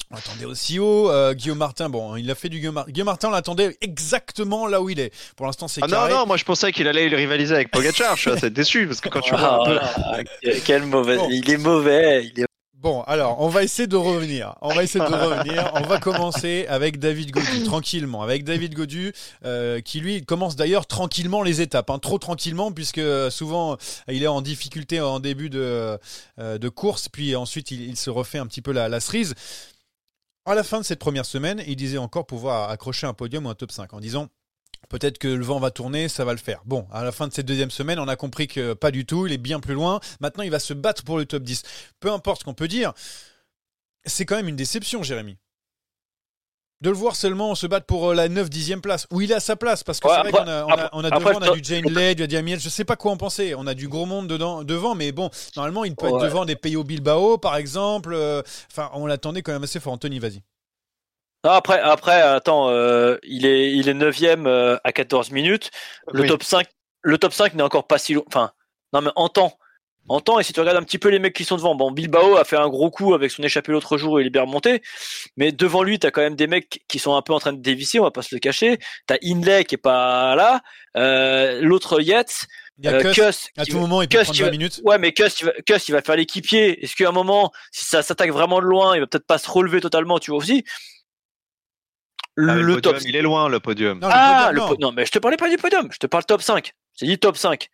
On 0.09 0.15
attendait 0.15 0.45
aussi 0.45 0.79
haut. 0.79 1.11
Euh, 1.11 1.33
Guillaume 1.33 1.57
Martin, 1.57 1.89
bon, 1.89 2.15
il 2.15 2.31
a 2.31 2.35
fait 2.35 2.47
du 2.47 2.59
Guillaume 2.59 2.75
Martin. 2.75 2.91
Guillaume 2.91 3.07
Martin, 3.07 3.27
on 3.27 3.31
l'attendait 3.31 3.77
exactement 3.81 4.65
là 4.65 4.81
où 4.81 4.89
il 4.89 5.01
est. 5.01 5.11
Pour 5.35 5.45
l'instant, 5.47 5.67
c'est 5.67 5.81
Ah 5.83 5.87
carré. 5.87 6.13
non, 6.13 6.19
non, 6.19 6.25
moi 6.25 6.37
je 6.37 6.45
pensais 6.45 6.71
qu'il 6.71 6.87
allait 6.87 7.07
rivaliser 7.07 7.55
avec 7.55 7.71
Pogacar. 7.71 8.15
Je 8.15 8.21
suis 8.21 8.31
assez 8.31 8.49
déçu 8.49 8.87
parce 8.87 9.01
que 9.01 9.09
quand 9.09 9.19
tu 9.19 9.35
vois 9.35 9.61
un 9.61 9.65
peu. 9.65 9.79
Ah, 9.81 10.17
quel 10.65 10.83
mauvais, 10.85 11.17
Bon. 11.17 11.27
il 11.29 11.49
est 11.49 11.57
mauvais, 11.57 12.23
il 12.33 12.41
est 12.41 12.46
Bon, 12.87 13.01
alors, 13.01 13.41
on 13.41 13.49
va 13.49 13.63
essayer 13.63 13.85
de 13.85 13.97
revenir. 13.97 14.55
On 14.61 14.73
va 14.73 14.81
essayer 14.81 15.03
de 15.03 15.13
revenir. 15.13 15.71
On 15.73 15.81
va 15.81 15.99
commencer 15.99 16.65
avec 16.69 16.99
David 16.99 17.31
Godu, 17.31 17.63
tranquillement. 17.65 18.23
Avec 18.23 18.45
David 18.45 18.75
Godu, 18.75 19.11
euh, 19.43 19.81
qui 19.81 19.99
lui 19.99 20.23
commence 20.23 20.55
d'ailleurs 20.55 20.85
tranquillement 20.85 21.43
les 21.43 21.59
étapes. 21.59 21.89
hein, 21.89 21.99
trop 21.99 22.17
tranquillement, 22.17 22.71
puisque 22.71 22.99
euh, 22.99 23.29
souvent, 23.29 23.75
il 24.07 24.23
est 24.23 24.27
en 24.27 24.41
difficulté 24.41 25.01
en 25.01 25.19
début 25.19 25.49
de, 25.49 25.99
euh, 26.39 26.69
course, 26.69 27.09
puis 27.09 27.35
ensuite, 27.35 27.71
il, 27.71 27.81
il 27.81 27.97
se 27.97 28.09
refait 28.09 28.37
un 28.37 28.47
petit 28.47 28.61
peu 28.61 28.71
la, 28.71 28.87
la 28.87 29.01
cerise. 29.01 29.35
À 30.45 30.55
la 30.55 30.63
fin 30.63 30.77
de 30.79 30.85
cette 30.85 30.99
première 30.99 31.25
semaine, 31.25 31.61
il 31.67 31.75
disait 31.75 31.97
encore 31.97 32.25
pouvoir 32.25 32.69
accrocher 32.69 33.05
un 33.05 33.13
podium 33.13 33.47
ou 33.47 33.49
un 33.49 33.55
top 33.55 33.73
5, 33.73 33.93
en 33.95 33.99
disant 33.99 34.29
Peut-être 34.89 35.17
que 35.17 35.27
le 35.27 35.43
vent 35.43 35.59
va 35.59 35.69
tourner, 35.71 36.07
ça 36.07 36.23
va 36.25 36.31
le 36.31 36.37
faire. 36.37 36.61
Bon, 36.65 36.87
à 36.91 37.03
la 37.03 37.11
fin 37.11 37.27
de 37.27 37.33
cette 37.33 37.45
deuxième 37.45 37.71
semaine, 37.71 37.99
on 37.99 38.07
a 38.07 38.15
compris 38.15 38.47
que 38.47 38.73
pas 38.73 38.91
du 38.91 39.05
tout, 39.05 39.27
il 39.27 39.33
est 39.33 39.37
bien 39.37 39.59
plus 39.59 39.73
loin. 39.73 39.99
Maintenant, 40.21 40.43
il 40.43 40.51
va 40.51 40.59
se 40.59 40.73
battre 40.73 41.03
pour 41.03 41.17
le 41.17 41.25
top 41.25 41.43
10. 41.43 41.63
Peu 41.99 42.11
importe 42.11 42.39
ce 42.41 42.45
qu'on 42.45 42.53
peut 42.53 42.69
dire, 42.69 42.93
c'est 44.05 44.25
quand 44.25 44.35
même 44.37 44.47
une 44.47 44.55
déception, 44.55 45.03
Jérémy. 45.03 45.37
De 46.79 46.91
le 46.91 46.95
voir 46.95 47.15
seulement 47.15 47.55
se 47.55 47.65
battre 47.65 47.87
pour 47.87 48.11
euh, 48.11 48.13
la 48.13 48.29
9-10e 48.29 48.81
place, 48.81 49.07
où 49.11 49.19
il 49.19 49.31
est 49.31 49.35
à 49.35 49.39
sa 49.39 49.55
place, 49.55 49.83
parce 49.83 49.99
que 49.99 50.07
Ouais, 50.07 50.13
c'est 50.23 50.29
vrai 50.29 50.31
qu'on 50.31 50.47
a, 50.47 50.63
on 50.63 50.69
a, 50.69 50.89
on 50.93 51.03
a 51.03 51.09
devant, 51.09 51.31
on 51.39 51.41
a 51.41 51.49
du 51.55 51.63
Jane 51.63 51.89
Lay, 51.91 52.13
du 52.13 52.35
Amiel, 52.35 52.59
je 52.59 52.69
sais 52.69 52.85
pas 52.85 52.95
quoi 52.95 53.11
en 53.11 53.17
penser. 53.17 53.55
On 53.55 53.65
a 53.65 53.73
du 53.73 53.87
gros 53.87 54.05
monde 54.05 54.27
dedans, 54.27 54.63
devant, 54.63 54.93
mais 54.93 55.11
bon, 55.11 55.31
normalement, 55.55 55.85
il 55.85 55.95
peut 55.95 56.05
être 56.05 56.13
Ouais. 56.17 56.23
devant 56.23 56.45
des 56.45 56.55
pays 56.55 56.75
au 56.75 56.83
Bilbao, 56.83 57.39
par 57.39 57.55
exemple. 57.55 58.13
euh, 58.13 58.43
Enfin, 58.71 58.91
on 58.93 59.07
l'attendait 59.07 59.41
quand 59.41 59.53
même 59.53 59.63
assez 59.63 59.79
fort. 59.79 59.93
Anthony, 59.93 60.19
vas-y. 60.19 60.43
Non, 61.47 61.53
après, 61.53 61.79
après, 61.79 62.21
attends, 62.21 62.69
euh, 62.69 63.17
il 63.23 63.45
est, 63.45 63.71
il 63.71 63.87
est 63.87 63.93
neuvième 63.93 64.47
euh, 64.47 64.75
à 64.83 64.91
14 64.91 65.31
minutes. 65.31 65.71
Le 66.11 66.21
Oui. 66.23 66.27
top 66.27 66.43
5, 66.43 66.67
le 67.03 67.17
top 67.17 67.31
5 67.31 67.53
n'est 67.53 67.63
encore 67.63 67.87
pas 67.87 67.97
si 67.97 68.13
long. 68.13 68.23
Enfin, 68.27 68.51
non, 68.93 68.99
mais 69.01 69.11
en 69.15 69.29
temps. 69.29 69.57
En 70.09 70.19
temps, 70.21 70.39
et 70.39 70.43
si 70.43 70.51
tu 70.53 70.59
regardes 70.59 70.77
un 70.77 70.83
petit 70.83 70.99
peu 70.99 71.07
les 71.09 71.19
mecs 71.19 71.33
qui 71.35 71.43
sont 71.45 71.55
devant, 71.57 71.75
bon, 71.75 71.91
Bilbao 71.91 72.35
a 72.37 72.43
fait 72.45 72.55
un 72.57 72.67
gros 72.69 72.89
coup 72.89 73.13
avec 73.13 73.29
son 73.31 73.43
échappé 73.43 73.71
l'autre 73.73 73.97
jour 73.97 74.19
et 74.19 74.23
il 74.23 74.27
est 74.27 74.29
bien 74.29 74.41
remonté. 74.43 74.81
Mais 75.37 75.51
devant 75.53 75.83
lui, 75.83 75.99
t'as 75.99 76.11
quand 76.11 76.21
même 76.21 76.35
des 76.35 76.47
mecs 76.47 76.81
qui 76.89 76.97
sont 76.99 77.15
un 77.15 77.21
peu 77.21 77.33
en 77.33 77.39
train 77.39 77.51
de 77.53 77.61
dévisser, 77.61 77.99
on 77.99 78.03
va 78.03 78.11
pas 78.11 78.21
se 78.21 78.33
le 78.35 78.39
cacher. 78.39 78.77
T'as 79.05 79.17
Inley 79.23 79.63
qui 79.65 79.75
est 79.75 79.77
pas 79.77 80.35
là. 80.35 80.61
Euh, 80.95 81.59
l'autre 81.61 81.99
Yates, 82.01 82.45
Il 82.79 82.85
y 82.85 82.87
a 82.89 83.01
Kuss, 83.01 83.15
Kuss, 83.15 83.47
à 83.57 83.65
tout 83.65 83.73
va- 83.73 83.79
moment, 83.81 84.01
il 84.01 84.07
peut 84.07 84.17
Kuss 84.17 84.23
prendre 84.27 84.35
qui 84.35 84.41
20 84.43 84.47
va- 84.47 84.51
minutes. 84.51 84.81
Ouais, 84.85 84.97
mais 84.97 85.11
Kuss, 85.13 85.41
il 85.41 85.45
va, 85.45 85.51
Kuss, 85.65 85.89
il 85.89 85.91
va 85.93 86.01
faire 86.01 86.15
l'équipier. 86.15 86.83
Est-ce 86.83 86.95
qu'à 86.95 87.09
un 87.09 87.11
moment, 87.11 87.51
si 87.71 87.83
ça 87.85 88.01
s'attaque 88.01 88.31
vraiment 88.31 88.59
de 88.59 88.65
loin, 88.65 88.95
il 88.95 88.99
va 89.01 89.07
peut-être 89.07 89.25
pas 89.27 89.37
se 89.37 89.49
relever 89.49 89.81
totalement, 89.81 90.19
tu 90.19 90.31
vois 90.31 90.37
aussi. 90.39 90.63
Ah, 92.39 92.55
le, 92.55 92.81
top 92.81 92.93
podium, 92.95 93.09
il 93.09 93.15
est 93.15 93.21
loin 93.21 93.49
le 93.49 93.59
podium. 93.59 93.99
Non, 93.99 94.07
le 94.07 94.13
ah, 94.15 94.45
podium, 94.47 94.53
le 94.53 94.59
non. 94.59 94.67
po- 94.67 94.77
non, 94.79 94.91
mais 94.91 95.05
je 95.05 95.11
te 95.11 95.19
parlais 95.19 95.37
pas 95.37 95.49
du 95.49 95.57
podium, 95.57 95.87
je 95.91 95.97
te 95.97 96.07
parle 96.07 96.23
top 96.25 96.41
5. 96.41 96.71
J'ai 96.99 97.07
dit 97.07 97.17
top 97.17 97.35
5. 97.37 97.67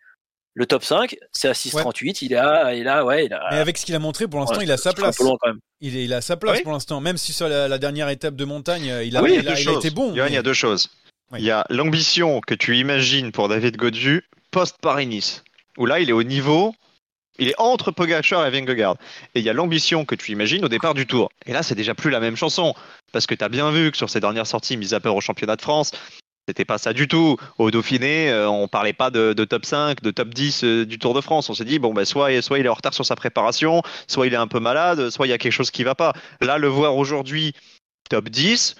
Le 0.55 0.65
top 0.67 0.83
5, 0.83 1.15
c'est 1.31 1.47
à 1.47 1.53
6,38, 1.53 2.19
il 2.21 2.33
est 2.33 2.35
à, 2.37 2.75
il 2.75 2.87
a, 2.87 3.03
ouais, 3.03 3.25
il 3.25 3.33
a. 3.33 3.47
Mais 3.51 3.57
avec 3.57 3.75
ce 3.77 3.85
qu'il 3.85 3.95
a 3.95 3.99
montré, 3.99 4.27
pour 4.27 4.39
l'instant, 4.39 4.57
Ouais, 4.57 4.65
il 4.65 4.71
a 4.71 4.77
sa 4.77 4.93
place. 4.93 5.17
peu 5.17 5.23
loin 5.23 5.35
quand 5.41 5.47
même. 5.49 5.59
Il 5.81 5.97
est, 5.97 6.03
il 6.05 6.13
a 6.13 6.21
sa 6.21 6.37
place 6.37 6.57
Oui. 6.57 6.63
pour 6.63 6.71
l'instant, 6.71 7.01
même 7.01 7.17
si 7.17 7.33
sur 7.33 7.49
la, 7.49 7.67
la 7.67 7.77
dernière 7.79 8.07
étape 8.09 8.35
de 8.35 8.45
montagne, 8.45 8.89
euh, 8.91 9.03
il 9.03 9.15
a, 9.17 9.19
Ah 9.19 9.23
oui, 9.23 9.31
il 9.33 9.39
il 9.39 9.43
y 9.45 9.47
a 9.47 9.51
a- 9.51 9.55
deux 9.55 9.61
il 9.61 9.67
a 9.69 9.71
choses. 9.73 9.85
été 9.85 9.93
bon. 9.93 10.13
Mais- 10.13 10.27
il 10.27 10.33
y 10.33 10.37
a 10.37 10.43
deux 10.43 10.53
choses. 10.53 10.91
Oui. 11.31 11.39
Il 11.41 11.45
y 11.45 11.49
a 11.51 11.65
l'ambition 11.71 12.39
que 12.39 12.53
tu 12.53 12.77
imagines 12.77 13.31
pour 13.31 13.49
David 13.49 13.77
Godu 13.77 14.23
post-Paris-Nice, 14.51 15.43
où 15.79 15.85
là, 15.87 15.99
il 15.99 16.09
est 16.09 16.13
au 16.13 16.21
niveau, 16.23 16.75
il 17.39 17.49
est 17.49 17.55
entre 17.57 17.91
Pogacar 17.91 18.45
et 18.45 18.51
Vingegaard. 18.51 18.97
Et 19.35 19.39
il 19.39 19.45
y 19.45 19.49
a 19.49 19.53
l'ambition 19.53 20.05
que 20.05 20.15
tu 20.15 20.31
imagines 20.31 20.63
au 20.65 20.69
départ 20.69 20.93
du 20.93 21.05
tour. 21.05 21.29
Et 21.45 21.53
là, 21.53 21.63
c'est 21.63 21.75
déjà 21.75 21.95
plus 21.95 22.09
la 22.09 22.19
même 22.19 22.35
chanson, 22.35 22.73
parce 23.11 23.25
que 23.25 23.35
tu 23.35 23.43
as 23.43 23.49
bien 23.49 23.71
vu 23.71 23.91
que 23.91 23.97
sur 23.97 24.09
ces 24.09 24.19
dernières 24.19 24.47
sorties, 24.47 24.77
mis 24.77 24.93
à 24.93 24.99
part 24.99 25.15
au 25.15 25.21
championnat 25.21 25.55
de 25.55 25.61
France, 25.61 25.91
c'était 26.47 26.65
pas 26.65 26.77
ça 26.77 26.91
du 26.91 27.07
tout. 27.07 27.37
Au 27.57 27.71
Dauphiné, 27.71 28.29
euh, 28.29 28.49
on 28.49 28.67
parlait 28.67 28.93
pas 28.93 29.09
de, 29.09 29.33
top 29.45 29.65
5, 29.65 30.01
de 30.01 30.11
top 30.11 30.29
10 30.33 30.63
euh, 30.63 30.85
du 30.85 30.99
Tour 30.99 31.13
de 31.13 31.21
France. 31.21 31.49
On 31.49 31.53
s'est 31.53 31.63
dit, 31.63 31.79
bon, 31.79 31.93
ben, 31.93 32.03
soit, 32.03 32.41
soit 32.41 32.59
il 32.59 32.65
est 32.65 32.69
en 32.69 32.73
retard 32.73 32.93
sur 32.93 33.05
sa 33.05 33.15
préparation, 33.15 33.81
soit 34.07 34.27
il 34.27 34.33
est 34.33 34.37
un 34.37 34.47
peu 34.47 34.59
malade, 34.59 35.09
soit 35.09 35.25
il 35.25 35.29
y 35.29 35.33
a 35.33 35.37
quelque 35.37 35.53
chose 35.53 35.71
qui 35.71 35.83
va 35.83 35.95
pas. 35.95 36.13
Là, 36.41 36.57
le 36.57 36.67
voir 36.67 36.97
aujourd'hui 36.97 37.53
top 38.09 38.27
10, 38.27 38.75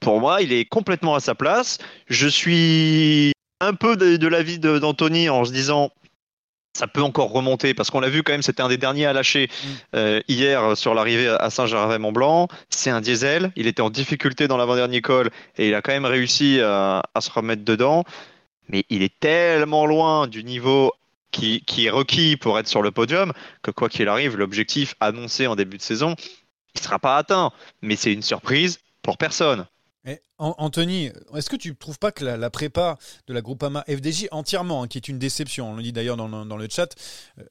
pour 0.00 0.20
moi, 0.20 0.42
il 0.42 0.52
est 0.52 0.64
complètement 0.64 1.14
à 1.14 1.20
sa 1.20 1.36
place. 1.36 1.78
Je 2.08 2.26
suis 2.26 3.32
un 3.60 3.74
peu 3.74 3.96
de, 3.96 4.16
de 4.16 4.28
l'avis 4.28 4.58
d'Anthony 4.58 5.28
en 5.28 5.44
se 5.44 5.52
disant 5.52 5.92
ça 6.76 6.86
peut 6.86 7.02
encore 7.02 7.30
remonter 7.32 7.74
parce 7.74 7.90
qu'on 7.90 8.00
l'a 8.00 8.08
vu 8.08 8.22
quand 8.22 8.32
même, 8.32 8.42
c'était 8.42 8.62
un 8.62 8.68
des 8.68 8.76
derniers 8.76 9.06
à 9.06 9.12
lâcher 9.12 9.48
euh, 9.94 10.20
hier 10.28 10.76
sur 10.76 10.94
l'arrivée 10.94 11.28
à 11.28 11.50
Saint-Gervais-Mont-Blanc. 11.50 12.48
C'est 12.68 12.90
un 12.90 13.00
diesel, 13.00 13.50
il 13.56 13.66
était 13.66 13.80
en 13.80 13.90
difficulté 13.90 14.46
dans 14.46 14.58
l'avant-dernier 14.58 15.00
col 15.00 15.30
et 15.56 15.68
il 15.68 15.74
a 15.74 15.80
quand 15.80 15.92
même 15.92 16.04
réussi 16.04 16.60
à, 16.60 17.02
à 17.14 17.20
se 17.20 17.30
remettre 17.30 17.64
dedans. 17.64 18.04
Mais 18.68 18.84
il 18.90 19.02
est 19.02 19.18
tellement 19.18 19.86
loin 19.86 20.26
du 20.26 20.44
niveau 20.44 20.92
qui, 21.30 21.62
qui 21.62 21.86
est 21.86 21.90
requis 21.90 22.36
pour 22.36 22.58
être 22.58 22.68
sur 22.68 22.82
le 22.82 22.90
podium 22.90 23.32
que 23.62 23.70
quoi 23.70 23.88
qu'il 23.88 24.08
arrive, 24.08 24.36
l'objectif 24.36 24.94
annoncé 25.00 25.46
en 25.46 25.56
début 25.56 25.78
de 25.78 25.82
saison, 25.82 26.14
il 26.74 26.80
ne 26.80 26.84
sera 26.84 26.98
pas 26.98 27.16
atteint. 27.16 27.52
Mais 27.80 27.96
c'est 27.96 28.12
une 28.12 28.22
surprise 28.22 28.80
pour 29.02 29.16
personne. 29.16 29.66
An- 30.38 30.54
Anthony, 30.58 31.10
est-ce 31.34 31.50
que 31.50 31.56
tu 31.56 31.70
ne 31.70 31.74
trouves 31.74 31.98
pas 31.98 32.12
que 32.12 32.24
la, 32.24 32.36
la 32.36 32.50
prépa 32.50 32.96
de 33.26 33.32
la 33.34 33.40
Groupama 33.40 33.84
FDJ 33.88 34.28
entièrement, 34.30 34.82
hein, 34.82 34.86
qui 34.88 34.98
est 34.98 35.08
une 35.08 35.18
déception, 35.18 35.72
on 35.72 35.76
le 35.76 35.82
dit 35.82 35.92
d'ailleurs 35.92 36.16
dans, 36.16 36.28
le- 36.28 36.44
dans 36.48 36.56
le 36.56 36.68
chat, 36.70 36.94
euh, 37.38 37.42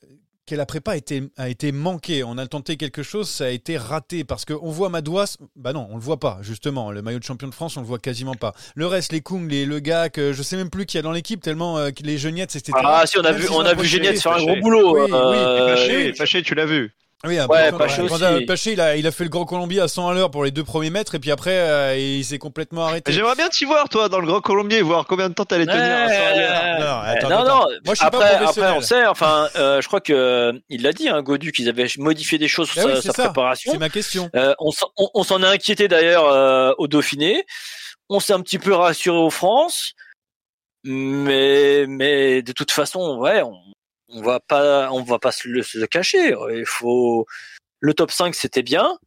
que 0.47 0.53
la 0.53 0.68
prépa 0.68 0.91
a 0.91 0.95
été, 0.95 1.24
a 1.38 1.49
été 1.49 1.72
manquée. 1.72 2.24
On 2.24 2.38
a 2.38 2.45
tenté 2.45 2.78
quelque 2.78 3.01
chose, 3.01 3.28
ça 3.28 3.45
a 3.45 3.49
été 3.49 3.78
raté. 3.78 4.24
Parce 4.24 4.45
qu'on 4.45 4.70
voit 4.70 4.89
Madouas, 4.89 5.38
bah 5.56 5.74
non, 5.74 5.88
on 5.89 5.95
le 5.95 6.01
voit 6.01 6.20
pas, 6.20 6.38
justement. 6.43 6.91
Le 6.91 7.01
maillot 7.01 7.18
de 7.18 7.24
champion 7.24 7.47
de 7.47 7.53
France, 7.56 7.78
on 7.78 7.82
le 7.82 7.88
voit 7.88 7.97
quasiment 7.97 8.36
pas. 8.36 8.53
Le 8.76 8.86
reste, 8.86 9.12
les 9.12 9.22
Kung, 9.22 9.49
les 9.49 9.66
Le 9.66 9.80
Gak, 9.80 10.20
euh, 10.20 10.34
je 10.34 10.43
sais 10.43 10.56
même 10.56 10.70
plus 10.70 10.86
qui 10.86 10.97
y 10.97 10.99
a 10.99 11.01
dans 11.01 11.12
l'équipe, 11.12 11.41
tellement 11.41 11.80
euh, 11.80 11.89
les 12.03 12.20
Geniettes, 12.20 12.56
etc. 12.56 12.74
Ah, 12.76 13.03
si, 13.08 13.18
on 13.18 13.22
a 13.22 13.32
Même 13.32 13.41
vu, 13.41 13.47
s'ils 13.47 13.56
on 13.56 13.62
a 13.62 13.74
vu 13.74 13.88
Geniette 13.88 14.22
faire 14.22 14.34
un 14.34 14.43
gros 14.43 14.56
boulot. 14.62 14.93
Oui, 15.06 15.12
euh, 15.12 15.76
oui. 16.12 16.14
Paché, 16.14 16.43
tu 16.43 16.53
l'as 16.53 16.68
vu. 16.68 16.93
Oui, 17.28 17.36
Ouais, 17.36 17.39
après, 17.39 17.71
Paché 17.88 18.01
aussi. 18.01 18.45
Paché, 18.45 18.71
il 18.73 18.82
a, 18.82 18.95
il 18.95 19.05
a 19.07 19.11
fait 19.11 19.23
le 19.23 19.30
Grand 19.30 19.45
Colombier 19.45 19.82
à 19.82 19.88
100 19.88 20.07
à 20.09 20.13
l'heure 20.13 20.32
pour 20.32 20.43
les 20.43 20.51
deux 20.51 20.63
premiers 20.63 20.89
mètres, 20.89 21.15
et 21.15 21.19
puis 21.19 21.32
après, 21.32 21.51
euh, 21.57 21.97
il 21.97 22.23
s'est 22.26 22.38
complètement 22.38 22.86
arrêté. 22.86 23.11
J'aimerais 23.11 23.36
bien 23.36 23.49
t'y 23.49 23.65
voir, 23.65 23.89
toi, 23.89 24.09
dans 24.09 24.19
le 24.19 24.28
Grand 24.28 24.41
Colombier, 24.41 24.82
voir 24.82 25.05
combien 25.07 25.30
de 25.30 25.34
temps 25.34 25.45
t'allais 25.45 25.65
tenir 25.65 25.80
à 25.82 26.05
Ouais. 26.07 26.13
Saint-Hilaire. 26.13 26.78
Non, 26.80 26.86
attends, 27.09 27.30
non, 27.30 27.36
attends. 27.38 27.45
non. 27.45 27.65
Moi, 27.86 27.93
je 27.93 27.95
suis 27.95 27.99
pas 27.99 28.05
après, 28.07 28.26
après, 28.30 28.43
professionnel. 28.43 28.73
on 28.78 28.82
sait. 28.82 29.05
Enfin, 29.07 29.49
euh, 29.55 29.82
je 29.82 29.88
crois 29.88 30.01
que 30.01 30.13
euh, 30.13 30.53
il 30.69 30.82
l'a 30.84 30.93
dit, 30.93 31.09
hein, 31.09 31.21
Godu, 31.21 31.51
qu'ils 31.51 31.69
avaient 31.69 31.88
modifié 31.97 32.38
des 32.38 32.47
choses 32.47 32.69
sur 32.69 32.82
Ah 32.84 32.93
oui, 32.95 33.01
sa, 33.01 33.13
préparation. 33.13 33.71
C'est 33.71 33.78
ma 33.80 33.89
question. 33.89 34.30
Euh, 34.36 34.53
on 34.59 34.71
s'en- 34.71 34.89
on- 34.97 35.09
on 35.13 35.23
s'en 35.23 35.41
est 35.43 35.47
inquiété 35.47 35.88
d'ailleurs 35.88 36.26
euh, 36.28 36.71
au 36.78 36.88
Dauphiné. 36.88 37.45
On 38.09 38.19
s'est 38.19 38.34
un 38.34 38.41
petit 38.41 38.59
peu 38.59 38.73
rassuré 38.73 39.17
aux 39.17 39.30
France, 39.32 39.93
mais 40.84 41.86
mais 41.88 42.41
de 42.41 42.51
toute 42.51 42.71
façon, 42.71 43.17
ouais, 43.17 43.41
on, 43.41 43.53
on 44.10 44.22
va 44.22 44.39
pas 44.39 44.91
on 44.91 45.01
va 45.03 45.20
pas 45.20 45.32
se 45.32 45.47
le, 45.47 45.64
se 45.64 45.78
le 45.78 45.88
cacher. 45.88 46.36
Il 46.53 46.66
faut 46.66 47.26
le 47.80 47.93
top 47.93 48.12
5 48.12 48.34
c'était 48.36 48.64
bien, 48.64 48.97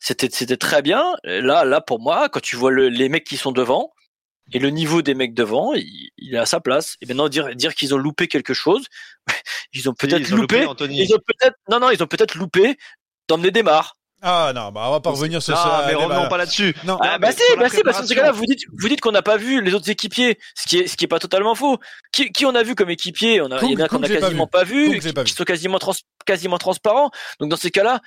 c'était 0.00 0.28
c'était 0.30 0.56
très 0.56 0.82
bien. 0.82 1.14
Là 1.24 1.64
là 1.64 1.80
pour 1.80 2.00
moi, 2.00 2.28
quand 2.28 2.40
tu 2.40 2.56
vois 2.56 2.70
le- 2.70 2.88
les 2.88 3.08
mecs 3.08 3.24
qui 3.24 3.36
sont 3.36 3.52
devant 3.52 3.92
et 4.52 4.58
le 4.58 4.68
niveau 4.70 5.00
des 5.02 5.14
mecs 5.14 5.34
devant, 5.34 5.72
il, 5.74 6.10
il 6.18 6.34
est 6.34 6.38
à 6.38 6.46
sa 6.46 6.60
place. 6.60 6.96
Et 7.00 7.06
maintenant 7.06 7.28
dire 7.28 7.54
dire 7.56 7.74
qu'ils 7.74 7.94
ont 7.94 7.98
loupé 7.98 8.28
quelque 8.28 8.54
chose, 8.54 8.86
ils 9.72 9.88
ont 9.88 9.94
peut-être 9.94 10.28
loupé. 10.42 10.60
Ils 11.04 11.14
ont 11.14 11.18
peut-être 11.26 11.56
non 11.70 11.80
non 11.80 11.90
ils 11.90 12.02
ont 12.02 12.06
peut-être 12.06 12.34
loupé 12.36 12.76
d'emmener 13.28 13.50
des 13.50 13.62
marres. 13.62 13.96
Ah 14.26 14.52
non, 14.54 14.72
bah 14.72 14.84
on 14.86 14.90
va 14.92 15.00
pas 15.00 15.10
revenir 15.10 15.42
sur 15.42 15.54
non, 15.54 15.60
ça. 15.62 15.82
mais 15.86 15.92
débat, 15.92 16.04
revenons 16.06 16.22
là. 16.22 16.28
pas 16.28 16.38
là-dessus. 16.38 16.74
Non. 16.84 16.96
Ah, 17.02 17.18
bah 17.18 17.30
si, 17.30 17.42
bah 17.58 17.68
si, 17.68 17.82
parce 17.82 17.98
que 17.98 18.00
dans 18.02 18.06
ce 18.08 18.14
cas-là, 18.14 18.32
vous 18.32 18.46
dites, 18.46 18.60
vous 18.72 18.88
dites 18.88 19.02
qu'on 19.02 19.12
n'a 19.12 19.20
pas 19.20 19.36
vu 19.36 19.60
les 19.60 19.74
autres 19.74 19.90
équipiers, 19.90 20.38
ce 20.56 20.66
qui 20.66 20.78
est, 20.78 20.86
ce 20.86 20.96
qui 20.96 21.04
est 21.04 21.08
pas 21.08 21.18
totalement 21.18 21.54
faux. 21.54 21.76
Qui, 22.10 22.32
qui 22.32 22.46
on 22.46 22.54
a 22.54 22.62
vu 22.62 22.74
comme 22.74 22.88
équipier 22.88 23.42
On 23.42 23.50
a, 23.50 23.60
il 23.62 23.72
y 23.72 23.76
en 23.76 23.84
a 23.84 23.88
qu'on 23.88 24.02
a 24.02 24.08
quasiment 24.08 24.44
vu. 24.44 24.50
pas 24.50 24.64
vu, 24.64 24.98
qui, 24.98 25.32
sont 25.34 25.44
quasiment 25.44 25.78
trans, 25.78 25.92
quasiment 26.24 26.56
transparents. 26.56 27.10
Donc 27.38 27.50
dans 27.50 27.56
ces 27.58 27.70
cas-là, 27.70 28.00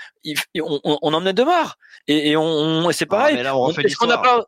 on, 0.59 0.79
on, 0.83 0.97
on 1.03 1.13
en 1.13 1.23
est 1.27 1.33
de 1.33 1.43
marre. 1.43 1.75
Et, 2.07 2.31
et 2.31 2.35
on, 2.37 2.41
on- 2.43 2.89
et 2.89 2.93
c'est 2.93 3.05
Ah, 3.11 3.15
pareil. 3.15 3.35
mais 3.35 3.43
là, 3.43 3.55
on 3.55 3.61
refait 3.61 3.83
Est-ce 3.83 3.95
qu'on 3.95 4.07
n'a 4.07 4.17
pas, 4.17 4.43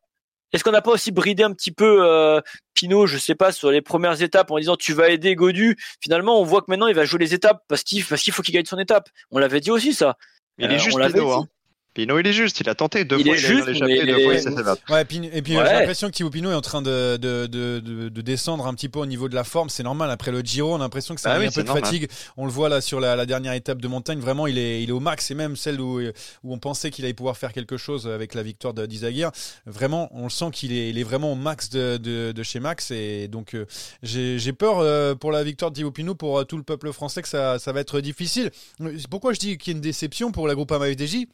est-ce 0.51 0.63
qu'on 0.63 0.71
n'a 0.71 0.81
pas 0.81 0.91
aussi 0.91 1.11
bridé 1.11 1.43
un 1.43 1.53
petit 1.53 1.71
peu 1.71 1.99
euh, 2.03 2.41
Pinot, 2.73 3.05
je 3.05 3.19
sais 3.19 3.35
pas, 3.35 3.51
sur 3.51 3.69
les 3.69 3.81
premières 3.83 4.19
étapes 4.23 4.49
en 4.49 4.57
disant 4.57 4.75
tu 4.75 4.93
vas 4.93 5.09
aider 5.09 5.35
Godu? 5.35 5.77
Finalement, 6.01 6.41
on 6.41 6.43
voit 6.43 6.61
que 6.61 6.65
maintenant 6.69 6.87
il 6.87 6.95
va 6.95 7.05
jouer 7.05 7.19
les 7.19 7.35
étapes 7.35 7.61
parce 7.67 7.83
qu'il 7.83 8.03
parce 8.03 8.23
qu'il 8.23 8.33
faut 8.33 8.41
qu'il 8.41 8.55
gagne 8.55 8.65
son 8.65 8.79
étape. 8.79 9.07
On 9.29 9.37
l'avait 9.37 9.59
dit 9.59 9.69
aussi 9.69 9.93
ça. 9.93 10.15
Il 10.57 10.65
Euh, 10.65 10.71
est 10.71 10.75
on 10.75 10.79
juste 10.79 10.97
Pinot, 10.97 11.31
hein. 11.31 11.47
Pinot, 11.95 12.19
il 12.19 12.27
est 12.27 12.33
juste. 12.33 12.59
Il 12.59 12.69
a 12.69 12.75
tenté 12.75 13.03
deux 13.03 13.17
Il 13.19 13.25
fois. 13.25 13.35
est 13.35 13.39
il 13.39 13.45
a 13.45 13.47
juste, 13.49 13.67
échappé, 13.67 13.99
mais 14.05 14.05
deux 14.13 14.17
il 14.19 14.23
fois, 14.23 14.33
est- 14.33 14.37
il 14.37 14.41
s'est 14.43 14.55
fait 14.55 14.63
battre. 14.63 14.81
Ouais, 14.89 15.01
et 15.01 15.05
puis 15.05 15.19
Ouais. 15.57 15.65
j'ai 15.65 15.73
l'impression 15.73 16.07
que 16.07 16.13
Thibaut 16.13 16.29
Pinot 16.29 16.51
est 16.51 16.55
en 16.55 16.61
train 16.61 16.81
de, 16.83 17.17
de, 17.17 17.47
de, 17.47 17.79
de, 17.79 18.09
de 18.09 18.21
descendre 18.21 18.67
un 18.67 18.73
petit 18.75 18.89
peu 18.89 18.99
au 18.99 19.05
niveau 19.07 19.27
de 19.27 19.35
la 19.35 19.43
forme. 19.43 19.69
C'est 19.69 19.83
normal. 19.83 20.11
Après 20.11 20.31
le 20.31 20.41
Giro, 20.41 20.71
on 20.73 20.75
a 20.75 20.79
l'impression 20.79 21.15
que 21.15 21.21
ça 21.21 21.31
Ah 21.31 21.35
a 21.35 21.39
oui, 21.39 21.47
un 21.47 21.51
peu 21.51 21.61
de 21.63 21.67
normal. 21.67 21.83
fatigue. 21.85 22.07
On 22.37 22.45
le 22.45 22.51
voit 22.51 22.69
là 22.69 22.79
sur 22.81 22.99
la, 22.99 23.15
la 23.15 23.25
dernière 23.25 23.53
étape 23.53 23.81
de 23.81 23.87
montagne. 23.87 24.19
Vraiment, 24.19 24.45
il 24.47 24.57
est, 24.59 24.83
il 24.83 24.89
est 24.89 24.93
au 24.93 24.99
max. 24.99 25.31
Et 25.31 25.35
même 25.35 25.55
celle 25.55 25.81
où, 25.81 25.99
où 25.99 26.53
on 26.53 26.59
pensait 26.59 26.91
qu'il 26.91 27.05
allait 27.05 27.13
pouvoir 27.15 27.37
faire 27.37 27.53
quelque 27.53 27.77
chose 27.77 28.07
avec 28.07 28.35
la 28.35 28.43
victoire 28.43 28.73
de 28.73 28.85
d'Izaguirre. 28.85 29.31
Vraiment, 29.65 30.09
on 30.13 30.23
le 30.25 30.29
sent 30.29 30.51
qu'il 30.53 30.71
est, 30.71 30.89
il 30.91 30.97
est 30.99 31.03
vraiment 31.03 31.31
au 31.33 31.35
max 31.35 31.69
de, 31.69 31.97
de, 31.97 32.31
de 32.31 32.43
chez 32.43 32.59
Max. 32.59 32.91
Et 32.91 33.27
donc, 33.27 33.55
euh, 33.55 33.65
j'ai 34.03 34.37
j'ai 34.39 34.53
peur 34.53 34.79
euh, 34.79 35.15
pour 35.15 35.31
la 35.31 35.43
victoire 35.43 35.71
de 35.71 35.75
Thibaut 35.75 35.91
Pinot, 35.91 36.15
pour 36.15 36.37
euh, 36.39 36.43
tout 36.43 36.57
le 36.57 36.63
peuple 36.63 36.91
français, 36.93 37.21
que 37.23 37.27
ça, 37.27 37.57
ça 37.59 37.71
va 37.73 37.79
être 37.81 37.99
difficile. 37.99 38.51
Euh, 38.81 38.95
Pourquoi 39.09 39.33
je 39.33 39.39
dis 39.39 39.57
qu'il 39.57 39.73
y 39.73 39.75
a 39.75 39.77
une 39.77 39.81
déception 39.81 40.31
pour 40.31 40.47
la 40.47 40.53
groupe 40.55 40.71
FDJ 40.71 41.25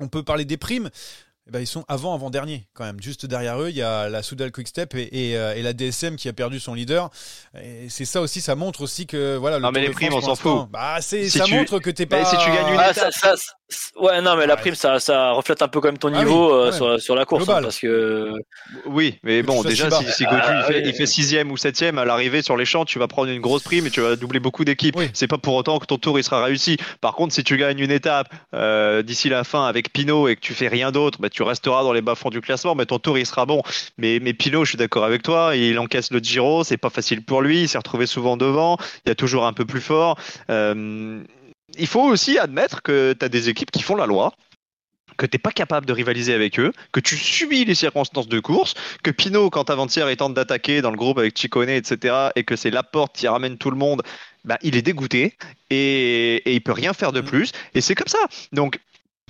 On 0.00 0.08
peut 0.08 0.22
parler 0.22 0.44
des 0.44 0.56
primes. 0.56 0.90
Eh 1.48 1.50
ben, 1.50 1.58
ils 1.58 1.66
sont 1.66 1.84
avant 1.88 2.14
avant 2.14 2.30
dernier 2.30 2.68
quand 2.72 2.84
même. 2.84 3.02
Juste 3.02 3.26
derrière 3.26 3.60
eux, 3.60 3.68
il 3.68 3.74
y 3.74 3.82
a 3.82 4.08
la 4.08 4.22
Soudal 4.22 4.52
Quickstep 4.52 4.94
et, 4.94 5.30
et, 5.30 5.36
euh, 5.36 5.56
et 5.56 5.62
la 5.62 5.72
DSM 5.72 6.14
qui 6.14 6.28
a 6.28 6.32
perdu 6.32 6.60
son 6.60 6.72
leader. 6.72 7.10
Et 7.60 7.88
c'est 7.88 8.04
ça 8.04 8.20
aussi, 8.20 8.40
ça 8.40 8.54
montre 8.54 8.80
aussi 8.82 9.08
que 9.08 9.34
voilà. 9.36 9.56
Le 9.56 9.62
Non, 9.64 9.72
mais 9.72 9.80
les 9.80 9.88
de 9.88 9.92
primes, 9.92 10.10
France, 10.12 10.22
on 10.24 10.34
s'en 10.36 10.36
fout. 10.60 10.70
Bah, 10.70 10.98
c'est 11.00 11.28
Si 11.28 11.38
ça 11.38 11.44
tu- 11.44 11.54
montre 11.54 11.80
que 11.80 11.90
t'es 11.90 12.04
Mais 12.04 12.20
pas. 12.22 12.24
si 12.26 12.36
tu 12.36 12.46
gagnes 12.48 12.74
une 12.74 12.78
Ah, 12.78 12.92
étape. 12.92 13.12
ça, 13.12 13.30
ça, 13.30 13.36
ça- 13.36 13.52
ouais, 13.96 14.20
non, 14.20 14.36
mais 14.36 14.46
la 14.46 14.54
Ouais. 14.54 14.60
prime, 14.60 14.74
ça, 14.74 15.00
ça 15.00 15.32
reflète 15.32 15.62
un 15.62 15.68
peu 15.68 15.80
quand 15.80 15.88
même 15.88 15.98
ton 15.98 16.08
Ah 16.14 16.18
oui, 16.18 16.24
niveau 16.24 16.52
euh, 16.52 16.66
ouais. 16.66 16.72
sur, 16.72 17.00
sur 17.00 17.14
la 17.14 17.24
course, 17.24 17.48
hein, 17.48 17.60
parce 17.62 17.78
que 17.78 18.32
Oui, 18.86 19.18
mais 19.22 19.42
bon, 19.42 19.62
déjà, 19.62 19.90
si 19.90 20.04
si, 20.12 20.24
Godu 20.24 20.36
il, 20.36 20.42
Ah, 20.44 20.64
fait, 20.64 20.74
oui. 20.76 20.82
il 20.86 20.94
fait 20.94 21.06
sixième 21.06 21.50
ou 21.50 21.56
septième 21.56 21.98
à 21.98 22.04
l'arrivée 22.04 22.42
sur 22.42 22.56
les 22.56 22.64
champs, 22.64 22.84
tu 22.84 22.98
vas 22.98 23.08
prendre 23.08 23.30
une 23.30 23.40
grosse 23.40 23.62
prime 23.62 23.86
et 23.86 23.90
tu 23.90 24.00
vas 24.00 24.16
doubler 24.16 24.40
beaucoup 24.40 24.64
d'équipes. 24.64 24.96
Oui. 24.96 25.10
C'est 25.14 25.28
pas 25.28 25.38
pour 25.38 25.54
autant 25.54 25.78
que 25.78 25.86
ton 25.86 25.98
tour 25.98 26.18
il 26.18 26.24
sera 26.24 26.42
réussi. 26.44 26.76
Par 27.00 27.14
contre, 27.14 27.34
si 27.34 27.44
tu 27.44 27.56
gagnes 27.56 27.78
une 27.80 27.90
étape 27.90 28.28
euh, 28.54 29.02
d'ici 29.02 29.28
la 29.28 29.44
fin 29.44 29.66
avec 29.66 29.92
Pinot 29.92 30.28
et 30.28 30.36
que 30.36 30.40
tu 30.40 30.54
fais 30.54 30.68
rien 30.68 30.90
d'autre, 30.92 31.18
bah, 31.20 31.28
tu 31.30 31.42
resteras 31.42 31.82
dans 31.82 31.92
les 31.92 32.02
bas-fonds 32.02 32.30
du 32.30 32.40
classement, 32.40 32.74
mais 32.74 32.86
ton 32.86 32.98
tour 32.98 33.18
il 33.18 33.26
sera 33.26 33.46
bon. 33.46 33.62
Mais, 33.98 34.18
mais 34.20 34.32
Pinot, 34.34 34.64
je 34.64 34.70
suis 34.70 34.78
d'accord 34.78 35.04
avec 35.04 35.22
toi, 35.22 35.56
il 35.56 35.78
encaisse 35.78 36.10
le 36.10 36.18
Giro, 36.18 36.64
c'est 36.64 36.76
pas 36.76 36.90
facile 36.90 37.22
pour 37.22 37.42
lui, 37.42 37.62
il 37.62 37.68
s'est 37.68 37.78
retrouvé 37.78 38.06
souvent 38.06 38.36
devant, 38.36 38.76
il 39.04 39.08
y 39.08 39.12
a 39.12 39.14
toujours 39.14 39.46
un 39.46 39.52
peu 39.52 39.64
plus 39.64 39.80
fort. 39.80 40.18
Euh, 40.50 41.20
il 41.78 41.86
faut 41.86 42.02
aussi 42.02 42.38
admettre 42.38 42.82
que 42.82 43.14
tu 43.18 43.24
as 43.24 43.28
des 43.28 43.48
équipes 43.48 43.70
qui 43.70 43.82
font 43.82 43.96
la 43.96 44.06
loi 44.06 44.32
que 45.16 45.26
t'es 45.26 45.38
pas 45.38 45.52
capable 45.52 45.86
de 45.86 45.92
rivaliser 45.92 46.34
avec 46.34 46.58
eux, 46.58 46.72
que 46.90 47.00
tu 47.00 47.16
subis 47.16 47.64
les 47.64 47.74
circonstances 47.74 48.28
de 48.28 48.40
course, 48.40 48.74
que 49.02 49.10
Pinot, 49.10 49.50
quand 49.50 49.70
avant-hier 49.70 50.10
il 50.10 50.16
tente 50.16 50.34
d'attaquer 50.34 50.80
dans 50.80 50.90
le 50.90 50.96
groupe 50.96 51.18
avec 51.18 51.38
Chicone, 51.38 51.68
etc., 51.68 52.30
et 52.34 52.44
que 52.44 52.56
c'est 52.56 52.70
Laporte 52.70 53.14
qui 53.14 53.28
ramène 53.28 53.58
tout 53.58 53.70
le 53.70 53.76
monde, 53.76 54.02
bah, 54.44 54.58
il 54.62 54.76
est 54.76 54.82
dégoûté 54.82 55.36
et, 55.70 56.36
et 56.36 56.54
il 56.54 56.60
peut 56.60 56.72
rien 56.72 56.92
faire 56.92 57.12
de 57.12 57.20
Mm. 57.20 57.26
plus. 57.26 57.52
Et 57.74 57.80
c'est 57.80 57.94
comme 57.94 58.08
ça. 58.08 58.18
Donc, 58.52 58.80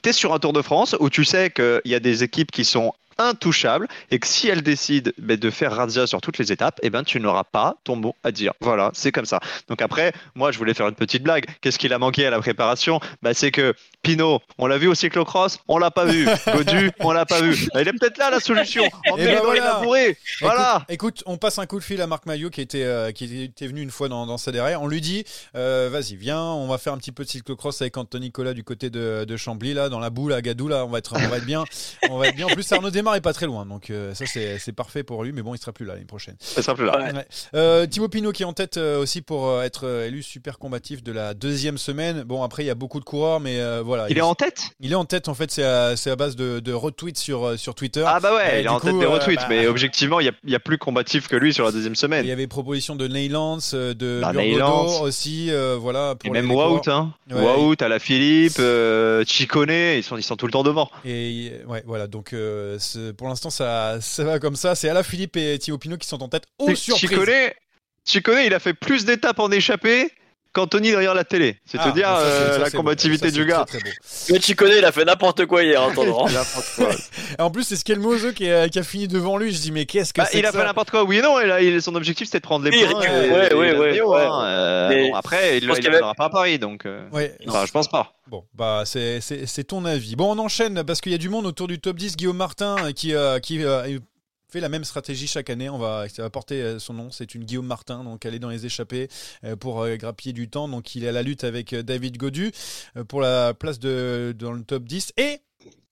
tu 0.02 0.08
es 0.08 0.12
sur 0.12 0.32
un 0.32 0.38
Tour 0.38 0.52
de 0.52 0.62
France 0.62 0.96
où 1.00 1.10
tu 1.10 1.24
sais 1.24 1.50
qu'il 1.50 1.82
y 1.84 1.94
a 1.94 2.00
des 2.00 2.22
équipes 2.22 2.50
qui 2.50 2.64
sont 2.64 2.94
intouchables 3.18 3.88
et 4.10 4.18
que 4.18 4.26
si 4.26 4.48
elles 4.48 4.62
décident 4.62 5.10
bah, 5.18 5.36
de 5.36 5.50
faire 5.50 5.74
razzia 5.74 6.06
sur 6.06 6.20
toutes 6.20 6.38
les 6.38 6.52
étapes, 6.52 6.78
eh 6.82 6.90
ben 6.90 7.04
tu 7.04 7.20
n'auras 7.20 7.44
pas 7.44 7.76
ton 7.84 7.96
mot 7.96 8.14
à 8.24 8.32
dire. 8.32 8.52
Voilà, 8.60 8.90
c'est 8.94 9.12
comme 9.12 9.26
ça. 9.26 9.40
Donc 9.68 9.82
après, 9.82 10.12
moi 10.34 10.50
je 10.52 10.58
voulais 10.58 10.74
faire 10.74 10.88
une 10.88 10.94
petite 10.94 11.22
blague. 11.22 11.44
Qu'est-ce 11.60 11.78
qu'il 11.78 11.92
a 11.92 11.98
manqué 11.98 12.26
à 12.26 12.30
la 12.30 12.40
préparation? 12.40 13.00
Bah, 13.22 13.34
C'est 13.34 13.50
que 13.50 13.74
Pinot, 14.02 14.40
on 14.58 14.66
l'a 14.66 14.78
vu 14.78 14.88
au 14.88 14.94
cyclocross, 14.94 15.58
on 15.68 15.78
l'a 15.78 15.90
pas 15.90 16.04
vu. 16.04 16.26
Godu, 16.46 16.90
on 17.00 17.12
l'a 17.12 17.26
pas 17.26 17.40
vu. 17.40 17.68
Bah, 17.74 17.82
il 17.82 17.88
est 17.88 17.92
peut-être 17.92 18.18
là 18.18 18.30
la 18.30 18.40
solution. 18.40 18.82
Ben 19.14 19.38
dans 19.42 19.52
les 19.52 19.60
voilà. 19.60 19.82
Voilà. 20.40 20.84
Écoute, 20.88 21.02
écoute, 21.02 21.22
on 21.26 21.36
passe 21.36 21.58
un 21.58 21.66
coup 21.66 21.80
de 21.80 21.84
fil 21.84 22.00
à 22.00 22.06
Marc 22.06 22.26
Maillot 22.26 22.48
qui 22.48 22.60
était, 22.60 22.84
euh, 22.84 23.10
qui 23.10 23.42
était 23.42 23.66
venu 23.66 23.82
une 23.82 23.90
fois 23.90 24.08
dans, 24.08 24.24
dans 24.24 24.38
sa 24.38 24.52
derrière. 24.52 24.82
On 24.82 24.86
lui 24.86 25.00
dit, 25.00 25.24
euh, 25.56 25.88
vas-y, 25.90 26.14
viens, 26.14 26.40
on 26.40 26.68
va 26.68 26.78
faire 26.78 26.92
un 26.92 26.98
petit 26.98 27.10
peu 27.10 27.24
de 27.24 27.28
cyclocross 27.28 27.82
avec 27.82 27.96
Anthony 27.96 28.26
Nicolas 28.26 28.54
du 28.54 28.62
côté 28.62 28.88
de, 28.88 29.24
de 29.24 29.36
Chambly 29.36 29.74
là, 29.74 29.88
dans 29.88 29.98
la 29.98 30.10
boule 30.10 30.32
à 30.32 30.40
Gadou 30.40 30.68
là. 30.68 30.84
On 30.84 30.90
va 30.90 30.98
être, 30.98 31.14
on 31.16 31.28
va 31.28 31.38
être 31.38 31.44
bien, 31.44 31.64
on 32.10 32.18
va 32.18 32.28
être 32.28 32.36
bien. 32.36 32.46
En 32.46 32.50
plus, 32.50 32.70
Arnaud 32.70 32.90
Démarre 33.02 33.16
est 33.16 33.20
pas 33.20 33.32
très 33.32 33.46
loin, 33.46 33.66
donc 33.66 33.90
euh, 33.90 34.14
ça 34.14 34.26
c'est 34.26 34.58
c'est 34.60 34.70
parfait 34.72 35.02
pour 35.02 35.24
lui. 35.24 35.32
Mais 35.32 35.42
bon, 35.42 35.54
il 35.54 35.58
sera 35.58 35.72
plus 35.72 35.84
là 35.84 35.94
l'année 35.94 36.04
prochaine. 36.06 36.36
Ça 36.38 36.62
sera 36.62 36.76
plus 36.76 36.84
là. 36.86 36.96
Ouais. 36.98 37.12
Ouais. 37.12 37.26
Euh, 37.54 37.84
Thibaut 37.84 38.08
Pinot 38.08 38.30
qui 38.30 38.42
est 38.44 38.46
en 38.46 38.52
tête 38.52 38.76
euh, 38.76 39.00
aussi 39.00 39.22
pour 39.22 39.48
euh, 39.48 39.62
être 39.62 39.88
élu 40.06 40.22
super 40.22 40.58
combatif 40.60 41.02
de 41.02 41.10
la 41.10 41.34
deuxième 41.34 41.78
semaine. 41.78 42.22
Bon, 42.22 42.44
après 42.44 42.62
il 42.62 42.66
y 42.66 42.70
a 42.70 42.76
beaucoup 42.76 43.00
de 43.00 43.04
coureurs, 43.04 43.40
mais 43.40 43.58
euh, 43.60 43.82
voilà. 43.84 44.06
Il 44.08 44.16
est 44.16 44.20
en 44.20 44.36
tête? 44.36 44.70
Il 44.78 44.92
est 44.92 44.94
en 44.94 45.04
tête 45.04 45.26
en 45.28 45.34
fait. 45.34 45.50
C'est 45.50 45.64
à, 45.64 45.96
c'est 45.96 46.10
à 46.10 46.16
base 46.16 46.36
de, 46.36 46.60
de 46.60 46.72
retweets 46.72 47.18
sur 47.18 47.58
sur 47.58 47.74
Twitter. 47.74 48.04
Ah 48.06 48.20
bah 48.20 48.34
ouais, 48.36 48.58
Et 48.58 48.60
il 48.60 48.66
est 48.66 48.68
en 48.68 48.78
coup, 48.78 48.86
tête 48.86 48.98
des 49.00 49.04
euh, 49.04 49.08
retweets, 49.08 49.40
bah, 49.40 49.46
mais 49.48 49.66
objectivement, 49.72 50.20
il 50.20 50.26
y 50.26 50.28
a, 50.28 50.32
il 50.44 50.50
y 50.50 50.54
a 50.54 50.60
plus 50.60 50.78
combatif 50.78 51.26
que 51.26 51.34
lui 51.34 51.52
sur 51.52 51.64
la 51.64 51.72
deuxième 51.72 51.94
Il 51.94 51.96
y 51.96 51.98
semaine. 51.98 52.30
avait 52.30 52.46
proposition 52.46 52.94
de 52.94 53.08
Neylands, 53.08 53.58
euh, 53.74 53.94
de 53.94 54.20
Bah, 54.22 54.32
Burgodo 54.32 55.02
aussi, 55.02 55.50
euh, 55.50 55.76
voilà. 55.76 56.14
Et 56.24 56.30
même 56.30 56.50
Wout, 56.52 56.86
hein. 56.86 57.12
Ouais. 57.30 57.56
Wout, 57.56 57.82
à 57.82 57.88
la 57.88 57.98
Philippe, 57.98 58.58
euh, 58.60 59.24
Chicone, 59.26 59.70
ils 59.70 60.02
sont, 60.04 60.16
ils 60.16 60.22
sont 60.22 60.36
tout 60.36 60.46
le 60.46 60.52
temps 60.52 60.62
devant. 60.62 60.88
Et 61.04 61.52
ouais, 61.66 61.82
voilà. 61.86 62.06
Donc 62.06 62.32
euh, 62.32 62.76
c'est- 62.78 62.91
pour 63.16 63.28
l'instant, 63.28 63.50
ça, 63.50 63.98
ça 64.00 64.24
va 64.24 64.38
comme 64.38 64.56
ça. 64.56 64.74
C'est 64.74 64.88
Ala 64.88 65.02
Philippe 65.02 65.36
et 65.36 65.58
Thibaut 65.58 65.78
Pinot 65.78 65.98
qui 65.98 66.08
sont 66.08 66.22
en 66.22 66.28
tête. 66.28 66.44
Oh 66.58 66.74
surprise 66.74 67.10
Chicone, 67.10 67.50
Chicone, 68.06 68.42
il 68.44 68.54
a 68.54 68.58
fait 68.58 68.74
plus 68.74 69.04
d'étapes 69.04 69.38
en 69.38 69.50
échappée 69.50 70.10
qu'Anthony 70.52 70.90
derrière 70.90 71.14
la 71.14 71.24
télé. 71.24 71.58
C'est 71.64 71.78
Ah, 71.80 71.90
te 71.90 71.94
dire 71.94 72.06
ça, 72.08 72.18
euh, 72.18 72.52
ça, 72.54 72.58
la 72.58 72.70
combativité 72.70 73.26
Ça, 73.28 73.32
c'est 73.34 73.40
du 73.40 73.46
gars. 73.46 73.64
très, 73.66 73.78
très 73.78 73.90
beau. 73.90 74.34
le 74.34 74.40
Chicone, 74.40 74.70
il 74.78 74.84
a 74.84 74.92
fait 74.92 75.04
n'importe 75.04 75.46
quoi 75.46 75.62
hier, 75.62 75.82
en 75.82 75.90
attendant. 75.90 76.26
N'importe 76.28 76.66
quoi. 76.76 76.90
Et 77.38 77.42
en 77.42 77.50
plus, 77.50 77.64
c'est 77.64 77.76
Skelmozo 77.76 78.32
qui, 78.32 78.50
a- 78.50 78.68
qui 78.68 78.78
a 78.78 78.82
fini 78.82 79.08
devant 79.08 79.36
lui. 79.38 79.52
Je 79.52 79.60
dis 79.60 79.72
mais 79.72 79.86
qu'est-ce 79.86 80.12
que 80.12 80.20
Bah, 80.20 80.28
c'est 80.30 80.38
il 80.38 80.42
que 80.42 80.48
a 80.48 80.52
fait 80.52 80.58
ça 80.58 80.64
n'importe 80.64 80.90
quoi, 80.90 81.04
oui 81.04 81.18
et 81.18 81.22
non. 81.22 81.40
Et 81.40 81.46
là, 81.46 81.60
il- 81.62 81.80
son 81.80 81.94
objectif 81.94 82.26
c'était 82.26 82.38
de 82.40 82.42
prendre 82.44 82.64
les 82.64 82.70
Oui, 82.76 82.84
points. 82.90 83.00
ouais, 83.00 83.54
ouais, 83.54 84.00
ouais, 84.02 84.24
hein, 84.24 84.44
euh, 84.44 84.88
Mais 84.90 85.10
bon, 85.10 85.14
après, 85.16 85.58
il 85.58 85.66
ne 85.66 85.74
donnera 85.80 86.14
pas 86.14 86.24
à 86.26 86.30
Paris, 86.30 86.58
donc. 86.58 86.84
euh, 86.86 87.08
Ouais. 87.12 87.34
enfin, 87.48 87.64
je 87.66 87.72
pense 87.72 87.88
pas. 87.88 88.12
Bon, 88.28 88.44
bah 88.54 88.84
c'est 88.86 89.64
ton 89.66 89.84
avis. 89.84 90.16
Bon, 90.16 90.34
on 90.34 90.38
enchaîne 90.38 90.84
parce 90.84 91.00
qu'il 91.00 91.12
y 91.12 91.14
a 91.14 91.18
du 91.18 91.28
monde 91.28 91.44
autour 91.46 91.66
du 91.68 91.78
top 91.80 91.96
10. 91.96 92.16
Guillaume 92.16 92.36
Martin 92.36 92.76
qui, 92.94 93.14
euh, 93.14 93.38
qui 93.40 93.62
euh, 93.64 93.98
fait 94.52 94.60
la 94.60 94.68
même 94.68 94.84
stratégie 94.84 95.26
chaque 95.26 95.50
année. 95.50 95.70
On 95.70 95.78
va, 95.78 96.08
ça 96.08 96.22
va 96.22 96.30
porter 96.30 96.62
euh, 96.62 96.78
son 96.78 96.92
nom. 96.92 97.10
C'est 97.10 97.34
une 97.34 97.44
Guillaume 97.44 97.66
Martin, 97.66 98.04
donc 98.04 98.26
elle 98.26 98.34
est 98.34 98.38
dans 98.38 98.50
les 98.50 98.66
échappées 98.66 99.08
euh, 99.44 99.56
pour 99.56 99.80
euh, 99.80 99.96
grappiller 99.96 100.32
du 100.32 100.48
temps. 100.48 100.68
Donc 100.68 100.94
il 100.94 101.04
est 101.04 101.08
à 101.08 101.12
la 101.12 101.22
lutte 101.22 101.44
avec 101.44 101.74
David 101.74 102.18
Godu 102.18 102.52
pour 103.08 103.20
la 103.20 103.54
place 103.54 103.78
de, 103.78 104.34
dans 104.38 104.52
le 104.52 104.62
top 104.62 104.84
10. 104.84 105.14
Et 105.16 105.40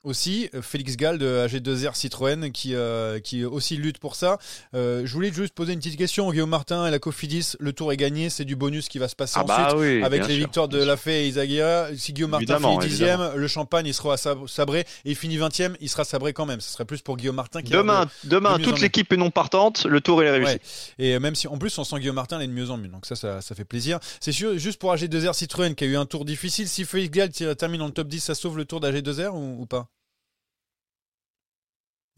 aussi 0.02 0.48
euh, 0.54 0.62
Félix 0.62 0.96
Gall 0.96 1.18
de 1.18 1.46
AG2R 1.46 1.94
Citroën 1.94 2.50
qui, 2.52 2.74
euh, 2.74 3.20
qui 3.20 3.44
aussi 3.44 3.76
lutte 3.76 3.98
pour 3.98 4.14
ça. 4.16 4.38
Euh, 4.74 5.02
je 5.04 5.12
voulais 5.12 5.32
juste 5.32 5.54
poser 5.54 5.72
une 5.72 5.78
petite 5.78 5.96
question. 5.98 6.30
Guillaume 6.30 6.50
Martin 6.50 6.86
et 6.86 6.90
la 6.90 6.98
Cofidis, 6.98 7.52
le 7.60 7.72
tour 7.72 7.92
est 7.92 7.96
gagné. 7.96 8.30
C'est 8.30 8.44
du 8.44 8.56
bonus 8.56 8.88
qui 8.88 8.98
va 8.98 9.08
se 9.08 9.16
passer 9.16 9.34
Ah 9.36 9.44
ensuite 9.44 9.58
bah 9.58 9.74
oui. 9.76 10.02
avec 10.02 10.22
les 10.26 10.34
sûr, 10.34 10.44
victoires 10.44 10.68
de. 10.68 10.82
Lafay 10.82 11.24
et 11.24 11.28
Izaguirre. 11.28 11.88
Si 11.96 12.12
Guillaume 12.12 12.30
Martin 12.30 12.44
Évidemment, 12.44 12.78
finit 12.80 12.90
dixième, 12.90 13.32
le 13.34 13.48
champagne 13.48 13.86
il 13.86 13.94
sera 13.94 14.16
sab- 14.16 14.46
sabré 14.48 14.80
et 15.04 15.10
il 15.10 15.16
finit 15.16 15.36
20 15.36 15.50
il 15.80 15.88
sera 15.88 16.04
sabré 16.04 16.32
quand 16.32 16.46
même. 16.46 16.60
Ce 16.60 16.70
serait 16.70 16.84
plus 16.84 17.02
pour 17.02 17.16
Guillaume 17.16 17.36
Martin 17.36 17.60
qui 17.62 17.74
a 17.74 17.76
Demain, 17.76 18.08
demain, 18.24 18.54
en 18.54 18.58
toute 18.58 18.80
l'équipe 18.80 19.12
est 19.12 19.16
non 19.16 19.30
partante, 19.30 19.84
le 19.84 20.00
tour 20.00 20.22
il 20.22 20.26
est 20.26 20.30
réussi. 20.30 20.52
Ouais. 20.52 20.60
Et 20.98 21.18
même 21.18 21.34
si 21.34 21.46
en 21.48 21.58
plus 21.58 21.76
on 21.78 21.84
sent 21.84 21.98
Guillaume 21.98 22.14
Martin 22.16 22.38
elle 22.38 22.44
est 22.44 22.48
de 22.48 22.52
mieux 22.52 22.70
en 22.70 22.76
mieux, 22.78 22.88
donc 22.88 23.04
ça, 23.06 23.16
ça, 23.16 23.40
ça 23.40 23.54
fait 23.54 23.64
plaisir. 23.64 23.98
C'est 24.20 24.32
sûr, 24.32 24.56
juste 24.58 24.78
pour 24.80 24.94
AG2R 24.94 25.34
Citroën 25.34 25.74
qui 25.74 25.84
a 25.84 25.86
eu 25.86 25.96
un 25.96 26.06
tour 26.06 26.24
difficile, 26.24 26.68
si 26.68 26.84
Félix 26.84 27.10
Gall 27.10 27.30
termine 27.56 27.80
dans 27.80 27.86
le 27.86 27.92
top 27.92 28.08
10, 28.08 28.20
ça 28.20 28.34
sauve 28.34 28.56
le 28.56 28.64
tour 28.64 28.80
d'AG2R 28.80 29.30
ou, 29.30 29.62
ou 29.62 29.66
pas? 29.66 29.89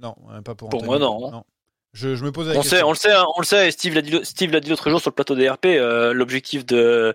Non, 0.02 0.14
euh, 0.30 0.42
pas 0.42 0.54
pour 0.54 0.68
Pour 0.68 0.82
Anthony. 0.82 0.98
moi, 0.98 1.30
non. 1.30 1.44
Je, 1.94 2.14
je 2.14 2.24
me 2.24 2.32
pose 2.32 2.48
la 2.48 2.54
On 2.54 2.62
question. 2.62 2.78
sait, 2.78 2.82
on 2.84 2.88
le 2.90 2.96
sait, 2.96 3.12
hein, 3.12 3.26
on 3.36 3.40
le 3.40 3.44
sait. 3.44 3.68
et 3.68 3.70
Steve 3.70 3.94
l'a 3.94 4.00
dit, 4.00 4.18
Steve 4.22 4.50
l'a 4.50 4.60
dit 4.60 4.70
l'autre 4.70 4.88
jour 4.88 4.98
sur 4.98 5.10
le 5.10 5.14
plateau 5.14 5.34
des 5.34 5.48
RP. 5.50 5.66
euh, 5.66 6.14
L'objectif 6.14 6.64
de 6.64 7.12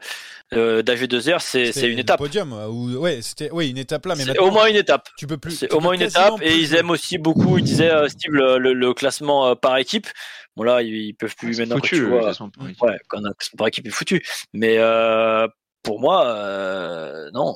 euh, 0.53 0.83
d'AG2R, 0.83 1.39
c'est 1.41 1.71
c'est 1.71 1.87
une 1.89 1.95
le 1.95 2.01
étape. 2.01 2.19
Podium, 2.19 2.53
euh, 2.53 2.67
ou, 2.67 2.91
ouais, 2.97 3.23
c'était, 3.23 3.49
oui, 3.51 3.71
une 3.71 3.79
étape 3.79 4.05
là, 4.05 4.13
mais 4.15 4.23
C'est 4.23 4.37
au 4.37 4.51
moins 4.51 4.67
une 4.67 4.75
étape. 4.75 5.09
tu 5.17 5.25
peux 5.25 5.37
plus. 5.39 5.55
C'est 5.55 5.73
au 5.73 5.79
moins 5.79 5.93
une 5.93 6.03
étape. 6.03 6.35
Et 6.41 6.55
ils 6.55 6.75
aiment 6.75 6.91
aussi 6.91 7.17
beaucoup. 7.17 7.57
Il 7.57 7.63
disait 7.63 7.89
euh, 7.89 8.07
Steve 8.07 8.31
le, 8.33 8.59
le- 8.59 8.73
le 8.73 8.93
classement 8.93 9.47
euh, 9.47 9.55
par 9.55 9.77
équipe. 9.77 10.07
Bon 10.55 10.61
là, 10.61 10.83
ils, 10.83 10.93
ils 11.07 11.13
peuvent 11.15 11.35
plus 11.35 11.55
C'est 11.55 11.61
maintenant. 11.63 11.77
foutu, 11.77 11.95
tu 11.95 12.05
vois, 12.05 12.19
classement 12.21 12.49
par 12.51 12.69
équipe. 12.69 12.83
ouais, 12.83 12.97
quand 13.07 13.17
un 13.25 13.33
classement 13.33 13.57
par 13.57 13.67
équipe 13.67 13.87
est 13.87 13.89
foutu. 13.89 14.23
Mais 14.53 14.75
euh, 14.77 15.47
pour 15.81 15.99
moi, 15.99 16.27
euh, 16.27 17.31
non. 17.33 17.55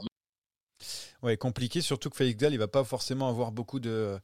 Ouais, 1.23 1.37
compliqué, 1.37 1.81
surtout 1.81 2.09
que 2.09 2.15
Félix 2.15 2.39
Gall, 2.39 2.53
il 2.53 2.57
va 2.57 2.67
pas 2.67 2.83
forcément 2.83 3.29
avoir 3.29 3.51
beaucoup 3.51 3.79
de. 3.79 4.17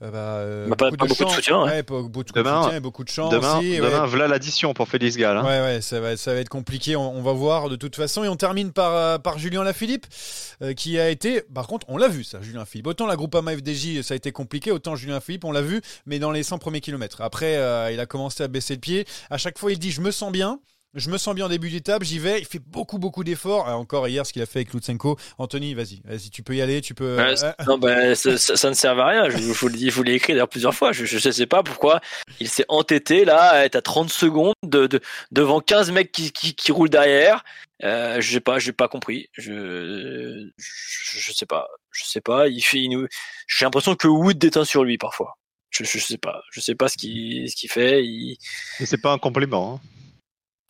Euh, 0.00 0.10
bah, 0.12 0.18
euh, 0.18 0.68
pas, 0.68 0.90
beaucoup, 0.90 1.08
de, 1.08 1.12
soutien. 1.12 1.64
Ouais. 1.64 1.82
beaucoup, 1.82 2.22
de 2.22 2.28
soutien 2.28 2.76
et 2.76 2.80
beaucoup 2.80 3.02
de 3.02 3.08
chance. 3.08 3.32
Demain, 3.32 3.58
aussi, 3.58 3.78
demain 3.78 4.06
voilà 4.06 4.28
l'addition 4.28 4.72
pour 4.72 4.88
Félix 4.88 5.16
Gall. 5.16 5.36
Hein. 5.36 5.44
Ouais, 5.44 5.60
ouais, 5.60 5.80
ça 5.80 5.98
va, 5.98 6.16
ça 6.16 6.32
va 6.32 6.38
être 6.38 6.48
compliqué. 6.48 6.94
On, 6.94 7.22
va 7.22 7.32
voir 7.32 7.68
de 7.68 7.74
toute 7.74 7.96
façon. 7.96 8.22
Et 8.22 8.28
on 8.28 8.36
termine 8.36 8.70
par, 8.70 8.94
euh, 8.94 9.18
par 9.18 9.40
Julien 9.40 9.64
Lafilippe, 9.64 10.06
qui 10.76 11.00
a 11.00 11.10
été. 11.10 11.42
Par 11.52 11.66
contre, 11.66 11.86
on 11.88 11.96
l'a 11.96 12.06
vu, 12.06 12.22
ça, 12.22 12.40
Julien 12.40 12.64
Philippe. 12.64 12.86
Autant 12.86 13.08
la 13.08 13.16
Groupama 13.16 13.56
FDJ, 13.56 14.02
ça 14.02 14.14
a 14.14 14.16
été 14.16 14.30
compliqué, 14.30 14.70
autant 14.70 14.94
Julien 14.94 15.18
Philippe, 15.18 15.44
on 15.44 15.50
l'a 15.50 15.62
vu, 15.62 15.82
mais 16.06 16.20
dans 16.20 16.30
les 16.30 16.44
100 16.44 16.58
premiers 16.58 16.80
kilomètres. 16.80 17.20
Après, 17.20 17.54
il 17.92 17.98
a 17.98 18.06
commencé 18.06 18.44
à 18.44 18.48
baisser 18.48 18.74
le 18.74 18.80
pied. 18.80 19.06
À 19.28 19.38
chaque 19.38 19.58
fois, 19.58 19.72
il 19.72 19.78
dit 19.80 19.90
Je 19.90 20.02
me 20.02 20.12
sens 20.12 20.30
bien. 20.30 20.60
Je 20.94 21.10
me 21.10 21.18
sens 21.18 21.34
bien 21.34 21.44
en 21.44 21.48
début 21.50 21.68
d'étape, 21.68 22.02
j'y 22.02 22.18
vais. 22.18 22.38
Il 22.40 22.46
fait 22.46 22.58
beaucoup, 22.58 22.98
beaucoup 22.98 23.22
d'efforts. 23.22 23.64
Ah, 23.68 23.76
encore 23.76 24.08
hier, 24.08 24.24
ce 24.24 24.32
qu'il 24.32 24.40
a 24.40 24.46
fait 24.46 24.60
avec 24.60 24.72
Lutsenko. 24.72 25.18
Anthony, 25.36 25.74
vas-y, 25.74 26.00
vas-y, 26.02 26.30
tu 26.30 26.42
peux 26.42 26.56
y 26.56 26.62
aller, 26.62 26.80
tu 26.80 26.94
peux. 26.94 27.18
Euh, 27.20 27.34
non, 27.66 27.76
bah, 27.76 28.14
ça, 28.14 28.30
ne 28.70 28.74
sert 28.74 28.98
à 28.98 29.06
rien. 29.06 29.28
Je 29.28 29.36
vous, 29.36 29.52
vous 29.52 30.02
l'ai 30.02 30.14
écrit 30.14 30.32
d'ailleurs 30.32 30.48
plusieurs 30.48 30.74
fois. 30.74 30.92
Je, 30.92 31.02
ne 31.02 31.32
sais 31.32 31.46
pas 31.46 31.62
pourquoi 31.62 32.00
il 32.40 32.48
s'est 32.48 32.64
entêté 32.68 33.26
là, 33.26 33.50
à 33.50 33.64
être 33.66 33.76
à 33.76 33.82
30 33.82 34.10
secondes 34.10 34.54
de, 34.64 34.88
devant 35.30 35.60
15 35.60 35.90
mecs 35.92 36.10
qui, 36.10 36.32
qui, 36.32 36.72
roulent 36.72 36.88
derrière. 36.88 37.44
Euh, 37.84 38.22
je 38.22 38.32
sais 38.32 38.40
pas, 38.40 38.58
j'ai 38.58 38.72
pas 38.72 38.88
compris. 38.88 39.28
Je, 39.34 40.48
je, 40.56 41.32
sais 41.32 41.46
pas, 41.46 41.68
je 41.90 42.04
sais 42.04 42.22
pas. 42.22 42.48
Il 42.48 42.62
fait, 42.62 42.86
j'ai 43.46 43.64
l'impression 43.66 43.94
que 43.94 44.08
Wood 44.08 44.38
déteint 44.38 44.64
sur 44.64 44.84
lui 44.84 44.96
parfois. 44.96 45.36
Je, 45.68 45.84
je, 45.84 45.98
sais 45.98 46.16
pas, 46.16 46.40
je 46.50 46.60
sais 46.60 46.74
pas 46.74 46.88
ce 46.88 46.96
qu'il, 46.96 47.50
ce 47.50 47.54
qu'il 47.54 47.70
fait. 47.70 48.02
Il... 48.02 48.38
Mais 48.80 48.86
c'est 48.86 48.96
pas 48.96 49.12
un 49.12 49.18
compliment. 49.18 49.74
Hein. 49.74 49.97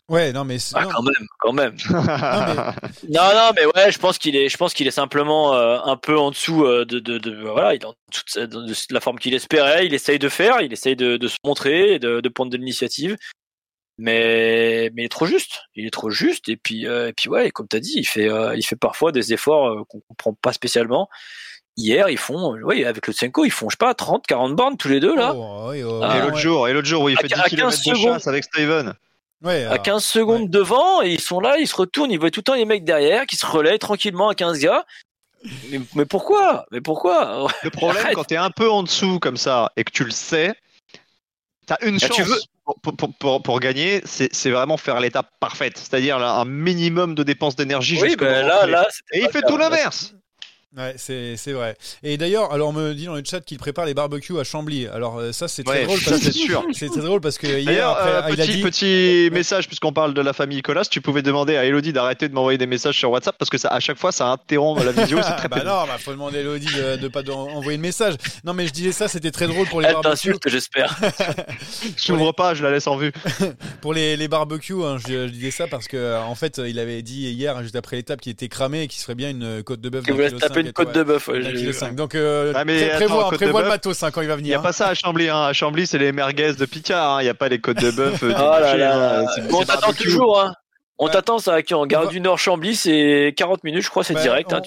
Ouais, 0.09 0.33
non, 0.33 0.45
mais 0.45 0.57
ah, 0.75 0.87
quand 0.87 1.03
même, 1.03 1.27
quand 1.39 1.53
même. 1.53 1.77
non, 1.91 3.35
non, 3.35 3.51
mais... 3.55 3.67
ouais, 3.67 3.93
je 3.93 3.99
pense 3.99 4.17
qu'il 4.17 4.37
est, 4.37 4.49
je 4.49 4.57
pense 4.57 4.73
qu'il 4.73 4.87
est 4.87 4.93
simplement 4.93 5.55
euh, 5.55 5.79
un 5.85 5.97
peu 5.97 6.19
en 6.19 6.31
dessous 6.31 6.65
euh, 6.65 6.87
de, 6.87 6.99
de, 6.99 7.19
de, 7.19 7.43
voilà, 7.43 7.75
il 7.75 7.83
est 7.83 7.85
en 7.85 7.95
toute 8.11 8.39
de 8.39 8.75
la 8.95 9.01
forme 9.01 9.19
qu'il 9.19 9.35
espérait. 9.35 9.85
Il 9.87 9.93
essaye 9.93 10.19
de 10.19 10.31
faire, 10.31 10.63
il 10.63 10.73
essaye 10.73 10.97
de, 10.97 11.19
de 11.19 11.29
se 11.29 11.37
montrer, 11.45 11.99
de, 11.99 12.21
de 12.21 12.29
prendre 12.31 12.51
de 12.51 12.57
l'initiative, 12.57 13.19
mais 13.99 14.91
mais 14.95 15.03
il 15.03 15.05
est 15.07 15.11
trop 15.11 15.27
juste. 15.27 15.61
Il 15.75 15.87
est 15.87 15.91
trop 15.91 16.09
juste. 16.09 16.49
Et 16.49 16.57
puis 16.57 16.87
euh, 16.87 17.09
et 17.09 17.13
puis 17.13 17.29
ouais, 17.29 17.51
comme 17.51 17.69
t'as 17.69 17.81
dit, 17.81 17.95
il 17.97 18.07
fait 18.07 18.31
il 18.57 18.63
fait 18.63 18.77
parfois 18.77 19.13
des 19.13 19.35
efforts 19.35 19.87
qu'on 19.89 20.01
comprend 20.09 20.33
pas 20.41 20.55
spécialement. 20.55 21.11
Hier, 21.77 22.09
ils 22.09 22.19
font, 22.19 22.57
oui, 22.65 22.85
avec 22.85 23.07
le 23.07 23.13
Tsenko, 23.13 23.45
ils 23.45 23.53
font, 23.53 23.69
je 23.69 23.75
sais 23.75 23.79
pas, 23.79 23.95
30, 23.95 24.27
40 24.27 24.57
bornes 24.57 24.77
tous 24.77 24.89
les 24.89 24.99
deux, 24.99 25.15
là. 25.15 25.33
Oh, 25.37 25.73
et 25.73 25.83
l'autre 25.83 26.37
jour, 26.37 26.67
et 26.67 26.73
l'autre 26.73 26.89
jour, 26.89 27.05
où 27.05 27.09
il 27.09 27.17
fait 27.17 27.29
10 27.29 27.35
km 27.51 27.79
de 27.87 27.95
chasse 27.95 28.27
avec 28.27 28.43
Steven. 28.43 28.95
Ouais, 29.43 29.65
à 29.65 29.79
15 29.79 30.05
secondes 30.05 30.51
devant, 30.51 31.01
et 31.03 31.13
ils 31.13 31.21
sont 31.21 31.39
là, 31.39 31.59
ils 31.59 31.69
se 31.69 31.77
retournent, 31.77 32.11
ils 32.11 32.19
voient 32.19 32.31
tout 32.31 32.41
le 32.41 32.45
temps 32.45 32.55
les 32.55 32.65
mecs 32.65 32.85
derrière 32.85 33.25
qui 33.25 33.37
se 33.37 33.47
relaient 33.47 33.79
tranquillement 33.79 34.29
à 34.29 34.35
15 34.35 34.59
gars. 34.59 34.85
Mais, 35.95 36.05
pourquoi? 36.05 36.67
Mais 36.73 36.81
pourquoi? 36.81 37.47
Le 37.63 37.71
problème, 37.71 38.05
quand 38.15 38.25
tu 38.25 38.35
es 38.35 38.39
un 38.39 38.51
peu 38.51 38.69
en 38.69 38.83
dessous 38.83 39.21
comme 39.21 39.37
ça 39.37 39.71
et 39.77 39.85
que 39.85 39.93
tu 39.93 40.03
le 40.03 40.11
sais, 40.11 40.55
tu 41.69 41.73
as 41.73 41.85
une 41.85 42.01
chance 42.01 42.49
pour, 43.45 43.61
gagner, 43.61 44.03
c'est 44.05 44.51
vraiment 44.51 44.77
faire 44.77 44.99
l'étape 44.99 45.31
parfaite, 45.39 45.79
c'est-à-dire 45.79 46.19
un 46.19 46.45
minimum 46.45 47.15
de 47.15 47.23
dépenses 47.23 47.55
d'énergie. 47.55 47.99
Oui, 48.03 48.17
ben 48.17 48.45
là, 48.47 48.67
là, 48.67 48.89
et 49.13 49.23
il 49.23 49.31
fait 49.31 49.43
tout 49.43 49.57
l'inverse. 49.57 50.15
Ouais, 50.79 50.95
c'est, 50.97 51.53
vrai. 51.53 51.77
Et 52.05 52.17
d'ailleurs, 52.17 52.53
alors 52.53 52.69
on 52.69 52.73
me 52.73 52.95
dit 52.95 53.07
dans 53.07 53.17
le 53.17 53.23
chat 53.25 53.41
qu'il 53.41 53.59
prépare 53.59 53.85
les 53.85 53.95
barbecues 53.95 54.39
à 54.39 54.45
Chambly. 54.45 54.87
Alors 54.87 55.19
euh, 55.19 55.33
ça 55.33 55.49
c'est 55.49 55.65
très 55.65 55.85
drôle 55.85 55.99
parce 56.05 56.21
que 56.21 56.31
sûr. 56.31 56.65
c'est 56.73 56.89
très 56.89 57.01
drôle 57.01 57.21
parce 57.21 57.37
que 57.37 57.49
hier 57.49 57.89
après, 57.89 58.11
euh, 58.11 58.35
il 58.35 58.41
a 58.41 58.47
dit 58.47 58.61
petit 58.63 59.29
message 59.33 59.67
puisqu'on 59.67 59.93
parle 59.93 60.15
de 60.15 60.21
la 60.21 60.33
famille 60.33 60.63
Colas, 60.63 60.85
tu 60.85 61.01
pouvais 61.01 61.23
demander 61.23 61.57
à 61.57 61.65
Elodie 61.65 61.93
d'arrêter 61.93 62.29
de 62.29 62.35
m'envoyer 62.35 62.59
des 62.59 62.69
messages 62.69 62.97
sur 62.97 63.11
WhatsApp 63.11 63.37
parce 63.37 63.51
que 63.51 63.59
ça 63.59 63.69
à 63.71 63.81
chaque 63.81 63.99
fois 63.99 64.13
ça 64.13 64.29
interrompt 64.29 64.85
la 64.85 64.93
vidéo, 64.93 65.19
c'est 65.21 65.35
très 65.37 65.49
bah 65.49 65.65
non, 65.65 65.85
bah 65.87 65.97
faut 65.99 66.13
demander 66.13 66.39
à 66.39 66.41
Elodie 66.43 66.73
de, 66.73 66.97
de 66.97 67.09
pas 67.09 67.29
envoyer 67.29 67.77
de 67.77 67.83
message. 67.83 68.15
Non 68.45 68.55
mais 68.55 68.69
je 68.69 68.73
disais 68.73 68.93
ça, 68.93 69.09
c'était 69.09 69.33
très 69.33 69.49
drôle 69.49 69.67
pour 69.67 69.81
les 69.81 69.93
barbecues. 69.93 70.39
que 70.39 70.49
j'espère. 70.49 70.97
je 71.97 72.13
n'ouvre 72.13 72.31
pas, 72.31 72.55
je 72.55 72.63
la 72.63 72.71
laisse 72.71 72.87
en 72.87 72.97
vue. 72.97 73.11
pour 73.81 73.95
les, 73.95 74.17
les 74.17 74.29
barbecues, 74.29 74.85
hein, 74.85 74.99
je, 74.99 75.27
disais 75.27 75.51
ça 75.51 75.67
parce 75.67 75.89
que 75.89 76.19
en 76.23 76.37
fait, 76.37 76.61
il 76.65 76.79
avait 76.79 77.03
dit 77.03 77.29
hier 77.31 77.61
juste 77.65 77.75
après 77.75 77.97
l'étape 77.97 78.21
qu'il 78.21 78.31
était 78.31 78.49
cramé 78.49 78.83
et 78.83 78.87
qu'il 78.87 79.01
serait 79.01 79.17
bien 79.17 79.31
une 79.31 79.65
côte 79.65 79.81
de 79.81 79.89
bœuf. 79.89 80.05
Une 80.69 80.73
côte 80.73 80.95
de 80.95 81.03
bœuf. 81.03 81.31
Donc, 81.95 82.15
euh, 82.15 82.53
ah, 82.55 82.65
prévois, 82.65 83.31
prévois 83.31 83.63
le 83.63 83.69
matos 83.69 84.03
hein, 84.03 84.11
quand 84.11 84.21
il 84.21 84.29
va 84.29 84.37
venir. 84.37 84.47
Il 84.47 84.51
n'y 84.51 84.55
a 84.55 84.61
pas 84.61 84.73
ça 84.73 84.89
à 84.89 84.95
Chambly. 84.95 85.29
Hein. 85.29 85.45
À 85.45 85.53
Chambly, 85.53 85.87
c'est 85.87 85.99
les 85.99 86.13
merguez 86.13 86.53
de 86.53 86.65
Picard. 86.67 87.17
Hein. 87.17 87.21
Il 87.23 87.25
n'y 87.25 87.31
a 87.31 87.35
pas 87.35 87.49
les 87.49 87.61
côtes 87.61 87.81
de 87.83 87.91
bœuf. 87.91 88.23
Euh, 88.23 88.33
oh 88.37 88.61
là 88.61 88.77
là. 88.77 89.25
On 89.51 89.65
t'attend 89.65 89.93
toujours. 89.93 90.53
On 91.01 91.09
t'attend 91.09 91.39
ça 91.39 91.57
en 91.73 91.87
Gare 91.87 92.09
du 92.09 92.21
Nord 92.21 92.39
Chambly, 92.39 92.75
c'est 92.75 93.33
40 93.37 93.63
minutes, 93.63 93.83
je 93.83 93.91
crois, 93.91 94.03
c'est 94.03 94.15
bah, 94.15 94.23
direct. 94.23 94.53
Hein, 94.53 94.63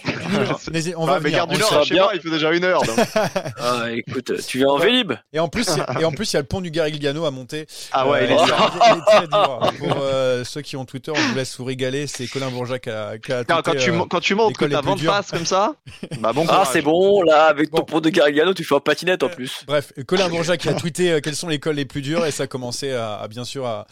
on, 0.96 1.06
va 1.06 1.20
mais 1.20 1.32
Gare 1.32 1.48
du 1.48 1.58
Nord, 1.58 1.84
chez 1.84 1.96
moi, 1.96 2.12
il 2.14 2.22
fait 2.22 2.30
déjà 2.30 2.54
une 2.54 2.64
heure. 2.64 2.82
ah, 3.60 3.92
écoute, 3.92 4.32
tu 4.48 4.60
viens 4.60 4.70
en 4.70 4.78
Vélib. 4.78 5.12
Et 5.34 5.40
en 5.40 5.50
plus, 5.50 5.68
et 6.00 6.06
en 6.06 6.12
plus, 6.12 6.32
il 6.32 6.36
y 6.36 6.38
a 6.38 6.42
le 6.42 6.46
pont 6.46 6.62
du 6.62 6.72
Garigliano 6.72 7.26
à 7.26 7.32
monter. 7.32 7.68
Ah 7.92 8.08
ouais, 8.08 8.26
il, 8.26 8.32
est, 8.32 8.36
il, 8.36 9.04
très 9.06 9.28
dur. 9.28 9.60
Pour 9.80 9.98
euh, 10.02 10.46
ceux 10.46 10.62
qui 10.62 10.78
ont 10.78 10.86
Twitter, 10.86 11.12
on 11.12 11.20
vous 11.20 11.36
laisse 11.36 11.58
vous 11.58 11.66
régaler. 11.66 12.08
C'est 12.08 12.28
Colin 12.28 12.50
Bourgeat 12.50 12.80
qui 12.80 12.90
a, 12.90 13.18
qui 13.18 13.34
a 13.34 13.44
quand, 13.44 13.62
tu, 13.76 13.92
euh, 13.92 14.06
quand 14.10 14.22
tu 14.22 14.36
montes 14.36 14.56
que 14.56 14.66
ta 14.66 14.80
vente 14.80 15.04
passe 15.04 15.32
comme 15.32 15.46
ça, 15.46 15.74
bah 16.20 16.32
bon 16.34 16.46
Ah, 16.48 16.64
c'est 16.72 16.82
bon, 16.82 17.24
là, 17.24 17.48
avec 17.48 17.72
ton 17.72 17.84
pont 17.84 18.00
de 18.00 18.10
Garigliano, 18.10 18.54
tu 18.54 18.64
fais 18.64 18.76
en 18.76 18.80
patinette 18.80 19.24
en 19.24 19.30
plus. 19.30 19.64
Bref, 19.68 19.92
Colin 20.08 20.30
Bourgeat 20.30 20.56
qui 20.56 20.70
a 20.70 20.74
tweeté 20.74 21.12
euh, 21.12 21.20
quelles 21.20 21.36
sont 21.36 21.50
les 21.50 21.60
cols 21.60 21.76
les 21.76 21.86
plus 21.86 22.02
dures 22.02 22.26
et 22.26 22.32
ça 22.32 22.44
a 22.44 22.48
commencé 22.48 22.94
à, 22.94 23.28
bien 23.30 23.44
sûr 23.44 23.66
à, 23.66 23.86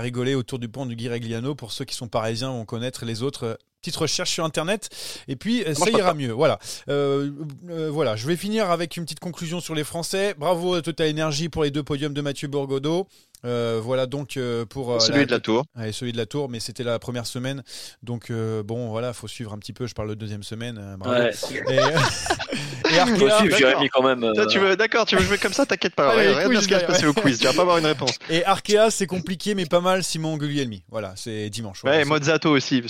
rigoler 0.00 0.34
autour 0.34 0.58
du 0.58 0.68
pont 0.68 0.84
du 0.84 0.94
Garigliano 0.94 1.53
pour 1.54 1.72
ceux 1.72 1.84
qui 1.84 1.94
sont 1.94 2.08
pareils 2.08 2.36
vont 2.36 2.64
connaître 2.64 3.04
les 3.04 3.22
autres 3.22 3.58
petite 3.84 3.96
recherche 3.96 4.30
sur 4.30 4.44
internet. 4.44 4.88
Et 5.28 5.36
puis 5.36 5.62
ça 5.74 5.90
ira 5.90 6.14
mieux 6.14 6.32
voilà. 6.32 6.58
Euh, 6.88 7.30
euh, 7.68 7.90
voilà 7.90 8.16
je 8.16 8.26
vais 8.26 8.36
finir 8.36 8.70
avec 8.70 8.96
une 8.96 9.04
petite 9.04 9.20
conclusion 9.20 9.60
sur 9.60 9.74
les 9.74 9.84
français. 9.84 10.34
Bravo 10.38 10.74
à 10.74 10.82
Total 10.82 11.10
Energy 11.10 11.48
pour 11.48 11.64
les 11.64 11.70
deux 11.70 11.82
podiums 11.82 12.14
de 12.14 12.20
Mathieu 12.22 12.48
Bourgodeau 12.48 13.06
euh, 13.44 13.80
voilà 13.82 14.06
donc 14.06 14.38
pour 14.70 15.00
celui 15.00 15.26
de 15.26 15.30
la 15.30 15.40
tour. 15.40 15.64
Et 15.82 15.92
celui 15.92 16.12
de 16.12 16.16
la 16.16 16.26
tour 16.26 16.48
mais 16.48 16.60
c'était 16.60 16.84
la 16.84 16.98
première 16.98 17.26
semaine. 17.26 17.62
Donc 18.02 18.30
bon 18.30 18.88
voilà 18.88 19.12
faut 19.12 19.28
suivre 19.28 19.52
un 19.52 19.58
petit 19.58 19.72
peu 19.72 19.86
je 19.86 19.94
parle 19.94 20.10
de 20.10 20.14
deuxième 20.14 20.42
semaine 20.42 20.96
ouais. 21.04 21.30
et, 21.68 21.74
et 22.94 22.98
Arkea, 22.98 23.88
quand 23.92 24.02
même 24.02 24.32
tu 24.48 24.58
veux 24.58 24.76
d'accord 24.76 25.06
tu 25.06 25.16
veux 25.16 25.22
jouer 25.22 25.38
comme 25.38 25.52
ça 25.52 25.66
t'inquiète 25.66 25.94
pas 25.94 26.10
rien 26.10 26.48
de 26.48 26.60
se 26.60 26.86
passer 26.86 27.06
au 27.06 27.14
quiz 27.14 27.38
tu 27.38 27.46
vas 27.46 27.52
pas 27.52 27.62
avoir 27.62 27.78
une 27.78 27.86
réponse. 27.86 28.18
Et 28.30 28.44
Arkea 28.44 28.90
c'est 28.90 29.06
compliqué 29.06 29.54
mais 29.54 29.66
pas 29.66 29.80
mal 29.80 30.02
Simon 30.02 30.36
Guglielmi 30.36 30.84
voilà 30.88 31.14
c'est 31.16 31.50
dimanche 31.50 31.82
ouais, 31.84 32.04
Mozzato 32.04 32.50
aussi 32.50 32.82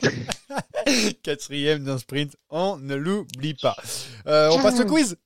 Quatrième 1.22 1.84
d'un 1.84 1.98
sprint, 1.98 2.36
on 2.48 2.78
ne 2.78 2.94
l'oublie 2.94 3.54
pas. 3.54 3.76
Euh, 4.26 4.50
on 4.50 4.62
passe 4.62 4.80
au 4.80 4.86
quiz? 4.86 5.16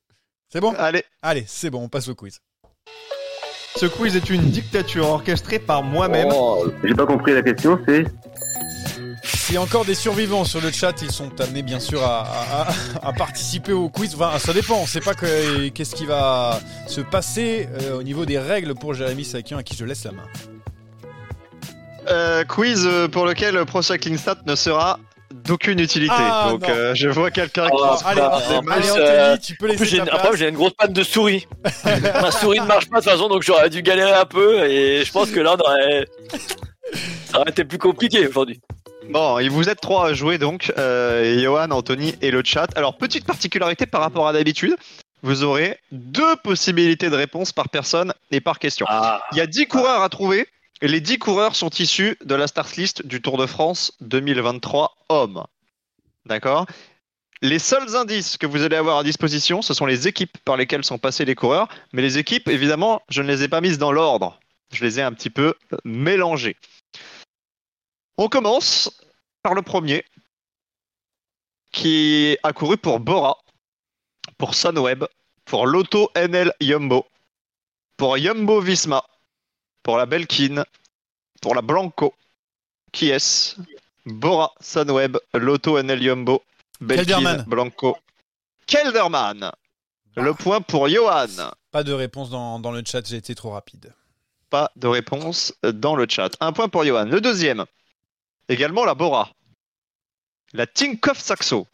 C'est 0.48 0.60
bon? 0.60 0.74
Allez. 0.74 1.04
Allez, 1.22 1.44
c'est 1.46 1.70
bon, 1.70 1.82
on 1.82 1.88
passe 1.88 2.08
au 2.08 2.14
quiz. 2.14 2.40
Ce 3.76 3.86
quiz 3.86 4.14
est 4.14 4.30
une 4.30 4.50
dictature 4.50 5.08
orchestrée 5.08 5.58
par 5.58 5.82
moi-même. 5.82 6.28
Oh, 6.32 6.66
j'ai 6.84 6.94
pas 6.94 7.06
compris 7.06 7.34
la 7.34 7.42
question, 7.42 7.78
c'est 7.86 8.04
s'il 9.24 9.56
y 9.56 9.58
a 9.58 9.62
encore 9.62 9.84
des 9.84 9.94
survivants 9.94 10.44
sur 10.44 10.62
le 10.62 10.70
chat, 10.70 11.02
ils 11.02 11.10
sont 11.10 11.38
amenés 11.38 11.62
bien 11.62 11.78
sûr 11.78 12.02
à, 12.02 12.66
participer 13.18 13.72
au 13.72 13.90
quiz. 13.90 14.14
Enfin, 14.14 14.38
ça 14.38 14.54
dépend, 14.54 14.76
on 14.76 14.82
ne 14.82 14.86
sait 14.86 15.00
pas 15.00 15.12
qu'est-ce 15.14 15.94
qui 15.94 16.06
va 16.06 16.58
se 16.86 17.02
passer 17.02 17.68
euh, 17.82 17.98
au 17.98 18.02
niveau 18.02 18.24
des 18.24 18.38
règles 18.38 18.74
pour 18.74 18.94
Jérémy 18.94 19.22
Sakian 19.22 19.58
à 19.58 19.62
qui 19.62 19.76
je 19.76 19.84
laisse 19.84 20.04
la 20.04 20.12
main. 20.12 20.22
Euh, 22.08 22.44
quiz 22.44 22.88
pour 23.12 23.26
lequel 23.26 23.62
Pro 23.66 23.82
Cycling 23.82 24.16
Stat 24.16 24.38
ne 24.46 24.54
sera 24.54 24.98
d'aucune 25.34 25.80
utilité. 25.80 26.14
Ah, 26.16 26.48
Donc 26.50 26.68
euh, 26.68 26.94
je 26.94 27.08
vois 27.08 27.30
quelqu'un 27.30 27.66
qui 27.68 27.76
oh, 27.76 27.96
allez, 28.04 28.20
allez 28.20 28.90
Anthony, 28.90 29.40
tu 29.40 29.56
peux 29.56 29.66
laisser 29.66 29.98
ta 29.98 30.14
Après 30.14 30.36
j'ai 30.36 30.48
une 30.48 30.54
grosse 30.54 30.72
panne 30.72 30.92
de 30.92 31.02
souris. 31.02 31.46
Ma 31.84 32.30
souris 32.30 32.60
ne 32.60 32.66
marche 32.66 32.88
pas 32.88 33.00
de 33.00 33.04
toute 33.04 33.12
façon 33.12 33.28
donc 33.28 33.42
j'aurais 33.42 33.70
dû 33.70 33.82
galérer 33.82 34.12
un 34.12 34.24
peu 34.24 34.64
et 34.64 35.04
je 35.04 35.12
pense 35.12 35.30
que 35.30 35.40
là 35.40 35.56
on 35.58 35.60
aurait... 35.60 36.06
ça 37.26 37.40
aurait 37.40 37.50
été 37.50 37.64
plus 37.64 37.78
compliqué 37.78 38.26
aujourd'hui. 38.26 38.60
Bon, 39.10 39.38
et 39.38 39.48
vous 39.48 39.68
êtes 39.68 39.80
trois 39.80 40.08
à 40.08 40.14
jouer 40.14 40.38
donc, 40.38 40.72
euh, 40.78 41.38
Johan, 41.42 41.70
Anthony 41.70 42.14
et 42.22 42.30
le 42.30 42.42
chat. 42.42 42.68
Alors 42.76 42.96
petite 42.96 43.26
particularité 43.26 43.86
par 43.86 44.00
rapport 44.00 44.26
à 44.26 44.32
d'habitude, 44.32 44.76
vous 45.22 45.42
aurez 45.42 45.78
deux 45.90 46.36
possibilités 46.36 47.10
de 47.10 47.16
réponse 47.16 47.52
par 47.52 47.68
personne 47.68 48.12
et 48.30 48.40
par 48.40 48.58
question. 48.58 48.86
Ah. 48.88 49.22
Il 49.32 49.38
y 49.38 49.40
a 49.40 49.46
10 49.46 49.66
coureurs 49.66 50.02
à 50.02 50.08
trouver. 50.08 50.46
Les 50.82 51.00
10 51.00 51.18
coureurs 51.18 51.56
sont 51.56 51.70
issus 51.70 52.16
de 52.24 52.34
la 52.34 52.46
start 52.46 52.76
list 52.76 53.06
du 53.06 53.22
Tour 53.22 53.38
de 53.38 53.46
France 53.46 53.92
2023 54.00 54.96
hommes. 55.08 55.44
D'accord? 56.26 56.66
Les 57.42 57.58
seuls 57.58 57.96
indices 57.96 58.36
que 58.36 58.46
vous 58.46 58.62
allez 58.62 58.76
avoir 58.76 58.98
à 58.98 59.04
disposition, 59.04 59.62
ce 59.62 59.74
sont 59.74 59.86
les 59.86 60.08
équipes 60.08 60.36
par 60.44 60.56
lesquelles 60.56 60.84
sont 60.84 60.98
passés 60.98 61.24
les 61.24 61.34
coureurs. 61.34 61.68
Mais 61.92 62.02
les 62.02 62.18
équipes, 62.18 62.48
évidemment, 62.48 63.02
je 63.08 63.22
ne 63.22 63.28
les 63.28 63.42
ai 63.42 63.48
pas 63.48 63.60
mises 63.60 63.78
dans 63.78 63.92
l'ordre. 63.92 64.40
Je 64.72 64.84
les 64.84 64.98
ai 64.98 65.02
un 65.02 65.12
petit 65.12 65.30
peu 65.30 65.54
mélangées. 65.84 66.56
On 68.16 68.28
commence 68.28 68.90
par 69.42 69.54
le 69.54 69.62
premier, 69.62 70.04
qui 71.70 72.38
a 72.42 72.52
couru 72.52 72.78
pour 72.78 73.00
Bora, 73.00 73.38
pour 74.38 74.54
Sunweb, 74.54 75.04
pour 75.44 75.66
Lotto 75.66 76.10
NL 76.16 76.52
Yumbo, 76.60 77.04
pour 77.96 78.16
Yumbo 78.16 78.60
Visma, 78.60 79.04
pour 79.84 79.98
la 79.98 80.06
Belkin, 80.06 80.64
pour 81.40 81.54
la 81.54 81.62
Blanco, 81.62 82.14
qui 82.90 83.10
est 83.10 83.56
Bora, 84.06 84.52
Sunweb, 84.60 85.16
Lotto 85.34 85.80
NL 85.80 86.02
Yumbo, 86.02 86.42
Belkin, 86.80 87.04
Kelderman. 87.04 87.44
Blanco. 87.46 87.96
Kelderman. 88.66 89.52
Le 90.16 90.34
point 90.34 90.60
pour 90.60 90.88
Johan. 90.88 91.52
Pas 91.70 91.84
de 91.84 91.92
réponse 91.92 92.30
dans, 92.30 92.58
dans 92.58 92.72
le 92.72 92.82
chat, 92.84 93.06
j'ai 93.06 93.16
été 93.16 93.34
trop 93.34 93.50
rapide. 93.50 93.92
Pas 94.50 94.70
de 94.76 94.86
réponse 94.86 95.52
dans 95.62 95.96
le 95.96 96.06
chat. 96.08 96.30
Un 96.40 96.52
point 96.52 96.68
pour 96.68 96.84
Johan. 96.84 97.04
Le 97.04 97.20
deuxième. 97.20 97.64
Également 98.48 98.84
la 98.84 98.94
Bora. 98.94 99.30
La 100.52 100.66
Tinkoff 100.66 101.18
Saxo. 101.18 101.66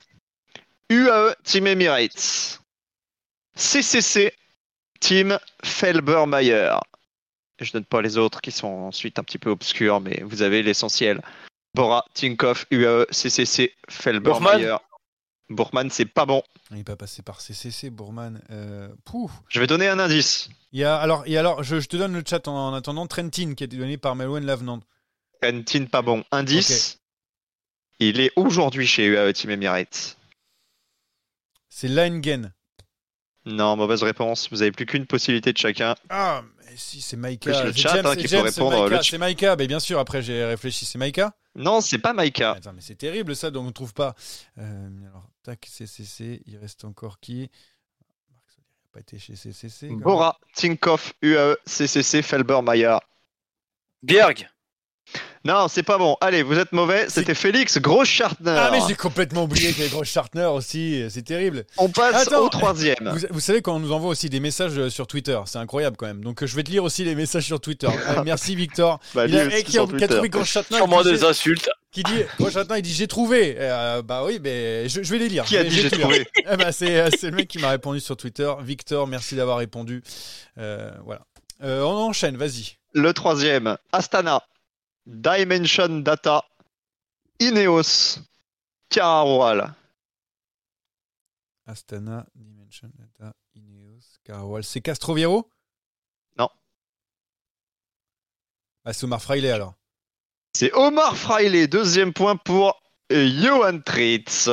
UAE 0.89 1.35
Team 1.45 1.67
Emirates. 1.67 2.61
CCC 3.55 4.33
Team 5.01 5.39
Felbermayer. 5.63 6.77
Je 7.61 7.73
donne 7.73 7.85
pas 7.85 8.03
les 8.03 8.17
autres 8.17 8.41
qui 8.41 8.51
sont 8.51 8.69
ensuite 8.69 9.19
un 9.19 9.23
petit 9.23 9.39
peu 9.39 9.51
obscurs, 9.51 10.01
mais 10.01 10.23
vous 10.25 10.43
avez 10.43 10.63
l'essentiel. 10.63 11.21
Bora, 11.75 12.05
Tinkoff, 12.15 12.67
UAE, 12.71 13.07
CCC, 13.11 13.75
Felbermayer. 13.89 14.77
Bourman, 15.51 15.91
c'est 15.91 16.07
pas 16.07 16.27
bon. 16.27 16.43
Il 16.71 16.77
n'est 16.77 16.85
pas 16.85 16.97
passé 16.97 17.23
par 17.23 17.41
CCC, 17.41 17.91
Bourman. 17.91 18.41
Euh, 18.51 18.89
pouf. 19.05 19.33
Je 19.49 19.59
vais 19.61 19.67
donner 19.67 19.89
un 19.89 19.99
indice. 19.99 20.49
Il 20.73 20.79
y 20.79 20.85
a, 20.85 20.97
alors, 20.97 21.25
et 21.27 21.37
alors 21.37 21.65
je, 21.65 21.81
je 21.81 21.89
te 21.89 21.97
donne 21.97 22.15
le 22.15 22.23
chat 22.25 22.47
en, 22.47 22.69
en 22.69 22.75
attendant. 22.75 23.07
Trentin, 23.09 23.55
qui 23.55 23.65
a 23.65 23.67
été 23.67 23.77
donné 23.77 23.99
par 23.99 24.15
Melwen 24.15 24.45
Lavenant. 24.47 24.81
Quentin, 25.43 25.87
pas 25.87 26.03
bon. 26.03 26.23
Indice. 26.31 27.01
Il 27.99 28.21
est 28.21 28.31
aujourd'hui 28.37 28.87
chez 28.87 29.07
UAE 29.07 29.33
Team 29.33 29.51
Emirates. 29.51 30.17
C'est 31.69 31.89
Langen. 31.89 32.53
Non, 33.47 33.77
mauvaise 33.77 34.03
réponse. 34.03 34.49
Vous 34.51 34.63
avez 34.63 34.71
plus 34.73 34.85
qu'une 34.87 35.07
possibilité 35.07 35.53
de 35.53 35.59
chacun. 35.59 35.95
Ah, 36.11 36.43
mais 36.67 36.77
si, 36.77 37.01
c'est 37.01 37.17
Maïka. 37.17 37.65
Le 37.65 37.73
C'est 37.73 37.79
chat, 37.79 37.95
James, 37.97 38.07
hein, 38.07 38.11
c'est 38.15 38.21
qui 38.23 38.29
James, 38.29 38.43
peut 38.45 38.51
c'est 38.51 38.61
répondre, 38.61 38.77
Maïka, 38.83 38.89
le 38.97 39.03
ch- 39.03 39.11
C'est 39.11 39.19
Maïka, 39.19 39.57
mais 39.57 39.67
bien 39.67 39.81
sûr, 39.81 39.99
après 39.99 40.21
j'ai 40.23 40.45
réfléchi, 40.45 40.85
c'est 40.85 40.99
Maïka. 40.99 41.33
Non, 41.57 41.81
c'est 41.81 41.99
pas 41.99 42.13
Maïka. 42.13 42.53
Attends, 42.53 42.73
mais 42.75 42.81
c'est 42.83 42.95
terrible 42.97 43.35
ça, 43.35 43.51
donc 43.51 43.65
on 43.65 43.67
ne 43.69 43.73
trouve 43.73 43.95
pas. 43.95 44.15
Euh, 44.59 44.89
alors, 45.11 45.29
tac, 45.43 45.67
CCC, 45.69 46.43
il 46.47 46.59
reste 46.59 46.85
encore 46.85 47.19
qui? 47.19 47.51
Marc 48.31 48.45
Solier 48.51 48.67
n'a 48.85 48.89
pas 48.93 49.01
été 49.01 49.19
chez 49.19 49.35
CCC. 49.37 49.89
Bora, 49.89 50.39
Tinkoff, 50.55 51.15
UAE, 51.23 51.57
CCC, 51.67 52.23
Felbermayer. 52.23 52.99
Bjerg. 54.03 54.49
Non, 55.45 55.69
c'est 55.69 55.83
pas 55.83 55.97
bon. 55.97 56.19
Allez, 56.21 56.43
vous 56.43 56.59
êtes 56.59 56.73
mauvais. 56.73 57.07
C'était 57.09 57.35
Félix 57.35 57.79
Groschartner. 57.79 58.51
Ah, 58.59 58.69
mais 58.71 58.81
j'ai 58.87 58.95
complètement 58.95 59.45
oublié 59.45 59.69
qu'il 59.73 59.79
y 59.79 59.83
avait 59.87 59.91
Gros 59.91 60.05
Chartner 60.05 60.45
aussi, 60.45 61.03
c'est 61.09 61.23
terrible. 61.25 61.65
On 61.79 61.89
passe 61.89 62.27
Attends. 62.27 62.45
au 62.45 62.49
troisième. 62.51 62.97
Vous, 63.01 63.27
vous 63.31 63.41
savez 63.41 63.63
qu'on 63.63 63.79
nous 63.79 63.91
envoie 63.93 64.11
aussi 64.11 64.29
des 64.29 64.39
messages 64.41 64.77
euh, 64.79 64.91
sur 64.91 65.07
Twitter, 65.07 65.39
c'est 65.47 65.57
incroyable 65.57 65.97
quand 65.97 66.07
même. 66.07 66.23
Donc 66.23 66.43
euh, 66.43 66.47
je 66.47 66.55
vais 66.57 66.63
te 66.63 66.71
lire 66.71 66.85
aussi 66.85 67.05
les 67.05 67.15
messages 67.15 67.45
sur 67.45 67.61
Twitter. 67.61 67.89
Euh, 68.11 68.23
merci 68.25 68.55
Victor. 68.55 68.99
Bah, 69.15 69.27
Il 69.27 69.37
a, 69.39 69.45
eh, 69.47 69.63
qui, 69.63 69.79
a, 69.79 69.87
qui 69.87 70.05
a 70.05 70.09
trouvé 70.09 70.29
Gros 70.29 70.45
Chartner, 70.45 70.77
Sûrement 70.79 70.99
qui 70.99 71.05
dit- 71.05 71.11
des 71.13 71.25
insultes. 71.25 71.71
qui 71.93 72.03
dit 72.03 72.23
Gros 72.39 72.51
Chartner, 72.51 72.79
il 72.79 72.83
dit 72.83 72.93
j'ai 72.93 73.07
trouvé. 73.07 73.57
Euh, 73.59 74.03
bah 74.03 74.23
oui, 74.27 74.41
mais 74.43 74.89
je, 74.91 75.03
je 75.03 75.11
vais 75.11 75.19
les 75.19 75.29
lire. 75.29 75.45
Qui 75.45 75.57
a 75.57 75.65
dit 75.65 75.71
j'ai 75.71 75.91
trouvé 75.91 76.27
Eh 76.53 76.57
ben, 76.57 76.71
c'est, 76.73 77.01
euh, 77.01 77.09
c'est 77.19 77.31
le 77.31 77.37
mec 77.37 77.49
qui 77.49 77.59
m'a 77.59 77.71
répondu 77.71 78.01
sur 78.01 78.17
Twitter. 78.17 78.53
Victor, 78.63 79.07
merci 79.07 79.37
d'avoir 79.37 79.59
répondu. 79.59 80.03
Euh, 80.59 80.91
voilà. 81.05 81.23
Euh, 81.63 81.83
on 81.83 81.95
enchaîne, 81.97 82.37
vas-y. 82.37 82.77
Le 82.93 83.13
troisième, 83.13 83.77
Astana, 83.93 84.43
Dimension 85.07 86.01
Data, 86.01 86.45
Ineos, 87.39 88.19
Cararoal. 88.89 89.75
Astana, 91.67 92.27
Dimension, 92.35 92.91
Data, 92.95 93.33
Ineos, 93.55 94.19
Carawal. 94.25 94.65
C'est 94.65 94.81
Castroviero? 94.81 95.49
Non. 96.39 96.49
Ah, 98.85 98.93
c'est 98.93 99.05
Omar 99.05 99.23
Fraile 99.23 99.47
alors. 99.47 99.75
C'est 100.55 100.73
Omar 100.75 101.17
Fraile, 101.17 101.69
deuxième 101.69 102.13
point 102.13 102.37
pour 102.37 102.83
euh, 103.13 103.29
Johan 103.41 103.81
Tritz. 103.81 104.49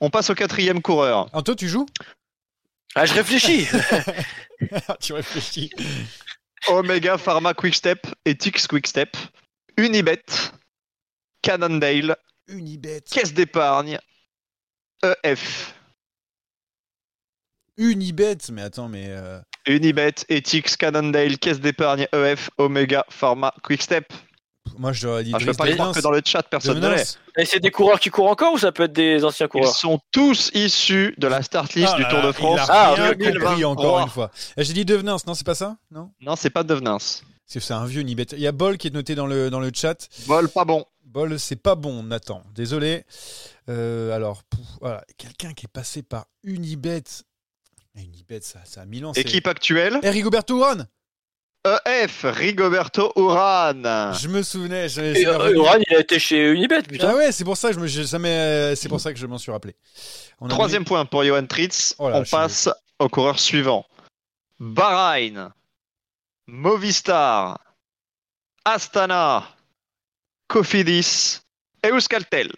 On 0.00 0.10
passe 0.10 0.30
au 0.30 0.34
quatrième 0.34 0.82
coureur. 0.82 1.28
Anto, 1.32 1.54
tu 1.54 1.68
joues? 1.68 1.86
Ah, 2.94 3.06
je 3.06 3.14
réfléchis. 3.14 3.68
Tu 5.00 5.12
réfléchis. 5.12 5.70
Omega 6.68 7.16
Pharma 7.18 7.54
Quickstep, 7.54 8.06
Ethics 8.24 8.66
Quickstep, 8.66 9.16
Unibet, 9.78 10.24
Cannondale, 11.40 12.16
Unibet. 12.48 13.02
Caisse 13.10 13.32
d'épargne, 13.32 13.98
EF. 15.22 15.74
Unibet, 17.76 18.38
mais 18.50 18.62
attends, 18.62 18.88
mais. 18.88 19.06
euh, 19.08 19.38
Unibet, 19.66 20.14
Ethics, 20.28 20.76
Cannondale, 20.76 21.38
Caisse 21.38 21.60
d'épargne, 21.60 22.08
EF, 22.12 22.50
Omega 22.58 23.04
Pharma 23.08 23.52
Quickstep. 23.62 24.12
moi, 24.78 24.92
je 24.92 25.06
ai 25.20 25.22
dit. 25.24 25.32
Ah, 25.34 25.38
je 25.38 25.46
peux 25.46 25.52
pas 25.54 25.70
croire 25.72 25.92
que 25.94 26.00
dans 26.00 26.10
le 26.10 26.22
chat 26.24 26.42
personne 26.42 26.80
ne 26.80 26.88
l'est. 26.88 27.18
Et 27.36 27.44
c'est 27.44 27.60
des 27.60 27.70
coureurs 27.70 28.00
qui 28.00 28.10
courent 28.10 28.30
encore 28.30 28.54
ou 28.54 28.58
ça 28.58 28.72
peut 28.72 28.84
être 28.84 28.92
des 28.92 29.24
anciens 29.24 29.46
Ils 29.46 29.48
coureurs 29.50 29.74
sont 29.76 30.00
tous 30.10 30.50
issus 30.54 31.14
de 31.18 31.28
la 31.28 31.42
start 31.42 31.74
list 31.74 31.90
Ah 31.92 31.96
du 31.96 32.02
là 32.02 32.08
Tour 32.08 32.22
de 32.22 32.32
France. 32.32 32.60
Il 32.66 32.70
a 32.70 32.74
Ah, 32.88 32.94
rien 32.94 33.12
2023. 33.12 33.48
compris 33.50 33.64
encore 33.64 34.00
une 34.00 34.08
fois. 34.08 34.30
Eh, 34.56 34.64
J'ai 34.64 34.72
dit 34.72 34.84
Devenance, 34.84 35.24
non, 35.26 35.34
c'est 35.34 35.46
pas 35.46 35.54
ça 35.54 35.76
Non? 35.92 36.10
Non, 36.20 36.34
c'est 36.34 36.50
pas 36.50 36.64
Devenance. 36.64 37.22
C'est 37.48 37.60
c'est 37.60 37.72
un 37.74 37.86
vieux 37.86 38.02
Unibet. 38.02 38.26
Il 38.32 38.40
y 38.40 38.46
a 38.46 38.52
Bol 38.52 38.76
qui 38.78 38.86
est 38.88 38.94
noté 38.94 39.14
dans 39.14 39.26
le, 39.26 39.48
dans 39.50 39.58
le 39.60 39.70
chat. 39.74 40.08
Vol 40.26 40.48
pas 40.50 40.64
bon. 40.66 40.84
Bol, 41.06 41.38
c'est 41.40 41.56
pas 41.56 41.74
bon, 41.74 42.02
Nathan. 42.02 42.44
Désolé. 42.54 43.04
Euh, 43.70 44.14
alors, 44.14 44.42
pouf, 44.44 44.66
voilà. 44.82 45.02
Quelqu'un 45.16 45.54
qui 45.54 45.64
est 45.64 45.72
passé 45.72 46.02
par 46.02 46.26
Unibet. 46.44 47.02
Unibet, 47.96 48.40
ça, 48.42 48.60
ça 48.66 48.82
a 48.82 48.84
mille 48.84 49.06
ans. 49.06 49.14
c'est- 49.14 49.22
Équipe 49.22 49.46
actuelle 49.46 49.98
Eh, 50.02 50.10
Rigoberto 50.10 50.58
Urán 50.58 50.86
EF, 51.86 52.24
Rigoberto 52.24 53.12
Urán. 53.16 53.82
Je 54.18 54.28
me 54.28 54.42
souvenais. 54.42 54.88
je- 54.88 55.00
Et, 55.00 55.14
c'est 55.14 55.26
euh, 55.26 55.80
il 55.88 55.94
a 55.96 56.00
été 56.00 56.18
chez 56.18 56.50
Unibet, 56.52 56.82
putain. 56.82 57.08
Ah 57.10 57.16
ouais, 57.16 57.32
c'est 57.32 57.44
pour 57.44 57.56
ça 57.56 57.68
que 57.70 57.74
je 57.74 57.80
me, 57.80 57.86
je- 57.86 58.04
ça 58.04 58.18
m'est- 58.18 58.76
c'est 58.76 58.88
pour 58.88 59.00
ça 59.00 59.12
que 59.12 59.18
je 59.18 59.26
m'en 59.26 59.38
suis 59.38 59.50
rappelé. 59.50 59.74
On 60.40 60.48
Troisième 60.48 60.84
point 60.84 61.04
pour 61.04 61.24
Johan 61.24 61.44
Tritz. 61.46 61.94
Oh 61.98 62.08
là, 62.10 62.20
On 62.20 62.24
suis 62.24 62.30
passe 62.30 62.68
au 62.98 63.08
coureur 63.08 63.38
suivant. 63.40 63.84
Bahreïn, 64.60 65.52
Movistar, 66.48 67.60
Astana, 68.64 69.54
Cofidis, 70.48 71.42
Euskaltel. 71.84 72.50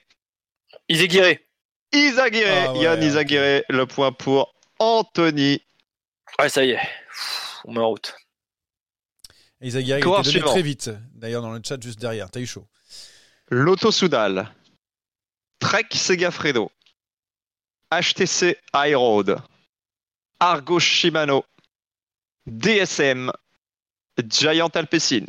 Iséguiré. 0.88 1.44
Isaguirre, 1.92 2.68
Ah 2.68 2.72
ouais, 2.72 2.78
Yann 2.84 2.98
ok. 3.00 3.04
Isaguirre, 3.04 3.62
le 3.68 3.84
point 3.86 4.12
pour 4.12 4.54
Anthony. 4.78 5.60
Ouais, 6.38 6.48
ça 6.48 6.64
y 6.64 6.70
est. 6.70 6.80
On 7.64 7.72
met 7.72 7.80
en 7.80 7.88
route. 7.88 8.14
était 9.60 9.82
donné 9.82 10.22
suivant. 10.22 10.52
très 10.52 10.62
vite. 10.62 10.90
D'ailleurs, 11.12 11.42
dans 11.42 11.50
le 11.52 11.60
chat 11.66 11.82
juste 11.82 11.98
derrière. 11.98 12.30
T'as 12.30 12.40
eu 12.40 12.46
chaud. 12.46 12.68
Lotto 13.50 13.90
Soudal, 13.90 14.54
Trek 15.58 15.88
Segafredo, 15.92 16.70
HTC 17.90 18.56
iRoad, 18.72 19.42
Argo 20.38 20.78
Shimano, 20.78 21.44
DSM, 22.46 23.32
Giant 24.28 24.68
Alpecin, 24.74 25.24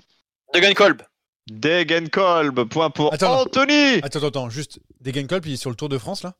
Degenkolb. 0.53 1.01
Degenkolb, 1.49 2.63
point 2.65 2.89
pour 2.89 3.13
Attends. 3.13 3.41
Anthony 3.41 3.95
Attends, 4.03 4.19
attends, 4.19 4.27
attends. 4.27 4.49
Juste, 4.49 4.79
Degenkolb, 5.01 5.45
il 5.45 5.53
est 5.53 5.57
sur 5.57 5.69
le 5.69 5.75
Tour 5.75 5.89
de 5.89 5.97
France 5.97 6.23
là? 6.23 6.33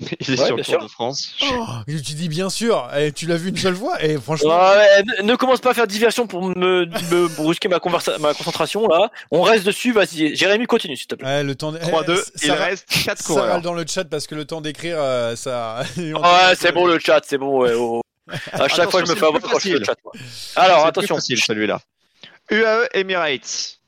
Il 0.00 0.08
est 0.08 0.40
Ouais, 0.40 0.46
sur 0.46 0.56
le 0.56 0.64
Tour 0.64 0.72
sûr. 0.74 0.82
de 0.82 0.88
France. 0.88 1.34
Oh, 1.52 1.66
Tu 1.86 1.94
dis 2.14 2.28
bien 2.28 2.50
sûr. 2.50 2.88
Eh, 2.96 3.12
tu 3.12 3.26
l'as 3.26 3.36
vu 3.36 3.50
une 3.50 3.56
seule 3.56 3.76
fois 3.76 4.02
Et 4.02 4.18
franchement. 4.18 4.50
Ouais, 4.50 5.02
ne, 5.20 5.22
ne 5.22 5.36
commence 5.36 5.60
pas 5.60 5.70
à 5.70 5.74
faire 5.74 5.86
diversion 5.86 6.26
pour 6.26 6.42
me, 6.42 6.84
me 6.86 7.28
brusquer 7.36 7.68
ma, 7.68 7.78
conversa- 7.78 8.18
ma 8.18 8.34
concentration 8.34 8.88
là. 8.88 9.10
On 9.30 9.42
reste 9.42 9.64
dessus, 9.64 9.92
vas-y. 9.92 10.34
Jérémy, 10.34 10.66
continue 10.66 10.96
s'il 10.96 11.06
te 11.06 11.14
plaît. 11.14 11.26
Ouais, 11.26 11.42
le 11.44 11.54
temps. 11.54 11.70
de- 11.70 11.78
3-2, 11.78 12.24
Eh, 12.42 12.46
il 12.46 12.50
reste 12.52 12.88
4 13.04 13.18
Ça 13.18 13.24
coureurs. 13.24 13.46
râle 13.52 13.62
dans 13.62 13.74
le 13.74 13.84
chat 13.86 14.04
parce 14.04 14.26
que 14.26 14.34
le 14.34 14.44
temps 14.44 14.60
d'écrire, 14.60 14.96
euh, 14.98 15.36
ça. 15.36 15.82
Ouais, 15.96 16.54
c'est 16.58 16.72
bon 16.72 16.86
le 16.86 16.98
chat, 16.98 17.20
c'est 17.24 17.38
bon. 17.38 17.60
ouais, 17.60 17.72
oh. 17.74 18.00
À 18.52 18.68
chaque 18.68 18.90
fois, 18.90 19.04
je 19.04 19.10
me 19.10 19.16
fais 19.16 19.26
avoir 19.26 19.42
quand 19.42 19.58
je 19.58 19.68
fais 19.70 19.78
le 19.78 19.84
chat. 19.84 19.96
moi. 20.04 20.12
Alors, 20.56 20.86
attention. 20.86 21.18
celui-là. 21.20 21.80
UAE 22.50 22.88
Emirates, 22.94 23.80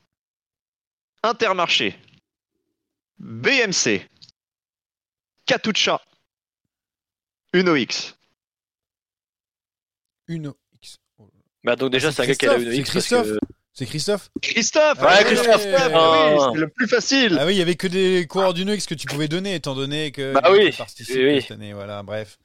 Intermarché, 1.23 1.97
BMC, 3.19 4.07
Katusha, 5.45 6.01
UnoX. 7.53 8.15
Une 10.27 10.53
X. 10.81 10.97
Oh. 11.17 11.29
Bah, 11.63 11.75
donc 11.75 11.91
déjà, 11.91 12.11
c'est 12.11 12.23
un 12.23 12.25
gars 12.27 12.35
qui 12.35 12.45
a 12.45 12.49
la 12.49 12.55
Christophe, 12.57 12.67
une 12.67 12.71
c'est 12.73 12.77
X. 12.81 12.93
parce 12.93 13.05
Christophe. 13.07 13.39
que- 13.39 13.45
C'est 13.73 13.85
Christophe 13.85 14.29
Christophe 14.41 14.99
Ouais, 15.01 15.07
ah, 15.07 15.23
Christophe. 15.23 15.65
ah 15.75 15.87
oui, 15.87 16.37
Ah. 16.41 16.49
c'est 16.51 16.59
le 16.59 16.67
plus 16.67 16.87
facile 16.87 17.37
Ah 17.39 17.45
oui, 17.45 17.53
il 17.53 17.57
y 17.59 17.61
avait 17.61 17.75
que 17.75 17.85
des 17.87 18.25
coureurs 18.27 18.55
du 18.55 18.63
X 18.63 18.87
que 18.87 18.95
tu 18.95 19.05
pouvais 19.05 19.27
donner, 19.27 19.53
étant 19.53 19.75
donné 19.75 20.11
que. 20.11 20.33
Bah 20.33 20.41
il 20.47 20.51
oui, 20.51 20.71
participe 20.71 21.07
oui, 21.15 21.25
oui. 21.35 21.41
cette 21.41 21.51
année, 21.51 21.73
voilà, 21.73 22.01
bref. 22.01 22.39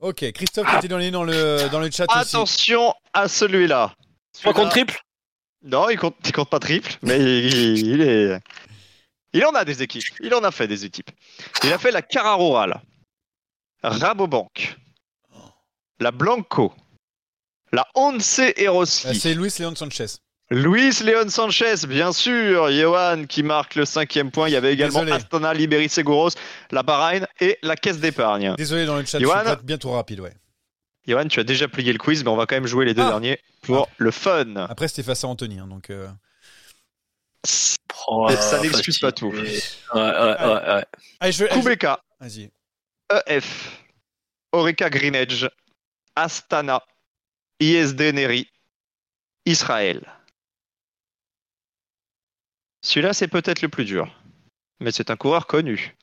Ok, 0.00 0.30
Christophe 0.32 0.68
qui 0.70 0.76
était 0.76 0.88
dans, 0.88 0.98
les, 0.98 1.10
dans, 1.10 1.24
le, 1.24 1.68
dans 1.70 1.80
le 1.80 1.90
chat 1.90 2.04
aussi. 2.10 2.18
Attention 2.18 2.94
à 3.12 3.28
celui-là. 3.28 3.94
Celui-là- 4.34 4.52
contre 4.52 4.70
triple? 4.70 4.98
Non, 5.62 5.88
il 5.88 5.98
compte, 5.98 6.16
il 6.24 6.32
compte 6.32 6.50
pas 6.50 6.58
triple, 6.60 6.96
mais 7.02 7.18
il, 7.18 7.78
il 7.86 8.00
est. 8.02 8.40
Il 9.32 9.44
en 9.44 9.52
a 9.54 9.64
des 9.64 9.82
équipes. 9.82 10.04
Il 10.20 10.32
en 10.34 10.44
a 10.44 10.50
fait 10.50 10.68
des 10.68 10.84
équipes. 10.84 11.10
Il 11.64 11.72
a 11.72 11.78
fait 11.78 11.90
la 11.90 12.02
Cararoral, 12.02 12.80
Rabobank, 13.82 14.76
la 15.98 16.10
Blanco, 16.10 16.72
la 17.72 17.86
Once 17.94 18.38
Ah, 18.40 18.50
Eroski, 18.60 19.18
C'est 19.18 19.34
Luis 19.34 19.52
Leon 19.58 19.74
Sanchez. 19.74 20.06
Luis 20.50 21.00
Leon 21.02 21.28
Sanchez, 21.28 21.74
bien 21.88 22.12
sûr. 22.12 22.70
Johan 22.70 23.24
qui 23.28 23.42
marque 23.42 23.74
le 23.74 23.84
cinquième 23.84 24.30
point. 24.30 24.48
Il 24.48 24.52
y 24.52 24.56
avait 24.56 24.72
également 24.72 25.00
Désolé. 25.00 25.12
Astana, 25.12 25.52
Liberi 25.54 25.88
Seguros, 25.88 26.30
la 26.70 26.82
Bahreïn 26.84 27.26
et 27.40 27.58
la 27.62 27.74
Caisse 27.76 27.98
d'épargne. 27.98 28.54
Désolé 28.56 28.86
dans 28.86 28.96
le 28.96 29.04
chat, 29.04 29.18
Johan 29.18 29.42
je 29.44 29.48
suis 29.54 29.64
bien 29.64 29.78
trop 29.78 29.92
rapide, 29.92 30.20
ouais. 30.20 30.32
Johan, 31.08 31.26
tu 31.28 31.40
as 31.40 31.44
déjà 31.44 31.66
plié 31.68 31.92
le 31.92 31.98
quiz, 31.98 32.22
mais 32.24 32.30
on 32.30 32.36
va 32.36 32.46
quand 32.46 32.56
même 32.56 32.66
jouer 32.66 32.84
les 32.84 32.94
deux 32.94 33.02
Ah. 33.02 33.08
derniers 33.10 33.40
pour 33.62 33.88
le 33.98 34.10
fun. 34.10 34.54
Après, 34.68 34.86
c'était 34.88 35.02
face 35.02 35.24
à 35.24 35.28
Anthony, 35.28 35.58
hein, 35.58 35.66
donc. 35.68 35.90
euh, 35.90 36.06
Oh, 38.08 38.28
ça 38.30 38.60
n'excuse 38.60 38.98
pas 38.98 39.10
tout. 39.12 39.28
Ouais, 39.30 39.40
ouais, 39.94 40.00
ouais, 40.02 40.38
ouais. 40.74 40.84
Allez, 41.20 41.32
je 41.32 41.44
vais. 41.44 41.48
Kubeka, 41.50 42.00
Vas-y. 42.20 42.50
EF, 43.26 43.82
Orica 44.52 44.90
Greenedge, 44.90 45.46
Astana, 46.16 46.82
ISD 47.60 48.12
Neri, 48.12 48.48
Israël. 49.44 50.02
Celui-là, 52.86 53.12
c'est 53.12 53.26
peut-être 53.28 53.62
le 53.62 53.68
plus 53.68 53.84
dur. 53.84 54.08
Mais 54.80 54.92
c'est 54.92 55.10
un 55.10 55.16
coureur 55.16 55.46
connu. 55.46 55.96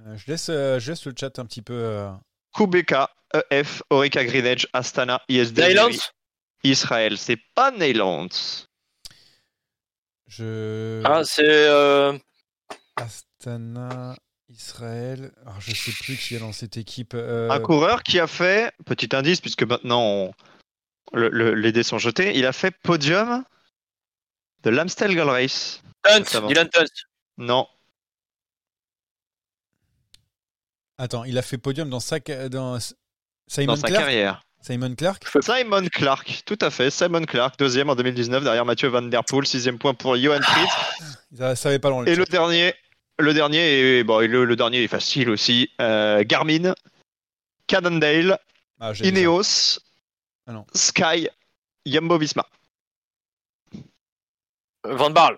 Euh, 0.00 0.16
je, 0.16 0.30
laisse, 0.30 0.48
euh, 0.50 0.78
je 0.78 0.90
laisse 0.90 1.04
le 1.06 1.14
chat 1.18 1.38
un 1.38 1.46
petit 1.46 1.62
peu. 1.62 1.72
euh, 1.74 2.10
Kubeka, 2.54 3.08
EF, 3.50 3.82
Orica 3.90 4.24
Greenedge, 4.24 4.66
Astana, 4.72 5.22
ISD 5.28 5.60
Neylands 5.60 5.88
Neri, 5.88 5.98
Israël. 6.64 7.16
C'est 7.16 7.38
pas 7.54 7.70
Neylands. 7.70 8.28
Je. 10.26 11.00
Ah, 11.04 11.22
c'est. 11.24 11.42
euh, 11.46 12.16
Astana, 12.96 14.16
Israël. 14.48 15.32
Alors, 15.42 15.60
je 15.60 15.74
sais 15.74 15.92
plus 15.92 16.16
qui 16.16 16.34
est 16.36 16.38
dans 16.40 16.52
cette 16.52 16.76
équipe. 16.76 17.14
euh, 17.14 17.48
Un 17.50 17.60
coureur 17.60 18.02
qui 18.02 18.18
a 18.20 18.26
fait, 18.26 18.72
petit 18.84 19.14
indice, 19.14 19.40
puisque 19.40 19.62
maintenant 19.62 20.02
on- 20.02 20.32
le- 21.12 21.28
le- 21.30 21.54
les 21.54 21.72
dés 21.72 21.82
sont 21.82 21.98
jetés, 21.98 22.36
il 22.36 22.46
a 22.46 22.52
fait 22.52 22.72
podium 22.82 23.44
de 24.62 24.70
l'Amstel 24.70 25.14
Gold 25.14 25.30
Race. 25.30 25.82
Hunt. 26.08 26.46
Dylan 26.48 26.68
Hunt. 26.76 26.84
Non, 27.38 27.66
Attends, 30.98 31.24
il 31.24 31.38
a 31.38 31.42
fait 31.42 31.58
podium 31.58 31.88
dans 31.88 32.00
sa. 32.00 32.18
ca- 32.24 32.48
Dans... 32.48 32.78
Simon 33.46 33.72
dans 33.74 33.76
sa 33.80 33.88
Clark 33.88 34.04
carrière. 34.04 34.42
Simon 34.60 34.94
Clark 34.94 35.24
Simon 35.40 35.86
Clark, 35.90 36.42
tout 36.44 36.58
à 36.60 36.70
fait. 36.70 36.90
Simon 36.90 37.24
Clark, 37.24 37.58
deuxième 37.58 37.88
en 37.88 37.94
2019 37.96 38.44
derrière 38.44 38.66
Mathieu 38.66 38.88
Van 38.88 39.00
Der 39.00 39.24
Poel, 39.24 39.46
sixième 39.46 39.78
point 39.78 39.94
pour 39.94 40.16
Johan 40.18 40.42
Fritz. 40.42 40.70
Ça 41.36 41.56
savait 41.56 41.78
pas 41.78 41.88
dans 41.88 42.02
le 42.02 42.08
Et 42.08 42.14
le 42.14 42.26
dernier, 42.26 42.74
le 43.18 43.32
dernier, 43.32 43.98
est, 44.00 44.04
bon, 44.04 44.18
le, 44.20 44.44
le 44.44 44.56
dernier 44.56 44.82
est 44.84 44.88
facile 44.88 45.30
aussi. 45.30 45.70
euh, 45.80 46.22
Garmin, 46.26 46.74
Cannondale, 47.66 48.38
Ah. 48.78 48.92
Ineos, 49.02 49.78
Ah. 50.46 50.62
Sky, 50.74 51.28
Jumbo 51.86 52.18
Visma. 52.18 52.46
Van 54.84 55.10
Barle. 55.10 55.36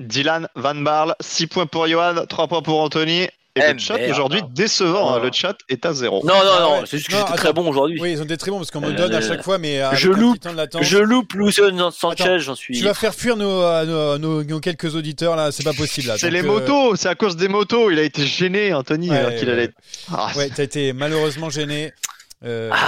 Dylan 0.00 0.48
Van 0.56 0.74
Barle, 0.74 1.14
6 1.20 1.46
points 1.46 1.66
pour 1.66 1.86
Johan, 1.86 2.24
3 2.28 2.48
points 2.48 2.62
pour 2.62 2.80
Anthony. 2.80 3.28
Et 3.54 3.60
Eh, 3.68 3.72
le 3.74 3.78
chat 3.78 3.98
merde. 3.98 4.10
aujourd'hui 4.12 4.40
décevant, 4.48 5.12
hein, 5.12 5.18
Oh. 5.20 5.24
le 5.26 5.30
chat 5.30 5.54
est 5.68 5.84
à 5.84 5.92
0. 5.92 6.22
Non, 6.24 6.32
non, 6.32 6.40
Ah 6.56 6.60
non, 6.62 6.72
ouais. 6.80 6.84
c'est 6.86 6.96
juste 6.96 7.10
que 7.10 7.16
j'étais 7.18 7.34
très 7.34 7.52
bon 7.52 7.68
aujourd'hui. 7.68 8.00
Oui, 8.00 8.12
ils 8.12 8.20
ont 8.22 8.24
été 8.24 8.38
très 8.38 8.50
bons 8.50 8.56
parce 8.56 8.70
qu'on 8.70 8.80
me 8.80 8.88
Euh, 8.88 8.92
donne 8.92 9.14
à 9.14 9.20
chaque 9.20 9.42
fois, 9.42 9.58
mais 9.58 9.78
avec 9.82 9.98
je 9.98 10.08
loupe. 10.08 10.38
Je 10.80 10.96
loupe 10.96 11.34
Lucien 11.34 11.90
Sanchez, 11.90 12.38
j'en 12.38 12.54
suis. 12.54 12.78
Tu 12.78 12.82
vas 12.82 12.94
faire 12.94 13.14
fuir 13.14 13.36
nos, 13.36 13.60
euh, 13.60 13.84
nos, 13.84 14.18
nos- 14.18 14.42
nos 14.42 14.58
quelques 14.60 14.94
auditeurs 14.94 15.36
là, 15.36 15.52
c'est 15.52 15.64
pas 15.64 15.74
possible 15.74 16.08
là. 16.08 16.16
C'est 16.16 16.30
les 16.30 16.40
euh, 16.42 16.46
motos, 16.46 16.96
c'est 16.96 17.10
à 17.10 17.14
cause 17.14 17.36
des 17.36 17.48
motos. 17.48 17.90
Il 17.90 17.98
a 17.98 18.02
été 18.04 18.24
gêné, 18.24 18.72
Anthony, 18.72 19.10
ouais, 19.10 19.18
alors 19.18 19.34
qu'il 19.34 19.46
ouais, 19.48 19.52
allait. 19.52 19.70
Ah, 20.10 20.28
Ouais, 20.34 20.48
t'as 20.48 20.62
été 20.62 20.94
malheureusement 20.94 21.50
gêné. 21.50 21.92
Euh, 22.46 22.70
Ah. 22.72 22.78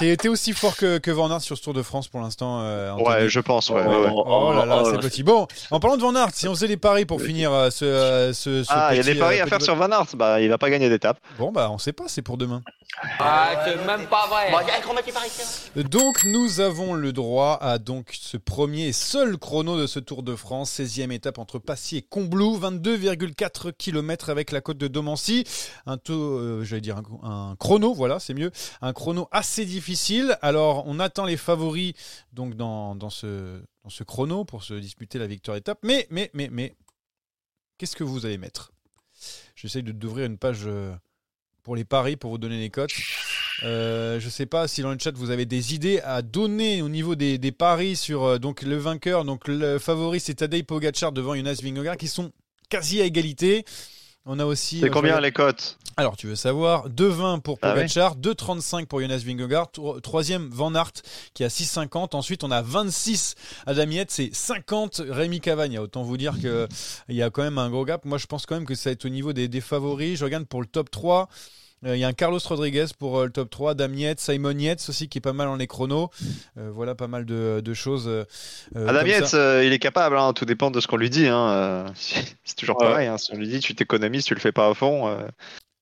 Été 0.00 0.28
aussi 0.28 0.52
fort 0.52 0.76
que, 0.76 0.98
que 0.98 1.10
Van 1.10 1.30
Aert 1.30 1.40
sur 1.40 1.56
ce 1.56 1.62
Tour 1.62 1.72
de 1.74 1.82
France 1.82 2.08
pour 2.08 2.20
l'instant. 2.20 2.60
euh, 2.62 2.92
ouais, 2.94 3.28
je 3.28 3.40
pense. 3.40 3.70
Ouais, 3.70 3.82
ouais, 3.82 3.96
ouais. 3.96 4.10
Oh 4.14 4.52
là 4.52 4.64
là, 4.66 4.82
oh, 4.82 4.88
c'est 4.90 4.96
oh, 4.96 5.00
petit. 5.00 5.22
Bon, 5.22 5.46
en 5.70 5.80
parlant 5.80 5.96
de 5.96 6.02
Van 6.02 6.14
Aert, 6.14 6.30
si 6.34 6.46
on 6.48 6.54
faisait 6.54 6.68
des 6.68 6.76
paris 6.76 7.06
pour 7.06 7.20
finir 7.22 7.52
euh, 7.52 7.70
ce, 7.70 7.84
euh, 7.84 8.32
ce, 8.32 8.62
ce 8.62 8.68
Ah, 8.72 8.88
il 8.92 8.98
y 8.98 9.00
a 9.00 9.02
des 9.02 9.14
paris 9.14 9.40
euh, 9.40 9.44
à 9.44 9.46
faire 9.46 9.58
petit- 9.58 9.64
sur 9.64 9.74
Van 9.76 9.90
Aert. 9.90 10.14
Bah, 10.14 10.40
il 10.40 10.48
va 10.48 10.58
pas 10.58 10.70
gagner 10.70 10.88
d'étape. 10.90 11.18
Bon, 11.38 11.50
bah, 11.52 11.70
on 11.70 11.78
sait 11.78 11.92
pas, 11.92 12.04
c'est 12.08 12.22
pour 12.22 12.36
demain. 12.36 12.62
Ah, 13.18 13.62
c'est 13.64 13.84
même 13.84 14.06
pas 14.06 14.26
vrai. 14.28 14.50
Donc, 15.82 16.24
nous 16.24 16.60
avons 16.60 16.94
le 16.94 17.12
droit 17.12 17.58
à 17.60 17.78
donc 17.78 18.10
ce 18.18 18.36
premier 18.36 18.86
et 18.88 18.92
seul 18.92 19.36
chrono 19.36 19.78
de 19.78 19.86
ce 19.86 19.98
Tour 19.98 20.22
de 20.22 20.34
France, 20.34 20.70
16e 20.80 21.10
étape 21.12 21.38
entre 21.38 21.58
Passy 21.58 21.98
et 21.98 22.02
Combloux, 22.02 22.58
22,4 22.58 23.72
km 23.72 24.30
avec 24.30 24.50
la 24.50 24.60
côte 24.60 24.78
de 24.78 24.88
Domancy. 24.88 25.44
Un 25.84 25.98
taux, 25.98 26.38
euh, 26.38 26.64
j'allais 26.64 26.80
dire 26.80 26.96
un, 27.22 27.50
un 27.50 27.56
chrono, 27.56 27.92
voilà, 27.92 28.18
c'est 28.18 28.34
mieux. 28.34 28.50
Un 28.80 28.92
chrono 28.94 29.28
assez 29.30 29.66
difficile. 29.66 30.38
Alors, 30.40 30.84
on 30.86 30.98
attend 30.98 31.26
les 31.26 31.36
favoris 31.36 31.92
donc 32.32 32.54
dans, 32.54 32.94
dans 32.94 33.10
ce, 33.10 33.60
dans 33.84 33.90
ce 33.90 34.04
chrono 34.04 34.44
pour 34.44 34.62
se 34.62 34.74
disputer 34.74 35.18
la 35.18 35.26
victoire 35.26 35.56
étape. 35.58 35.80
Mais, 35.82 36.06
mais, 36.10 36.30
mais, 36.32 36.48
mais, 36.50 36.74
qu'est-ce 37.78 37.96
que 37.96 38.04
vous 38.04 38.24
allez 38.24 38.38
mettre? 38.38 38.72
J'essaye 39.54 39.82
de- 39.82 39.92
d'ouvrir 39.92 40.26
une 40.26 40.38
page 40.38 40.62
euh, 40.66 40.94
pour 41.66 41.74
les 41.74 41.84
paris, 41.84 42.14
pour 42.14 42.30
vous 42.30 42.38
donner 42.38 42.60
les 42.60 42.70
cotes. 42.70 42.92
Euh, 43.64 44.20
je 44.20 44.28
sais 44.28 44.46
pas 44.46 44.68
si 44.68 44.82
dans 44.82 44.92
le 44.92 44.98
chat 45.00 45.10
vous 45.16 45.30
avez 45.30 45.46
des 45.46 45.74
idées 45.74 45.98
à 46.04 46.22
donner 46.22 46.80
au 46.80 46.88
niveau 46.88 47.16
des, 47.16 47.38
des 47.38 47.50
paris 47.50 47.96
sur 47.96 48.22
euh, 48.22 48.38
donc 48.38 48.62
le 48.62 48.76
vainqueur. 48.76 49.24
Donc 49.24 49.48
le 49.48 49.80
favori 49.80 50.20
c'est 50.20 50.34
Tadej 50.34 50.62
Pogacar 50.62 51.10
devant 51.10 51.34
Jonas 51.34 51.58
Vingegaard 51.60 51.96
qui 51.96 52.06
sont 52.06 52.30
quasi 52.68 53.00
à 53.00 53.04
égalité. 53.04 53.64
On 54.26 54.38
a 54.40 54.44
aussi. 54.44 54.80
C'est 54.80 54.86
euh, 54.86 54.90
combien 54.90 55.20
les 55.20 55.30
cotes 55.30 55.78
Alors 55.96 56.16
tu 56.16 56.26
veux 56.26 56.34
savoir 56.34 56.88
2,20 56.90 57.40
pour 57.40 57.58
Ah. 57.62 57.72
Pogacar, 57.72 58.16
2,35 58.16 58.86
pour 58.86 59.00
Jonas 59.00 59.22
Vingegaard, 59.24 59.70
tro- 59.70 60.00
troisième 60.00 60.48
Van 60.50 60.74
Aert 60.74 60.92
qui 61.32 61.44
a 61.44 61.48
6,50. 61.48 62.14
Ensuite 62.16 62.42
on 62.42 62.50
a 62.50 62.60
26 62.60 63.34
Adam 63.66 63.88
Yates, 63.88 64.10
c'est 64.10 64.30
50 64.34 65.02
Rémi 65.08 65.40
Cavagna. 65.40 65.80
Autant 65.80 66.02
vous 66.02 66.16
dire 66.16 66.34
que 66.42 66.66
il 67.08 67.14
y 67.16 67.22
a 67.22 67.30
quand 67.30 67.42
même 67.42 67.58
un 67.58 67.70
gros 67.70 67.84
gap. 67.84 68.04
Moi 68.04 68.18
je 68.18 68.26
pense 68.26 68.46
quand 68.46 68.56
même 68.56 68.66
que 68.66 68.74
ça 68.74 68.90
va 68.90 68.94
être 68.94 69.04
au 69.04 69.10
niveau 69.10 69.32
des, 69.32 69.46
des 69.48 69.60
favoris. 69.60 70.18
Je 70.18 70.24
regarde 70.24 70.44
pour 70.46 70.60
le 70.60 70.66
top 70.66 70.90
3. 70.90 71.28
Euh, 71.84 71.96
Il 71.96 72.00
y 72.00 72.04
a 72.04 72.08
un 72.08 72.12
Carlos 72.12 72.38
Rodriguez 72.44 72.86
pour 72.98 73.18
euh, 73.18 73.24
le 73.26 73.30
top 73.30 73.50
3, 73.50 73.74
Dam 73.74 73.94
Yates, 73.94 74.20
Simon 74.20 74.58
Yates 74.58 74.84
aussi 74.88 75.08
qui 75.08 75.18
est 75.18 75.20
pas 75.20 75.32
mal 75.34 75.48
en 75.48 75.56
les 75.56 75.66
chronos. 75.66 76.10
Euh, 76.58 76.70
voilà 76.72 76.94
pas 76.94 77.06
mal 77.08 77.26
de, 77.26 77.60
de 77.62 77.74
choses. 77.74 78.10
Adam 78.74 79.04
Yates, 79.04 79.26
ça. 79.26 79.36
euh, 79.36 79.64
il 79.64 79.72
est 79.72 79.78
capable, 79.78 80.16
hein, 80.16 80.32
tout 80.32 80.44
dépend 80.46 80.70
de 80.70 80.80
ce 80.80 80.86
qu'on 80.86 80.96
lui 80.96 81.10
dit. 81.10 81.26
Hein, 81.28 81.86
c'est 82.44 82.56
toujours 82.56 82.80
Ouais. 82.80 82.86
pareil. 82.88 83.06
Hein, 83.08 83.18
si 83.18 83.32
on 83.32 83.36
lui 83.36 83.48
dit 83.48 83.60
tu 83.60 83.74
t'économises, 83.74 84.24
tu 84.24 84.34
le 84.34 84.40
fais 84.40 84.52
pas 84.52 84.68
à 84.68 84.74
fond. 84.74 85.08
euh. 85.08 85.26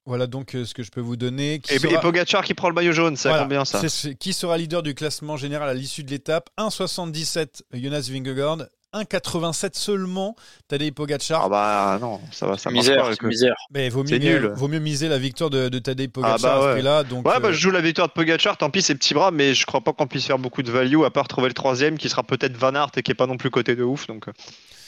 Voilà 0.06 0.26
donc 0.26 0.54
euh, 0.54 0.66
ce 0.66 0.74
que 0.74 0.82
je 0.82 0.90
peux 0.90 1.00
vous 1.00 1.16
donner. 1.16 1.60
Qui 1.60 1.74
Et, 1.74 1.78
sera- 1.78 1.94
et 1.94 2.00
Pogacar 2.00 2.44
qui 2.44 2.52
prend 2.52 2.68
le 2.68 2.74
maillot 2.74 2.92
jaune, 2.92 3.16
c'est 3.16 3.28
à 3.28 3.32
Voilà, 3.32 3.44
combien 3.44 3.64
ça? 3.64 3.88
ce- 3.88 4.08
Qui 4.08 4.32
sera 4.34 4.58
leader 4.58 4.82
du 4.82 4.94
classement 4.94 5.36
général 5.38 5.66
à 5.68 5.72
l'issue 5.74 6.02
de 6.04 6.10
l'étape 6.10 6.50
1,77 6.58 7.62
Jonas 7.72 8.08
Vingegaard, 8.12 8.58
1,87 8.94 9.70
seulement 9.74 10.36
Tadej 10.68 10.92
Pogacar. 10.92 11.42
Ah 11.44 11.48
bah 11.48 11.98
non, 12.00 12.20
ça 12.30 12.46
va, 12.46 12.56
ça 12.56 12.70
marche 12.70 12.86
misère, 12.86 13.10
pas. 13.18 13.26
misère. 13.26 13.56
Mais 13.72 13.88
vaut 13.88 14.02
mieux, 14.02 14.08
c'est 14.08 14.18
nul. 14.18 14.52
vaut 14.54 14.68
mieux 14.68 14.78
miser 14.78 15.08
la 15.08 15.18
victoire 15.18 15.50
de, 15.50 15.68
de 15.68 15.78
Tadej 15.78 16.08
Pogacar 16.08 16.36
Ah 16.36 16.42
bah 16.42 16.56
à 16.56 16.78
ce 16.78 16.82
ouais. 16.82 17.04
Donc, 17.04 17.26
Ouais, 17.26 17.34
euh, 17.36 17.40
bah, 17.40 17.52
je 17.52 17.58
joue 17.58 17.70
la 17.70 17.80
victoire 17.80 18.08
de 18.08 18.12
Pogacar, 18.12 18.56
tant 18.56 18.70
pis 18.70 18.82
ses 18.82 18.94
petits 18.94 19.14
bras, 19.14 19.30
mais 19.30 19.54
je 19.54 19.66
crois 19.66 19.80
pas 19.80 19.92
qu'on 19.92 20.06
puisse 20.06 20.26
faire 20.26 20.38
beaucoup 20.38 20.62
de 20.62 20.70
value 20.70 21.02
à 21.04 21.10
part 21.10 21.28
trouver 21.28 21.48
le 21.48 21.54
troisième 21.54 21.98
qui 21.98 22.08
sera 22.08 22.22
peut-être 22.22 22.56
Van 22.56 22.74
Aert 22.74 22.90
et 22.96 23.02
qui 23.02 23.10
est 23.10 23.14
pas 23.16 23.26
non 23.26 23.36
plus 23.36 23.50
côté 23.50 23.74
de 23.76 23.82
ouf. 23.82 24.06
Donc... 24.06 24.28
euh. 24.28 24.32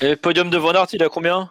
Et 0.00 0.10
le 0.10 0.16
podium 0.16 0.50
de 0.50 0.58
Van 0.58 0.72
Aert, 0.72 0.88
il 0.92 1.02
a 1.02 1.08
combien? 1.08 1.50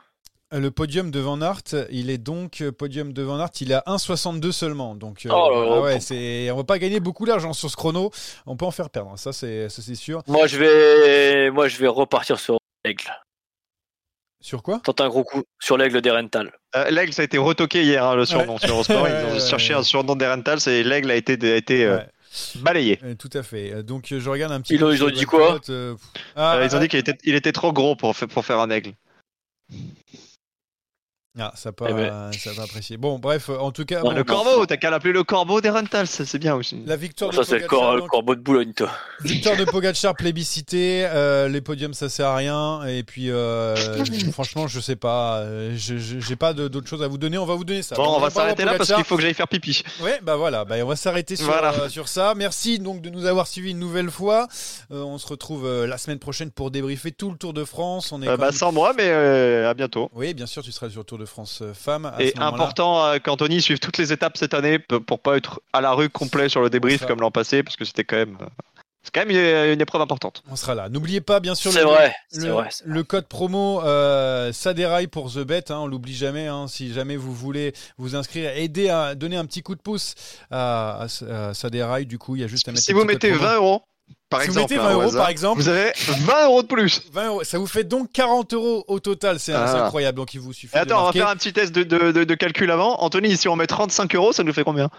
Le 0.51 0.69
podium 0.71 1.11
de 1.11 1.19
Van 1.19 1.41
Aert, 1.41 1.61
il 1.89 2.09
est 2.09 2.17
donc 2.17 2.61
euh, 2.61 2.71
podium 2.71 3.13
de 3.13 3.21
Van 3.23 3.39
Aert, 3.39 3.49
il 3.61 3.71
est 3.71 3.75
à 3.75 3.83
1,62 3.87 4.51
seulement. 4.51 4.95
Donc, 4.95 5.25
euh, 5.25 5.29
Oh 5.33 5.49
là 5.49 5.65
là, 5.75 5.81
ouais, 5.81 5.99
c'est, 5.99 6.49
on 6.51 6.57
va 6.57 6.63
pas 6.63 6.79
gagner 6.79 6.99
beaucoup 6.99 7.25
d'argent 7.25 7.51
sur 7.53 7.69
ce 7.69 7.75
chrono. 7.75 8.11
On 8.45 8.55
peut 8.55 8.65
en 8.65 8.71
faire 8.71 8.89
perdre, 8.89 9.17
ça 9.17 9.33
c'est, 9.33 9.69
ça, 9.69 9.81
c'est 9.81 9.95
sûr. 9.95 10.21
Moi, 10.27 10.47
je 10.47 10.57
vais, 10.57 11.51
moi, 11.51 11.67
je 11.67 11.77
vais 11.77 11.87
repartir 11.87 12.39
sur 12.39 12.57
l'aigle. 12.85 13.03
Sur 14.41 14.61
quoi? 14.61 14.79
Tente 14.83 15.01
un 15.01 15.09
gros 15.09 15.23
coup 15.23 15.41
sur 15.59 15.75
l'aigle 15.77 16.01
des 16.01 16.11
Rental. 16.11 16.53
Euh, 16.75 16.91
L'aigle, 16.91 17.13
ça 17.13 17.23
a 17.23 17.25
été 17.25 17.39
retoqué 17.39 17.81
hier, 17.83 18.05
hein, 18.05 18.15
le 18.15 18.25
surnom 18.25 18.59
sur 18.59 18.69
Eurosport. 18.69 19.01
Ouais, 19.01 19.09
Ils 19.23 19.31
ont 19.31 19.33
ouais, 19.33 19.39
cherché 19.49 19.73
ouais. 19.73 19.79
un 19.79 19.83
surnom 19.83 20.15
des 20.15 20.27
Rentals 20.27 20.59
et 20.67 20.83
l'aigle 20.83 21.09
a 21.09 21.15
été, 21.15 21.33
a 21.51 21.55
été 21.55 21.83
euh, 21.85 21.97
Ouais. 21.97 22.05
balayé. 22.57 22.99
Euh, 23.03 23.15
tout 23.15 23.29
à 23.33 23.41
fait. 23.41 23.73
Euh, 23.73 23.81
Donc 23.81 24.11
euh, 24.11 24.19
je 24.19 24.29
regarde 24.29 24.51
un 24.53 24.61
petit 24.61 24.75
Ils 24.75 24.83
ont- 24.83 24.89
peu 24.89 24.93
ils 24.93 25.03
ont 25.03 25.09
dit 25.09 25.25
quoi? 25.25 25.59
Euh. 25.69 25.95
Ah, 26.35 26.57
Euh, 26.57 26.65
ils 26.65 26.75
ont 26.75 26.77
ah, 26.77 26.81
dit 26.81 26.87
qu'il 26.89 26.99
était, 26.99 27.17
il 27.23 27.33
était 27.33 27.53
trop 27.53 27.73
gros 27.73 27.95
pour 27.95 28.15
faire 28.15 28.59
un 28.59 28.69
aigle. 28.69 28.91
Ah, 31.37 31.51
ça 31.55 31.69
n'a 31.69 31.73
pas, 31.73 31.87
Eh 31.89 31.93
ben. 31.93 32.31
ça 32.31 32.51
pas 32.55 32.63
apprécié. 32.63 32.95
Bon, 32.97 33.19
bref, 33.19 33.49
en 33.49 33.71
tout 33.71 33.83
cas, 33.83 33.97
Non, 34.01 34.11
bon, 34.11 34.15
le 34.15 34.23
corbeau, 34.23 34.65
t'as 34.65 34.77
qu'à 34.77 34.89
l'appeler 34.89 35.11
le 35.13 35.23
corbeau 35.25 35.59
des 35.59 35.69
Rentals, 35.69 36.07
c'est 36.07 36.23
c'est 36.25 36.39
bien 36.39 36.55
aussi. 36.55 36.81
la 36.85 36.95
victoire 36.95 37.31
de 37.31 37.35
Ça, 37.35 37.43
c'est 37.43 37.59
le, 37.59 37.67
cor- 37.67 37.97
donc, 37.97 38.07
corbeau 38.09 38.35
de 38.35 38.39
Boulogne, 38.41 38.71
toi. 38.73 38.89
victoire 39.21 39.57
de 39.57 39.65
Pogacar 39.65 40.15
plébiscité. 40.15 41.05
euh, 41.07 41.47
les 41.49 41.59
podiums, 41.61 41.93
ça 41.93 42.07
sert 42.09 42.27
à 42.27 42.35
rien. 42.37 42.85
Et 42.85 43.03
puis, 43.03 43.29
euh, 43.31 43.75
franchement, 44.31 44.67
je 44.67 44.79
sais 44.79 44.95
pas. 44.95 45.39
euh, 45.39 45.73
je- 45.75 45.97
je- 45.97 46.19
J'ai 46.19 46.35
pas 46.37 46.53
de- 46.53 46.67
d'autres 46.69 46.87
choses 46.87 47.03
à 47.03 47.07
vous 47.07 47.17
donner. 47.17 47.37
On 47.37 47.45
va 47.45 47.55
vous 47.55 47.65
donner 47.65 47.81
ça. 47.81 47.95
Bon, 47.95 48.15
on 48.15 48.19
va 48.19 48.29
s'arrêter 48.29 48.63
là 48.65 48.75
parce 48.75 48.93
qu'il 48.93 49.03
faut 49.03 49.15
que 49.17 49.21
j'aille 49.21 49.33
faire 49.33 49.47
pipi. 49.47 49.83
Ouais, 50.01 50.19
bah 50.23 50.35
voilà, 50.37 50.63
bah, 50.65 50.75
on 50.81 50.85
va 50.87 50.95
s'arrêter 50.95 51.35
sur, 51.35 51.45
Voilà. 51.47 51.73
euh, 51.73 51.89
sur 51.89 52.07
ça. 52.07 52.33
Merci 52.35 52.79
donc 52.79 53.01
de 53.01 53.09
nous 53.09 53.25
avoir 53.25 53.47
suivis 53.47 53.71
une 53.71 53.79
nouvelle 53.79 54.09
fois. 54.09 54.47
Euh, 54.91 55.01
on 55.03 55.17
se 55.17 55.27
retrouve 55.27 55.65
euh, 55.65 55.85
la 55.85 55.97
semaine 55.97 56.19
prochaine 56.19 56.49
pour 56.51 56.71
débriefer 56.71 57.11
tout 57.11 57.29
le 57.31 57.37
Tour 57.37 57.53
de 57.53 57.65
France. 57.65 58.11
On 58.13 58.21
est 58.21 58.27
Euh, 58.29 58.37
bah, 58.37 58.45
même- 58.45 58.53
sans 58.55 58.71
moi, 58.71 58.93
mais 58.95 59.07
euh, 59.07 59.69
à 59.69 59.73
bientôt. 59.73 60.09
Oui, 60.13 60.33
bien 60.33 60.45
sûr, 60.45 60.63
tu 60.63 60.71
seras 60.71 60.89
sur 60.89 61.01
le 61.01 61.05
Tour 61.05 61.17
de 61.17 61.24
France 61.25 61.59
euh, 61.61 61.73
femme. 61.73 62.05
à 62.05 62.15
Et 62.21 62.33
ce 62.35 62.41
important 62.41 63.05
euh, 63.05 63.17
qu'Anthony 63.19 63.61
suive 63.61 63.79
toutes 63.79 63.97
les 63.97 64.11
étapes 64.13 64.37
cette 64.37 64.53
année 64.53 64.79
pour 64.79 65.19
pas 65.19 65.37
être 65.37 65.61
à 65.73 65.81
la 65.81 65.91
rue 65.93 66.09
complet 66.09 66.49
sur 66.49 66.61
le 66.61 66.69
débrief 66.69 67.05
comme 67.05 67.19
l'an 67.21 67.31
passé, 67.31 67.63
parce 67.63 67.75
que 67.75 67.85
c'était 67.85 68.03
quand 68.03 68.15
même 68.17 68.37
euh, 68.41 68.45
C'est 69.03 69.13
quand 69.13 69.25
même 69.25 69.31
une, 69.31 69.73
une 69.73 69.81
épreuve 69.81 70.01
importante. 70.01 70.41
On 70.49 70.55
sera 70.55 70.73
là. 70.75 70.89
N'oubliez 70.89 71.21
pas, 71.21 71.39
bien 71.39 71.53
sûr, 71.55 71.71
C'est 71.71 71.81
le, 71.81 71.85
vrai, 71.85 72.13
le, 72.33 72.41
c'est 72.41 72.47
vrai. 72.49 72.69
le 72.83 73.03
code 73.03 73.27
promo 73.27 73.81
euh, 73.83 74.51
Saderail 74.51 75.07
pour 75.07 75.31
The 75.31 75.39
Bet. 75.39 75.71
Hein, 75.71 75.77
on 75.79 75.87
l'oublie 75.87 76.15
jamais. 76.15 76.47
Hein, 76.47 76.67
si 76.67 76.91
jamais 76.93 77.15
vous 77.15 77.33
voulez 77.33 77.73
vous 77.97 78.15
inscrire, 78.15 78.49
aider 78.57 78.89
à 78.89 79.13
donner 79.15 79.37
un 79.37 79.45
petit 79.45 79.61
coup 79.61 79.75
de 79.75 79.81
pouce 79.81 80.15
à, 80.51 81.03
à, 81.03 81.47
à 81.49 81.53
Saderail, 81.53 82.05
du 82.07 82.17
coup, 82.17 82.35
il 82.35 82.41
y 82.41 82.43
a 82.43 82.47
juste 82.47 82.67
à 82.67 82.71
mettre 82.71 82.83
Si 82.83 82.93
vous 82.93 83.03
mettez 83.05 83.29
code 83.29 83.37
promo. 83.39 83.51
20 83.51 83.55
euros, 83.57 83.81
par 84.29 84.41
Si 84.41 84.47
vous 84.47 84.53
exemple, 84.59 84.73
mettez 84.73 84.81
hein, 84.83 84.87
20 84.87 84.89
au 84.89 84.93
euros, 84.99 85.09
hasard, 85.09 85.21
par 85.21 85.29
exemple, 85.29 85.61
vous 85.61 85.69
avez 85.69 85.91
20 86.07 86.45
euros 86.45 86.61
de 86.63 86.67
plus. 86.67 87.01
20 87.13 87.27
euros. 87.27 87.43
Ça 87.43 87.57
vous 87.57 87.67
fait 87.67 87.83
donc 87.83 88.11
40 88.11 88.53
euros 88.53 88.83
au 88.87 88.99
total. 88.99 89.39
C'est 89.39 89.53
Ah. 89.53 89.85
incroyable. 89.85 90.17
Donc, 90.17 90.33
il 90.33 90.39
vous 90.39 90.53
suffit 90.53 90.75
Et 90.75 90.79
de 90.79 90.83
attends, 90.83 91.03
on 91.03 91.05
va 91.05 91.11
faire 91.11 91.29
un 91.29 91.35
petit 91.35 91.53
test 91.53 91.71
de, 91.73 91.83
de- 91.83 92.11
de- 92.11 92.23
de 92.23 92.35
calcul 92.35 92.69
avant. 92.71 92.95
Anthony, 93.01 93.37
si 93.37 93.47
on 93.47 93.55
met 93.55 93.67
35 93.67 94.13
euros, 94.15 94.33
ça 94.33 94.43
nous 94.43 94.53
fait 94.53 94.63
combien? 94.63 94.89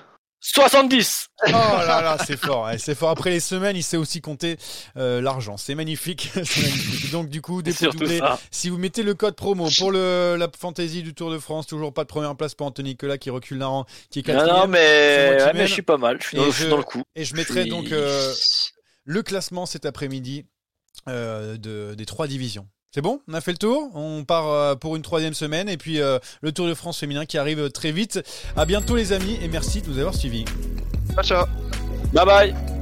70 0.41 1.29
Oh 1.47 1.51
là 1.51 2.03
là, 2.03 2.19
c'est 2.25 2.37
fort, 2.39 2.69
c'est 2.79 2.95
fort. 2.95 3.09
Après 3.11 3.31
les 3.31 3.41
semaines, 3.41 3.75
il 3.75 3.83
sait 3.83 3.97
aussi 3.97 4.21
compter 4.21 4.59
euh, 4.97 5.21
l'argent. 5.21 5.57
C'est 5.57 5.75
magnifique. 5.75 6.31
Donc 7.13 7.29
du 7.29 7.41
coup. 7.43 7.63
Si 8.53 8.69
vous 8.69 8.79
mettez 8.79 9.03
le 9.03 9.15
code 9.15 9.35
promo 9.35 9.69
pour 9.79 9.91
le, 9.91 10.37
la 10.39 10.49
fantasy 10.57 11.03
du 11.03 11.15
Tour 11.15 11.31
de 11.33 11.39
France, 11.39 11.67
toujours 11.67 11.93
pas 11.93 12.03
de 12.05 12.09
première 12.09 12.37
place 12.37 12.55
pour 12.55 12.67
Anthony 12.67 12.91
Nicolas 12.91 13.19
qui 13.19 13.31
recule 13.31 13.59
d'un 13.59 13.67
rang, 13.67 13.87
qui 14.11 14.21
est 14.21 14.23
Non, 14.29 14.35
quatrième. 14.35 14.53
non, 14.55 14.59
moi 14.59 14.67
mais, 14.69 15.37
ouais, 15.43 15.53
mais 15.55 15.67
je 15.67 15.73
suis 15.73 15.83
pas 15.83 15.97
mal. 15.97 16.19
Je 16.21 16.29
suis, 16.29 16.37
dans, 16.37 16.45
je 16.45 16.51
je- 16.51 16.57
suis 16.61 16.69
dans 16.69 16.77
le 16.77 16.83
coup. 16.85 17.03
Et 17.17 17.25
je 17.25 17.35
mettrai 17.35 17.63
suis- 17.63 17.71
donc 17.71 17.91
euh, 17.91 18.33
le 19.07 19.23
classement 19.23 19.65
cet 19.65 19.87
après-midi 19.87 20.45
euh, 21.09 21.57
de, 21.57 21.95
des 21.95 22.05
trois 22.05 22.27
divisions. 22.27 22.67
C'est 22.95 23.03
bon? 23.03 23.21
On 23.29 23.35
a 23.35 23.41
fait 23.41 23.53
le 23.53 23.59
tour? 23.59 23.91
On 23.95 24.25
part 24.25 24.49
euh, 24.49 24.75
pour 24.75 24.97
une 24.97 25.03
troisième 25.03 25.35
semaine 25.35 25.69
et 25.69 25.77
puis 25.77 26.01
euh, 26.01 26.19
le 26.41 26.53
Tour 26.53 26.67
de 26.67 26.75
France 26.75 26.99
féminin 26.99 27.27
qui 27.27 27.37
arrive 27.39 27.71
très 27.71 27.93
vite. 27.93 28.21
À 28.57 28.65
bientôt 28.65 28.97
les 28.97 29.13
amis 29.13 29.39
et 29.43 29.49
merci 29.49 29.83
de 29.83 29.89
nous 29.89 29.99
avoir 29.99 30.15
suivis. 30.15 30.45
Ciao, 31.15 31.23
ciao. 31.23 31.47
Bye 32.13 32.25
bye 32.25 32.76